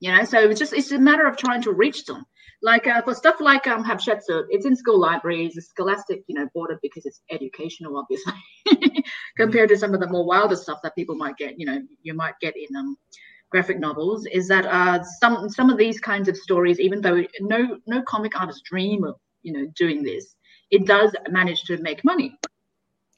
You 0.00 0.12
know 0.12 0.24
so 0.24 0.38
it's 0.38 0.60
just 0.60 0.72
it's 0.72 0.92
a 0.92 0.98
matter 0.98 1.26
of 1.26 1.36
trying 1.36 1.62
to 1.62 1.72
reach 1.72 2.04
them. 2.04 2.24
Like 2.60 2.88
uh, 2.88 3.02
for 3.02 3.14
stuff 3.14 3.40
like 3.40 3.66
um 3.68 3.84
Hatshepsut, 3.84 4.46
it's 4.50 4.66
in 4.66 4.74
school 4.74 4.98
libraries, 4.98 5.56
it's 5.56 5.68
scholastic, 5.68 6.22
you 6.26 6.34
know, 6.34 6.48
border 6.54 6.78
because 6.82 7.06
it's 7.06 7.20
educational, 7.30 7.96
obviously, 7.96 9.04
compared 9.36 9.68
to 9.68 9.76
some 9.76 9.94
of 9.94 10.00
the 10.00 10.08
more 10.08 10.24
wilder 10.24 10.56
stuff 10.56 10.80
that 10.82 10.96
people 10.96 11.14
might 11.14 11.36
get, 11.36 11.58
you 11.58 11.66
know, 11.66 11.80
you 12.02 12.14
might 12.14 12.34
get 12.40 12.54
in 12.56 12.74
um 12.76 12.96
graphic 13.50 13.78
novels 13.78 14.26
is 14.26 14.48
that 14.48 14.66
uh, 14.66 15.02
some 15.20 15.48
some 15.48 15.70
of 15.70 15.78
these 15.78 16.00
kinds 16.00 16.28
of 16.28 16.36
stories, 16.36 16.80
even 16.80 17.00
though 17.00 17.22
no 17.40 17.78
no 17.86 18.02
comic 18.02 18.38
artists 18.38 18.62
dream 18.62 19.04
of 19.04 19.16
you 19.42 19.52
know 19.52 19.66
doing 19.76 20.02
this, 20.02 20.36
it 20.70 20.86
does 20.86 21.14
manage 21.30 21.62
to 21.64 21.78
make 21.78 22.04
money. 22.04 22.36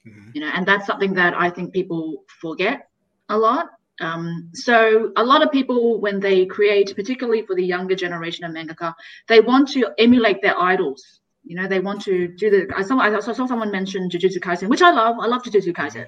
Mm-hmm. 0.07 0.29
You 0.33 0.41
know, 0.41 0.51
and 0.53 0.65
that's 0.65 0.87
something 0.87 1.13
that 1.15 1.33
I 1.35 1.49
think 1.49 1.73
people 1.73 2.23
forget 2.41 2.89
a 3.29 3.37
lot. 3.37 3.67
Um, 3.99 4.49
so 4.53 5.11
a 5.15 5.23
lot 5.23 5.43
of 5.43 5.51
people, 5.51 6.01
when 6.01 6.19
they 6.19 6.45
create, 6.45 6.95
particularly 6.95 7.45
for 7.45 7.55
the 7.55 7.63
younger 7.63 7.95
generation 7.95 8.43
of 8.45 8.51
mangaka, 8.51 8.93
they 9.27 9.41
want 9.41 9.67
to 9.69 9.89
emulate 9.99 10.41
their 10.41 10.59
idols. 10.59 11.03
You 11.43 11.55
know, 11.55 11.67
they 11.67 11.79
want 11.79 12.01
to 12.03 12.27
do 12.29 12.49
the. 12.49 12.73
I 12.75 12.83
saw 12.83 12.99
I 12.99 13.19
saw 13.19 13.33
someone 13.33 13.71
mention 13.71 14.09
Jujutsu 14.09 14.39
Kaisen, 14.39 14.69
which 14.69 14.81
I 14.81 14.91
love. 14.91 15.17
I 15.19 15.27
love 15.27 15.43
Jujutsu 15.43 15.73
Kaisen. 15.73 16.07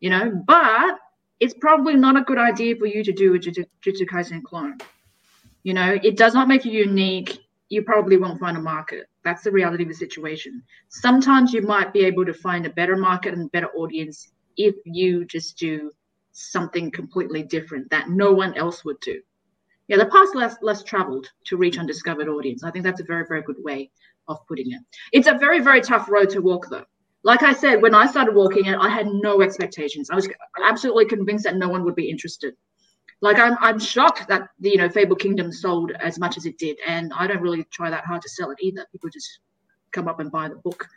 You 0.00 0.10
know, 0.10 0.42
but 0.46 0.98
it's 1.40 1.54
probably 1.54 1.94
not 1.94 2.16
a 2.16 2.22
good 2.22 2.38
idea 2.38 2.76
for 2.76 2.86
you 2.86 3.04
to 3.04 3.12
do 3.12 3.34
a 3.34 3.38
Jujutsu 3.38 4.06
Kaisen 4.06 4.42
clone. 4.42 4.78
You 5.62 5.74
know, 5.74 5.98
it 6.02 6.16
does 6.16 6.34
not 6.34 6.48
make 6.48 6.64
you 6.64 6.72
unique. 6.72 7.38
You 7.68 7.82
probably 7.82 8.16
won't 8.16 8.40
find 8.40 8.56
a 8.56 8.60
market. 8.60 9.06
That's 9.24 9.42
the 9.42 9.52
reality 9.52 9.82
of 9.82 9.90
the 9.90 9.94
situation. 9.94 10.62
Sometimes 10.88 11.52
you 11.52 11.62
might 11.62 11.92
be 11.92 12.04
able 12.04 12.24
to 12.24 12.34
find 12.34 12.66
a 12.66 12.70
better 12.70 12.96
market 12.96 13.34
and 13.34 13.52
better 13.52 13.68
audience 13.74 14.32
if 14.56 14.74
you 14.84 15.24
just 15.26 15.58
do 15.58 15.92
something 16.32 16.90
completely 16.90 17.42
different 17.42 17.90
that 17.90 18.08
no 18.08 18.32
one 18.32 18.54
else 18.54 18.84
would 18.84 18.98
do. 19.00 19.20
Yeah, 19.88 19.96
the 19.96 20.06
path 20.06 20.34
less 20.34 20.56
less 20.62 20.82
traveled 20.82 21.26
to 21.46 21.56
reach 21.56 21.78
undiscovered 21.78 22.28
audience. 22.28 22.62
I 22.62 22.70
think 22.70 22.84
that's 22.84 23.00
a 23.00 23.04
very 23.04 23.24
very 23.26 23.42
good 23.42 23.56
way 23.58 23.90
of 24.28 24.46
putting 24.46 24.70
it. 24.72 24.80
It's 25.12 25.26
a 25.26 25.38
very 25.38 25.60
very 25.60 25.80
tough 25.80 26.08
road 26.08 26.30
to 26.30 26.40
walk 26.40 26.68
though 26.68 26.84
like 27.22 27.42
I 27.42 27.52
said, 27.52 27.82
when 27.82 27.94
I 27.94 28.06
started 28.06 28.34
walking 28.34 28.66
it, 28.66 28.78
I 28.78 28.88
had 28.88 29.06
no 29.06 29.42
expectations. 29.42 30.10
I 30.10 30.14
was 30.14 30.28
absolutely 30.64 31.06
convinced 31.06 31.44
that 31.44 31.56
no 31.56 31.68
one 31.68 31.84
would 31.84 31.96
be 31.96 32.08
interested. 32.10 32.54
Like 33.20 33.38
I'm, 33.38 33.56
I'm 33.60 33.80
shocked 33.80 34.28
that 34.28 34.48
the, 34.60 34.70
you 34.70 34.76
know 34.76 34.88
Fabled 34.88 35.18
Kingdom 35.18 35.50
sold 35.50 35.90
as 35.92 36.18
much 36.18 36.36
as 36.36 36.46
it 36.46 36.56
did, 36.58 36.78
and 36.86 37.12
I 37.16 37.26
don't 37.26 37.40
really 37.40 37.64
try 37.64 37.90
that 37.90 38.04
hard 38.04 38.22
to 38.22 38.28
sell 38.28 38.50
it 38.50 38.58
either. 38.60 38.86
People 38.92 39.10
just 39.10 39.40
come 39.90 40.06
up 40.06 40.20
and 40.20 40.30
buy 40.30 40.48
the 40.48 40.54
book, 40.54 40.88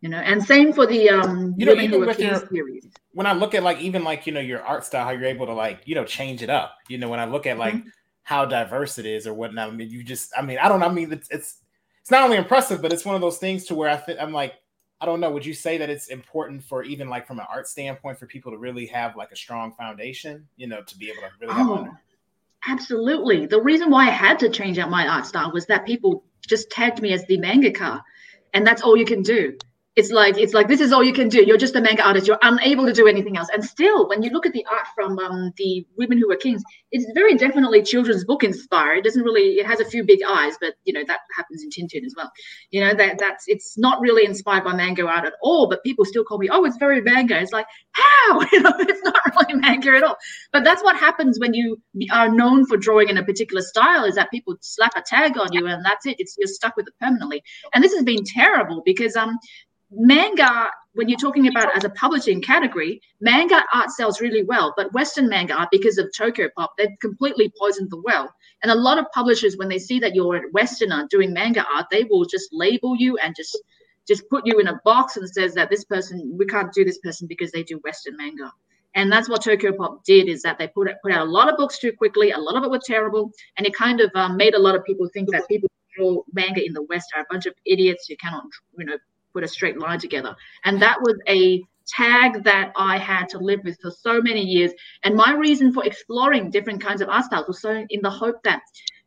you 0.00 0.08
know. 0.08 0.18
And 0.18 0.42
same 0.42 0.72
for 0.72 0.86
the 0.86 1.10
um, 1.10 1.54
you 1.58 1.66
know, 1.66 1.74
even 1.74 2.00
with 2.00 2.18
your, 2.18 2.46
series. 2.48 2.88
When 3.12 3.26
I 3.26 3.34
look 3.34 3.54
at 3.54 3.62
like 3.62 3.78
even 3.80 4.04
like 4.04 4.26
you 4.26 4.32
know 4.32 4.40
your 4.40 4.62
art 4.62 4.86
style, 4.86 5.04
how 5.04 5.10
you're 5.10 5.26
able 5.26 5.44
to 5.44 5.52
like 5.52 5.82
you 5.84 5.94
know 5.94 6.04
change 6.06 6.42
it 6.42 6.48
up. 6.48 6.76
You 6.88 6.96
know, 6.96 7.10
when 7.10 7.20
I 7.20 7.26
look 7.26 7.46
at 7.46 7.58
like 7.58 7.74
mm-hmm. 7.74 7.88
how 8.22 8.46
diverse 8.46 8.96
it 8.96 9.04
is 9.04 9.26
or 9.26 9.34
whatnot, 9.34 9.68
I 9.68 9.72
mean, 9.72 9.90
you 9.90 10.02
just, 10.02 10.32
I 10.34 10.40
mean, 10.40 10.56
I 10.56 10.70
don't, 10.70 10.82
I 10.82 10.88
mean, 10.88 11.12
it's 11.12 11.28
it's 11.30 11.58
it's 12.00 12.10
not 12.10 12.24
only 12.24 12.38
impressive, 12.38 12.80
but 12.80 12.90
it's 12.90 13.04
one 13.04 13.16
of 13.16 13.20
those 13.20 13.36
things 13.36 13.66
to 13.66 13.74
where 13.74 13.90
I 13.90 13.96
think 13.96 14.18
I'm 14.18 14.32
like 14.32 14.54
I 15.00 15.06
don't 15.06 15.20
know. 15.20 15.30
Would 15.30 15.46
you 15.46 15.54
say 15.54 15.78
that 15.78 15.88
it's 15.88 16.08
important 16.08 16.62
for 16.62 16.82
even 16.82 17.08
like 17.08 17.26
from 17.26 17.38
an 17.38 17.46
art 17.48 17.68
standpoint 17.68 18.18
for 18.18 18.26
people 18.26 18.50
to 18.50 18.58
really 18.58 18.86
have 18.86 19.16
like 19.16 19.30
a 19.30 19.36
strong 19.36 19.72
foundation, 19.72 20.46
you 20.56 20.66
know, 20.66 20.82
to 20.82 20.98
be 20.98 21.10
able 21.10 21.22
to 21.22 21.30
really 21.40 21.54
oh, 21.56 21.88
Absolutely. 22.66 23.46
The 23.46 23.60
reason 23.60 23.90
why 23.90 24.08
I 24.08 24.10
had 24.10 24.38
to 24.40 24.48
change 24.48 24.78
out 24.78 24.90
my 24.90 25.06
art 25.06 25.26
style 25.26 25.52
was 25.52 25.66
that 25.66 25.86
people 25.86 26.24
just 26.46 26.70
tagged 26.70 27.00
me 27.00 27.12
as 27.12 27.24
the 27.26 27.38
mangaka, 27.38 28.02
and 28.54 28.66
that's 28.66 28.82
all 28.82 28.96
you 28.96 29.04
can 29.04 29.22
do 29.22 29.56
it's 29.96 30.12
like 30.12 30.38
it's 30.38 30.54
like 30.54 30.68
this 30.68 30.80
is 30.80 30.92
all 30.92 31.02
you 31.02 31.12
can 31.12 31.28
do. 31.28 31.42
You're 31.44 31.58
just 31.58 31.74
a 31.74 31.80
manga 31.80 32.06
artist. 32.06 32.28
You're 32.28 32.38
unable 32.42 32.86
to 32.86 32.92
do 32.92 33.08
anything 33.08 33.36
else. 33.36 33.48
And 33.52 33.64
still 33.64 34.08
when 34.08 34.22
you 34.22 34.30
look 34.30 34.46
at 34.46 34.52
the 34.52 34.64
art 34.70 34.86
from 34.94 35.18
um, 35.18 35.52
the 35.56 35.84
women 35.96 36.18
who 36.18 36.28
were 36.28 36.36
kings 36.36 36.62
it's 36.92 37.04
very 37.14 37.34
definitely 37.34 37.82
children's 37.82 38.24
book 38.24 38.44
inspired. 38.44 38.98
It 38.98 39.04
doesn't 39.04 39.22
really 39.22 39.58
it 39.58 39.66
has 39.66 39.80
a 39.80 39.84
few 39.84 40.04
big 40.04 40.20
eyes 40.26 40.54
but 40.60 40.74
you 40.84 40.92
know 40.92 41.02
that 41.06 41.20
happens 41.36 41.64
in 41.64 41.70
tintin 41.70 42.04
as 42.04 42.14
well. 42.16 42.30
You 42.70 42.80
know 42.80 42.94
that 42.94 43.18
that's 43.18 43.44
it's 43.48 43.76
not 43.76 44.00
really 44.00 44.24
inspired 44.24 44.64
by 44.64 44.74
manga 44.74 45.06
art 45.06 45.26
at 45.26 45.34
all 45.42 45.68
but 45.68 45.82
people 45.82 46.04
still 46.04 46.24
call 46.24 46.38
me 46.38 46.48
oh 46.48 46.64
it's 46.64 46.76
very 46.76 47.00
manga. 47.00 47.40
It's 47.40 47.52
like 47.52 47.66
how? 47.92 48.40
You 48.52 48.62
know 48.62 48.72
it's 48.78 49.02
not 49.02 49.20
really 49.26 49.60
manga 49.60 49.96
at 49.96 50.04
all. 50.04 50.16
But 50.52 50.64
that's 50.64 50.82
what 50.82 50.96
happens 50.96 51.40
when 51.40 51.54
you 51.54 51.76
are 52.12 52.28
known 52.28 52.66
for 52.66 52.76
drawing 52.76 53.08
in 53.08 53.18
a 53.18 53.24
particular 53.24 53.62
style 53.62 54.04
is 54.04 54.14
that 54.14 54.30
people 54.30 54.56
slap 54.60 54.92
a 54.96 55.02
tag 55.02 55.36
on 55.38 55.52
you 55.52 55.66
and 55.66 55.84
that's 55.84 56.06
it. 56.06 56.16
It's 56.20 56.36
you're 56.38 56.46
stuck 56.46 56.76
with 56.76 56.86
it 56.86 56.94
permanently. 57.00 57.42
And 57.74 57.82
this 57.82 57.94
has 57.94 58.04
been 58.04 58.22
terrible 58.24 58.82
because 58.84 59.16
um 59.16 59.38
manga 59.90 60.70
when 60.94 61.08
you're 61.08 61.18
talking 61.18 61.48
about 61.48 61.74
as 61.76 61.84
a 61.84 61.90
publishing 61.90 62.42
category 62.42 63.00
manga 63.20 63.62
art 63.72 63.90
sells 63.90 64.20
really 64.20 64.44
well 64.44 64.74
but 64.76 64.92
western 64.92 65.28
manga 65.28 65.54
art 65.54 65.68
because 65.72 65.96
of 65.96 66.06
tokyo 66.14 66.48
pop 66.56 66.72
they've 66.76 66.98
completely 67.00 67.50
poisoned 67.58 67.90
the 67.90 68.02
well 68.04 68.32
and 68.62 68.70
a 68.70 68.74
lot 68.74 68.98
of 68.98 69.06
publishers 69.14 69.56
when 69.56 69.68
they 69.68 69.78
see 69.78 69.98
that 69.98 70.14
you're 70.14 70.36
a 70.36 70.50
westerner 70.52 71.06
doing 71.10 71.32
manga 71.32 71.64
art 71.74 71.86
they 71.90 72.04
will 72.04 72.24
just 72.24 72.48
label 72.52 72.94
you 72.96 73.16
and 73.18 73.34
just 73.34 73.56
just 74.06 74.28
put 74.28 74.46
you 74.46 74.58
in 74.58 74.68
a 74.68 74.80
box 74.84 75.16
and 75.16 75.28
says 75.28 75.54
that 75.54 75.70
this 75.70 75.84
person 75.84 76.36
we 76.36 76.44
can't 76.44 76.72
do 76.72 76.84
this 76.84 76.98
person 76.98 77.26
because 77.26 77.50
they 77.52 77.62
do 77.62 77.80
western 77.84 78.16
manga 78.16 78.52
and 78.94 79.12
that's 79.12 79.28
what 79.28 79.44
Tokyo 79.44 79.72
Pop 79.76 80.02
did 80.04 80.28
is 80.28 80.42
that 80.42 80.58
they 80.58 80.66
put 80.66 80.88
put 81.02 81.12
out 81.12 81.26
a 81.26 81.30
lot 81.30 81.48
of 81.50 81.56
books 81.56 81.78
too 81.78 81.92
quickly. 81.92 82.30
A 82.30 82.38
lot 82.38 82.56
of 82.56 82.64
it 82.64 82.70
was 82.70 82.82
terrible, 82.84 83.30
and 83.56 83.66
it 83.66 83.74
kind 83.74 84.00
of 84.00 84.10
um, 84.14 84.36
made 84.36 84.54
a 84.54 84.58
lot 84.58 84.74
of 84.74 84.82
people 84.82 85.08
think 85.12 85.30
that 85.30 85.46
people 85.46 85.68
who 85.96 86.24
manga 86.32 86.64
in 86.64 86.72
the 86.72 86.82
West 86.84 87.12
are 87.14 87.22
a 87.22 87.26
bunch 87.30 87.46
of 87.46 87.54
idiots 87.66 88.06
who 88.08 88.16
cannot, 88.16 88.44
you 88.78 88.86
know, 88.86 88.96
put 89.32 89.44
a 89.44 89.48
straight 89.48 89.78
line 89.78 89.98
together. 89.98 90.34
And 90.64 90.80
that 90.82 91.00
was 91.00 91.16
a 91.28 91.62
tag 91.88 92.44
that 92.44 92.72
I 92.76 92.98
had 92.98 93.28
to 93.30 93.38
live 93.38 93.60
with 93.64 93.78
for 93.80 93.90
so 93.90 94.20
many 94.20 94.42
years. 94.42 94.72
And 95.04 95.14
my 95.14 95.32
reason 95.32 95.72
for 95.72 95.84
exploring 95.84 96.50
different 96.50 96.82
kinds 96.82 97.00
of 97.00 97.08
art 97.08 97.24
styles 97.24 97.48
was 97.48 97.60
so 97.60 97.86
in 97.88 98.00
the 98.02 98.10
hope 98.10 98.42
that, 98.44 98.60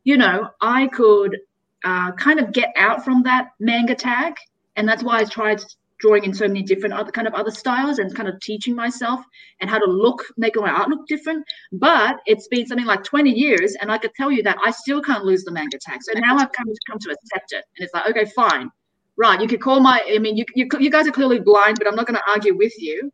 you 0.04 0.18
know, 0.18 0.50
I 0.62 0.88
could 0.88 1.38
uh, 1.84 2.12
kind 2.14 2.40
of 2.40 2.52
get 2.52 2.70
out 2.76 3.04
from 3.06 3.24
that 3.24 3.50
manga 3.60 3.96
tag. 3.96 4.36
And 4.76 4.88
that's 4.88 5.04
why 5.04 5.20
I 5.20 5.26
tried 5.26 5.62
drawing 6.00 6.24
in 6.24 6.34
so 6.34 6.48
many 6.48 6.64
different 6.64 6.96
other 6.96 7.12
kind 7.12 7.28
of 7.28 7.34
other 7.36 7.52
styles 7.52 8.00
and 8.00 8.14
kind 8.16 8.28
of 8.28 8.40
teaching 8.42 8.76
myself 8.76 9.24
and 9.62 9.70
how 9.70 9.78
to 9.78 9.86
look, 9.86 10.26
make 10.36 10.56
my 10.56 10.70
art 10.70 10.90
look 10.90 11.08
different. 11.08 11.46
But 11.72 12.20
it's 12.26 12.48
been 12.48 12.66
something 12.66 12.88
like 12.88 13.04
20 13.04 13.30
years, 13.30 13.76
and 13.80 13.92
I 13.92 14.00
could 14.00 14.14
tell 14.16 14.32
you 14.32 14.44
that 14.44 14.58
I 14.66 14.72
still 14.72 15.02
can't 15.02 15.24
lose 15.24 15.44
the 15.44 15.52
manga 15.52 15.78
tag. 15.80 16.00
So 16.02 16.20
now 16.20 16.38
I've 16.38 16.52
come 16.52 16.66
to 16.66 16.80
come 16.90 17.00
to 17.00 17.12
accept 17.12 17.54
it. 17.54 17.64
And 17.78 17.86
it's 17.86 17.94
like, 17.94 18.10
okay, 18.10 18.26
fine. 18.26 18.72
Right. 19.18 19.42
You 19.42 19.48
could 19.48 19.62
call 19.62 19.80
my, 19.80 20.02
I 20.08 20.18
mean, 20.20 20.38
you, 20.38 20.46
you, 20.56 20.68
you 20.80 20.90
guys 20.90 21.08
are 21.08 21.12
clearly 21.12 21.40
blind, 21.40 21.78
but 21.78 21.88
I'm 21.88 21.96
not 21.96 22.08
going 22.08 22.18
to 22.18 22.30
argue 22.30 22.56
with 22.56 22.74
you. 22.78 23.12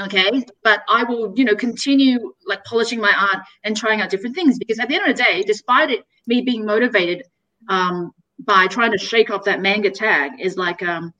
Okay. 0.00 0.44
But 0.62 0.82
I 0.88 1.04
will, 1.04 1.32
you 1.36 1.44
know, 1.44 1.54
continue 1.54 2.32
like 2.46 2.64
polishing 2.64 3.00
my 3.00 3.12
art 3.18 3.44
and 3.64 3.76
trying 3.76 4.00
out 4.00 4.10
different 4.10 4.36
things 4.36 4.58
because 4.58 4.78
at 4.78 4.88
the 4.88 4.94
end 4.94 5.10
of 5.10 5.16
the 5.16 5.22
day, 5.22 5.42
despite 5.42 5.90
it, 5.90 6.04
me 6.26 6.42
being 6.42 6.64
motivated 6.64 7.24
um, 7.68 8.12
by 8.38 8.66
trying 8.66 8.92
to 8.92 8.98
shake 8.98 9.30
off 9.30 9.44
that 9.44 9.60
manga 9.60 9.90
tag, 9.90 10.32
is 10.40 10.56
like, 10.56 10.82
um, 10.82 11.12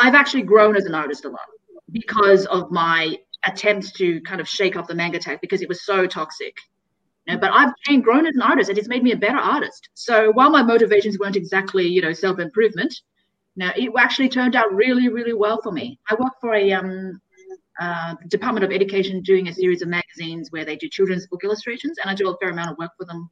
I've 0.00 0.14
actually 0.14 0.42
grown 0.42 0.76
as 0.76 0.84
an 0.84 0.94
artist 0.94 1.24
a 1.24 1.28
lot 1.28 1.40
because 1.90 2.46
of 2.46 2.70
my 2.70 3.16
attempts 3.44 3.92
to 3.92 4.20
kind 4.22 4.40
of 4.40 4.48
shake 4.48 4.76
off 4.76 4.86
the 4.86 4.94
manga 4.94 5.18
tag 5.18 5.40
because 5.40 5.62
it 5.62 5.68
was 5.68 5.84
so 5.84 6.06
toxic. 6.06 6.56
But 7.36 7.50
I've 7.52 8.02
grown 8.02 8.26
as 8.26 8.34
an 8.34 8.42
artist, 8.42 8.70
and 8.70 8.78
it's 8.78 8.88
made 8.88 9.02
me 9.02 9.12
a 9.12 9.16
better 9.16 9.38
artist. 9.38 9.88
So 9.94 10.30
while 10.32 10.50
my 10.50 10.62
motivations 10.62 11.18
weren't 11.18 11.36
exactly, 11.36 11.86
you 11.86 12.02
know, 12.02 12.12
self 12.12 12.38
improvement, 12.38 12.94
now 13.56 13.72
it 13.76 13.90
actually 13.98 14.28
turned 14.28 14.56
out 14.56 14.72
really, 14.72 15.08
really 15.08 15.34
well 15.34 15.60
for 15.62 15.72
me. 15.72 15.98
I 16.08 16.14
work 16.14 16.32
for 16.40 16.54
a 16.54 16.72
um, 16.72 17.20
uh, 17.80 18.14
Department 18.28 18.64
of 18.64 18.72
Education 18.72 19.22
doing 19.22 19.48
a 19.48 19.52
series 19.52 19.82
of 19.82 19.88
magazines 19.88 20.50
where 20.50 20.64
they 20.64 20.76
do 20.76 20.88
children's 20.88 21.26
book 21.26 21.44
illustrations, 21.44 21.98
and 21.98 22.10
I 22.10 22.14
do 22.14 22.28
a 22.30 22.36
fair 22.38 22.50
amount 22.50 22.70
of 22.70 22.78
work 22.78 22.92
for 22.98 23.04
them 23.06 23.30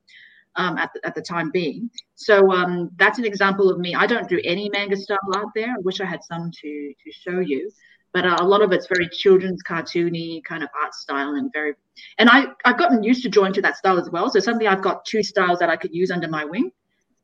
um, 0.56 0.76
at, 0.76 0.90
the, 0.94 1.06
at 1.06 1.14
the 1.14 1.22
time 1.22 1.50
being. 1.50 1.90
So 2.14 2.52
um, 2.52 2.90
that's 2.96 3.18
an 3.18 3.24
example 3.24 3.70
of 3.70 3.78
me. 3.78 3.94
I 3.94 4.06
don't 4.06 4.28
do 4.28 4.40
any 4.44 4.68
manga 4.70 4.96
style 4.96 5.18
art 5.34 5.48
there. 5.54 5.70
I 5.70 5.80
wish 5.80 6.00
I 6.00 6.06
had 6.06 6.22
some 6.24 6.50
to 6.50 6.94
to 7.04 7.12
show 7.12 7.40
you, 7.40 7.70
but 8.18 8.26
uh, 8.26 8.36
a 8.40 8.44
lot 8.44 8.62
of 8.62 8.72
it's 8.72 8.88
very 8.88 9.08
children's 9.08 9.62
cartoony 9.62 10.42
kind 10.42 10.64
of 10.64 10.68
art 10.82 10.92
style 10.92 11.34
and 11.34 11.52
very. 11.52 11.74
And 12.18 12.28
I 12.28 12.46
I've 12.64 12.76
gotten 12.76 13.04
used 13.04 13.22
to 13.22 13.28
drawing 13.28 13.52
to 13.52 13.62
that 13.62 13.76
style 13.76 13.96
as 13.96 14.10
well. 14.10 14.28
So 14.28 14.40
suddenly 14.40 14.66
I've 14.66 14.82
got 14.82 15.04
two 15.04 15.22
styles 15.22 15.60
that 15.60 15.70
I 15.70 15.76
could 15.76 15.94
use 15.94 16.10
under 16.10 16.26
my 16.26 16.44
wing. 16.44 16.72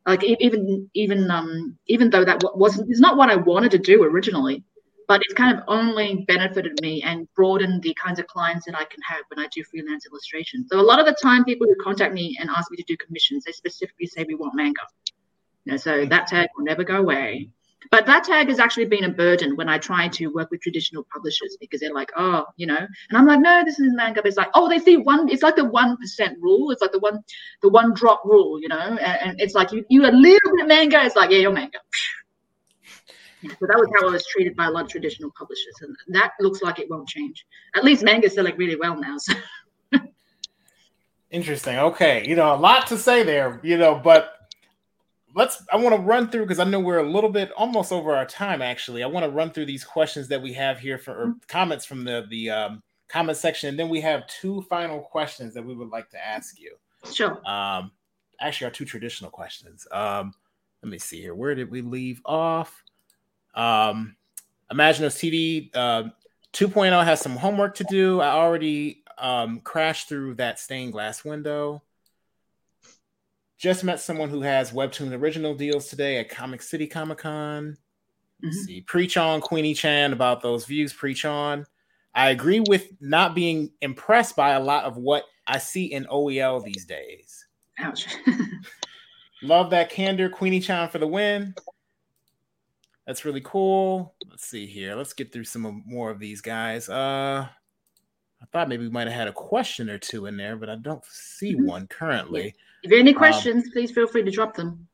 Like 0.07 0.23
even 0.23 0.89
even 0.95 1.29
um 1.33 1.77
even 1.89 2.11
though 2.11 2.25
that 2.25 2.45
wasn't 2.55 2.91
it's 2.91 3.01
not 3.01 3.17
what 3.17 3.29
I 3.29 3.35
wanted 3.35 3.73
to 3.73 3.79
do 3.79 4.05
originally, 4.05 4.63
but 5.09 5.21
it's 5.25 5.35
kind 5.35 5.59
of 5.59 5.65
only 5.67 6.25
benefited 6.29 6.81
me 6.81 7.03
and 7.03 7.27
broadened 7.35 7.83
the 7.83 7.95
kinds 7.95 8.21
of 8.21 8.29
clients 8.29 8.65
that 8.67 8.77
I 8.77 8.85
can 8.85 9.03
have 9.03 9.23
when 9.35 9.45
I 9.45 9.49
do 9.53 9.65
freelance 9.65 10.07
illustration. 10.07 10.65
So 10.69 10.79
a 10.79 10.89
lot 10.91 11.01
of 11.01 11.07
the 11.07 11.17
time, 11.21 11.45
people 11.45 11.67
who 11.67 11.75
contact 11.83 12.15
me 12.15 12.37
and 12.39 12.49
ask 12.51 12.71
me 12.71 12.77
to 12.77 12.85
do 12.87 12.97
commissions, 12.97 13.43
they 13.43 13.53
specifically 13.53 14.07
say 14.07 14.25
we 14.29 14.37
want 14.37 14.55
manga. 14.55 14.83
You 15.65 15.73
know, 15.73 15.77
so 15.77 16.07
that 16.07 16.29
tag 16.29 16.51
will 16.57 16.65
never 16.65 16.85
go 16.85 16.99
away. 16.99 17.49
But 17.91 18.07
that 18.07 18.25
tag 18.25 18.49
has 18.49 18.59
actually 18.59 18.87
been 18.87 19.05
a 19.05 19.11
burden 19.11 19.57
when 19.57 19.69
I 19.69 19.79
try 19.79 20.09
to 20.09 20.29
work 20.29 20.51
with 20.51 20.61
traditional 20.61 21.07
publishers 21.13 21.57
because 21.61 21.81
they're 21.81 21.95
like, 21.95 22.11
oh, 22.17 22.45
you 22.57 22.67
know, 22.67 22.77
and 22.79 23.19
I'm 23.19 23.27
like, 23.27 23.41
no, 23.41 23.63
this 23.65 23.79
is 23.79 23.93
manga. 23.95 24.23
But 24.23 24.29
it's 24.29 24.37
like, 24.37 24.51
oh, 24.55 24.69
they 24.69 24.79
see 24.79 24.97
one. 24.97 25.29
It's 25.29 25.43
like 25.43 25.57
the 25.57 25.65
one 25.65 25.97
percent 25.97 26.39
rule. 26.41 26.71
It's 26.71 26.83
like 26.83 26.93
the 26.93 26.99
one, 26.99 27.21
the 27.63 27.69
one 27.69 27.95
drop 27.95 28.23
rule, 28.25 28.61
you 28.61 28.69
know. 28.69 28.79
And, 28.79 28.99
and 28.99 29.41
it's 29.41 29.55
like 29.55 29.73
you, 29.73 29.85
you 29.89 30.03
a 30.03 30.11
little 30.11 30.57
bit 30.57 30.67
manga. 30.67 31.05
It's 31.05 31.17
like, 31.17 31.31
yeah, 31.31 31.39
you're 31.39 31.53
manga. 31.53 31.79
So 33.49 33.67
that 33.67 33.79
was 33.79 33.89
how 34.01 34.09
I 34.09 34.13
was 34.13 34.27
treated 34.27 34.57
by 34.57 34.67
a 34.67 34.71
lot 34.71 34.85
of 34.85 34.91
traditional 34.91 35.31
publishers, 35.37 35.75
and 35.83 35.95
that 36.09 36.33
looks 36.41 36.63
like 36.63 36.79
it 36.79 36.89
won't 36.89 37.09
change. 37.09 37.45
At 37.77 37.85
least 37.85 38.03
manga's 38.03 38.35
selling 38.35 38.57
really 38.57 38.77
well 38.77 38.99
now. 38.99 39.17
So. 39.19 39.35
Interesting. 41.31 41.77
Okay, 41.77 42.27
you 42.27 42.37
know 42.37 42.55
a 42.55 42.57
lot 42.57 42.87
to 42.87 42.99
say 42.99 43.23
there, 43.23 43.61
you 43.63 43.77
know, 43.77 44.01
but 44.03 44.44
let's. 45.35 45.63
I 45.73 45.77
want 45.77 45.95
to 45.95 46.01
run 46.01 46.29
through 46.29 46.43
because 46.43 46.59
I 46.59 46.65
know 46.65 46.81
we're 46.81 46.99
a 46.99 47.09
little 47.09 47.31
bit 47.31 47.53
almost 47.53 47.93
over 47.93 48.15
our 48.15 48.27
time. 48.27 48.63
Actually, 48.63 49.03
I 49.03 49.07
want 49.07 49.25
to 49.25 49.31
run 49.31 49.51
through 49.51 49.67
these 49.67 49.85
questions 49.85 50.29
that 50.29 50.41
we 50.41 50.53
have 50.55 50.79
here 50.79 50.99
for 50.99 51.13
or 51.13 51.35
comments 51.49 51.85
from 51.85 52.05
the 52.05 52.27
the 52.31 52.51
um, 52.51 52.83
comment 53.09 53.39
section, 53.39 53.69
and 53.69 53.79
then 53.79 53.89
we 53.89 54.01
have 54.01 54.27
two 54.27 54.63
final 54.63 55.01
questions 55.01 55.55
that 55.55 55.65
we 55.65 55.75
would 55.75 55.91
like 55.91 56.11
to 56.11 56.27
ask 56.27 56.59
you. 56.59 56.77
Sure. 57.13 57.47
Um, 57.49 57.93
actually, 58.41 58.67
our 58.67 58.71
two 58.71 58.85
traditional 58.85 59.31
questions. 59.31 59.87
Um, 59.93 60.33
let 60.83 60.91
me 60.91 60.99
see 60.99 61.21
here. 61.21 61.35
Where 61.35 61.55
did 61.55 61.71
we 61.71 61.81
leave 61.81 62.21
off? 62.25 62.83
Um, 63.55 64.17
Imaginos 64.71 65.17
TV 65.17 65.71
uh, 65.75 66.11
2.0 66.53 67.05
has 67.05 67.21
some 67.21 67.37
homework 67.37 67.77
to 67.77 67.85
do. 67.85 68.21
I 68.21 68.31
already 68.31 69.03
um, 69.19 69.61
crashed 69.61 70.09
through 70.09 70.35
that 70.35 70.59
stained 70.59 70.93
glass 70.93 71.25
window. 71.25 71.83
Just 73.59 73.85
met 73.85 74.01
someone 74.01 74.31
who 74.31 74.43
has 74.43 74.73
Webtoon 74.73 75.13
original 75.19 75.55
deals 75.55 75.89
today 75.89 76.19
at 76.19 76.29
Comic 76.29 76.61
City 76.61 76.87
Comic 76.87 77.19
Con. 77.19 77.77
Mm-hmm. 78.45 78.51
See, 78.51 78.81
preach 78.83 79.17
on 79.17 79.41
Queenie 79.41 79.75
Chan 79.75 80.13
about 80.13 80.43
those 80.43 80.65
views. 80.67 80.93
Preach 80.93 81.25
on. 81.25 81.65
I 82.15 82.31
agree 82.31 82.61
with 82.61 82.93
not 83.01 83.35
being 83.35 83.71
impressed 83.81 84.37
by 84.37 84.51
a 84.51 84.61
lot 84.61 84.85
of 84.85 84.97
what 84.97 85.25
I 85.47 85.59
see 85.59 85.87
in 85.87 86.05
OEL 86.07 86.65
these 86.65 86.85
days. 86.85 87.47
Ouch. 87.79 88.07
Love 89.43 89.71
that 89.71 89.91
candor, 89.91 90.29
Queenie 90.29 90.61
Chan 90.61 90.89
for 90.89 90.99
the 90.99 91.07
win. 91.07 91.55
That's 93.07 93.25
really 93.25 93.43
cool. 93.43 94.15
Let's 94.31 94.47
see 94.47 94.67
here. 94.67 94.95
Let's 94.95 95.13
get 95.13 95.33
through 95.33 95.45
some 95.45 95.83
more 95.87 96.11
of 96.11 96.19
these 96.19 96.41
guys. 96.41 96.89
Uh, 96.89 97.47
I 98.41 98.47
thought 98.53 98.69
maybe 98.69 98.85
we 98.85 98.91
might 98.91 99.07
have 99.07 99.17
had 99.17 99.29
a 99.29 99.33
question 99.33 99.91
or 99.91 99.99
two 99.99 100.27
in 100.27 100.37
there, 100.37 100.57
but 100.57 100.71
I 100.71 100.77
don't 100.77 101.05
see 101.05 101.55
mm-hmm. 101.55 101.67
one 101.67 101.87
currently. 101.89 102.55
If 102.85 102.91
you 102.91 102.99
have 102.99 103.03
any 103.03 103.13
um, 103.13 103.19
questions, 103.19 103.65
um, 103.65 103.71
please 103.73 103.91
feel 103.91 104.07
free 104.07 104.23
to 104.23 104.31
drop 104.31 104.55
them. 104.55 104.87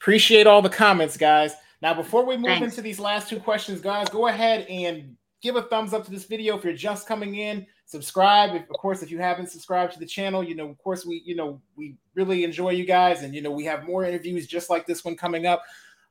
Appreciate 0.00 0.46
all 0.46 0.60
the 0.60 0.68
comments, 0.68 1.16
guys. 1.16 1.54
Now, 1.80 1.94
before 1.94 2.26
we 2.26 2.36
move 2.36 2.46
Thanks. 2.46 2.66
into 2.66 2.82
these 2.82 3.00
last 3.00 3.28
two 3.28 3.40
questions, 3.40 3.80
guys, 3.80 4.08
go 4.10 4.28
ahead 4.28 4.66
and 4.68 5.16
give 5.40 5.56
a 5.56 5.62
thumbs 5.62 5.94
up 5.94 6.04
to 6.04 6.10
this 6.10 6.26
video 6.26 6.58
if 6.58 6.64
you're 6.64 6.74
just 6.74 7.08
coming 7.08 7.36
in. 7.36 7.66
Subscribe, 7.86 8.54
if, 8.54 8.62
of 8.62 8.76
course, 8.76 9.02
if 9.02 9.10
you 9.10 9.18
haven't 9.18 9.48
subscribed 9.50 9.94
to 9.94 9.98
the 9.98 10.06
channel. 10.06 10.44
You 10.44 10.54
know, 10.54 10.68
of 10.68 10.76
course, 10.76 11.06
we 11.06 11.22
you 11.24 11.34
know 11.34 11.60
we 11.74 11.96
really 12.14 12.44
enjoy 12.44 12.70
you 12.70 12.84
guys, 12.84 13.22
and 13.22 13.34
you 13.34 13.40
know 13.40 13.50
we 13.50 13.64
have 13.64 13.84
more 13.84 14.04
interviews 14.04 14.46
just 14.46 14.68
like 14.68 14.86
this 14.86 15.02
one 15.02 15.16
coming 15.16 15.46
up. 15.46 15.62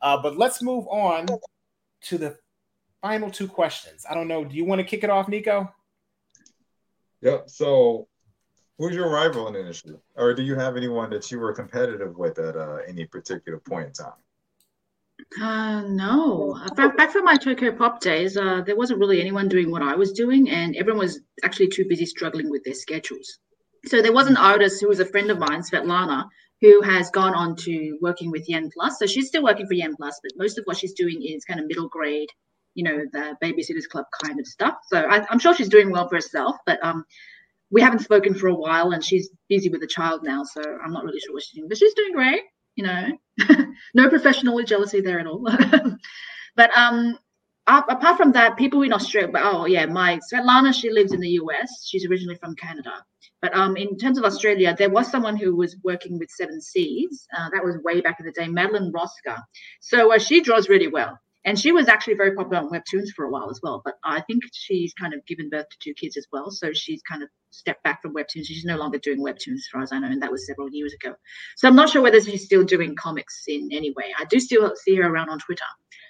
Uh, 0.02 0.20
but 0.22 0.38
let's 0.38 0.64
move 0.64 0.88
on 0.88 1.28
to 2.02 2.18
the 2.18 2.36
final 3.02 3.30
two 3.30 3.48
questions. 3.48 4.06
I 4.10 4.16
don't 4.16 4.28
know. 4.28 4.44
Do 4.44 4.56
you 4.56 4.66
want 4.66 4.80
to 4.80 4.86
kick 4.86 5.04
it 5.04 5.12
off, 5.12 5.28
Nico? 5.28 5.72
Yep. 7.22 7.50
So, 7.50 8.08
who's 8.80 8.96
your 8.96 9.10
rival 9.10 9.48
in 9.48 9.54
the 9.54 9.60
industry, 9.60 9.96
or 10.16 10.34
do 10.34 10.42
you 10.42 10.56
have 10.56 10.78
anyone 10.78 11.12
that 11.12 11.30
you 11.30 11.40
were 11.40 11.54
competitive 11.54 12.18
with 12.18 12.40
at 12.40 12.56
uh, 12.56 12.78
any 12.88 13.06
particular 13.06 13.60
point 13.60 13.88
in 13.88 13.94
time? 13.94 14.14
Uh, 15.40 15.82
no. 15.82 16.58
Back, 16.76 16.98
back 16.98 17.12
from 17.12 17.26
my 17.26 17.36
Tokyopop 17.36 18.00
days, 18.00 18.38
uh, 18.38 18.62
there 18.66 18.78
wasn't 18.78 19.00
really 19.00 19.20
anyone 19.20 19.50
doing 19.50 19.70
what 19.70 19.84
I 19.84 19.96
was 19.96 20.14
doing, 20.14 20.50
and 20.50 20.76
everyone 20.76 21.00
was 21.00 21.20
actually 21.44 21.68
too 21.68 21.86
busy 21.88 22.06
struggling 22.06 22.50
with 22.50 22.64
their 22.64 22.74
schedules. 22.74 23.40
So 23.86 24.02
there 24.02 24.14
was 24.14 24.28
an 24.28 24.38
artist 24.38 24.82
who 24.82 24.88
was 24.88 25.00
a 25.00 25.06
friend 25.06 25.30
of 25.30 25.40
mine, 25.40 25.62
Svetlana, 25.62 26.28
who 26.62 26.82
has 26.82 27.10
gone 27.12 27.34
on 27.34 27.56
to 27.58 27.98
working 28.02 28.32
with 28.32 28.50
Yen 28.50 28.70
Plus. 28.74 28.98
So 28.98 29.06
she's 29.06 29.28
still 29.28 29.44
working 29.44 29.68
for 29.68 29.74
Yen 29.74 29.96
Plus, 29.96 30.20
but 30.24 30.32
most 30.38 30.58
of 30.58 30.64
what 30.66 30.78
she's 30.78 30.94
doing 30.94 31.22
is 31.22 31.46
kind 31.46 31.60
of 31.60 31.68
middle 31.68 31.88
grade, 31.88 32.30
you 32.76 32.84
know, 32.84 33.06
the 33.12 33.38
Babysitters 33.42 33.88
Club 33.88 34.06
kind 34.24 34.40
of 34.40 34.48
stuff. 34.48 34.76
So 34.88 35.00
I, 35.00 35.26
am 35.32 35.40
sure 35.40 35.54
she's 35.54 35.70
doing 35.70 35.92
well 35.92 36.08
for 36.08 36.16
herself, 36.16 36.58
but 36.66 36.84
um, 36.84 37.06
we 37.72 37.82
haven't 37.82 38.00
spoken 38.00 38.34
for 38.34 38.48
a 38.48 38.56
while, 38.56 38.92
and 38.92 39.04
she's 39.04 39.30
busy 39.48 39.70
with 39.70 39.84
a 39.84 39.88
child 39.88 40.24
now, 40.24 40.44
so 40.44 40.62
I'm 40.62 40.92
not 40.92 41.04
really 41.04 41.20
sure 41.20 41.34
what 41.34 41.44
she's 41.44 41.56
doing. 41.56 41.70
But 41.70 41.78
she's 41.78 41.94
doing 41.94 42.14
great, 42.14 42.44
you 42.76 42.84
know. 42.84 43.10
no 43.94 44.10
professional 44.10 44.62
jealousy 44.64 45.02
there 45.02 45.20
at 45.20 45.28
all. 45.28 45.48
but 46.56 46.78
um, 46.78 47.18
apart 47.68 48.18
from 48.18 48.32
that, 48.32 48.58
people 48.58 48.82
in 48.82 48.94
Australia, 48.94 49.32
but 49.32 49.44
oh 49.44 49.66
yeah, 49.66 49.86
my 49.86 50.20
Svetlana, 50.32 50.74
she 50.74 50.90
lives 50.90 51.14
in 51.14 51.20
the 51.20 51.30
US. 51.42 51.88
She's 51.88 52.06
originally 52.06 52.38
from 52.38 52.56
Canada. 52.56 52.94
But 53.42 53.56
um, 53.56 53.78
in 53.78 53.98
terms 53.98 54.18
of 54.18 54.26
Australia, 54.26 54.76
there 54.78 54.90
was 54.90 55.10
someone 55.10 55.38
who 55.38 55.56
was 55.56 55.78
working 55.84 56.20
with 56.20 56.30
Seven 56.30 56.60
Seas. 56.60 57.26
Uh, 57.38 57.50
that 57.54 57.64
was 57.64 57.78
way 57.84 58.02
back 58.02 58.20
in 58.20 58.26
the 58.26 58.32
day, 58.34 58.48
Madeleine 58.48 58.92
Rosca. 58.92 59.42
So 59.80 60.14
uh, 60.14 60.20
she 60.20 60.42
draws 60.42 60.68
really 60.68 60.88
well. 60.88 61.18
And 61.46 61.58
she 61.58 61.72
was 61.72 61.88
actually 61.88 62.16
very 62.16 62.36
popular 62.36 62.62
on 62.62 62.70
webtoons 62.70 63.10
for 63.16 63.26
a 63.26 63.30
while 63.30 63.50
as 63.50 63.60
well. 63.64 63.82
But 63.84 63.96
I 64.04 64.22
think 64.22 64.44
she's 64.54 64.94
kind 64.94 65.14
of 65.14 65.26
given 65.26 65.50
birth 65.50 65.70
to 65.70 65.78
two 65.80 65.94
kids 65.94 66.18
as 66.18 66.28
well. 66.34 66.52
So 66.52 66.74
she's 66.74 67.02
kind 67.02 67.24
of 67.24 67.30
stepped 67.52 67.84
back 67.84 68.02
from 68.02 68.14
webtoons. 68.14 68.46
She's 68.46 68.66
no 68.66 68.78
longer 68.78 68.98
doing 68.98 69.20
webtoons, 69.20 69.56
as 69.56 69.68
far 69.72 69.82
as 69.82 69.92
I 69.92 70.00
know, 70.00 70.08
and 70.08 70.22
that 70.22 70.32
was 70.32 70.46
several 70.46 70.70
years 70.70 70.94
ago. 70.94 71.16
So 71.56 71.68
I'm 71.68 71.76
not 71.76 71.90
sure 71.90 72.02
whether 72.02 72.22
she's 72.22 72.46
still 72.46 72.64
doing 72.64 72.96
comics 72.96 73.44
in 73.48 73.70
any 73.72 73.92
way. 73.92 74.14
I 74.18 74.26
do 74.26 74.40
still 74.40 74.74
see 74.76 74.96
her 74.96 75.10
around 75.10 75.30
on 75.30 75.40
Twitter. 75.40 75.66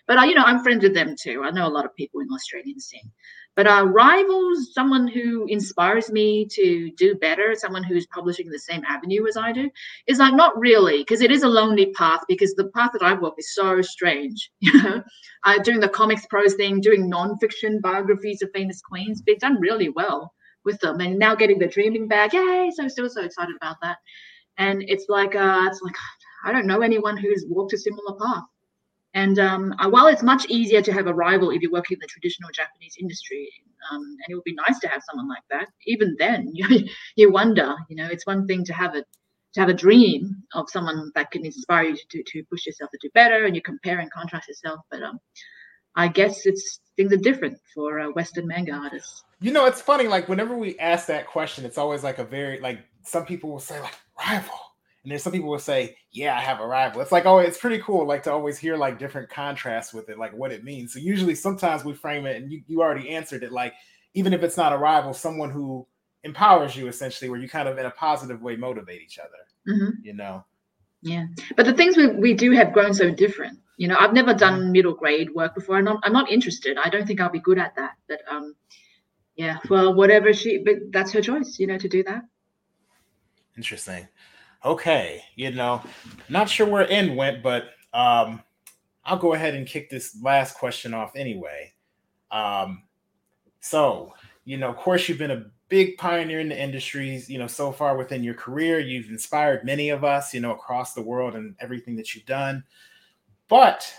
But 0.07 0.17
I, 0.17 0.25
you 0.25 0.33
know, 0.33 0.43
I'm 0.43 0.63
friends 0.63 0.83
with 0.83 0.95
them 0.95 1.15
too. 1.21 1.43
I 1.43 1.51
know 1.51 1.67
a 1.67 1.69
lot 1.69 1.85
of 1.85 1.95
people 1.95 2.21
in 2.21 2.27
the 2.27 2.33
Australian 2.33 2.79
scene. 2.79 3.11
But 3.55 3.67
uh, 3.67 3.85
rivals, 3.87 4.73
someone 4.73 5.07
who 5.07 5.45
inspires 5.47 6.11
me 6.11 6.45
to 6.51 6.91
do 6.91 7.15
better, 7.15 7.55
someone 7.55 7.83
who's 7.83 8.05
publishing 8.07 8.49
the 8.49 8.59
same 8.59 8.83
avenue 8.87 9.27
as 9.27 9.35
I 9.35 9.51
do, 9.51 9.69
is 10.07 10.19
like 10.19 10.33
not 10.33 10.57
really, 10.57 10.99
because 10.99 11.21
it 11.21 11.31
is 11.31 11.43
a 11.43 11.47
lonely 11.49 11.91
path. 11.93 12.21
Because 12.27 12.53
the 12.55 12.69
path 12.69 12.91
that 12.93 13.01
I 13.01 13.13
walk 13.13 13.35
is 13.37 13.53
so 13.53 13.81
strange. 13.81 14.51
You 14.61 14.83
know, 14.83 15.03
uh, 15.45 15.57
doing 15.59 15.79
the 15.79 15.89
comics 15.89 16.25
prose 16.27 16.53
thing, 16.53 16.79
doing 16.81 17.09
non-fiction 17.09 17.79
biographies 17.81 18.41
of 18.41 18.49
famous 18.53 18.81
queens, 18.81 19.21
they've 19.25 19.39
done 19.39 19.59
really 19.59 19.89
well 19.89 20.33
with 20.65 20.79
them, 20.81 20.99
and 21.01 21.17
now 21.17 21.35
getting 21.35 21.59
the 21.59 21.67
dreaming 21.67 22.07
bag, 22.07 22.33
yay! 22.33 22.69
So 22.75 22.87
still 22.87 23.09
so 23.09 23.23
excited 23.23 23.55
about 23.55 23.77
that. 23.81 23.97
And 24.57 24.83
it's 24.87 25.05
like, 25.09 25.35
uh, 25.35 25.65
it's 25.67 25.81
like 25.81 25.95
I 26.45 26.51
don't 26.51 26.67
know 26.67 26.81
anyone 26.81 27.17
who's 27.17 27.45
walked 27.49 27.73
a 27.73 27.77
similar 27.77 28.15
path. 28.21 28.43
And 29.13 29.39
um, 29.39 29.73
uh, 29.79 29.89
while 29.89 30.07
it's 30.07 30.21
much 30.21 30.45
easier 30.49 30.81
to 30.81 30.93
have 30.93 31.07
a 31.07 31.13
rival 31.13 31.49
if 31.49 31.61
you're 31.61 31.71
working 31.71 31.95
in 31.95 31.99
the 31.99 32.07
traditional 32.07 32.49
Japanese 32.53 32.95
industry, 32.99 33.49
um, 33.91 34.01
and 34.01 34.25
it 34.29 34.35
would 34.35 34.43
be 34.43 34.53
nice 34.53 34.79
to 34.79 34.87
have 34.87 35.01
someone 35.09 35.27
like 35.27 35.43
that, 35.49 35.67
even 35.85 36.15
then 36.19 36.49
you, 36.53 36.87
you 37.15 37.31
wonder, 37.31 37.75
you 37.89 37.95
know, 37.95 38.07
it's 38.07 38.27
one 38.27 38.45
thing 38.47 38.63
to 38.65 38.73
have 38.73 38.95
a 38.95 39.03
to 39.53 39.59
have 39.59 39.69
a 39.69 39.73
dream 39.73 40.43
of 40.53 40.69
someone 40.69 41.11
that 41.15 41.31
can 41.31 41.43
inspire 41.43 41.85
you 41.85 41.97
to, 42.07 42.21
to 42.21 42.43
push 42.51 42.67
yourself 42.67 42.91
to 42.91 42.99
do 43.01 43.09
better, 43.15 43.45
and 43.45 43.55
you 43.55 43.63
compare 43.63 43.97
and 43.97 44.11
contrast 44.11 44.47
yourself. 44.47 44.81
But 44.91 45.01
um, 45.01 45.19
I 45.95 46.07
guess 46.07 46.45
it's 46.45 46.81
things 46.95 47.11
are 47.11 47.17
different 47.17 47.57
for 47.73 47.99
uh, 47.99 48.11
Western 48.11 48.45
manga 48.45 48.73
artists. 48.73 49.23
You 49.41 49.51
know, 49.51 49.65
it's 49.65 49.81
funny. 49.81 50.07
Like 50.07 50.29
whenever 50.29 50.55
we 50.55 50.77
ask 50.77 51.07
that 51.07 51.25
question, 51.25 51.65
it's 51.65 51.79
always 51.79 52.03
like 52.03 52.19
a 52.19 52.23
very 52.23 52.59
like 52.59 52.79
some 53.01 53.25
people 53.25 53.49
will 53.49 53.59
say 53.59 53.79
like 53.79 53.95
rival 54.19 54.68
and 55.03 55.11
there's 55.11 55.23
some 55.23 55.31
people 55.31 55.49
will 55.49 55.59
say, 55.59 55.95
"Yeah, 56.11 56.35
I 56.35 56.41
have 56.41 56.59
a 56.59 56.67
rival." 56.67 57.01
It's 57.01 57.11
like, 57.11 57.25
oh, 57.25 57.39
it's 57.39 57.57
pretty 57.57 57.79
cool, 57.79 58.05
like 58.05 58.23
to 58.23 58.31
always 58.31 58.57
hear 58.57 58.75
like 58.75 58.99
different 58.99 59.29
contrasts 59.29 59.93
with 59.93 60.09
it, 60.09 60.19
like 60.19 60.33
what 60.33 60.51
it 60.51 60.63
means. 60.63 60.93
So 60.93 60.99
usually, 60.99 61.35
sometimes 61.35 61.85
we 61.85 61.93
frame 61.93 62.25
it, 62.25 62.41
and 62.41 62.51
you, 62.51 62.61
you 62.67 62.81
already 62.81 63.09
answered 63.09 63.43
it, 63.43 63.51
like 63.51 63.73
even 64.13 64.33
if 64.33 64.43
it's 64.43 64.57
not 64.57 64.73
a 64.73 64.77
rival, 64.77 65.13
someone 65.13 65.51
who 65.51 65.87
empowers 66.23 66.75
you 66.75 66.87
essentially, 66.87 67.29
where 67.29 67.39
you 67.39 67.47
kind 67.47 67.69
of 67.69 67.77
in 67.77 67.85
a 67.85 67.91
positive 67.91 68.41
way 68.41 68.57
motivate 68.57 69.01
each 69.01 69.19
other. 69.19 69.29
Mm-hmm. 69.67 70.03
You 70.03 70.13
know. 70.13 70.43
Yeah, 71.01 71.27
but 71.55 71.65
the 71.65 71.73
things 71.73 71.95
we 71.95 72.07
we 72.07 72.33
do 72.33 72.51
have 72.51 72.73
grown 72.73 72.93
so 72.93 73.09
different. 73.09 73.57
You 73.77 73.87
know, 73.87 73.95
I've 73.97 74.13
never 74.13 74.33
done 74.33 74.59
mm-hmm. 74.59 74.71
middle 74.73 74.93
grade 74.93 75.33
work 75.33 75.55
before. 75.55 75.77
I'm 75.77 75.85
not, 75.85 76.01
I'm 76.03 76.11
not 76.11 76.29
interested. 76.29 76.77
I 76.77 76.89
don't 76.89 77.07
think 77.07 77.21
I'll 77.21 77.29
be 77.29 77.39
good 77.39 77.57
at 77.57 77.73
that. 77.77 77.93
But 78.09 78.19
um, 78.29 78.53
yeah, 79.37 79.59
well, 79.69 79.93
whatever 79.93 80.33
she, 80.33 80.57
but 80.57 80.75
that's 80.91 81.13
her 81.13 81.21
choice. 81.21 81.57
You 81.57 81.67
know, 81.67 81.77
to 81.77 81.87
do 81.87 82.03
that. 82.03 82.23
Interesting 83.55 84.09
okay, 84.63 85.23
you 85.35 85.51
know, 85.51 85.81
not 86.27 86.49
sure 86.49 86.67
where 86.67 86.87
end 86.89 87.15
went, 87.15 87.41
but 87.41 87.71
um, 87.93 88.41
I'll 89.05 89.17
go 89.17 89.33
ahead 89.33 89.55
and 89.55 89.65
kick 89.65 89.89
this 89.89 90.17
last 90.21 90.55
question 90.55 90.93
off 90.93 91.15
anyway. 91.15 91.73
Um, 92.31 92.83
so, 93.61 94.13
you 94.45 94.57
know, 94.57 94.69
of 94.69 94.77
course, 94.77 95.07
you've 95.07 95.17
been 95.17 95.31
a 95.31 95.45
big 95.69 95.97
pioneer 95.97 96.39
in 96.39 96.49
the 96.49 96.61
industries, 96.61 97.29
you 97.29 97.37
know, 97.37 97.47
so 97.47 97.71
far 97.71 97.95
within 97.95 98.23
your 98.23 98.33
career. 98.33 98.79
You've 98.79 99.09
inspired 99.09 99.63
many 99.63 99.89
of 99.89 100.03
us, 100.03 100.33
you 100.33 100.41
know, 100.41 100.51
across 100.51 100.93
the 100.93 101.01
world 101.01 101.35
and 101.35 101.55
everything 101.59 101.95
that 101.95 102.13
you've 102.13 102.25
done. 102.25 102.63
But 103.47 103.91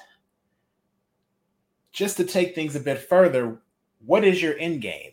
just 1.92 2.16
to 2.18 2.24
take 2.24 2.54
things 2.54 2.76
a 2.76 2.80
bit 2.80 2.98
further, 2.98 3.60
what 4.04 4.24
is 4.24 4.42
your 4.42 4.58
end 4.58 4.82
game? 4.82 5.12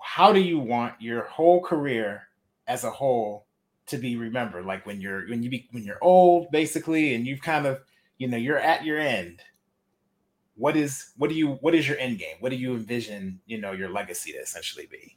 How 0.00 0.32
do 0.32 0.40
you 0.40 0.58
want 0.58 1.00
your 1.00 1.24
whole 1.24 1.62
career 1.62 2.28
as 2.66 2.84
a 2.84 2.90
whole 2.90 3.46
to 3.92 3.98
be 3.98 4.16
remembered 4.16 4.66
like 4.66 4.84
when 4.84 5.00
you're 5.00 5.28
when 5.28 5.42
you 5.42 5.50
be 5.50 5.68
when 5.70 5.84
you're 5.84 6.02
old 6.02 6.50
basically 6.50 7.14
and 7.14 7.26
you've 7.26 7.40
kind 7.40 7.66
of 7.66 7.80
you 8.18 8.26
know 8.26 8.36
you're 8.36 8.58
at 8.58 8.84
your 8.84 8.98
end. 8.98 9.40
What 10.56 10.76
is 10.76 11.12
what 11.16 11.30
do 11.30 11.36
you 11.36 11.52
what 11.60 11.74
is 11.74 11.88
your 11.88 11.98
end 11.98 12.18
game? 12.18 12.36
What 12.40 12.50
do 12.50 12.56
you 12.56 12.74
envision 12.74 13.40
you 13.46 13.58
know 13.58 13.72
your 13.72 13.88
legacy 13.88 14.32
to 14.32 14.38
essentially 14.38 14.86
be? 14.90 15.16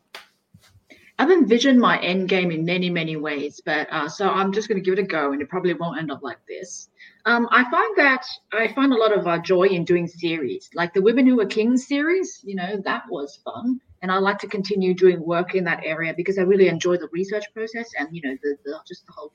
I've 1.18 1.32
envisioned 1.32 1.80
my 1.80 1.98
end 2.02 2.28
game 2.28 2.52
in 2.52 2.66
many, 2.66 2.90
many 2.90 3.16
ways, 3.16 3.62
but 3.66 3.88
uh, 3.90 4.10
so 4.10 4.30
I'm 4.30 4.52
just 4.52 4.68
going 4.68 4.82
to 4.82 4.84
give 4.84 5.00
it 5.00 5.02
a 5.02 5.08
go, 5.08 5.32
and 5.32 5.42
it 5.42 5.48
probably 5.48 5.74
won't 5.74 5.98
end 5.98 6.12
up 6.12 6.22
like 6.22 6.40
this. 6.46 6.90
Um, 7.26 7.48
I 7.52 7.64
find 7.72 7.98
that 7.98 8.24
I 8.54 8.72
find 8.74 8.94
a 8.94 8.98
lot 8.98 9.12
of 9.12 9.26
uh, 9.26 9.40
joy 9.40 9.64
in 9.64 9.84
doing 9.84 10.08
series, 10.08 10.70
like 10.76 10.94
the 10.94 11.02
Women 11.02 11.26
Who 11.26 11.38
Were 11.38 11.48
Kings 11.48 11.88
series. 11.88 12.40
You 12.44 12.56
know, 12.56 12.82
that 12.86 13.04
was 13.10 13.40
fun 13.44 13.82
and 14.06 14.12
I 14.12 14.20
like 14.20 14.38
to 14.40 14.48
continue 14.48 14.94
doing 14.94 15.20
work 15.26 15.56
in 15.56 15.64
that 15.64 15.82
area 15.84 16.14
because 16.16 16.38
I 16.38 16.44
really 16.44 16.68
enjoy 16.68 16.98
the 16.98 17.10
research 17.12 17.46
process 17.56 17.90
and 17.98 18.08
you 18.12 18.22
know 18.22 18.38
the, 18.44 18.56
the 18.64 18.80
just 18.88 19.04
the 19.08 19.14
whole 19.14 19.34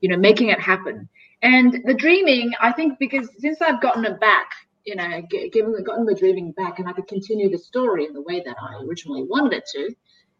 you 0.00 0.08
know 0.08 0.16
making 0.16 0.50
it 0.50 0.60
happen. 0.60 1.08
And 1.42 1.82
the 1.84 1.92
dreaming, 1.92 2.52
I 2.60 2.70
think, 2.70 3.00
because 3.00 3.28
since 3.38 3.60
I've 3.60 3.82
gotten 3.82 4.04
it 4.04 4.20
back, 4.20 4.46
you 4.84 4.94
know, 4.94 5.22
given 5.52 5.82
gotten 5.82 6.06
the 6.06 6.14
dreaming 6.14 6.52
back, 6.52 6.78
and 6.78 6.88
I 6.88 6.92
could 6.92 7.08
continue 7.08 7.50
the 7.50 7.58
story 7.58 8.06
in 8.06 8.12
the 8.12 8.22
way 8.22 8.40
that 8.46 8.56
I 8.60 8.80
originally 8.84 9.24
wanted 9.24 9.54
it 9.54 9.64
to, 9.72 9.92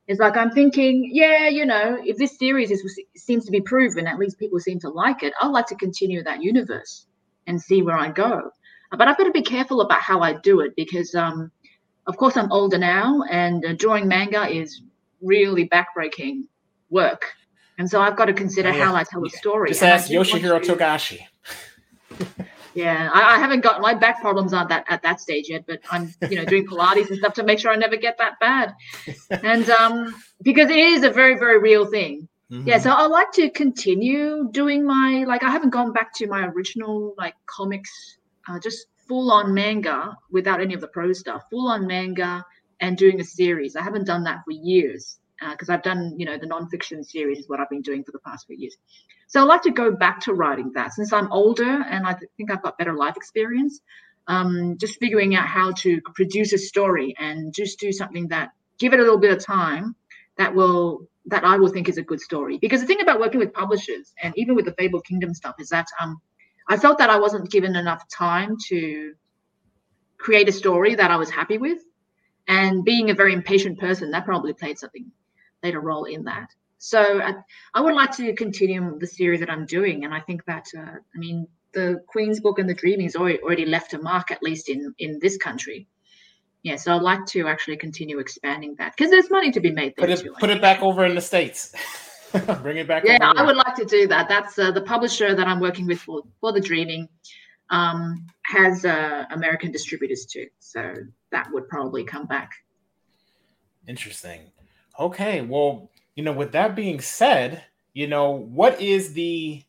it's 0.09 0.21
like 0.21 0.37
I'm 0.37 0.51
thinking, 0.51 1.11
yeah, 1.13 1.49
you 1.49 1.67
know, 1.67 1.99
if 2.05 2.17
this 2.17 2.39
series 2.39 2.71
is 2.71 3.01
seems 3.17 3.45
to 3.45 3.51
be 3.51 3.61
proven, 3.61 4.07
at 4.07 4.19
least 4.19 4.39
people 4.39 4.61
seem 4.61 4.79
to 4.81 4.89
like 4.89 5.23
it. 5.23 5.33
I'd 5.41 5.49
like 5.49 5.67
to 5.67 5.77
continue 5.77 6.23
that 6.23 6.43
universe 6.43 7.07
and 7.47 7.61
see 7.61 7.83
where 7.83 7.97
I 7.97 8.11
go. 8.11 8.51
But 8.93 9.09
I've 9.09 9.19
got 9.19 9.25
to 9.25 9.33
be 9.33 9.43
careful 9.43 9.81
about 9.81 10.01
how 10.01 10.21
I 10.21 10.35
do 10.35 10.61
it 10.61 10.75
because 10.77 11.15
um, 11.15 11.51
of 12.07 12.17
course, 12.17 12.37
I'm 12.37 12.51
older 12.53 12.79
now, 12.79 13.23
and 13.31 13.65
uh, 13.65 13.73
drawing 13.75 14.07
manga 14.07 14.47
is 14.47 14.83
really 15.21 15.69
backbreaking 15.69 16.43
work. 16.91 17.33
And 17.79 17.91
so 17.91 18.01
I've 18.01 18.17
got 18.17 18.27
to 18.27 18.33
consider 18.33 18.71
oh, 18.71 18.77
yeah. 18.77 18.85
how 18.85 18.95
I 18.95 19.05
tell 19.05 19.25
a 19.25 19.31
story. 19.31 19.71
Just 19.71 19.83
ask 19.83 20.11
Yoshihiro. 20.11 20.61
Togashi. 20.61 21.21
yeah, 22.77 23.11
I, 23.13 23.37
I, 23.37 23.39
haven't 23.39 23.63
got 23.63 23.81
my 23.81 23.95
back 23.95 24.21
problems 24.21 24.53
aren't 24.53 24.69
that 24.69 24.85
at 24.89 25.03
that 25.03 25.21
stage 25.21 25.49
yet, 25.49 25.65
but 25.67 25.81
I'm 25.91 26.13
you 26.31 26.37
know 26.37 26.45
doing 26.45 26.67
Pilates 26.71 27.09
and 27.09 27.19
stuff 27.19 27.35
to 27.35 27.43
make 27.43 27.59
sure 27.59 27.73
I 27.73 27.77
never 27.77 27.97
get 27.97 28.19
that 28.19 28.39
bad. 28.39 28.75
and 29.31 29.69
um, 29.71 30.15
because 30.43 30.71
it 30.71 30.79
is 30.79 31.03
a 31.03 31.11
very 31.11 31.39
very 31.39 31.59
real 31.59 31.87
thing. 31.87 32.29
Mm-hmm. 32.51 32.69
Yeah, 32.69 32.79
so 32.79 32.91
I 32.91 33.07
like 33.07 33.33
to 33.33 33.51
continue 33.51 34.49
doing 34.53 34.85
my 34.85 35.25
like 35.27 35.43
I 35.43 35.51
haven't 35.51 35.71
gone 35.71 35.93
back 35.93 36.15
to 36.17 36.27
my 36.27 36.47
original 36.47 37.15
like 37.17 37.35
comics, 37.47 37.91
uh, 38.49 38.61
just 38.61 38.87
full 39.09 39.33
on 39.33 39.55
manga 39.55 40.17
without 40.31 40.61
any 40.61 40.75
of 40.75 40.81
the 40.81 40.89
pro 40.89 41.13
stuff, 41.13 41.43
full 41.51 41.69
on 41.69 41.87
manga 41.87 42.45
and 42.81 42.97
doing 42.97 43.21
a 43.21 43.25
series. 43.25 43.75
I 43.75 43.83
haven't 43.83 44.05
done 44.05 44.25
that 44.25 44.43
for 44.45 44.53
years 44.53 45.19
because 45.51 45.69
uh, 45.69 45.75
I've 45.75 45.83
done, 45.83 46.15
you 46.19 46.27
know, 46.27 46.39
the 46.39 46.47
nonfiction 46.47 47.05
series 47.05 47.39
is 47.39 47.49
what 47.49 47.61
I've 47.61 47.71
been 47.71 47.83
doing 47.83 48.05
for 48.05 48.13
the 48.13 48.19
past 48.21 48.47
few 48.47 48.57
years. 48.57 48.77
So 49.27 49.41
I'd 49.41 49.45
like 49.49 49.63
to 49.63 49.71
go 49.71 49.91
back 49.91 50.21
to 50.21 50.35
writing 50.35 50.73
that 50.75 50.95
since 50.95 51.13
I'm 51.13 51.31
older 51.33 51.85
and 51.89 52.07
I 52.07 52.13
th- 52.13 52.31
think 52.37 52.51
I've 52.51 52.63
got 52.63 52.79
better 52.79 52.95
life 52.95 53.17
experience. 53.17 53.81
Um, 54.29 54.77
just 54.79 54.99
figuring 54.99 55.37
out 55.37 55.47
how 55.47 55.73
to 55.73 56.01
produce 56.15 56.53
a 56.53 56.59
story 56.59 57.15
and 57.19 57.55
just 57.55 57.79
do 57.79 57.93
something 57.93 58.29
that 58.29 58.51
give 58.79 58.93
it 58.93 58.99
a 59.01 59.03
little 59.03 59.19
bit 59.19 59.33
of 59.33 59.45
time 59.45 59.95
that 60.37 60.55
will 60.55 61.09
that 61.27 61.45
I 61.45 61.57
will 61.57 61.69
think 61.69 61.89
is 61.89 61.99
a 61.99 62.03
good 62.03 62.21
story. 62.21 62.59
Because 62.59 62.81
the 62.81 62.87
thing 62.87 63.01
about 63.01 63.19
working 63.19 63.41
with 63.41 63.53
publishers 63.53 64.15
and 64.23 64.33
even 64.37 64.55
with 64.55 64.65
the 64.65 64.73
Fabled 64.73 65.05
Kingdom 65.05 65.35
stuff 65.35 65.57
is 65.59 65.69
that 65.71 65.87
um, 66.01 66.21
I 66.69 66.77
felt 66.77 66.99
that 66.99 67.11
I 67.11 67.19
wasn't 67.19 67.51
given 67.51 67.75
enough 67.75 68.09
time 68.09 68.57
to 68.69 69.15
create 70.19 70.49
a 70.49 70.53
story 70.53 70.95
that 70.95 71.11
I 71.11 71.17
was 71.17 71.31
happy 71.31 71.59
with. 71.59 71.79
And 72.49 72.85
being 72.85 73.11
a 73.11 73.15
very 73.15 73.33
impatient 73.33 73.79
person, 73.79 74.13
that 74.13 74.25
probably 74.25 74.53
played 74.53 74.79
something, 74.79 75.11
played 75.63 75.75
a 75.75 75.81
role 75.81 76.05
in 76.05 76.25
that. 76.25 76.49
So 76.87 77.21
I, 77.21 77.33
I 77.75 77.81
would 77.81 77.95
like 77.95 78.13
to 78.13 78.33
continue 78.35 78.97
the 79.01 79.09
series 79.09 79.41
that 79.41 79.51
I'm 79.51 79.67
doing. 79.67 80.05
And 80.05 80.15
I 80.15 80.21
think 80.21 80.45
that, 80.45 80.67
uh, 80.79 80.83
I 80.83 81.19
mean, 81.19 81.49
the 81.75 82.01
Queen's 82.07 82.39
Book 82.39 82.61
and 82.61 82.69
the 82.69 82.75
Dreaming 82.75 83.07
has 83.07 83.17
already, 83.17 83.41
already 83.41 83.67
left 83.67 83.93
a 83.93 83.99
mark, 83.99 84.31
at 84.31 84.41
least 84.41 84.69
in, 84.69 84.95
in 85.01 85.19
this 85.21 85.37
country. 85.37 85.89
Yeah, 86.63 86.77
so 86.77 86.95
I'd 86.95 87.03
like 87.03 87.27
to 87.27 87.49
actually 87.49 87.77
continue 87.79 88.21
expanding 88.21 88.77
that 88.79 88.95
because 88.97 89.11
there's 89.11 89.29
money 89.31 89.51
to 89.51 89.59
be 89.59 89.73
made 89.73 89.95
there. 89.97 90.07
Put 90.07 90.11
it, 90.11 90.23
too, 90.23 90.35
put 90.39 90.51
it 90.51 90.61
back 90.61 90.81
over 90.81 91.05
in 91.05 91.17
the 91.17 91.21
States. 91.21 91.75
Bring 92.63 92.77
it 92.77 92.87
back. 92.87 93.03
Yeah, 93.05 93.19
I 93.21 93.43
would 93.45 93.57
like 93.57 93.75
to 93.77 93.85
do 93.85 94.07
that. 94.07 94.29
That's 94.29 94.57
uh, 94.57 94.71
the 94.71 94.83
publisher 94.83 95.35
that 95.35 95.49
I'm 95.49 95.59
working 95.59 95.89
with 95.89 95.99
for, 96.01 96.23
for 96.41 96.53
the 96.53 96.61
Dreaming 96.61 97.09
um, 97.71 98.27
has 98.45 98.85
uh, 98.85 99.25
American 99.33 99.73
distributors 99.73 100.25
too. 100.25 100.47
So 100.61 100.95
that 101.33 101.49
would 101.53 101.67
probably 101.69 102.05
come 102.05 102.27
back. 102.27 102.53
Interesting. 103.89 104.53
Okay. 105.01 105.41
Well, 105.41 105.91
you 106.17 106.25
know, 106.25 106.33
with 106.33 106.53
that 106.53 106.75
being 106.75 107.01
said, 107.01 107.63
you 107.93 108.09
know, 108.09 108.31
what 108.31 108.81
is 108.81 109.13
the 109.13 109.63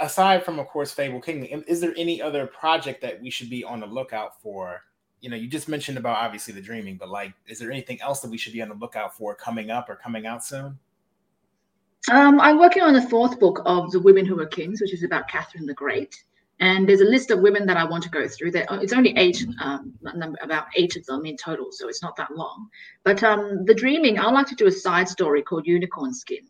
aside 0.00 0.44
from, 0.44 0.58
of 0.58 0.66
course, 0.66 0.92
Fabled 0.92 1.24
Kingdom, 1.24 1.64
is 1.66 1.80
there 1.80 1.94
any 1.96 2.20
other 2.20 2.46
project 2.46 3.00
that 3.02 3.22
we 3.22 3.30
should 3.30 3.48
be 3.48 3.64
on 3.64 3.80
the 3.80 3.86
lookout 3.86 4.40
for? 4.42 4.82
You 5.20 5.30
know, 5.30 5.36
you 5.36 5.46
just 5.48 5.68
mentioned 5.68 5.98
about 5.98 6.16
obviously 6.16 6.52
the 6.52 6.60
dreaming, 6.60 6.96
but 6.96 7.08
like, 7.08 7.32
is 7.46 7.60
there 7.60 7.70
anything 7.70 8.00
else 8.02 8.20
that 8.20 8.30
we 8.30 8.36
should 8.36 8.52
be 8.52 8.60
on 8.60 8.68
the 8.68 8.74
lookout 8.74 9.16
for 9.16 9.36
coming 9.36 9.70
up 9.70 9.88
or 9.88 9.94
coming 9.94 10.26
out 10.26 10.44
soon? 10.44 10.78
Um, 12.10 12.40
I'm 12.40 12.58
working 12.58 12.82
on 12.82 12.94
the 12.94 13.02
fourth 13.02 13.38
book 13.38 13.62
of 13.64 13.92
The 13.92 14.00
Women 14.00 14.26
Who 14.26 14.34
Were 14.34 14.46
Kings, 14.46 14.80
which 14.80 14.92
is 14.92 15.04
about 15.04 15.28
Catherine 15.28 15.66
the 15.66 15.74
Great. 15.74 16.24
And 16.62 16.88
there's 16.88 17.00
a 17.00 17.04
list 17.04 17.32
of 17.32 17.40
women 17.40 17.66
that 17.66 17.76
I 17.76 17.82
want 17.82 18.04
to 18.04 18.08
go 18.08 18.28
through. 18.28 18.52
There, 18.52 18.64
it's 18.70 18.92
only 18.92 19.12
eight, 19.16 19.44
um, 19.60 19.98
about 20.40 20.66
eight 20.76 20.94
of 20.94 21.04
them 21.06 21.26
in 21.26 21.36
total, 21.36 21.72
so 21.72 21.88
it's 21.88 22.04
not 22.04 22.14
that 22.18 22.36
long. 22.36 22.68
But 23.02 23.24
um, 23.24 23.64
the 23.64 23.74
dreaming, 23.74 24.20
I 24.20 24.30
like 24.30 24.46
to 24.46 24.54
do 24.54 24.68
a 24.68 24.70
side 24.70 25.08
story 25.08 25.42
called 25.42 25.66
Unicorn 25.66 26.14
Skin. 26.14 26.46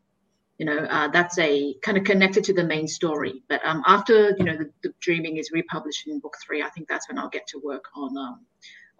You 0.58 0.66
know, 0.66 0.76
uh, 0.80 1.08
that's 1.08 1.38
a 1.38 1.74
kind 1.82 1.96
of 1.96 2.04
connected 2.04 2.44
to 2.44 2.52
the 2.52 2.62
main 2.62 2.88
story. 2.88 3.42
But 3.48 3.64
um, 3.64 3.82
after 3.86 4.36
you 4.36 4.44
know 4.44 4.54
the, 4.54 4.70
the, 4.82 4.92
dreaming 5.00 5.38
is 5.38 5.50
republished 5.50 6.06
in 6.06 6.20
book 6.20 6.36
three, 6.44 6.62
I 6.62 6.68
think 6.68 6.88
that's 6.88 7.08
when 7.08 7.18
I'll 7.18 7.30
get 7.30 7.46
to 7.46 7.60
work 7.64 7.86
on 7.96 8.14
um, 8.18 8.40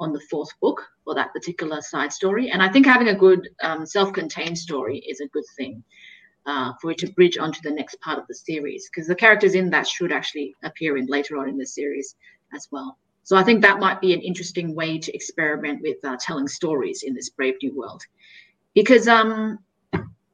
on 0.00 0.14
the 0.14 0.20
fourth 0.30 0.58
book 0.60 0.82
for 1.04 1.14
that 1.14 1.34
particular 1.34 1.82
side 1.82 2.14
story. 2.14 2.50
And 2.50 2.62
I 2.62 2.72
think 2.72 2.86
having 2.86 3.08
a 3.08 3.14
good 3.14 3.50
um, 3.62 3.84
self-contained 3.84 4.56
story 4.56 4.96
is 5.06 5.20
a 5.20 5.28
good 5.28 5.44
thing 5.58 5.84
uh, 6.46 6.72
for 6.80 6.90
it 6.90 6.98
to 6.98 7.12
bridge 7.12 7.38
onto 7.38 7.60
the 7.62 7.70
next 7.70 8.00
part 8.00 8.18
of 8.18 8.26
the 8.26 8.34
series 8.34 8.88
because 8.88 9.06
the 9.06 9.14
characters 9.14 9.54
in 9.54 9.70
that 9.70 9.86
should 9.86 10.12
actually 10.12 10.54
appear 10.62 10.96
in 10.96 11.06
later 11.06 11.38
on 11.38 11.48
in 11.48 11.56
the 11.56 11.66
series 11.66 12.16
as 12.54 12.68
well. 12.70 12.98
So 13.24 13.36
I 13.36 13.44
think 13.44 13.62
that 13.62 13.78
might 13.78 14.00
be 14.00 14.12
an 14.12 14.20
interesting 14.20 14.74
way 14.74 14.98
to 14.98 15.14
experiment 15.14 15.80
with 15.82 15.98
uh, 16.04 16.16
telling 16.20 16.48
stories 16.48 17.04
in 17.04 17.14
this 17.14 17.30
brave 17.30 17.54
new 17.62 17.74
world, 17.74 18.02
because 18.74 19.06
um, 19.06 19.60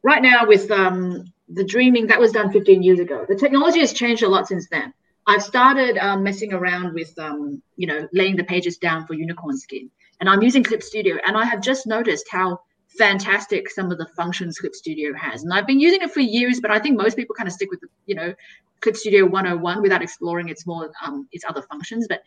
right 0.03 0.23
now 0.23 0.47
with 0.47 0.71
um, 0.71 1.31
the 1.49 1.65
dreaming 1.65 2.07
that 2.07 2.19
was 2.19 2.33
done 2.33 2.51
15 2.51 2.83
years 2.83 2.99
ago, 2.99 3.27
the 3.29 3.37
technology 3.37 3.81
has 3.81 3.93
changed 3.93 4.23
a 4.23 4.29
lot 4.29 4.49
since 4.49 4.69
then. 4.71 4.95
I've 5.27 5.43
started 5.43 5.99
um, 5.99 6.23
messing 6.23 6.55
around 6.55 6.95
with, 6.95 7.17
um, 7.19 7.63
you 7.77 7.87
know, 7.87 8.09
laying 8.15 8.37
the 8.37 8.45
pages 8.45 8.79
down 8.79 9.07
for 9.07 9.13
unicorn 9.13 9.59
skin, 9.59 9.91
and 10.21 10.29
I'm 10.29 10.43
using 10.43 10.65
Clip 10.65 10.83
Studio, 10.83 11.17
and 11.27 11.37
I 11.37 11.45
have 11.45 11.61
just 11.61 11.87
noticed 11.87 12.27
how 12.31 12.61
fantastic 12.89 13.71
some 13.71 13.93
of 13.93 13.99
the 13.99 14.07
functions 14.17 14.59
Clip 14.59 14.75
Studio 14.75 15.13
has. 15.15 15.45
And 15.45 15.53
I've 15.53 15.67
been 15.67 15.81
using 15.81 16.03
it 16.03 16.11
for 16.11 16.21
years, 16.21 16.61
but 16.61 16.71
I 16.71 16.79
think 16.79 16.97
most 16.97 17.17
people 17.17 17.35
kind 17.35 17.47
of 17.47 17.53
stick 17.53 17.71
with 17.71 17.81
the, 17.81 17.89
you 18.07 18.15
know, 18.15 18.35
Clip 18.81 18.97
Studio 18.97 19.27
101 19.27 19.83
without 19.83 20.03
exploring 20.03 20.49
its 20.49 20.67
more 20.67 20.91
um, 21.05 21.29
its 21.33 21.45
other 21.49 21.63
functions. 21.63 22.07
But 22.09 22.23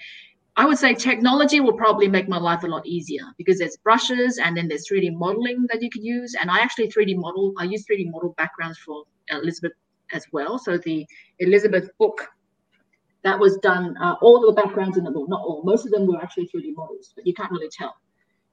I 0.58 0.66
would 0.66 0.78
say 0.78 0.94
technology 0.94 1.62
will 1.62 1.74
probably 1.74 2.10
make 2.10 2.28
my 2.28 2.38
life 2.38 2.64
a 2.64 2.68
lot 2.68 2.86
easier 2.86 3.24
because 3.38 3.60
there's 3.60 3.78
brushes 3.78 4.38
and 4.38 4.56
then 4.56 4.68
there's 4.68 4.88
3D 4.88 5.14
modeling 5.14 5.66
that 5.72 5.82
you 5.82 5.90
could 5.90 6.04
use. 6.04 6.36
And 6.40 6.52
I 6.52 6.60
actually 6.60 6.90
3D 6.90 7.16
model, 7.16 7.54
I 7.58 7.64
use 7.64 7.86
3D 7.86 8.12
model 8.12 8.34
backgrounds 8.38 8.78
for 8.78 9.04
Elizabeth 9.30 9.72
as 10.14 10.26
well. 10.34 10.60
So 10.60 10.78
the 10.78 11.08
Elizabeth 11.40 11.90
book 11.98 12.28
that 13.24 13.40
was 13.40 13.58
done, 13.58 13.96
uh, 13.98 14.16
all 14.22 14.42
the 14.42 14.52
backgrounds 14.52 14.98
in 14.98 15.06
the 15.06 15.12
book, 15.12 15.30
not 15.30 15.42
all, 15.42 15.62
most 15.64 15.86
of 15.86 15.92
them 15.92 16.06
were 16.06 16.22
actually 16.22 16.50
3D 16.54 16.76
models, 16.76 17.14
but 17.16 17.26
you 17.26 17.34
can't 17.34 17.52
really 17.52 17.70
tell. 17.70 17.96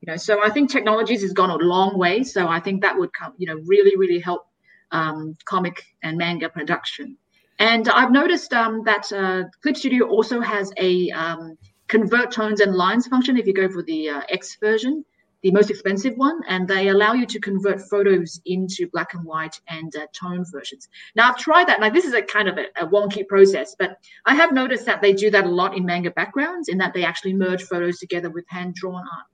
You 0.00 0.12
know, 0.12 0.16
so 0.16 0.42
I 0.44 0.50
think 0.50 0.70
technologies 0.70 1.22
has 1.22 1.32
gone 1.32 1.50
a 1.50 1.56
long 1.56 1.98
way. 1.98 2.22
So 2.22 2.46
I 2.48 2.60
think 2.60 2.82
that 2.82 2.96
would 2.96 3.12
come, 3.12 3.34
you 3.36 3.46
know, 3.46 3.60
really, 3.66 3.96
really 3.96 4.20
help 4.20 4.46
um, 4.92 5.36
comic 5.44 5.82
and 6.02 6.16
manga 6.16 6.48
production. 6.48 7.16
And 7.58 7.88
I've 7.88 8.12
noticed 8.12 8.52
um, 8.52 8.82
that 8.84 9.12
uh, 9.12 9.44
Clip 9.62 9.76
Studio 9.76 10.06
also 10.06 10.40
has 10.40 10.72
a 10.76 11.10
um, 11.10 11.58
convert 11.88 12.30
tones 12.30 12.60
and 12.60 12.74
lines 12.74 13.06
function 13.08 13.36
if 13.36 13.46
you 13.46 13.52
go 13.52 13.68
for 13.68 13.82
the 13.82 14.08
uh, 14.08 14.20
X 14.28 14.56
version, 14.60 15.04
the 15.42 15.50
most 15.50 15.70
expensive 15.70 16.16
one, 16.16 16.40
and 16.46 16.68
they 16.68 16.88
allow 16.88 17.14
you 17.14 17.26
to 17.26 17.40
convert 17.40 17.80
photos 17.80 18.40
into 18.46 18.88
black 18.92 19.14
and 19.14 19.24
white 19.24 19.60
and 19.68 19.94
uh, 19.96 20.06
tone 20.12 20.44
versions. 20.52 20.88
Now, 21.16 21.30
I've 21.30 21.38
tried 21.38 21.66
that. 21.66 21.80
Now, 21.80 21.90
this 21.90 22.04
is 22.04 22.14
a 22.14 22.22
kind 22.22 22.48
of 22.48 22.58
a, 22.58 22.66
a, 22.80 22.86
wonky 22.86 23.26
process, 23.26 23.74
but 23.76 23.98
I 24.26 24.34
have 24.34 24.52
noticed 24.52 24.86
that 24.86 25.00
they 25.02 25.12
do 25.12 25.30
that 25.30 25.44
a 25.44 25.48
lot 25.48 25.76
in 25.76 25.84
manga 25.84 26.12
backgrounds, 26.12 26.68
in 26.68 26.78
that 26.78 26.94
they 26.94 27.04
actually 27.04 27.34
merge 27.34 27.64
photos 27.64 27.98
together 27.98 28.30
with 28.30 28.44
hand 28.48 28.74
drawn 28.74 29.02
art. 29.02 29.26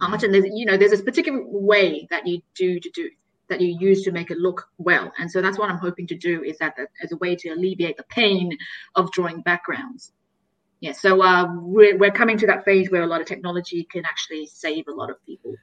Art, 0.00 0.22
and 0.22 0.32
there's 0.32 0.46
you 0.52 0.66
know 0.66 0.76
there's 0.76 0.92
a 0.92 1.02
particular 1.02 1.42
way 1.44 2.06
that 2.10 2.26
you 2.26 2.40
do 2.54 2.80
to 2.80 2.90
do 2.90 3.10
that 3.48 3.60
you 3.60 3.76
use 3.80 4.02
to 4.04 4.12
make 4.12 4.30
it 4.30 4.38
look 4.38 4.68
well, 4.78 5.12
and 5.18 5.30
so 5.30 5.42
that's 5.42 5.58
what 5.58 5.70
I'm 5.70 5.78
hoping 5.78 6.06
to 6.08 6.14
do 6.14 6.42
is 6.42 6.58
that 6.58 6.76
as 7.02 7.12
a 7.12 7.16
way 7.16 7.36
to 7.36 7.50
alleviate 7.50 7.96
the 7.96 8.04
pain 8.04 8.56
of 8.94 9.10
drawing 9.12 9.42
backgrounds. 9.42 10.12
Yeah 10.80 10.92
so 10.92 11.22
uh, 11.22 11.52
we're, 11.56 11.98
we're 11.98 12.10
coming 12.10 12.38
to 12.38 12.46
that 12.46 12.64
phase 12.64 12.90
where 12.90 13.02
a 13.02 13.06
lot 13.06 13.20
of 13.20 13.26
technology 13.26 13.84
can 13.84 14.04
actually 14.06 14.46
save 14.46 14.88
a 14.88 14.92
lot 14.92 15.10
of 15.10 15.16
people. 15.24 15.54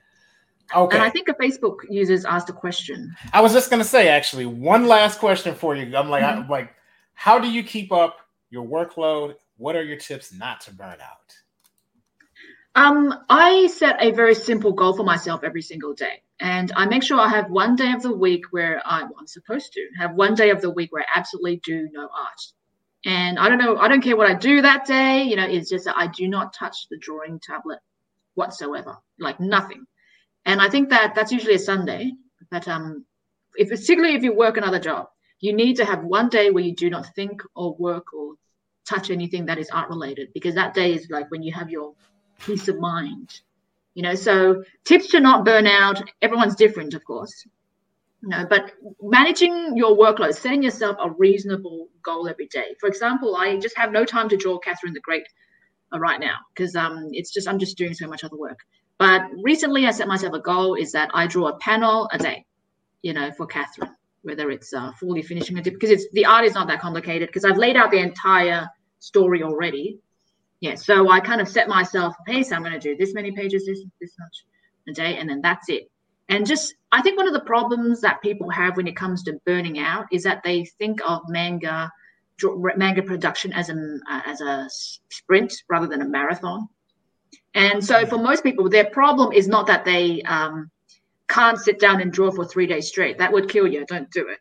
Okay 0.75 0.97
and 0.97 1.03
i 1.03 1.09
think 1.09 1.29
a 1.29 1.33
facebook 1.33 1.77
users 1.89 2.25
asked 2.25 2.49
a 2.49 2.53
question. 2.53 3.15
I 3.33 3.41
was 3.41 3.53
just 3.53 3.69
going 3.69 3.81
to 3.81 3.87
say 3.87 4.09
actually 4.09 4.45
one 4.45 4.85
last 4.85 5.17
question 5.19 5.55
for 5.55 5.75
you. 5.75 5.95
I'm 5.95 6.09
like 6.09 6.23
mm-hmm. 6.23 6.41
i'm 6.41 6.49
like 6.49 6.73
how 7.13 7.39
do 7.39 7.49
you 7.49 7.63
keep 7.63 7.91
up 7.91 8.17
your 8.51 8.65
workload? 8.65 9.35
What 9.57 9.75
are 9.75 9.83
your 9.83 9.97
tips 9.97 10.31
not 10.31 10.61
to 10.61 10.73
burn 10.73 10.97
out 11.01 11.33
um, 12.77 13.11
I 13.27 13.67
set 13.67 14.01
a 14.01 14.11
very 14.11 14.35
simple 14.35 14.71
goal 14.71 14.95
for 14.95 15.03
myself 15.03 15.43
every 15.43 15.63
single 15.63 15.95
day. 15.95 16.21
And 16.39 16.71
I 16.75 16.85
make 16.85 17.01
sure 17.01 17.19
I 17.19 17.27
have 17.27 17.49
one 17.49 17.75
day 17.75 17.91
of 17.91 18.03
the 18.03 18.15
week 18.15 18.45
where 18.51 18.79
I'm, 18.85 19.09
I'm 19.19 19.25
supposed 19.25 19.73
to 19.73 19.87
have 19.97 20.13
one 20.13 20.35
day 20.35 20.51
of 20.51 20.61
the 20.61 20.69
week 20.69 20.91
where 20.91 21.03
I 21.03 21.19
absolutely 21.19 21.59
do 21.63 21.89
no 21.91 22.03
art. 22.03 22.41
And 23.03 23.39
I 23.39 23.49
don't 23.49 23.57
know, 23.57 23.77
I 23.77 23.87
don't 23.87 24.03
care 24.03 24.15
what 24.15 24.29
I 24.29 24.35
do 24.35 24.61
that 24.61 24.85
day. 24.85 25.23
You 25.23 25.37
know, 25.37 25.47
it's 25.47 25.71
just 25.71 25.85
that 25.85 25.97
I 25.97 26.05
do 26.05 26.27
not 26.27 26.53
touch 26.53 26.87
the 26.91 26.99
drawing 26.99 27.39
tablet 27.39 27.79
whatsoever, 28.35 28.97
like 29.19 29.39
nothing. 29.39 29.85
And 30.45 30.61
I 30.61 30.69
think 30.69 30.89
that 30.91 31.15
that's 31.15 31.31
usually 31.31 31.55
a 31.55 31.59
Sunday. 31.59 32.11
But 32.51 32.67
um, 32.67 33.05
if 33.55 33.69
particularly 33.69 34.15
if 34.15 34.23
you 34.23 34.35
work 34.35 34.57
another 34.57 34.79
job, 34.79 35.07
you 35.39 35.53
need 35.53 35.77
to 35.77 35.85
have 35.85 36.03
one 36.03 36.29
day 36.29 36.51
where 36.51 36.63
you 36.63 36.75
do 36.75 36.91
not 36.91 37.07
think 37.15 37.41
or 37.55 37.75
work 37.79 38.13
or 38.13 38.35
touch 38.87 39.09
anything 39.09 39.47
that 39.47 39.57
is 39.57 39.71
art 39.71 39.89
related, 39.89 40.29
because 40.35 40.53
that 40.53 40.75
day 40.75 40.93
is 40.93 41.07
like 41.09 41.31
when 41.31 41.41
you 41.41 41.51
have 41.53 41.71
your 41.71 41.95
peace 42.39 42.67
of 42.67 42.79
mind. 42.79 43.41
You 43.93 44.03
know, 44.03 44.15
so 44.15 44.63
tips 44.85 45.07
to 45.07 45.19
not 45.19 45.43
burn 45.43 45.65
out. 45.65 46.01
Everyone's 46.21 46.55
different, 46.55 46.93
of 46.93 47.03
course. 47.03 47.47
You 48.21 48.29
know, 48.29 48.45
but 48.49 48.73
managing 49.01 49.75
your 49.75 49.97
workload, 49.97 50.33
setting 50.35 50.63
yourself 50.63 50.97
a 50.99 51.09
reasonable 51.11 51.87
goal 52.03 52.27
every 52.27 52.47
day. 52.47 52.75
For 52.79 52.87
example, 52.87 53.35
I 53.35 53.57
just 53.57 53.77
have 53.77 53.91
no 53.91 54.05
time 54.05 54.29
to 54.29 54.37
draw 54.37 54.57
Catherine 54.59 54.93
the 54.93 54.99
Great 54.99 55.27
uh, 55.93 55.99
right 55.99 56.19
now 56.19 56.35
because 56.53 56.75
um, 56.75 57.09
it's 57.11 57.31
just 57.31 57.47
I'm 57.47 57.59
just 57.59 57.77
doing 57.77 57.93
so 57.93 58.07
much 58.07 58.23
other 58.23 58.37
work. 58.37 58.59
But 58.97 59.23
recently, 59.43 59.85
I 59.85 59.91
set 59.91 60.07
myself 60.07 60.33
a 60.33 60.39
goal 60.39 60.75
is 60.75 60.91
that 60.93 61.09
I 61.13 61.27
draw 61.27 61.49
a 61.49 61.57
panel 61.59 62.09
a 62.11 62.17
day, 62.17 62.45
you 63.03 63.13
know, 63.13 63.31
for 63.31 63.45
Catherine, 63.45 63.95
whether 64.23 64.49
it's 64.49 64.73
uh, 64.73 64.91
fully 64.99 65.21
finishing 65.21 65.57
it 65.57 65.63
because 65.63 65.91
it's 65.91 66.07
the 66.13 66.25
art 66.25 66.45
is 66.45 66.55
not 66.55 66.67
that 66.67 66.81
complicated 66.81 67.29
because 67.29 67.45
I've 67.45 67.57
laid 67.57 67.75
out 67.75 67.91
the 67.91 67.99
entire 67.99 68.67
story 68.99 69.43
already. 69.43 69.99
Yeah, 70.59 70.75
so 70.75 71.09
I 71.09 71.19
kind 71.19 71.39
of 71.39 71.47
set 71.47 71.67
myself, 71.67 72.15
hey, 72.25 72.41
so 72.41 72.55
I'm 72.55 72.63
going 72.63 72.73
to 72.73 72.79
do 72.79 72.97
this 72.97 73.13
many 73.13 73.31
pages, 73.31 73.65
this 73.65 73.83
this 74.01 74.13
much 74.19 74.45
a 74.89 74.93
day, 74.93 75.17
and 75.17 75.29
then 75.29 75.41
that's 75.41 75.69
it. 75.69 75.89
And 76.29 76.45
just 76.45 76.75
i 76.91 77.01
think 77.01 77.17
one 77.17 77.27
of 77.27 77.33
the 77.33 77.41
problems 77.41 78.01
that 78.01 78.21
people 78.21 78.49
have 78.49 78.75
when 78.75 78.87
it 78.87 78.95
comes 78.95 79.23
to 79.23 79.39
burning 79.45 79.79
out 79.79 80.05
is 80.11 80.23
that 80.23 80.41
they 80.43 80.65
think 80.77 80.99
of 81.05 81.21
manga 81.27 81.91
manga 82.75 83.01
production 83.01 83.51
as 83.53 83.69
a 83.69 83.99
as 84.25 84.41
a 84.41 84.67
sprint 85.09 85.53
rather 85.69 85.87
than 85.87 86.01
a 86.01 86.07
marathon. 86.07 86.67
And 87.53 87.83
so 87.83 88.05
for 88.05 88.17
most 88.17 88.43
people 88.43 88.69
their 88.69 88.89
problem 88.89 89.31
is 89.31 89.47
not 89.47 89.67
that 89.67 89.85
they 89.85 90.21
um, 90.23 90.69
can't 91.27 91.57
sit 91.57 91.79
down 91.79 92.01
and 92.01 92.11
draw 92.11 92.31
for 92.31 92.45
three 92.45 92.67
days 92.67 92.87
straight. 92.87 93.17
That 93.17 93.31
would 93.31 93.49
kill 93.49 93.67
you. 93.67 93.85
Don't 93.85 94.09
do 94.11 94.27
it 94.27 94.39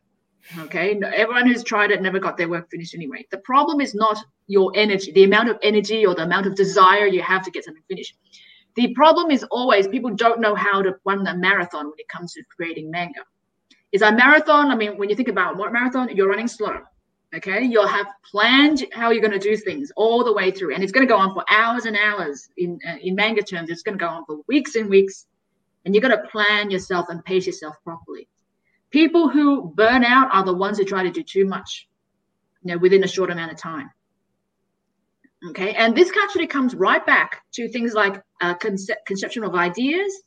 okay 0.59 1.01
everyone 1.15 1.47
who's 1.47 1.65
tried 1.65 1.91
it 1.91 2.03
never 2.03 2.19
got 2.19 2.37
their 2.37 2.49
work 2.49 2.71
finished 2.71 2.95
anyway 2.95 3.27
the 3.31 3.39
problem 3.39 3.81
is 3.81 3.95
not 3.95 4.17
your 4.47 4.73
energy 4.75 5.11
the 5.13 5.25
amount 5.25 5.49
of 5.49 5.59
energy 5.63 6.07
or 6.07 6.15
the 6.15 6.23
amount 6.23 6.47
of 6.47 6.55
desire 6.55 7.07
you 7.07 7.21
have 7.21 7.43
to 7.43 7.51
get 7.51 7.65
something 7.65 7.83
finished 7.89 8.17
the 8.77 8.93
problem 8.93 9.31
is 9.31 9.43
always 9.45 9.89
people 9.89 10.11
don't 10.15 10.39
know 10.39 10.55
how 10.55 10.83
to 10.83 10.95
run 11.05 11.27
a 11.27 11.35
marathon 11.35 11.87
when 11.87 11.99
it 11.99 12.09
comes 12.09 12.35
to 12.35 12.43
creating 12.55 12.91
manga. 12.91 13.21
Is 13.93 14.03
a 14.03 14.13
marathon? 14.13 14.71
I 14.71 14.77
mean, 14.77 14.99
when 14.99 15.09
you 15.09 15.17
think 15.17 15.29
about 15.29 15.57
what 15.57 15.73
marathon, 15.73 16.15
you're 16.15 16.29
running 16.29 16.47
slow. 16.47 16.77
Okay, 17.35 17.65
you'll 17.65 17.89
have 17.89 18.07
planned 18.31 18.85
how 18.93 19.11
you're 19.11 19.23
going 19.23 19.39
to 19.39 19.39
do 19.39 19.57
things 19.57 19.91
all 19.97 20.23
the 20.23 20.33
way 20.33 20.51
through, 20.51 20.75
and 20.75 20.83
it's 20.83 20.93
going 20.93 21.07
to 21.07 21.13
go 21.13 21.19
on 21.19 21.33
for 21.33 21.45
hours 21.51 21.87
and 21.87 21.97
hours. 21.97 22.49
In 22.59 22.79
uh, 22.87 22.97
in 23.03 23.15
manga 23.15 23.43
terms, 23.43 23.71
it's 23.71 23.83
going 23.83 23.99
to 23.99 24.05
go 24.05 24.09
on 24.09 24.25
for 24.27 24.41
weeks 24.47 24.77
and 24.77 24.89
weeks, 24.89 25.27
and 25.85 25.95
you're 25.95 26.03
going 26.03 26.17
to 26.17 26.29
plan 26.29 26.71
yourself 26.71 27.07
and 27.09 27.25
pace 27.25 27.47
yourself 27.47 27.77
properly. 27.83 28.29
People 28.97 29.29
who 29.29 29.75
burn 29.75 30.05
out 30.05 30.35
are 30.35 30.43
the 30.43 30.55
ones 30.55 30.79
who 30.79 30.85
try 30.87 31.03
to 31.03 31.11
do 31.11 31.23
too 31.23 31.45
much, 31.45 31.87
you 32.63 32.73
know, 32.73 32.79
within 32.79 33.05
a 33.05 33.07
short 33.07 33.31
amount 33.31 33.53
of 33.53 33.59
time. 33.59 33.91
Okay, 35.51 35.75
and 35.75 35.95
this 35.95 36.11
actually 36.25 36.47
comes 36.47 36.75
right 36.75 37.05
back 37.05 37.43
to 37.53 37.69
things 37.69 37.93
like 37.93 38.23
uh, 38.41 38.55
conce- 38.55 38.97
conception 39.07 39.45
of 39.45 39.55
ideas 39.55 40.23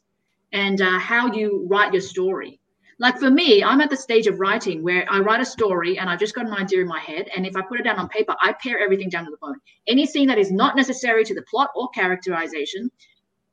and 0.53 0.81
uh, 0.81 0.99
how 0.99 1.33
you 1.33 1.65
write 1.67 1.93
your 1.93 2.03
story. 2.03 2.59
Like 2.99 3.17
for 3.17 3.31
me, 3.31 3.63
I'm 3.63 3.81
at 3.81 3.89
the 3.89 3.97
stage 3.97 4.27
of 4.27 4.39
writing 4.39 4.83
where 4.83 5.03
I 5.09 5.17
write 5.17 5.41
a 5.41 5.45
story 5.45 5.97
and 5.97 6.07
I've 6.07 6.19
just 6.19 6.35
got 6.35 6.45
an 6.45 6.53
idea 6.53 6.81
in 6.81 6.87
my 6.87 6.99
head. 6.99 7.27
And 7.35 7.47
if 7.47 7.55
I 7.55 7.63
put 7.63 7.79
it 7.79 7.83
down 7.85 7.97
on 7.97 8.07
paper, 8.09 8.35
I 8.39 8.53
pare 8.61 8.77
everything 8.77 9.09
down 9.09 9.25
to 9.25 9.31
the 9.31 9.37
bone. 9.37 9.57
Any 9.87 10.05
scene 10.05 10.27
that 10.27 10.37
is 10.37 10.51
not 10.51 10.75
necessary 10.75 11.23
to 11.25 11.33
the 11.33 11.41
plot 11.49 11.71
or 11.75 11.89
characterization 11.89 12.91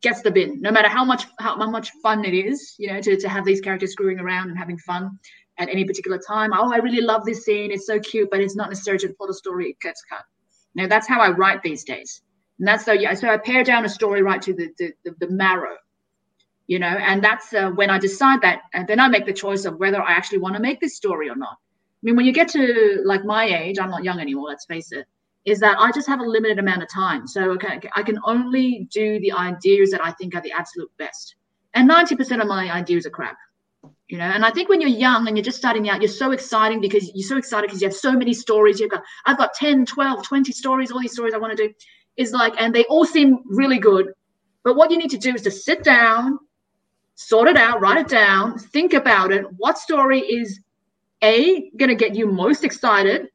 gets 0.02 0.22
the 0.22 0.30
bin, 0.30 0.60
no 0.60 0.70
matter 0.70 0.88
how 0.88 1.04
much 1.04 1.24
how, 1.38 1.56
how 1.58 1.70
much 1.70 1.90
fun 2.02 2.24
it 2.24 2.34
is, 2.34 2.74
you 2.78 2.92
know, 2.92 3.00
to, 3.00 3.16
to 3.16 3.28
have 3.28 3.44
these 3.44 3.60
characters 3.60 3.92
screwing 3.92 4.20
around 4.20 4.48
and 4.50 4.58
having 4.58 4.78
fun 4.78 5.18
at 5.58 5.68
any 5.68 5.84
particular 5.84 6.18
time. 6.18 6.52
Oh, 6.52 6.72
I 6.72 6.78
really 6.78 7.00
love 7.00 7.24
this 7.24 7.44
scene. 7.44 7.70
It's 7.72 7.86
so 7.86 7.98
cute, 7.98 8.28
but 8.30 8.40
it's 8.40 8.56
not 8.56 8.68
necessary 8.68 8.98
to 8.98 9.08
the 9.18 9.34
story. 9.34 9.70
It 9.70 9.80
gets 9.80 10.02
cut. 10.08 10.24
Now 10.74 10.86
that's 10.86 11.08
how 11.08 11.20
I 11.20 11.30
write 11.30 11.62
these 11.62 11.84
days. 11.84 12.22
And 12.58 12.68
that's 12.68 12.84
so 12.84 12.92
yeah. 12.92 13.14
So 13.14 13.28
I 13.28 13.38
pare 13.38 13.64
down 13.64 13.84
a 13.84 13.88
story 13.88 14.22
right 14.22 14.40
to 14.42 14.54
the 14.54 14.68
the, 14.78 14.92
the, 15.04 15.14
the 15.26 15.30
marrow, 15.30 15.76
you 16.66 16.78
know, 16.78 16.86
and 16.86 17.22
that's 17.22 17.52
uh, 17.52 17.70
when 17.70 17.90
I 17.90 17.98
decide 17.98 18.42
that, 18.42 18.62
and 18.74 18.86
then 18.86 19.00
I 19.00 19.08
make 19.08 19.26
the 19.26 19.32
choice 19.32 19.64
of 19.64 19.78
whether 19.78 20.00
I 20.02 20.12
actually 20.12 20.38
want 20.38 20.56
to 20.56 20.62
make 20.62 20.80
this 20.80 20.96
story 20.96 21.28
or 21.28 21.36
not. 21.36 21.56
I 21.56 22.02
mean, 22.02 22.16
when 22.16 22.26
you 22.26 22.32
get 22.32 22.48
to 22.50 23.02
like 23.04 23.24
my 23.24 23.44
age, 23.44 23.78
I'm 23.78 23.90
not 23.90 24.04
young 24.04 24.20
anymore. 24.20 24.48
Let's 24.48 24.66
face 24.66 24.92
it. 24.92 25.06
Is 25.46 25.60
that 25.60 25.78
I 25.78 25.90
just 25.92 26.08
have 26.08 26.20
a 26.20 26.24
limited 26.24 26.58
amount 26.58 26.82
of 26.82 26.88
time, 26.90 27.26
so 27.26 27.50
okay, 27.52 27.80
I 27.94 28.02
can 28.02 28.18
only 28.24 28.88
do 28.90 29.18
the 29.20 29.32
ideas 29.32 29.90
that 29.90 30.04
I 30.04 30.12
think 30.12 30.34
are 30.34 30.42
the 30.42 30.52
absolute 30.52 30.90
best, 30.98 31.36
and 31.74 31.88
90% 31.88 32.42
of 32.42 32.48
my 32.48 32.70
ideas 32.70 33.06
are 33.06 33.10
crap 33.10 33.38
you 34.08 34.18
know? 34.18 34.24
And 34.24 34.44
i 34.44 34.50
think 34.50 34.68
when 34.68 34.80
you're 34.80 34.90
young 34.90 35.26
and 35.26 35.36
you're 35.36 35.44
just 35.44 35.58
starting 35.58 35.88
out 35.88 36.00
you're 36.00 36.08
so 36.08 36.32
exciting 36.32 36.80
because 36.80 37.10
you're 37.14 37.26
so 37.26 37.36
excited 37.36 37.66
because 37.68 37.80
you 37.80 37.88
have 37.88 37.96
so 37.96 38.12
many 38.12 38.32
stories. 38.32 38.80
You've 38.80 38.90
got 38.90 39.02
i've 39.26 39.38
got 39.38 39.54
10 39.54 39.86
12 39.86 40.22
20 40.22 40.52
stories 40.52 40.90
all 40.90 41.00
these 41.00 41.12
stories 41.12 41.34
i 41.34 41.38
want 41.38 41.56
to 41.56 41.68
do. 41.68 41.74
Is 42.16 42.32
like 42.32 42.54
and 42.58 42.74
they 42.74 42.84
all 42.84 43.04
seem 43.04 43.40
really 43.46 43.78
good. 43.78 44.12
But 44.64 44.76
what 44.76 44.90
you 44.90 44.98
need 44.98 45.10
to 45.10 45.18
do 45.18 45.34
is 45.34 45.42
to 45.42 45.50
sit 45.50 45.84
down, 45.84 46.38
sort 47.14 47.48
it 47.48 47.56
out, 47.56 47.80
write 47.80 47.98
it 47.98 48.08
down, 48.08 48.58
think 48.58 48.94
about 48.94 49.30
it. 49.32 49.44
What 49.58 49.78
story 49.78 50.20
is 50.20 50.60
A, 51.22 51.70
going 51.76 51.90
to 51.90 51.94
get 51.94 52.16
you 52.16 52.26
most 52.26 52.64
excited? 52.64 53.28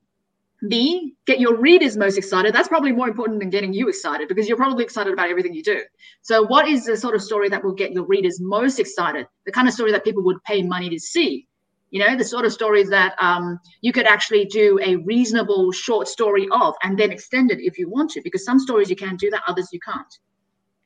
B, 0.70 1.16
get 1.26 1.40
your 1.40 1.56
readers 1.56 1.98
most 1.98 2.18
excited. 2.18 2.54
That's 2.54 2.68
probably 2.68 2.92
more 2.92 3.08
important 3.08 3.40
than 3.40 3.50
getting 3.50 3.74
you 3.74 3.90
excited 3.90 4.28
because 4.28 4.48
you're 4.48 4.58
probably 4.58 4.84
excited 4.84 5.12
about 5.12 5.30
everything 5.30 5.54
you 5.54 5.64
do. 5.64 5.82
So, 6.22 6.44
what 6.44 6.68
is 6.68 6.86
the 6.86 6.96
sort 6.96 7.16
of 7.16 7.22
story 7.22 7.50
that 7.50 7.64
will 7.64 7.74
get 7.74 7.92
your 7.94 8.06
readers 8.06 8.40
most 8.40 8.80
excited? 8.80 9.26
The 9.46 9.52
kind 9.52 9.68
of 9.68 9.74
story 9.74 9.92
that 9.92 10.04
people 10.04 10.24
would 10.24 10.44
pay 10.44 10.62
money 10.62 10.90
to 10.90 11.00
see. 11.00 11.48
You 11.90 12.00
know, 12.00 12.16
the 12.16 12.24
sort 12.24 12.46
of 12.46 12.54
stories 12.54 12.90
that 12.90 13.16
um, 13.20 13.60
you 13.82 13.92
could 13.92 14.06
actually 14.06 14.46
do 14.46 14.80
a 14.82 14.98
reasonable 14.98 15.72
short 15.72 16.08
story 16.08 16.48
of 16.52 16.76
and 16.84 16.98
then 16.98 17.12
extend 17.12 17.52
it 17.52 17.60
if 17.60 17.78
you 17.78 17.90
want 17.90 18.12
to, 18.12 18.22
because 18.22 18.46
some 18.46 18.60
stories 18.60 18.90
you 18.90 18.96
can 18.96 19.18
do 19.18 19.30
that, 19.32 19.42
others 19.48 19.68
you 19.74 19.80
can't. 19.80 20.20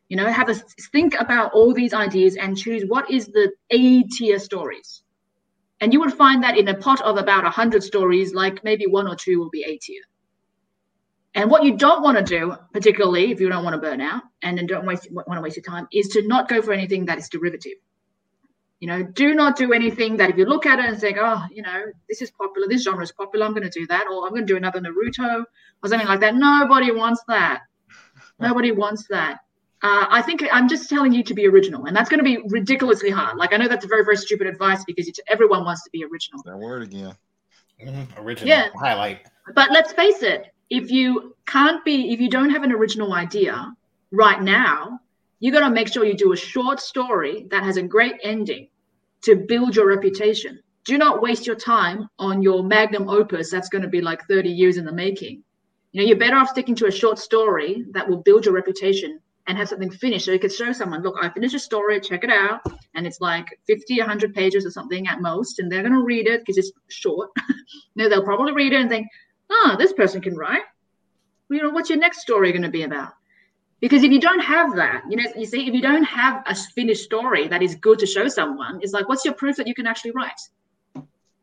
You 0.09 0.17
know, 0.17 0.31
have 0.31 0.49
a 0.49 0.55
think 0.93 1.15
about 1.19 1.51
all 1.53 1.73
these 1.73 1.93
ideas 1.93 2.37
and 2.37 2.57
choose 2.57 2.83
what 2.87 3.11
is 3.11 3.27
the 3.27 3.51
A 3.71 4.03
tier 4.03 4.39
stories 4.39 5.03
and 5.81 5.91
you 5.91 5.99
would 5.99 6.13
find 6.13 6.43
that 6.43 6.57
in 6.57 6.67
a 6.67 6.75
pot 6.75 7.01
of 7.01 7.17
about 7.17 7.43
100 7.43 7.83
stories, 7.83 8.33
like 8.33 8.63
maybe 8.63 8.87
one 8.87 9.07
or 9.07 9.15
two 9.15 9.39
will 9.39 9.49
be 9.49 9.63
A 9.63 9.77
tier. 9.77 10.01
And 11.33 11.51
what 11.51 11.65
you 11.65 11.75
don't 11.75 12.01
want 12.01 12.17
to 12.17 12.23
do, 12.23 12.55
particularly 12.71 13.31
if 13.31 13.41
you 13.41 13.49
don't 13.49 13.65
want 13.65 13.73
to 13.73 13.81
burn 13.81 13.99
out 13.99 14.23
and 14.41 14.57
then 14.57 14.67
don't 14.67 14.85
waste 14.85 15.09
want 15.11 15.37
to 15.37 15.41
waste 15.41 15.57
your 15.57 15.63
time, 15.63 15.87
is 15.91 16.07
to 16.09 16.25
not 16.25 16.47
go 16.47 16.61
for 16.61 16.71
anything 16.71 17.05
that 17.05 17.17
is 17.17 17.27
derivative. 17.27 17.73
You 18.79 18.87
know, 18.87 19.03
do 19.03 19.35
not 19.35 19.57
do 19.57 19.73
anything 19.73 20.17
that 20.17 20.29
if 20.29 20.37
you 20.37 20.45
look 20.45 20.65
at 20.65 20.79
it 20.79 20.85
and 20.85 20.97
think, 20.97 21.17
oh, 21.19 21.43
you 21.51 21.61
know, 21.61 21.85
this 22.07 22.21
is 22.21 22.31
popular, 22.31 22.67
this 22.69 22.83
genre 22.83 23.03
is 23.03 23.11
popular, 23.11 23.45
I'm 23.45 23.53
going 23.53 23.69
to 23.69 23.79
do 23.79 23.85
that, 23.87 24.07
or 24.07 24.25
I'm 24.25 24.29
going 24.29 24.45
to 24.45 24.53
do 24.53 24.57
another 24.57 24.79
Naruto 24.79 25.43
or 25.83 25.89
something 25.89 26.07
like 26.07 26.21
that. 26.21 26.35
Nobody 26.35 26.91
wants 26.91 27.21
that. 27.27 27.63
Nobody 28.39 28.71
wants 28.71 29.07
that. 29.09 29.39
Uh, 29.83 30.05
I 30.09 30.21
think 30.21 30.43
I'm 30.51 30.67
just 30.67 30.89
telling 30.89 31.11
you 31.11 31.23
to 31.23 31.33
be 31.33 31.47
original, 31.47 31.85
and 31.85 31.95
that's 31.95 32.09
going 32.09 32.19
to 32.19 32.23
be 32.23 32.39
ridiculously 32.47 33.09
hard. 33.09 33.37
Like 33.37 33.53
I 33.53 33.57
know 33.57 33.67
that's 33.67 33.85
a 33.85 33.87
very, 33.87 34.03
very 34.03 34.17
stupid 34.17 34.47
advice 34.47 34.83
because 34.85 35.11
everyone 35.27 35.65
wants 35.65 35.83
to 35.83 35.89
be 35.91 36.03
original. 36.03 36.41
That 36.45 36.57
word 36.57 36.83
again. 36.83 37.15
Mm-hmm. 37.83 38.19
Original. 38.19 38.49
Yeah. 38.49 38.69
Highlight. 38.79 39.27
But 39.53 39.71
let's 39.71 39.93
face 39.93 40.23
it: 40.23 40.47
if 40.69 40.89
you 40.91 41.35
can't 41.45 41.83
be, 41.83 42.13
if 42.13 42.19
you 42.19 42.29
don't 42.29 42.49
have 42.49 42.63
an 42.63 42.71
original 42.71 43.13
idea 43.13 43.75
right 44.11 44.41
now, 44.41 44.99
you 45.39 45.51
got 45.51 45.67
to 45.67 45.69
make 45.69 45.91
sure 45.91 46.05
you 46.05 46.15
do 46.15 46.33
a 46.33 46.37
short 46.37 46.79
story 46.79 47.47
that 47.51 47.63
has 47.63 47.77
a 47.77 47.83
great 47.83 48.15
ending 48.23 48.69
to 49.23 49.35
build 49.35 49.75
your 49.75 49.87
reputation. 49.87 50.59
Do 50.85 50.97
not 50.97 51.21
waste 51.21 51.47
your 51.47 51.55
time 51.55 52.07
on 52.19 52.41
your 52.41 52.63
magnum 52.63 53.09
opus 53.09 53.51
that's 53.51 53.69
going 53.69 53.81
to 53.81 53.87
be 53.87 54.01
like 54.01 54.27
30 54.27 54.49
years 54.49 54.77
in 54.77 54.85
the 54.85 54.91
making. 54.91 55.43
You 55.91 56.01
know, 56.01 56.07
you're 56.07 56.17
better 56.17 56.35
off 56.35 56.49
sticking 56.49 56.75
to 56.75 56.87
a 56.87 56.91
short 56.91 57.19
story 57.19 57.85
that 57.91 58.07
will 58.07 58.21
build 58.21 58.45
your 58.45 58.53
reputation 58.53 59.19
and 59.47 59.57
have 59.57 59.69
something 59.69 59.91
finished. 59.91 60.25
So 60.25 60.31
you 60.31 60.39
could 60.39 60.51
show 60.51 60.71
someone 60.71 61.03
look 61.03 61.15
i 61.21 61.29
finished 61.29 61.55
a 61.55 61.59
story 61.59 61.99
check 61.99 62.23
it 62.23 62.29
out. 62.29 62.61
And 62.93 63.05
it's 63.05 63.21
like 63.21 63.59
50 63.67 63.99
100 63.99 64.33
pages 64.33 64.65
or 64.65 64.71
something 64.71 65.07
at 65.07 65.21
most 65.21 65.59
and 65.59 65.71
they're 65.71 65.81
going 65.81 65.93
to 65.93 66.03
read 66.03 66.27
it 66.27 66.41
because 66.41 66.57
it's 66.57 66.71
short. 66.87 67.29
No 67.97 68.09
they'll 68.09 68.23
probably 68.23 68.51
read 68.51 68.73
it 68.73 68.81
and 68.81 68.89
think 68.89 69.07
oh 69.49 69.75
this 69.77 69.93
person 69.93 70.21
can 70.21 70.35
write. 70.35 70.63
You 71.49 71.61
know 71.61 71.69
what's 71.69 71.89
your 71.89 71.99
next 71.99 72.21
story 72.21 72.51
going 72.51 72.63
to 72.63 72.69
be 72.69 72.83
about? 72.83 73.13
Because 73.79 74.03
if 74.03 74.11
you 74.11 74.19
don't 74.19 74.39
have 74.39 74.75
that 74.75 75.03
you 75.09 75.17
know 75.17 75.31
you 75.35 75.45
see 75.45 75.67
if 75.67 75.73
you 75.73 75.81
don't 75.81 76.03
have 76.03 76.43
a 76.47 76.55
finished 76.55 77.03
story 77.03 77.47
that 77.47 77.61
is 77.61 77.75
good 77.75 77.99
to 77.99 78.05
show 78.05 78.27
someone 78.27 78.79
it's 78.81 78.93
like 78.93 79.07
what's 79.07 79.23
your 79.25 79.33
proof 79.33 79.55
that 79.57 79.67
you 79.67 79.73
can 79.73 79.87
actually 79.87 80.11
write? 80.11 80.41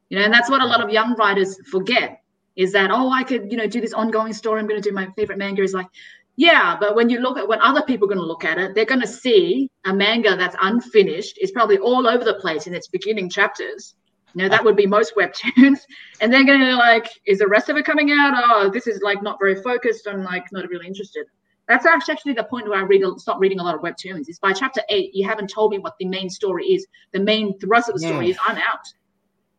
You 0.09 0.19
know 0.19 0.24
and 0.24 0.33
that's 0.33 0.51
what 0.51 0.61
a 0.61 0.66
lot 0.66 0.83
of 0.83 0.91
young 0.91 1.15
writers 1.15 1.59
forget 1.70 2.23
is 2.55 2.73
that 2.73 2.91
oh 2.91 3.11
i 3.11 3.23
could 3.23 3.51
you 3.51 3.57
know 3.57 3.66
do 3.66 3.81
this 3.81 3.95
ongoing 3.95 4.33
story. 4.33 4.61
I'm 4.61 4.66
going 4.66 4.81
to 4.81 4.89
do 4.89 4.95
my 4.95 5.07
favorite 5.16 5.39
manga. 5.39 5.62
Is 5.62 5.73
like 5.73 5.89
yeah, 6.36 6.76
but 6.78 6.94
when 6.94 7.10
you 7.10 7.20
look 7.20 7.36
at 7.36 7.46
when 7.46 7.60
other 7.60 7.82
people 7.82 8.06
are 8.06 8.14
going 8.14 8.20
to 8.20 8.26
look 8.26 8.44
at 8.44 8.59
it, 8.59 8.74
they're 8.74 8.86
going 8.86 9.00
to 9.00 9.06
see 9.06 9.70
a 9.84 9.92
manga 9.92 10.36
that's 10.36 10.56
unfinished. 10.60 11.36
It's 11.36 11.52
probably 11.52 11.78
all 11.78 12.06
over 12.06 12.24
the 12.24 12.34
place 12.34 12.66
in 12.66 12.74
its 12.74 12.88
beginning 12.88 13.28
chapters. 13.28 13.94
You 14.34 14.42
know, 14.42 14.48
that 14.48 14.64
would 14.64 14.76
be 14.76 14.86
most 14.86 15.14
webtoons. 15.18 15.80
And 16.20 16.32
they're 16.32 16.44
going 16.44 16.60
to 16.60 16.74
like, 16.74 17.09
is 17.26 17.40
the 17.40 17.48
rest 17.48 17.68
of 17.68 17.76
it 17.76 17.84
coming 17.84 18.10
out? 18.12 18.32
Oh, 18.34 18.70
this 18.70 18.86
is 18.86 19.02
like 19.02 19.22
not 19.22 19.38
very 19.38 19.56
focused. 19.56 20.06
I'm 20.09 20.24
like 20.24 20.50
not 20.52 20.68
really 20.68 20.86
interested. 20.86 21.26
That's 21.68 21.86
actually 21.86 22.32
the 22.32 22.44
point 22.44 22.68
where 22.68 22.78
I 22.78 22.82
read 22.82 23.02
stop 23.18 23.38
reading 23.40 23.60
a 23.60 23.62
lot 23.62 23.74
of 23.74 23.82
webtoons. 23.82 24.28
Is 24.28 24.38
by 24.38 24.52
chapter 24.52 24.82
eight, 24.88 25.14
you 25.14 25.26
haven't 25.26 25.48
told 25.48 25.70
me 25.70 25.78
what 25.78 25.94
the 25.98 26.06
main 26.06 26.28
story 26.28 26.66
is. 26.66 26.86
The 27.12 27.20
main 27.20 27.59
thrust 27.60 27.88
of 27.88 27.94
the 27.94 28.00
story 28.00 28.26
yeah. 28.26 28.32
is 28.32 28.38
I'm 28.46 28.56
out. 28.56 28.86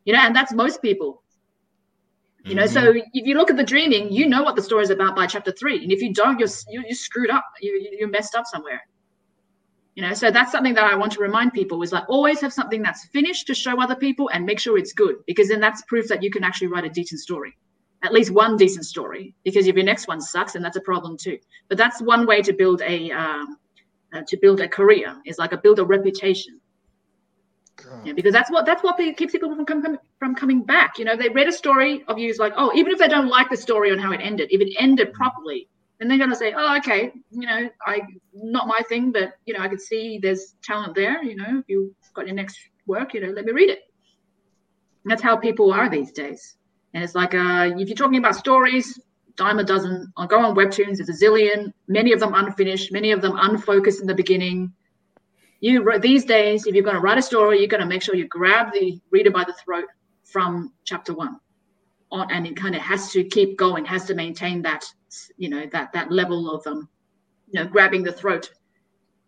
You 0.04 0.12
know, 0.12 0.20
and 0.20 0.36
that's 0.36 0.52
most 0.52 0.82
people. 0.82 1.22
You 2.44 2.54
know, 2.54 2.64
mm-hmm. 2.64 2.72
so 2.74 3.02
if 3.14 3.26
you 3.26 3.36
look 3.36 3.50
at 3.50 3.56
the 3.56 3.64
dreaming, 3.64 4.12
you 4.12 4.28
know 4.28 4.42
what 4.42 4.54
the 4.54 4.62
story 4.62 4.82
is 4.82 4.90
about 4.90 5.16
by 5.16 5.26
chapter 5.26 5.50
three, 5.50 5.82
and 5.82 5.90
if 5.90 6.02
you 6.02 6.12
don't, 6.12 6.38
you're 6.38 6.48
you, 6.68 6.84
you 6.86 6.94
screwed 6.94 7.30
up. 7.30 7.44
You 7.62 7.88
you 7.98 8.06
messed 8.06 8.34
up 8.34 8.44
somewhere. 8.46 8.82
You 9.94 10.02
know, 10.02 10.12
so 10.12 10.30
that's 10.30 10.52
something 10.52 10.74
that 10.74 10.84
I 10.84 10.94
want 10.94 11.12
to 11.12 11.20
remind 11.20 11.54
people 11.54 11.82
is 11.82 11.92
like 11.92 12.04
always 12.08 12.40
have 12.42 12.52
something 12.52 12.82
that's 12.82 13.06
finished 13.06 13.46
to 13.46 13.54
show 13.54 13.80
other 13.80 13.96
people, 13.96 14.28
and 14.28 14.44
make 14.44 14.60
sure 14.60 14.76
it's 14.76 14.92
good 14.92 15.16
because 15.26 15.48
then 15.48 15.58
that's 15.58 15.82
proof 15.88 16.06
that 16.08 16.22
you 16.22 16.30
can 16.30 16.44
actually 16.44 16.66
write 16.66 16.84
a 16.84 16.90
decent 16.90 17.20
story, 17.22 17.56
at 18.02 18.12
least 18.12 18.30
one 18.30 18.58
decent 18.58 18.84
story. 18.84 19.34
Because 19.42 19.66
if 19.66 19.74
your 19.74 19.84
next 19.84 20.06
one 20.06 20.20
sucks, 20.20 20.52
then 20.52 20.60
that's 20.60 20.76
a 20.76 20.82
problem 20.82 21.16
too. 21.16 21.38
But 21.70 21.78
that's 21.78 22.02
one 22.02 22.26
way 22.26 22.42
to 22.42 22.52
build 22.52 22.82
a 22.82 23.10
um, 23.12 23.56
uh, 24.14 24.20
to 24.28 24.36
build 24.36 24.60
a 24.60 24.68
career 24.68 25.16
is 25.24 25.38
like 25.38 25.52
a 25.52 25.56
build 25.56 25.78
a 25.78 25.84
reputation 25.84 26.60
yeah, 28.04 28.12
because 28.12 28.32
that's 28.32 28.50
what 28.50 28.66
that's 28.66 28.82
what 28.82 28.96
keeps 29.16 29.32
people 29.32 29.54
from 29.54 29.64
coming 29.64 29.96
from 30.18 30.34
coming 30.34 30.62
back. 30.62 30.98
You 30.98 31.04
know, 31.04 31.16
they 31.16 31.28
read 31.28 31.48
a 31.48 31.52
story 31.52 32.04
of 32.08 32.18
you, 32.18 32.32
like, 32.38 32.52
oh, 32.56 32.72
even 32.74 32.92
if 32.92 32.98
they 32.98 33.08
don't 33.08 33.28
like 33.28 33.50
the 33.50 33.56
story 33.56 33.90
on 33.90 33.98
how 33.98 34.12
it 34.12 34.20
ended, 34.22 34.48
if 34.50 34.60
it 34.60 34.74
ended 34.78 35.12
properly, 35.12 35.68
then 35.98 36.08
they're 36.08 36.18
gonna 36.18 36.36
say, 36.36 36.54
oh, 36.56 36.76
okay, 36.78 37.12
you 37.30 37.46
know, 37.46 37.68
I 37.86 38.02
not 38.32 38.68
my 38.68 38.80
thing, 38.88 39.12
but 39.12 39.34
you 39.46 39.54
know, 39.54 39.60
I 39.60 39.68
could 39.68 39.80
see 39.80 40.18
there's 40.18 40.54
talent 40.62 40.94
there. 40.94 41.22
You 41.22 41.36
know, 41.36 41.58
if 41.58 41.64
you've 41.68 41.92
got 42.14 42.26
your 42.26 42.36
next 42.36 42.58
work, 42.86 43.14
you 43.14 43.20
know, 43.20 43.32
let 43.32 43.44
me 43.44 43.52
read 43.52 43.70
it. 43.70 43.80
And 45.04 45.10
that's 45.10 45.22
how 45.22 45.36
people 45.36 45.72
are 45.72 45.88
these 45.88 46.12
days. 46.12 46.56
And 46.94 47.02
it's 47.02 47.14
like, 47.14 47.34
uh, 47.34 47.72
if 47.76 47.88
you're 47.88 47.96
talking 47.96 48.18
about 48.18 48.36
stories, 48.36 48.98
dime 49.36 49.58
a 49.58 49.64
dozen. 49.64 50.12
I'll 50.16 50.28
go 50.28 50.38
on 50.38 50.54
webtoons. 50.54 50.98
There's 50.98 51.08
a 51.08 51.24
zillion. 51.24 51.72
Many 51.88 52.12
of 52.12 52.20
them 52.20 52.34
unfinished. 52.34 52.92
Many 52.92 53.10
of 53.10 53.20
them 53.20 53.36
unfocused 53.36 54.00
in 54.00 54.06
the 54.06 54.14
beginning 54.14 54.72
you 55.60 55.98
these 55.98 56.24
days, 56.24 56.66
if 56.66 56.74
you're 56.74 56.84
going 56.84 56.96
to 56.96 57.02
write 57.02 57.18
a 57.18 57.22
story, 57.22 57.58
you're 57.58 57.68
going 57.68 57.80
to 57.80 57.86
make 57.86 58.02
sure 58.02 58.14
you 58.14 58.28
grab 58.28 58.72
the 58.72 59.00
reader 59.10 59.30
by 59.30 59.44
the 59.44 59.54
throat 59.54 59.86
from 60.24 60.72
chapter 60.84 61.14
one, 61.14 61.38
on, 62.10 62.30
and 62.30 62.46
it 62.46 62.56
kind 62.56 62.74
of 62.74 62.82
has 62.82 63.12
to 63.12 63.24
keep 63.24 63.56
going, 63.56 63.84
has 63.84 64.04
to 64.06 64.14
maintain 64.14 64.62
that, 64.62 64.84
you 65.36 65.48
know, 65.48 65.66
that 65.72 65.92
that 65.92 66.10
level 66.10 66.50
of 66.50 66.66
um, 66.66 66.88
you 67.48 67.60
know, 67.60 67.66
grabbing 67.66 68.02
the 68.02 68.12
throat 68.12 68.50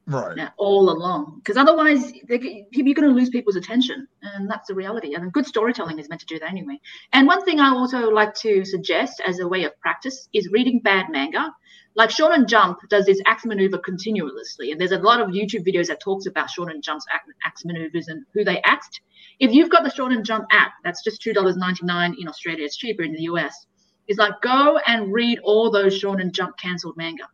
right. 0.07 0.49
all 0.57 0.91
along. 0.91 1.37
Because 1.37 1.57
otherwise 1.57 2.13
you're 2.29 2.39
going 2.39 3.09
to 3.09 3.15
lose 3.15 3.31
people's 3.31 3.57
attention 3.57 4.07
and 4.23 4.51
that's 4.51 4.69
the 4.69 4.75
reality. 4.75 5.15
And 5.15 5.33
good 5.33 5.47
storytelling 5.47 5.99
is 5.99 6.09
meant 6.09 6.21
to 6.21 6.27
do 6.27 6.39
that 6.39 6.51
anyway. 6.51 6.81
And 7.13 7.27
one 7.27 7.45
thing 7.45 7.61
i 7.61 7.69
also 7.69 8.11
like 8.11 8.35
to 8.35 8.65
suggest 8.65 9.21
as 9.27 9.41
a 9.41 9.49
way 9.49 9.65
of 9.65 9.79
practice 9.81 10.29
is 10.33 10.49
reading 10.51 10.81
bad 10.81 11.07
manga 11.11 11.53
like 11.97 12.11
Shonen 12.11 12.47
Jump 12.47 12.79
does 12.91 13.07
this 13.07 13.21
axe 13.27 13.47
maneuver 13.47 13.79
continuously, 13.79 14.71
and 14.71 14.81
there's 14.81 14.93
a 14.93 14.99
lot 14.99 15.21
of 15.21 15.31
YouTube 15.31 15.67
videos 15.67 15.87
that 15.89 15.99
talks 15.99 16.27
about 16.27 16.49
Shonen 16.49 16.83
Jump's 16.83 17.07
axe 17.45 17.65
maneuvers 17.65 18.09
and 18.09 18.25
who 18.35 18.45
they 18.45 18.61
axed. 18.63 19.01
If 19.41 19.53
you've 19.53 19.71
got 19.71 19.83
the 19.83 19.91
Shonen 19.91 20.23
Jump 20.23 20.47
app, 20.51 20.73
that's 20.85 21.03
just 21.03 21.23
two 21.23 21.33
dollars 21.33 21.57
ninety 21.57 21.87
nine 21.87 22.15
in 22.21 22.29
Australia. 22.29 22.65
It's 22.65 22.77
cheaper 22.77 23.03
in 23.03 23.13
the 23.13 23.23
US. 23.23 23.67
It's 24.07 24.19
like 24.19 24.35
go 24.43 24.79
and 24.87 25.13
read 25.13 25.41
all 25.43 25.71
those 25.71 26.01
Shonen 26.01 26.33
Jump 26.33 26.59
cancelled 26.59 26.99
manga, 26.99 27.25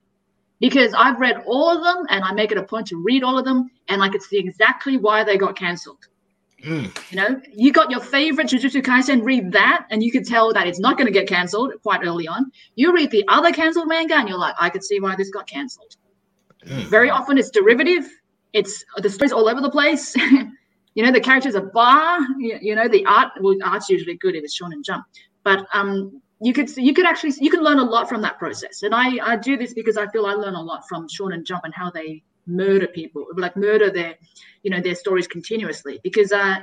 because 0.61 0.95
I've 0.95 1.19
read 1.19 1.43
all 1.45 1.69
of 1.69 1.83
them, 1.83 2.07
and 2.09 2.25
I 2.25 2.33
make 2.33 2.53
it 2.53 2.59
a 2.59 2.63
point 2.63 2.87
to 2.89 3.03
read 3.03 3.25
all 3.25 3.39
of 3.39 3.45
them, 3.45 3.69
and 3.89 4.01
I 4.01 4.09
can 4.09 4.21
see 4.21 4.39
exactly 4.39 4.97
why 4.97 5.25
they 5.25 5.37
got 5.37 5.57
cancelled. 5.57 6.07
Mm. 6.65 7.11
You 7.11 7.17
know, 7.17 7.41
you 7.53 7.73
got 7.73 7.91
your 7.91 8.01
favorite 8.01 8.47
Jujutsu 8.47 8.83
Kaisen, 8.83 9.25
read 9.25 9.51
that, 9.53 9.87
and 9.91 10.03
you 10.03 10.13
could 10.13 10.25
tell 10.25 10.53
that 10.53 10.67
it's 10.67 10.79
not 10.79 10.97
going 10.97 11.07
to 11.07 11.13
get 11.13 11.27
cancelled 11.27 11.73
quite 11.83 12.05
early 12.05 12.29
on. 12.29 12.53
You 12.77 12.95
read 12.95 13.11
the 13.11 13.25
other 13.29 13.53
cancelled 13.53 13.89
manga, 13.89 14.15
and 14.15 14.29
you're 14.29 14.39
like, 14.39 14.55
I 14.59 14.71
could 14.71 14.85
see 14.85 15.01
why 15.01 15.17
this 15.17 15.31
got 15.31 15.49
cancelled. 15.49 15.97
Mm. 16.67 16.85
Very 16.85 17.11
often, 17.11 17.37
it's 17.37 17.51
derivative. 17.51 18.09
It's 18.53 18.85
the 18.97 19.11
stories 19.11 19.33
all 19.33 19.49
over 19.49 19.61
the 19.61 19.71
place. 19.71 20.15
you 20.95 21.03
know, 21.03 21.11
the 21.11 21.21
characters 21.21 21.57
are 21.57 21.63
bar. 21.63 22.21
You, 22.39 22.59
you, 22.61 22.75
know, 22.77 22.87
the 22.87 23.05
art. 23.07 23.33
Well, 23.41 23.57
art's 23.65 23.89
usually 23.89 24.17
good 24.17 24.37
if 24.37 24.45
it's 24.45 24.61
Shonen 24.61 24.85
Jump, 24.85 25.05
but 25.43 25.67
um, 25.73 26.23
you 26.41 26.53
could 26.53 26.77
you 26.77 26.95
could 26.95 27.07
actually 27.07 27.33
you 27.41 27.51
can 27.51 27.65
learn 27.65 27.81
a 27.81 27.85
lot 27.85 28.09
from 28.09 28.23
that 28.23 28.39
process. 28.39 28.85
And 28.85 28.95
I 28.95 29.19
I 29.25 29.37
do 29.37 29.57
this 29.57 29.75
because 29.75 29.97
I 29.97 30.07
feel 30.09 30.27
I 30.27 30.35
learn 30.35 30.55
a 30.55 30.63
lot 30.63 30.87
from 30.89 31.09
Shonen 31.09 31.45
Jump 31.45 31.65
and 31.65 31.75
how 31.75 31.91
they 31.91 32.23
murder 32.47 32.87
people, 32.87 33.27
like 33.37 33.57
murder 33.57 33.91
their, 33.91 34.17
you 34.63 34.71
know, 34.71 34.81
their 34.81 34.95
stories 34.95 35.27
continuously. 35.27 36.01
Because 36.03 36.33
uh, 36.33 36.57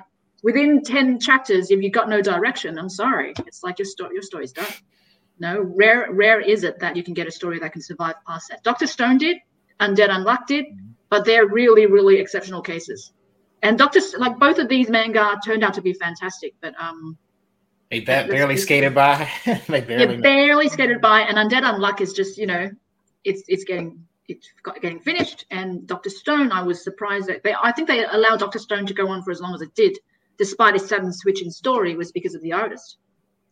within 0.44 0.84
ten 0.84 1.20
chapters, 1.20 1.72
if 1.72 1.82
you've 1.82 1.94
got 1.94 2.10
no 2.10 2.22
direction, 2.22 2.78
I'm 2.78 2.90
sorry, 2.90 3.34
it's 3.46 3.64
like 3.64 3.80
your 3.80 3.86
story, 3.86 4.14
your 4.14 4.24
story's 4.24 4.52
done. 4.52 4.72
No, 5.40 5.62
rare, 5.62 6.12
rare 6.12 6.42
is 6.42 6.64
it 6.64 6.80
that 6.80 6.96
you 6.98 7.04
can 7.04 7.14
get 7.14 7.28
a 7.28 7.32
story 7.32 7.60
that 7.60 7.72
can 7.72 7.82
survive 7.82 8.16
past 8.28 8.50
that. 8.50 8.62
Doctor 8.64 8.86
Stone 8.86 9.20
did, 9.20 9.38
Undead 9.80 10.10
Unluck 10.10 10.46
did, 10.48 10.66
but 11.10 11.24
they're 11.24 11.48
really, 11.48 11.86
really 11.86 12.18
exceptional 12.18 12.62
cases. 12.62 13.14
And 13.64 13.78
Doctor, 13.78 14.02
like 14.18 14.38
both 14.38 14.60
of 14.60 14.68
these 14.68 14.90
manga 14.90 15.40
turned 15.46 15.64
out 15.64 15.74
to 15.76 15.82
be 15.82 15.94
fantastic, 15.94 16.56
but 16.62 16.74
um, 16.80 17.18
they 17.90 18.02
barely 18.02 18.58
skated 18.58 18.94
by. 18.94 19.30
they 19.68 19.82
barely, 19.82 20.18
barely 20.18 20.70
skated 20.70 21.02
by, 21.02 21.22
and 21.22 21.38
Undead 21.38 21.64
Unluck 21.64 22.02
is 22.02 22.14
just, 22.14 22.38
you 22.38 22.46
know, 22.46 22.70
it's 23.24 23.44
it's 23.48 23.64
getting 23.64 24.06
it 24.30 24.46
got 24.64 24.82
getting 24.82 25.00
finished. 25.00 25.46
And 25.52 25.88
Dr. 25.88 26.10
Stone, 26.10 26.52
I 26.52 26.64
was 26.64 26.84
surprised 26.84 27.28
that 27.28 27.44
they, 27.44 27.56
I 27.62 27.72
think 27.72 27.88
they 27.88 28.06
allowed 28.06 28.40
Dr. 28.40 28.60
Stone 28.60 28.86
to 28.88 28.94
go 28.94 29.08
on 29.08 29.24
for 29.24 29.32
as 29.32 29.42
long 29.42 29.56
as 29.56 29.62
it 29.62 29.74
did, 29.76 29.98
despite 30.38 30.76
its 30.76 30.88
sudden 30.88 31.12
switch 31.12 31.42
in 31.42 31.52
story, 31.52 31.96
was 31.96 32.12
because 32.12 32.36
of 32.36 32.42
the 32.42 32.54
artist. 32.54 32.98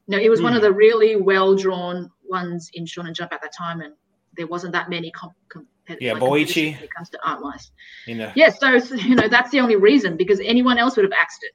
No, 0.08 0.18
it 0.18 0.30
was 0.30 0.40
mm. 0.40 0.44
one 0.44 0.54
of 0.54 0.60
hmm. 0.60 0.68
the 0.68 0.72
really 0.72 1.18
well 1.18 1.56
drawn 1.56 2.10
ones 2.24 2.70
in 2.74 2.86
Shonen 2.86 3.14
Jump 3.14 3.34
at 3.34 3.42
that 3.42 3.52
time, 3.58 3.82
and 3.82 3.94
there 4.38 4.48
wasn't 4.48 4.72
that 4.74 4.90
many 4.90 5.12
comp- 5.12 5.34
comp- 5.50 5.68
yeah, 6.00 6.14
like 6.14 6.22
Boichi. 6.22 6.74
When 6.76 6.84
it 6.84 6.94
comes 6.94 7.10
to 7.10 7.20
art 7.26 7.42
wise, 7.42 7.72
you 8.06 8.16
know. 8.16 8.32
Yeah, 8.36 8.50
so 8.50 8.72
you 8.96 9.16
know 9.16 9.28
that's 9.28 9.52
the 9.52 9.60
only 9.60 9.76
reason 9.76 10.16
because 10.16 10.40
anyone 10.40 10.78
else 10.78 10.96
would 10.96 11.04
have 11.04 11.12
axed 11.12 11.44
it, 11.44 11.52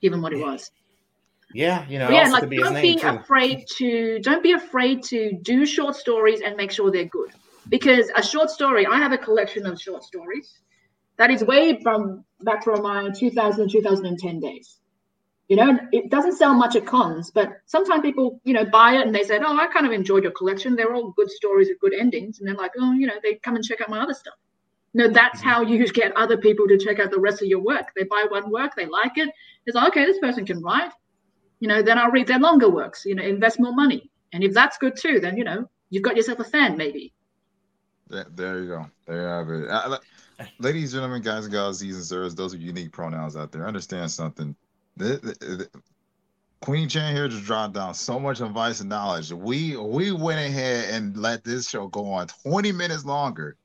given 0.00 0.22
what 0.22 0.32
it 0.32 0.38
was. 0.38 0.70
Yeah, 1.52 1.84
you 1.88 1.98
know. 1.98 2.10
Yeah, 2.10 2.28
like 2.30 2.48
be 2.48 2.58
don't 2.58 2.80
be 2.80 2.96
afraid 3.00 3.64
to 3.78 4.20
don't 4.20 4.42
be 4.42 4.52
afraid 4.52 5.02
to 5.04 5.36
do 5.42 5.66
short 5.66 5.96
stories 5.96 6.42
and 6.42 6.56
make 6.56 6.70
sure 6.70 6.92
they're 6.92 7.06
good 7.06 7.32
because 7.68 8.10
a 8.16 8.22
short 8.22 8.50
story. 8.50 8.86
I 8.86 8.96
have 8.96 9.12
a 9.12 9.18
collection 9.18 9.66
of 9.66 9.80
short 9.80 10.04
stories 10.04 10.58
that 11.18 11.30
is 11.30 11.42
way 11.44 11.80
from 11.82 12.24
back 12.40 12.64
from 12.64 12.82
my 12.82 13.10
2000 13.10 13.70
2010 13.70 14.40
days. 14.40 14.78
You 15.48 15.56
know 15.56 15.78
it 15.92 16.10
doesn't 16.10 16.36
sell 16.36 16.54
much 16.54 16.74
at 16.74 16.86
cons 16.86 17.30
but 17.30 17.58
sometimes 17.66 18.02
people 18.02 18.40
you 18.42 18.52
know 18.52 18.64
buy 18.64 18.94
it 18.94 19.06
and 19.06 19.14
they 19.14 19.22
say 19.22 19.38
oh 19.38 19.56
i 19.56 19.68
kind 19.68 19.86
of 19.86 19.92
enjoyed 19.92 20.24
your 20.24 20.32
collection. 20.32 20.74
They're 20.74 20.94
all 20.94 21.12
good 21.12 21.30
stories 21.30 21.68
with 21.68 21.80
good 21.80 21.94
endings. 21.94 22.38
And 22.38 22.48
they're 22.48 22.56
like 22.56 22.72
oh 22.78 22.92
you 22.92 23.06
know 23.06 23.14
they 23.22 23.34
come 23.34 23.54
and 23.56 23.64
check 23.64 23.80
out 23.80 23.88
my 23.88 24.00
other 24.00 24.14
stuff. 24.14 24.34
No 24.94 25.08
that's 25.08 25.40
mm-hmm. 25.40 25.48
how 25.48 25.62
you 25.62 25.86
get 25.88 26.16
other 26.16 26.36
people 26.36 26.66
to 26.68 26.78
check 26.78 26.98
out 26.98 27.10
the 27.10 27.20
rest 27.20 27.42
of 27.42 27.48
your 27.48 27.60
work. 27.60 27.92
They 27.94 28.04
buy 28.04 28.26
one 28.28 28.50
work 28.50 28.74
they 28.76 28.86
like 28.86 29.16
it. 29.16 29.30
It's 29.66 29.76
like 29.76 29.88
okay 29.88 30.04
this 30.04 30.18
person 30.18 30.44
can 30.44 30.62
write. 30.62 30.92
You 31.60 31.68
know 31.68 31.80
then 31.80 31.96
i'll 31.98 32.10
read 32.10 32.26
their 32.26 32.38
longer 32.38 32.68
works 32.68 33.04
you 33.06 33.14
know 33.14 33.22
invest 33.22 33.60
more 33.60 33.74
money. 33.74 34.10
And 34.32 34.42
if 34.42 34.52
that's 34.52 34.78
good 34.78 34.96
too 34.96 35.20
then 35.20 35.36
you 35.36 35.44
know 35.44 35.70
you've 35.90 36.02
got 36.02 36.16
yourself 36.16 36.40
a 36.40 36.44
fan 36.44 36.76
maybe 36.76 37.14
there 38.08 38.60
you 38.60 38.68
go 38.68 38.86
there 39.06 39.22
you 39.22 39.26
have 39.26 39.50
it 39.50 39.70
uh, 39.70 39.98
ladies 40.58 40.92
gentlemen 40.92 41.22
guys 41.22 41.44
and 41.44 41.52
girls 41.52 41.80
these 41.80 41.96
and 41.96 42.04
sirs 42.04 42.34
those 42.34 42.54
are 42.54 42.58
unique 42.58 42.92
pronouns 42.92 43.36
out 43.36 43.50
there 43.52 43.66
understand 43.66 44.10
something 44.10 44.54
the, 44.96 45.16
the, 45.38 45.46
the, 45.56 45.70
Queen 46.60 46.88
Chan 46.88 47.14
here 47.14 47.28
just 47.28 47.44
dropped 47.44 47.74
down 47.74 47.94
so 47.94 48.18
much 48.18 48.40
advice 48.40 48.80
and 48.80 48.88
knowledge. 48.88 49.30
We 49.32 49.76
we 49.76 50.12
went 50.12 50.40
ahead 50.40 50.92
and 50.92 51.16
let 51.16 51.44
this 51.44 51.68
show 51.68 51.86
go 51.88 52.12
on 52.12 52.28
20 52.44 52.72
minutes 52.72 53.04
longer. 53.04 53.56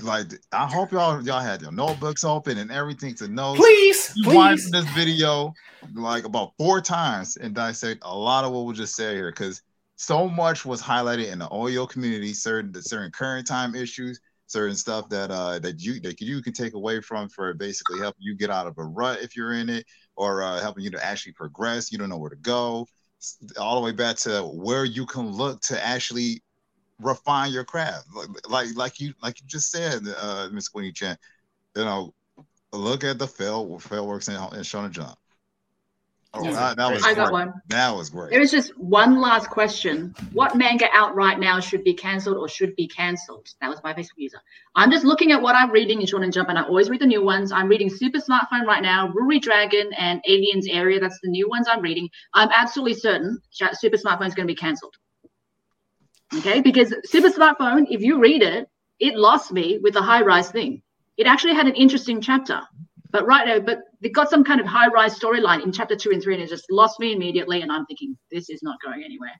Like 0.00 0.26
I 0.52 0.66
hope 0.66 0.92
y'all 0.92 1.22
y'all 1.22 1.40
had 1.40 1.62
your 1.62 1.72
notebooks 1.72 2.24
open 2.24 2.58
and 2.58 2.70
everything 2.70 3.14
to 3.16 3.28
know. 3.28 3.54
Please, 3.54 4.12
please. 4.22 4.34
watch 4.34 4.60
this 4.70 4.84
video 4.90 5.54
like 5.94 6.24
about 6.24 6.52
four 6.58 6.80
times 6.80 7.36
and 7.36 7.54
dissect 7.54 8.02
a 8.02 8.16
lot 8.16 8.44
of 8.44 8.52
what 8.52 8.66
we 8.66 8.74
just 8.74 8.94
said 8.94 9.16
here 9.16 9.30
because 9.30 9.62
so 10.02 10.28
much 10.28 10.64
was 10.64 10.82
highlighted 10.82 11.30
in 11.30 11.38
the 11.38 11.48
OEL 11.48 11.88
community, 11.88 12.34
certain 12.34 12.74
certain 12.82 13.12
current 13.12 13.46
time 13.46 13.76
issues, 13.76 14.20
certain 14.46 14.74
stuff 14.74 15.08
that 15.10 15.30
uh 15.30 15.60
that 15.60 15.80
you 15.80 16.00
that 16.00 16.20
you 16.20 16.42
can 16.42 16.52
take 16.52 16.74
away 16.74 17.00
from 17.00 17.28
for 17.28 17.54
basically 17.54 18.00
helping 18.00 18.22
you 18.22 18.34
get 18.34 18.50
out 18.50 18.66
of 18.66 18.76
a 18.78 18.82
rut 18.84 19.20
if 19.22 19.36
you're 19.36 19.52
in 19.52 19.70
it 19.70 19.86
or 20.16 20.42
uh, 20.42 20.60
helping 20.60 20.82
you 20.82 20.90
to 20.90 21.04
actually 21.04 21.32
progress. 21.34 21.92
You 21.92 21.98
don't 21.98 22.08
know 22.08 22.18
where 22.18 22.30
to 22.30 22.36
go. 22.36 22.88
All 23.56 23.76
the 23.76 23.84
way 23.84 23.92
back 23.92 24.16
to 24.18 24.42
where 24.42 24.84
you 24.84 25.06
can 25.06 25.30
look 25.30 25.60
to 25.62 25.86
actually 25.86 26.42
refine 26.98 27.52
your 27.52 27.64
craft, 27.64 28.08
like 28.48 28.74
like 28.74 28.98
you 28.98 29.14
like 29.22 29.40
you 29.40 29.46
just 29.46 29.70
said, 29.70 30.02
uh, 30.20 30.48
Miss 30.50 30.68
Queenie 30.68 30.90
Chan. 30.90 31.16
You 31.76 31.84
know, 31.84 32.12
look 32.72 33.04
at 33.04 33.20
the 33.20 33.28
fail 33.28 33.78
fail 33.78 34.08
works 34.08 34.26
in, 34.26 34.34
in 34.34 34.62
Shonen 34.66 34.90
Jump. 34.90 35.16
Oh, 36.34 36.42
that, 36.50 36.78
that 36.78 36.90
was 36.90 37.04
I 37.04 37.12
got 37.12 37.30
one. 37.30 37.52
That 37.68 37.94
was 37.94 38.08
great. 38.08 38.30
There 38.30 38.40
was 38.40 38.50
just 38.50 38.76
one 38.78 39.20
last 39.20 39.50
question. 39.50 40.14
What 40.32 40.56
manga 40.56 40.86
out 40.94 41.14
right 41.14 41.38
now 41.38 41.60
should 41.60 41.84
be 41.84 41.92
cancelled 41.92 42.38
or 42.38 42.48
should 42.48 42.74
be 42.74 42.88
cancelled? 42.88 43.48
That 43.60 43.68
was 43.68 43.82
my 43.84 43.92
Facebook 43.92 44.16
user. 44.16 44.38
I'm 44.74 44.90
just 44.90 45.04
looking 45.04 45.32
at 45.32 45.42
what 45.42 45.54
I'm 45.54 45.70
reading 45.70 46.00
in 46.00 46.06
Shonen 46.06 46.32
Jump, 46.32 46.48
and 46.48 46.58
I 46.58 46.62
always 46.62 46.88
read 46.88 47.02
the 47.02 47.06
new 47.06 47.22
ones. 47.22 47.52
I'm 47.52 47.68
reading 47.68 47.90
Super 47.90 48.18
Smartphone 48.18 48.64
right 48.66 48.82
now, 48.82 49.12
Ruri 49.12 49.42
Dragon, 49.42 49.90
and 49.98 50.22
Aliens 50.26 50.66
Area. 50.68 50.98
That's 50.98 51.18
the 51.22 51.28
new 51.28 51.50
ones 51.50 51.66
I'm 51.70 51.82
reading. 51.82 52.08
I'm 52.32 52.48
absolutely 52.50 52.94
certain 52.94 53.38
Super 53.50 53.98
Smartphone 53.98 54.28
is 54.28 54.34
going 54.34 54.48
to 54.48 54.52
be 54.52 54.56
cancelled. 54.56 54.94
Okay, 56.38 56.62
because 56.62 56.94
Super 57.04 57.28
Smartphone, 57.28 57.86
if 57.90 58.00
you 58.00 58.18
read 58.18 58.42
it, 58.42 58.68
it 58.98 59.16
lost 59.16 59.52
me 59.52 59.80
with 59.82 59.92
the 59.92 60.02
high 60.02 60.22
rise 60.22 60.50
thing. 60.50 60.80
It 61.18 61.26
actually 61.26 61.54
had 61.54 61.66
an 61.66 61.74
interesting 61.74 62.22
chapter. 62.22 62.62
But 63.12 63.26
right 63.26 63.46
now, 63.46 63.60
but 63.60 63.82
they 64.00 64.08
got 64.08 64.30
some 64.30 64.42
kind 64.42 64.60
of 64.60 64.66
high 64.66 64.88
rise 64.88 65.18
storyline 65.18 65.62
in 65.62 65.70
chapter 65.70 65.94
two 65.94 66.10
and 66.10 66.22
three, 66.22 66.34
and 66.34 66.42
it 66.42 66.48
just 66.48 66.70
lost 66.70 66.98
me 66.98 67.12
immediately. 67.12 67.60
And 67.60 67.70
I'm 67.70 67.86
thinking, 67.86 68.16
this 68.30 68.48
is 68.48 68.62
not 68.62 68.80
going 68.82 69.04
anywhere. 69.04 69.38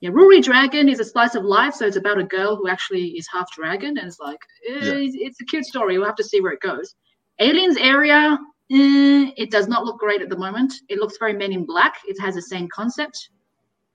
Yeah, 0.00 0.10
Ruri 0.10 0.42
Dragon 0.42 0.90
is 0.90 1.00
a 1.00 1.04
slice 1.04 1.34
of 1.34 1.42
life, 1.42 1.72
so 1.74 1.86
it's 1.86 1.96
about 1.96 2.18
a 2.18 2.24
girl 2.24 2.54
who 2.54 2.68
actually 2.68 3.08
is 3.16 3.26
half 3.32 3.50
dragon, 3.52 3.96
and 3.96 4.06
it's 4.06 4.20
like 4.20 4.38
eh, 4.68 4.78
yeah. 4.82 5.26
it's 5.26 5.40
a 5.40 5.44
cute 5.46 5.64
story. 5.64 5.96
We'll 5.96 6.06
have 6.06 6.16
to 6.16 6.24
see 6.24 6.42
where 6.42 6.52
it 6.52 6.60
goes. 6.60 6.94
Aliens 7.40 7.78
area, 7.78 8.38
eh, 8.70 9.30
it 9.38 9.50
does 9.50 9.68
not 9.68 9.86
look 9.86 9.98
great 9.98 10.20
at 10.20 10.28
the 10.28 10.36
moment. 10.36 10.74
It 10.90 10.98
looks 10.98 11.16
very 11.18 11.32
Men 11.32 11.52
in 11.52 11.64
Black. 11.64 11.94
It 12.06 12.20
has 12.20 12.34
the 12.34 12.42
same 12.42 12.68
concept, 12.68 13.30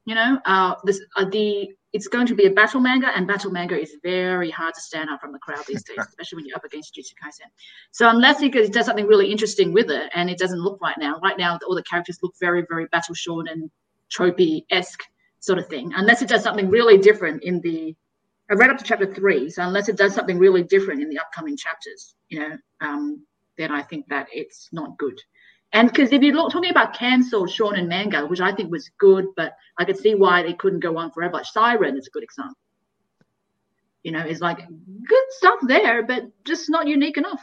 you 0.05 0.15
know. 0.15 0.39
Uh, 0.45 0.75
this 0.83 1.01
uh, 1.15 1.25
the 1.25 1.69
it's 1.93 2.07
going 2.07 2.25
to 2.27 2.35
be 2.35 2.45
a 2.45 2.51
battle 2.51 2.79
manga, 2.79 3.07
and 3.15 3.27
battle 3.27 3.51
manga 3.51 3.79
is 3.79 3.97
very 4.01 4.49
hard 4.49 4.73
to 4.73 4.81
stand 4.81 5.09
out 5.09 5.19
from 5.19 5.33
the 5.33 5.39
crowd 5.39 5.63
these 5.67 5.83
days, 5.83 5.97
especially 6.07 6.37
when 6.37 6.45
you're 6.45 6.55
up 6.55 6.63
against 6.63 6.95
Jujutsu 6.95 7.13
Kaisen. 7.21 7.49
So 7.91 8.09
unless 8.09 8.39
he 8.39 8.49
does 8.49 8.85
something 8.85 9.07
really 9.07 9.29
interesting 9.29 9.73
with 9.73 9.91
it, 9.91 10.09
and 10.13 10.29
it 10.29 10.37
doesn't 10.37 10.59
look 10.59 10.79
right 10.81 10.97
now, 10.97 11.19
right 11.21 11.37
now 11.37 11.59
all 11.67 11.75
the 11.75 11.83
characters 11.83 12.19
look 12.23 12.33
very, 12.39 12.65
very 12.69 12.85
battle 12.87 13.15
shorn 13.15 13.47
and 13.49 13.69
tropey 14.09 14.65
esque 14.71 15.03
sort 15.39 15.59
of 15.59 15.67
thing. 15.67 15.91
Unless 15.95 16.21
it 16.21 16.29
does 16.29 16.43
something 16.43 16.69
really 16.69 16.97
different 16.97 17.43
in 17.43 17.59
the, 17.61 17.95
I 18.49 18.53
read 18.53 18.69
up 18.69 18.77
to 18.77 18.83
chapter 18.83 19.13
three, 19.13 19.49
so 19.49 19.63
unless 19.63 19.89
it 19.89 19.97
does 19.97 20.13
something 20.13 20.37
really 20.37 20.63
different 20.63 21.01
in 21.01 21.09
the 21.09 21.19
upcoming 21.19 21.57
chapters, 21.57 22.15
you 22.29 22.39
know, 22.39 22.57
um, 22.79 23.25
then 23.57 23.71
I 23.71 23.81
think 23.81 24.07
that 24.07 24.27
it's 24.31 24.69
not 24.71 24.97
good. 24.97 25.19
And 25.73 25.87
because 25.87 26.11
if 26.11 26.21
you're 26.21 26.49
talking 26.49 26.69
about 26.69 26.93
cancelled 26.93 27.49
shonen 27.49 27.87
manga, 27.87 28.25
which 28.25 28.41
I 28.41 28.53
think 28.53 28.71
was 28.71 28.89
good, 28.97 29.27
but 29.37 29.55
I 29.77 29.85
could 29.85 29.97
see 29.97 30.15
why 30.15 30.43
they 30.43 30.53
couldn't 30.53 30.81
go 30.81 30.97
on 30.97 31.11
forever. 31.11 31.35
Like 31.35 31.45
Psyren 31.45 31.97
is 31.97 32.07
a 32.07 32.11
good 32.11 32.23
example. 32.23 32.57
You 34.03 34.11
know, 34.11 34.19
it's 34.19 34.41
like 34.41 34.57
good 34.57 35.25
stuff 35.29 35.59
there, 35.63 36.03
but 36.03 36.23
just 36.43 36.69
not 36.69 36.87
unique 36.87 37.17
enough. 37.17 37.41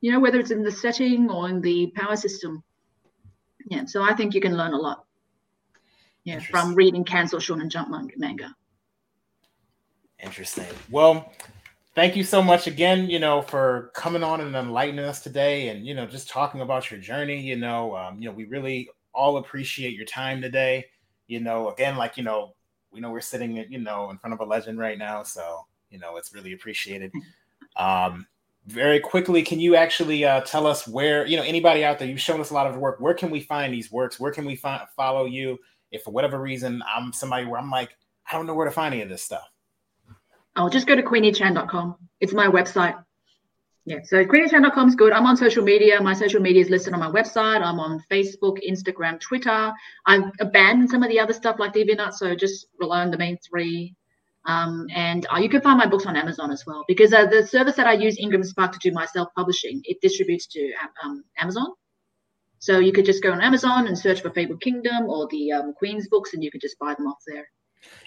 You 0.00 0.12
know, 0.12 0.20
whether 0.20 0.38
it's 0.38 0.50
in 0.50 0.62
the 0.62 0.72
setting 0.72 1.30
or 1.30 1.48
in 1.48 1.60
the 1.60 1.92
power 1.94 2.16
system. 2.16 2.62
Yeah, 3.66 3.84
so 3.86 4.02
I 4.02 4.14
think 4.14 4.34
you 4.34 4.40
can 4.40 4.56
learn 4.56 4.72
a 4.72 4.78
lot. 4.78 5.04
Yeah, 6.24 6.40
from 6.40 6.74
reading 6.74 7.04
cancelled 7.04 7.42
shonen 7.42 7.68
jump 7.68 7.88
manga. 8.16 8.54
Interesting. 10.18 10.66
Well, 10.90 11.32
thank 12.00 12.16
you 12.16 12.24
so 12.24 12.42
much 12.42 12.66
again, 12.66 13.10
you 13.10 13.18
know, 13.18 13.42
for 13.42 13.90
coming 13.94 14.22
on 14.22 14.40
and 14.40 14.56
enlightening 14.56 15.04
us 15.04 15.20
today 15.20 15.68
and, 15.68 15.86
you 15.86 15.92
know, 15.94 16.06
just 16.06 16.30
talking 16.30 16.62
about 16.62 16.90
your 16.90 16.98
journey. 16.98 17.38
You 17.38 17.56
know, 17.56 17.94
um, 17.94 18.22
you 18.22 18.26
know, 18.26 18.34
we 18.34 18.46
really 18.46 18.88
all 19.12 19.36
appreciate 19.36 19.92
your 19.92 20.06
time 20.06 20.40
today. 20.40 20.86
You 21.26 21.40
know, 21.40 21.68
again, 21.68 21.98
like, 21.98 22.16
you 22.16 22.22
know, 22.22 22.54
we 22.90 23.00
know 23.00 23.10
we're 23.10 23.20
sitting, 23.20 23.54
you 23.68 23.78
know, 23.80 24.08
in 24.08 24.16
front 24.16 24.32
of 24.32 24.40
a 24.40 24.44
legend 24.46 24.78
right 24.78 24.96
now. 24.96 25.22
So, 25.22 25.66
you 25.90 25.98
know, 25.98 26.16
it's 26.16 26.32
really 26.32 26.54
appreciated. 26.54 27.12
Um, 27.76 28.26
very 28.66 28.98
quickly, 28.98 29.42
can 29.42 29.60
you 29.60 29.76
actually 29.76 30.24
uh, 30.24 30.40
tell 30.40 30.66
us 30.66 30.88
where, 30.88 31.26
you 31.26 31.36
know, 31.36 31.42
anybody 31.42 31.84
out 31.84 31.98
there, 31.98 32.08
you've 32.08 32.18
shown 32.18 32.40
us 32.40 32.48
a 32.48 32.54
lot 32.54 32.66
of 32.66 32.78
work. 32.78 32.98
Where 33.00 33.12
can 33.12 33.28
we 33.28 33.40
find 33.40 33.74
these 33.74 33.92
works? 33.92 34.18
Where 34.18 34.32
can 34.32 34.46
we 34.46 34.56
find, 34.56 34.80
follow 34.96 35.26
you? 35.26 35.58
If 35.90 36.04
for 36.04 36.12
whatever 36.12 36.40
reason 36.40 36.82
I'm 36.90 37.12
somebody 37.12 37.44
where 37.44 37.60
I'm 37.60 37.70
like, 37.70 37.90
I 38.26 38.36
don't 38.36 38.46
know 38.46 38.54
where 38.54 38.64
to 38.64 38.72
find 38.72 38.94
any 38.94 39.02
of 39.02 39.10
this 39.10 39.22
stuff. 39.22 39.50
I'll 40.56 40.70
just 40.70 40.86
go 40.86 40.96
to 40.96 41.02
queeniechan.com. 41.02 41.96
It's 42.20 42.32
my 42.32 42.48
website. 42.48 43.02
Yeah, 43.86 43.98
so 44.04 44.24
queeniechan.com 44.24 44.88
is 44.88 44.94
good. 44.94 45.12
I'm 45.12 45.26
on 45.26 45.36
social 45.36 45.64
media. 45.64 46.00
My 46.00 46.12
social 46.12 46.40
media 46.40 46.62
is 46.62 46.70
listed 46.70 46.92
on 46.92 47.00
my 47.00 47.10
website. 47.10 47.62
I'm 47.62 47.80
on 47.80 48.02
Facebook, 48.10 48.58
Instagram, 48.68 49.18
Twitter. 49.20 49.72
I've 50.06 50.30
abandoned 50.38 50.90
some 50.90 51.02
of 51.02 51.08
the 51.08 51.18
other 51.18 51.32
stuff 51.32 51.56
like 51.58 51.72
DeviantArt, 51.72 52.12
so 52.12 52.34
just 52.34 52.66
rely 52.78 53.02
on 53.02 53.10
the 53.10 53.18
main 53.18 53.38
three. 53.38 53.94
Um, 54.46 54.86
and 54.94 55.26
uh, 55.32 55.38
you 55.38 55.48
can 55.48 55.60
find 55.60 55.78
my 55.78 55.86
books 55.86 56.06
on 56.06 56.16
Amazon 56.16 56.50
as 56.50 56.64
well 56.66 56.84
because 56.88 57.12
uh, 57.12 57.26
the 57.26 57.46
service 57.46 57.76
that 57.76 57.86
I 57.86 57.92
use, 57.92 58.18
IngramSpark, 58.18 58.72
to 58.72 58.78
do 58.78 58.90
my 58.92 59.06
self-publishing, 59.06 59.82
it 59.84 60.00
distributes 60.00 60.46
to 60.48 60.72
um, 61.02 61.24
Amazon. 61.38 61.68
So 62.58 62.78
you 62.78 62.92
could 62.92 63.06
just 63.06 63.22
go 63.22 63.32
on 63.32 63.40
Amazon 63.40 63.86
and 63.86 63.98
search 63.98 64.20
for 64.20 64.30
Fabled 64.30 64.60
Kingdom 64.60 65.08
or 65.08 65.26
the 65.28 65.52
um, 65.52 65.74
Queen's 65.74 66.08
books, 66.08 66.34
and 66.34 66.44
you 66.44 66.50
could 66.50 66.60
just 66.60 66.78
buy 66.78 66.94
them 66.94 67.06
off 67.06 67.18
there. 67.26 67.46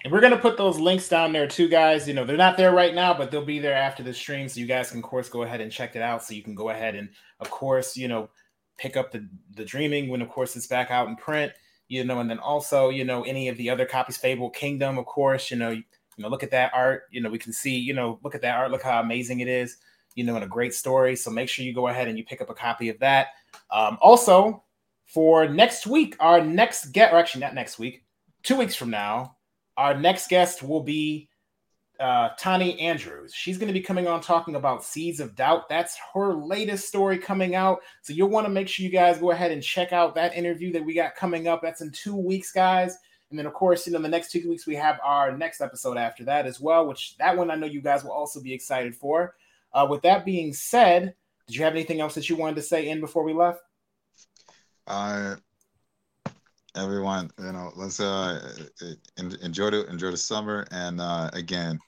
And 0.04 0.12
we're 0.12 0.22
gonna 0.22 0.38
put 0.38 0.58
those 0.58 0.80
links 0.80 1.08
down 1.10 1.34
there 1.34 1.48
too, 1.48 1.68
guys. 1.68 2.08
You 2.08 2.14
know, 2.14 2.26
they're 2.26 2.38
not 2.38 2.58
there 2.58 2.74
right 2.74 2.94
now, 2.94 3.14
but 3.14 3.32
they'll 3.32 3.46
be 3.46 3.60
there 3.60 3.74
after 3.74 4.04
the 4.04 4.14
stream. 4.14 4.48
So 4.50 4.60
you 4.60 4.66
guys 4.66 4.90
can, 4.92 5.00
of 5.00 5.04
course, 5.04 5.30
go 5.30 5.44
ahead 5.44 5.62
and 5.62 5.72
check 5.72 5.96
it 5.96 6.02
out. 6.02 6.24
So 6.24 6.34
you 6.34 6.44
can 6.44 6.56
go 6.56 6.70
ahead 6.70 6.96
and, 6.96 7.10
of 7.40 7.50
course, 7.50 7.98
you 7.98 8.08
know, 8.08 8.30
pick 8.78 8.98
up 8.98 9.12
the 9.12 9.28
the 9.56 9.66
Dreaming 9.66 10.10
when, 10.10 10.22
of 10.22 10.30
course, 10.30 10.56
it's 10.56 10.68
back 10.68 10.92
out 10.92 11.08
in 11.08 11.16
print. 11.16 11.52
You 11.90 12.04
know, 12.04 12.20
and 12.20 12.30
then 12.30 12.40
also, 12.40 12.90
you 12.90 13.04
know, 13.04 13.24
any 13.24 13.50
of 13.50 13.58
the 13.58 13.70
other 13.70 13.86
copies, 13.86 14.18
Fabled 14.18 14.56
Kingdom, 14.56 14.98
of 14.98 15.06
course. 15.06 15.52
You 15.52 15.58
know, 15.58 15.70
you, 15.70 15.84
you 16.18 16.24
know, 16.24 16.30
look 16.30 16.44
at 16.44 16.52
that 16.52 16.72
art. 16.74 17.04
You 17.12 17.22
know, 17.22 17.30
we 17.30 17.40
can 17.40 17.54
see. 17.54 17.78
You 17.78 17.94
know, 17.94 18.20
look 18.24 18.36
at 18.36 18.42
that 18.42 18.56
art. 18.58 18.72
Look 18.72 18.84
how 18.84 19.00
amazing 19.00 19.42
it 19.42 19.48
is. 19.48 19.78
You 20.16 20.24
know, 20.24 20.36
and 20.36 20.44
a 20.44 20.48
great 20.48 20.74
story. 20.74 21.16
So 21.16 21.32
make 21.32 21.50
sure 21.50 21.66
you 21.66 21.74
go 21.74 21.88
ahead 21.88 22.08
and 22.08 22.18
you 22.18 22.24
pick 22.24 22.42
up 22.42 22.50
a 22.50 22.54
copy 22.54 22.90
of 22.90 23.00
that. 23.00 23.28
Um, 23.72 23.98
also, 24.02 24.64
for 25.06 25.48
next 25.48 25.86
week, 25.86 26.16
our 26.20 26.42
next 26.42 26.88
get, 26.94 27.14
or 27.14 27.18
actually 27.18 27.42
not 27.42 27.54
next 27.54 27.80
week, 27.80 28.04
two 28.42 28.56
weeks 28.56 28.76
from 28.76 28.90
now, 28.90 29.38
our 29.78 29.98
next 29.98 30.30
guest 30.30 30.64
will 30.64 30.84
be 30.84 31.30
uh, 32.00 32.30
Tani 32.38 32.80
Andrews. 32.80 33.34
She's 33.34 33.58
going 33.58 33.68
to 33.68 33.74
be 33.74 33.82
coming 33.82 34.08
on 34.08 34.20
talking 34.22 34.56
about 34.56 34.84
Seeds 34.84 35.20
of 35.20 35.36
Doubt. 35.36 35.70
That's 35.70 35.98
her 36.14 36.34
latest 36.34 36.88
story 36.88 37.18
coming 37.18 37.56
out. 37.56 37.80
So 38.02 38.14
you'll 38.14 38.30
want 38.30 38.46
to 38.46 38.52
make 38.52 38.68
sure 38.68 38.84
you 38.84 38.92
guys 38.92 39.20
go 39.20 39.32
ahead 39.32 39.52
and 39.52 39.64
check 39.64 39.94
out 39.94 40.16
that 40.16 40.36
interview 40.36 40.72
that 40.74 40.84
we 40.84 40.94
got 40.94 41.16
coming 41.16 41.48
up. 41.48 41.62
That's 41.62 41.82
in 41.82 41.92
two 41.92 42.16
weeks, 42.16 42.52
guys. 42.52 42.98
And 43.30 43.40
then, 43.40 43.46
of 43.46 43.54
course, 43.54 43.88
you 43.88 43.94
know, 43.94 44.02
the 44.02 44.10
next 44.10 44.32
two 44.32 44.48
weeks 44.48 44.68
we 44.68 44.76
have 44.76 45.00
our 45.04 45.36
next 45.36 45.62
episode 45.62 45.98
after 45.98 46.24
that 46.26 46.46
as 46.46 46.60
well, 46.60 46.88
which 46.88 47.18
that 47.18 47.36
one 47.36 47.50
I 47.50 47.56
know 47.56 47.66
you 47.66 47.82
guys 47.82 48.04
will 48.04 48.12
also 48.12 48.42
be 48.42 48.54
excited 48.54 48.96
for. 48.96 49.36
Uh, 49.74 49.88
with 49.90 50.04
that 50.04 50.24
being 50.24 50.54
said, 50.54 51.16
did 51.48 51.56
you 51.56 51.64
have 51.64 51.74
anything 51.74 52.00
else 52.00 52.16
that 52.16 52.30
you 52.30 52.36
wanted 52.36 52.58
to 52.58 52.62
say 52.62 52.90
in 52.90 53.00
before 53.00 53.24
we 53.24 53.34
left? 53.34 53.62
Uh, 54.86 55.38
everyone, 56.76 57.32
you 57.40 57.52
know, 57.52 57.72
let's 57.76 58.00
uh 58.00 58.56
enjoy 59.18 59.70
the 59.70 59.88
enjoy 59.90 60.12
the 60.12 60.18
summer, 60.18 60.66
and 60.72 61.00
uh, 61.00 61.30
again, 61.34 61.80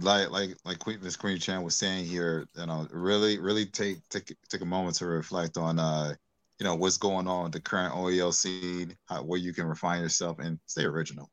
like 0.00 0.30
like 0.30 0.56
like 0.64 0.78
Queen 0.78 0.98
Miss 1.02 1.16
Queen 1.16 1.38
Chan 1.38 1.62
was 1.62 1.76
saying 1.76 2.06
here, 2.06 2.46
you 2.56 2.66
know, 2.66 2.86
really 2.90 3.38
really 3.38 3.66
take 3.66 4.06
take 4.08 4.34
take 4.48 4.60
a 4.60 4.66
moment 4.66 4.96
to 4.96 5.06
reflect 5.06 5.56
on 5.56 5.78
uh 5.78 6.14
you 6.58 6.64
know 6.64 6.74
what's 6.74 6.96
going 6.96 7.26
on 7.26 7.44
with 7.44 7.52
the 7.52 7.60
current 7.60 7.94
OEL 7.94 8.32
scene, 8.32 8.96
how, 9.06 9.22
where 9.22 9.38
you 9.38 9.52
can 9.52 9.66
refine 9.66 10.00
yourself 10.00 10.38
and 10.38 10.58
stay 10.66 10.84
original. 10.84 11.30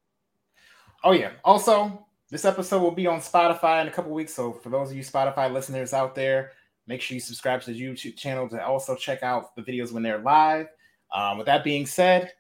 Oh 1.04 1.12
yeah. 1.12 1.32
Also, 1.44 2.06
this 2.30 2.46
episode 2.46 2.82
will 2.82 2.92
be 2.92 3.08
on 3.08 3.20
Spotify 3.20 3.82
in 3.82 3.88
a 3.88 3.92
couple 3.92 4.12
weeks. 4.12 4.34
So 4.34 4.54
for 4.54 4.70
those 4.70 4.92
of 4.92 4.98
you 4.98 5.04
Spotify 5.04 5.52
listeners 5.52 5.94
out 5.94 6.16
there, 6.16 6.52
make 6.88 7.02
sure 7.02 7.16
you 7.16 7.22
subscribe 7.22 7.62
to 7.62 7.74
the 7.74 7.80
YouTube 7.80 8.18
channel 8.18 8.48
to 8.50 8.64
also 8.64 8.96
check 8.96 9.22
out 9.24 9.56
the 9.56 9.62
videos 9.62 9.92
when 9.92 10.04
they're 10.04 10.20
live. 10.20 10.68
Um, 11.14 11.38
with 11.38 11.48
that 11.48 11.64
being 11.64 11.86
said, 11.86 12.32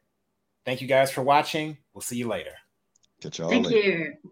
thank 0.65 0.81
you 0.81 0.87
guys 0.87 1.11
for 1.11 1.21
watching. 1.21 1.77
We'll 1.93 2.01
see 2.01 2.17
you 2.17 2.27
later. 2.27 2.53
Catch 3.21 3.39
y'all 3.39 3.49
Thank 3.49 3.67
later. 3.67 3.87
you. 3.87 4.31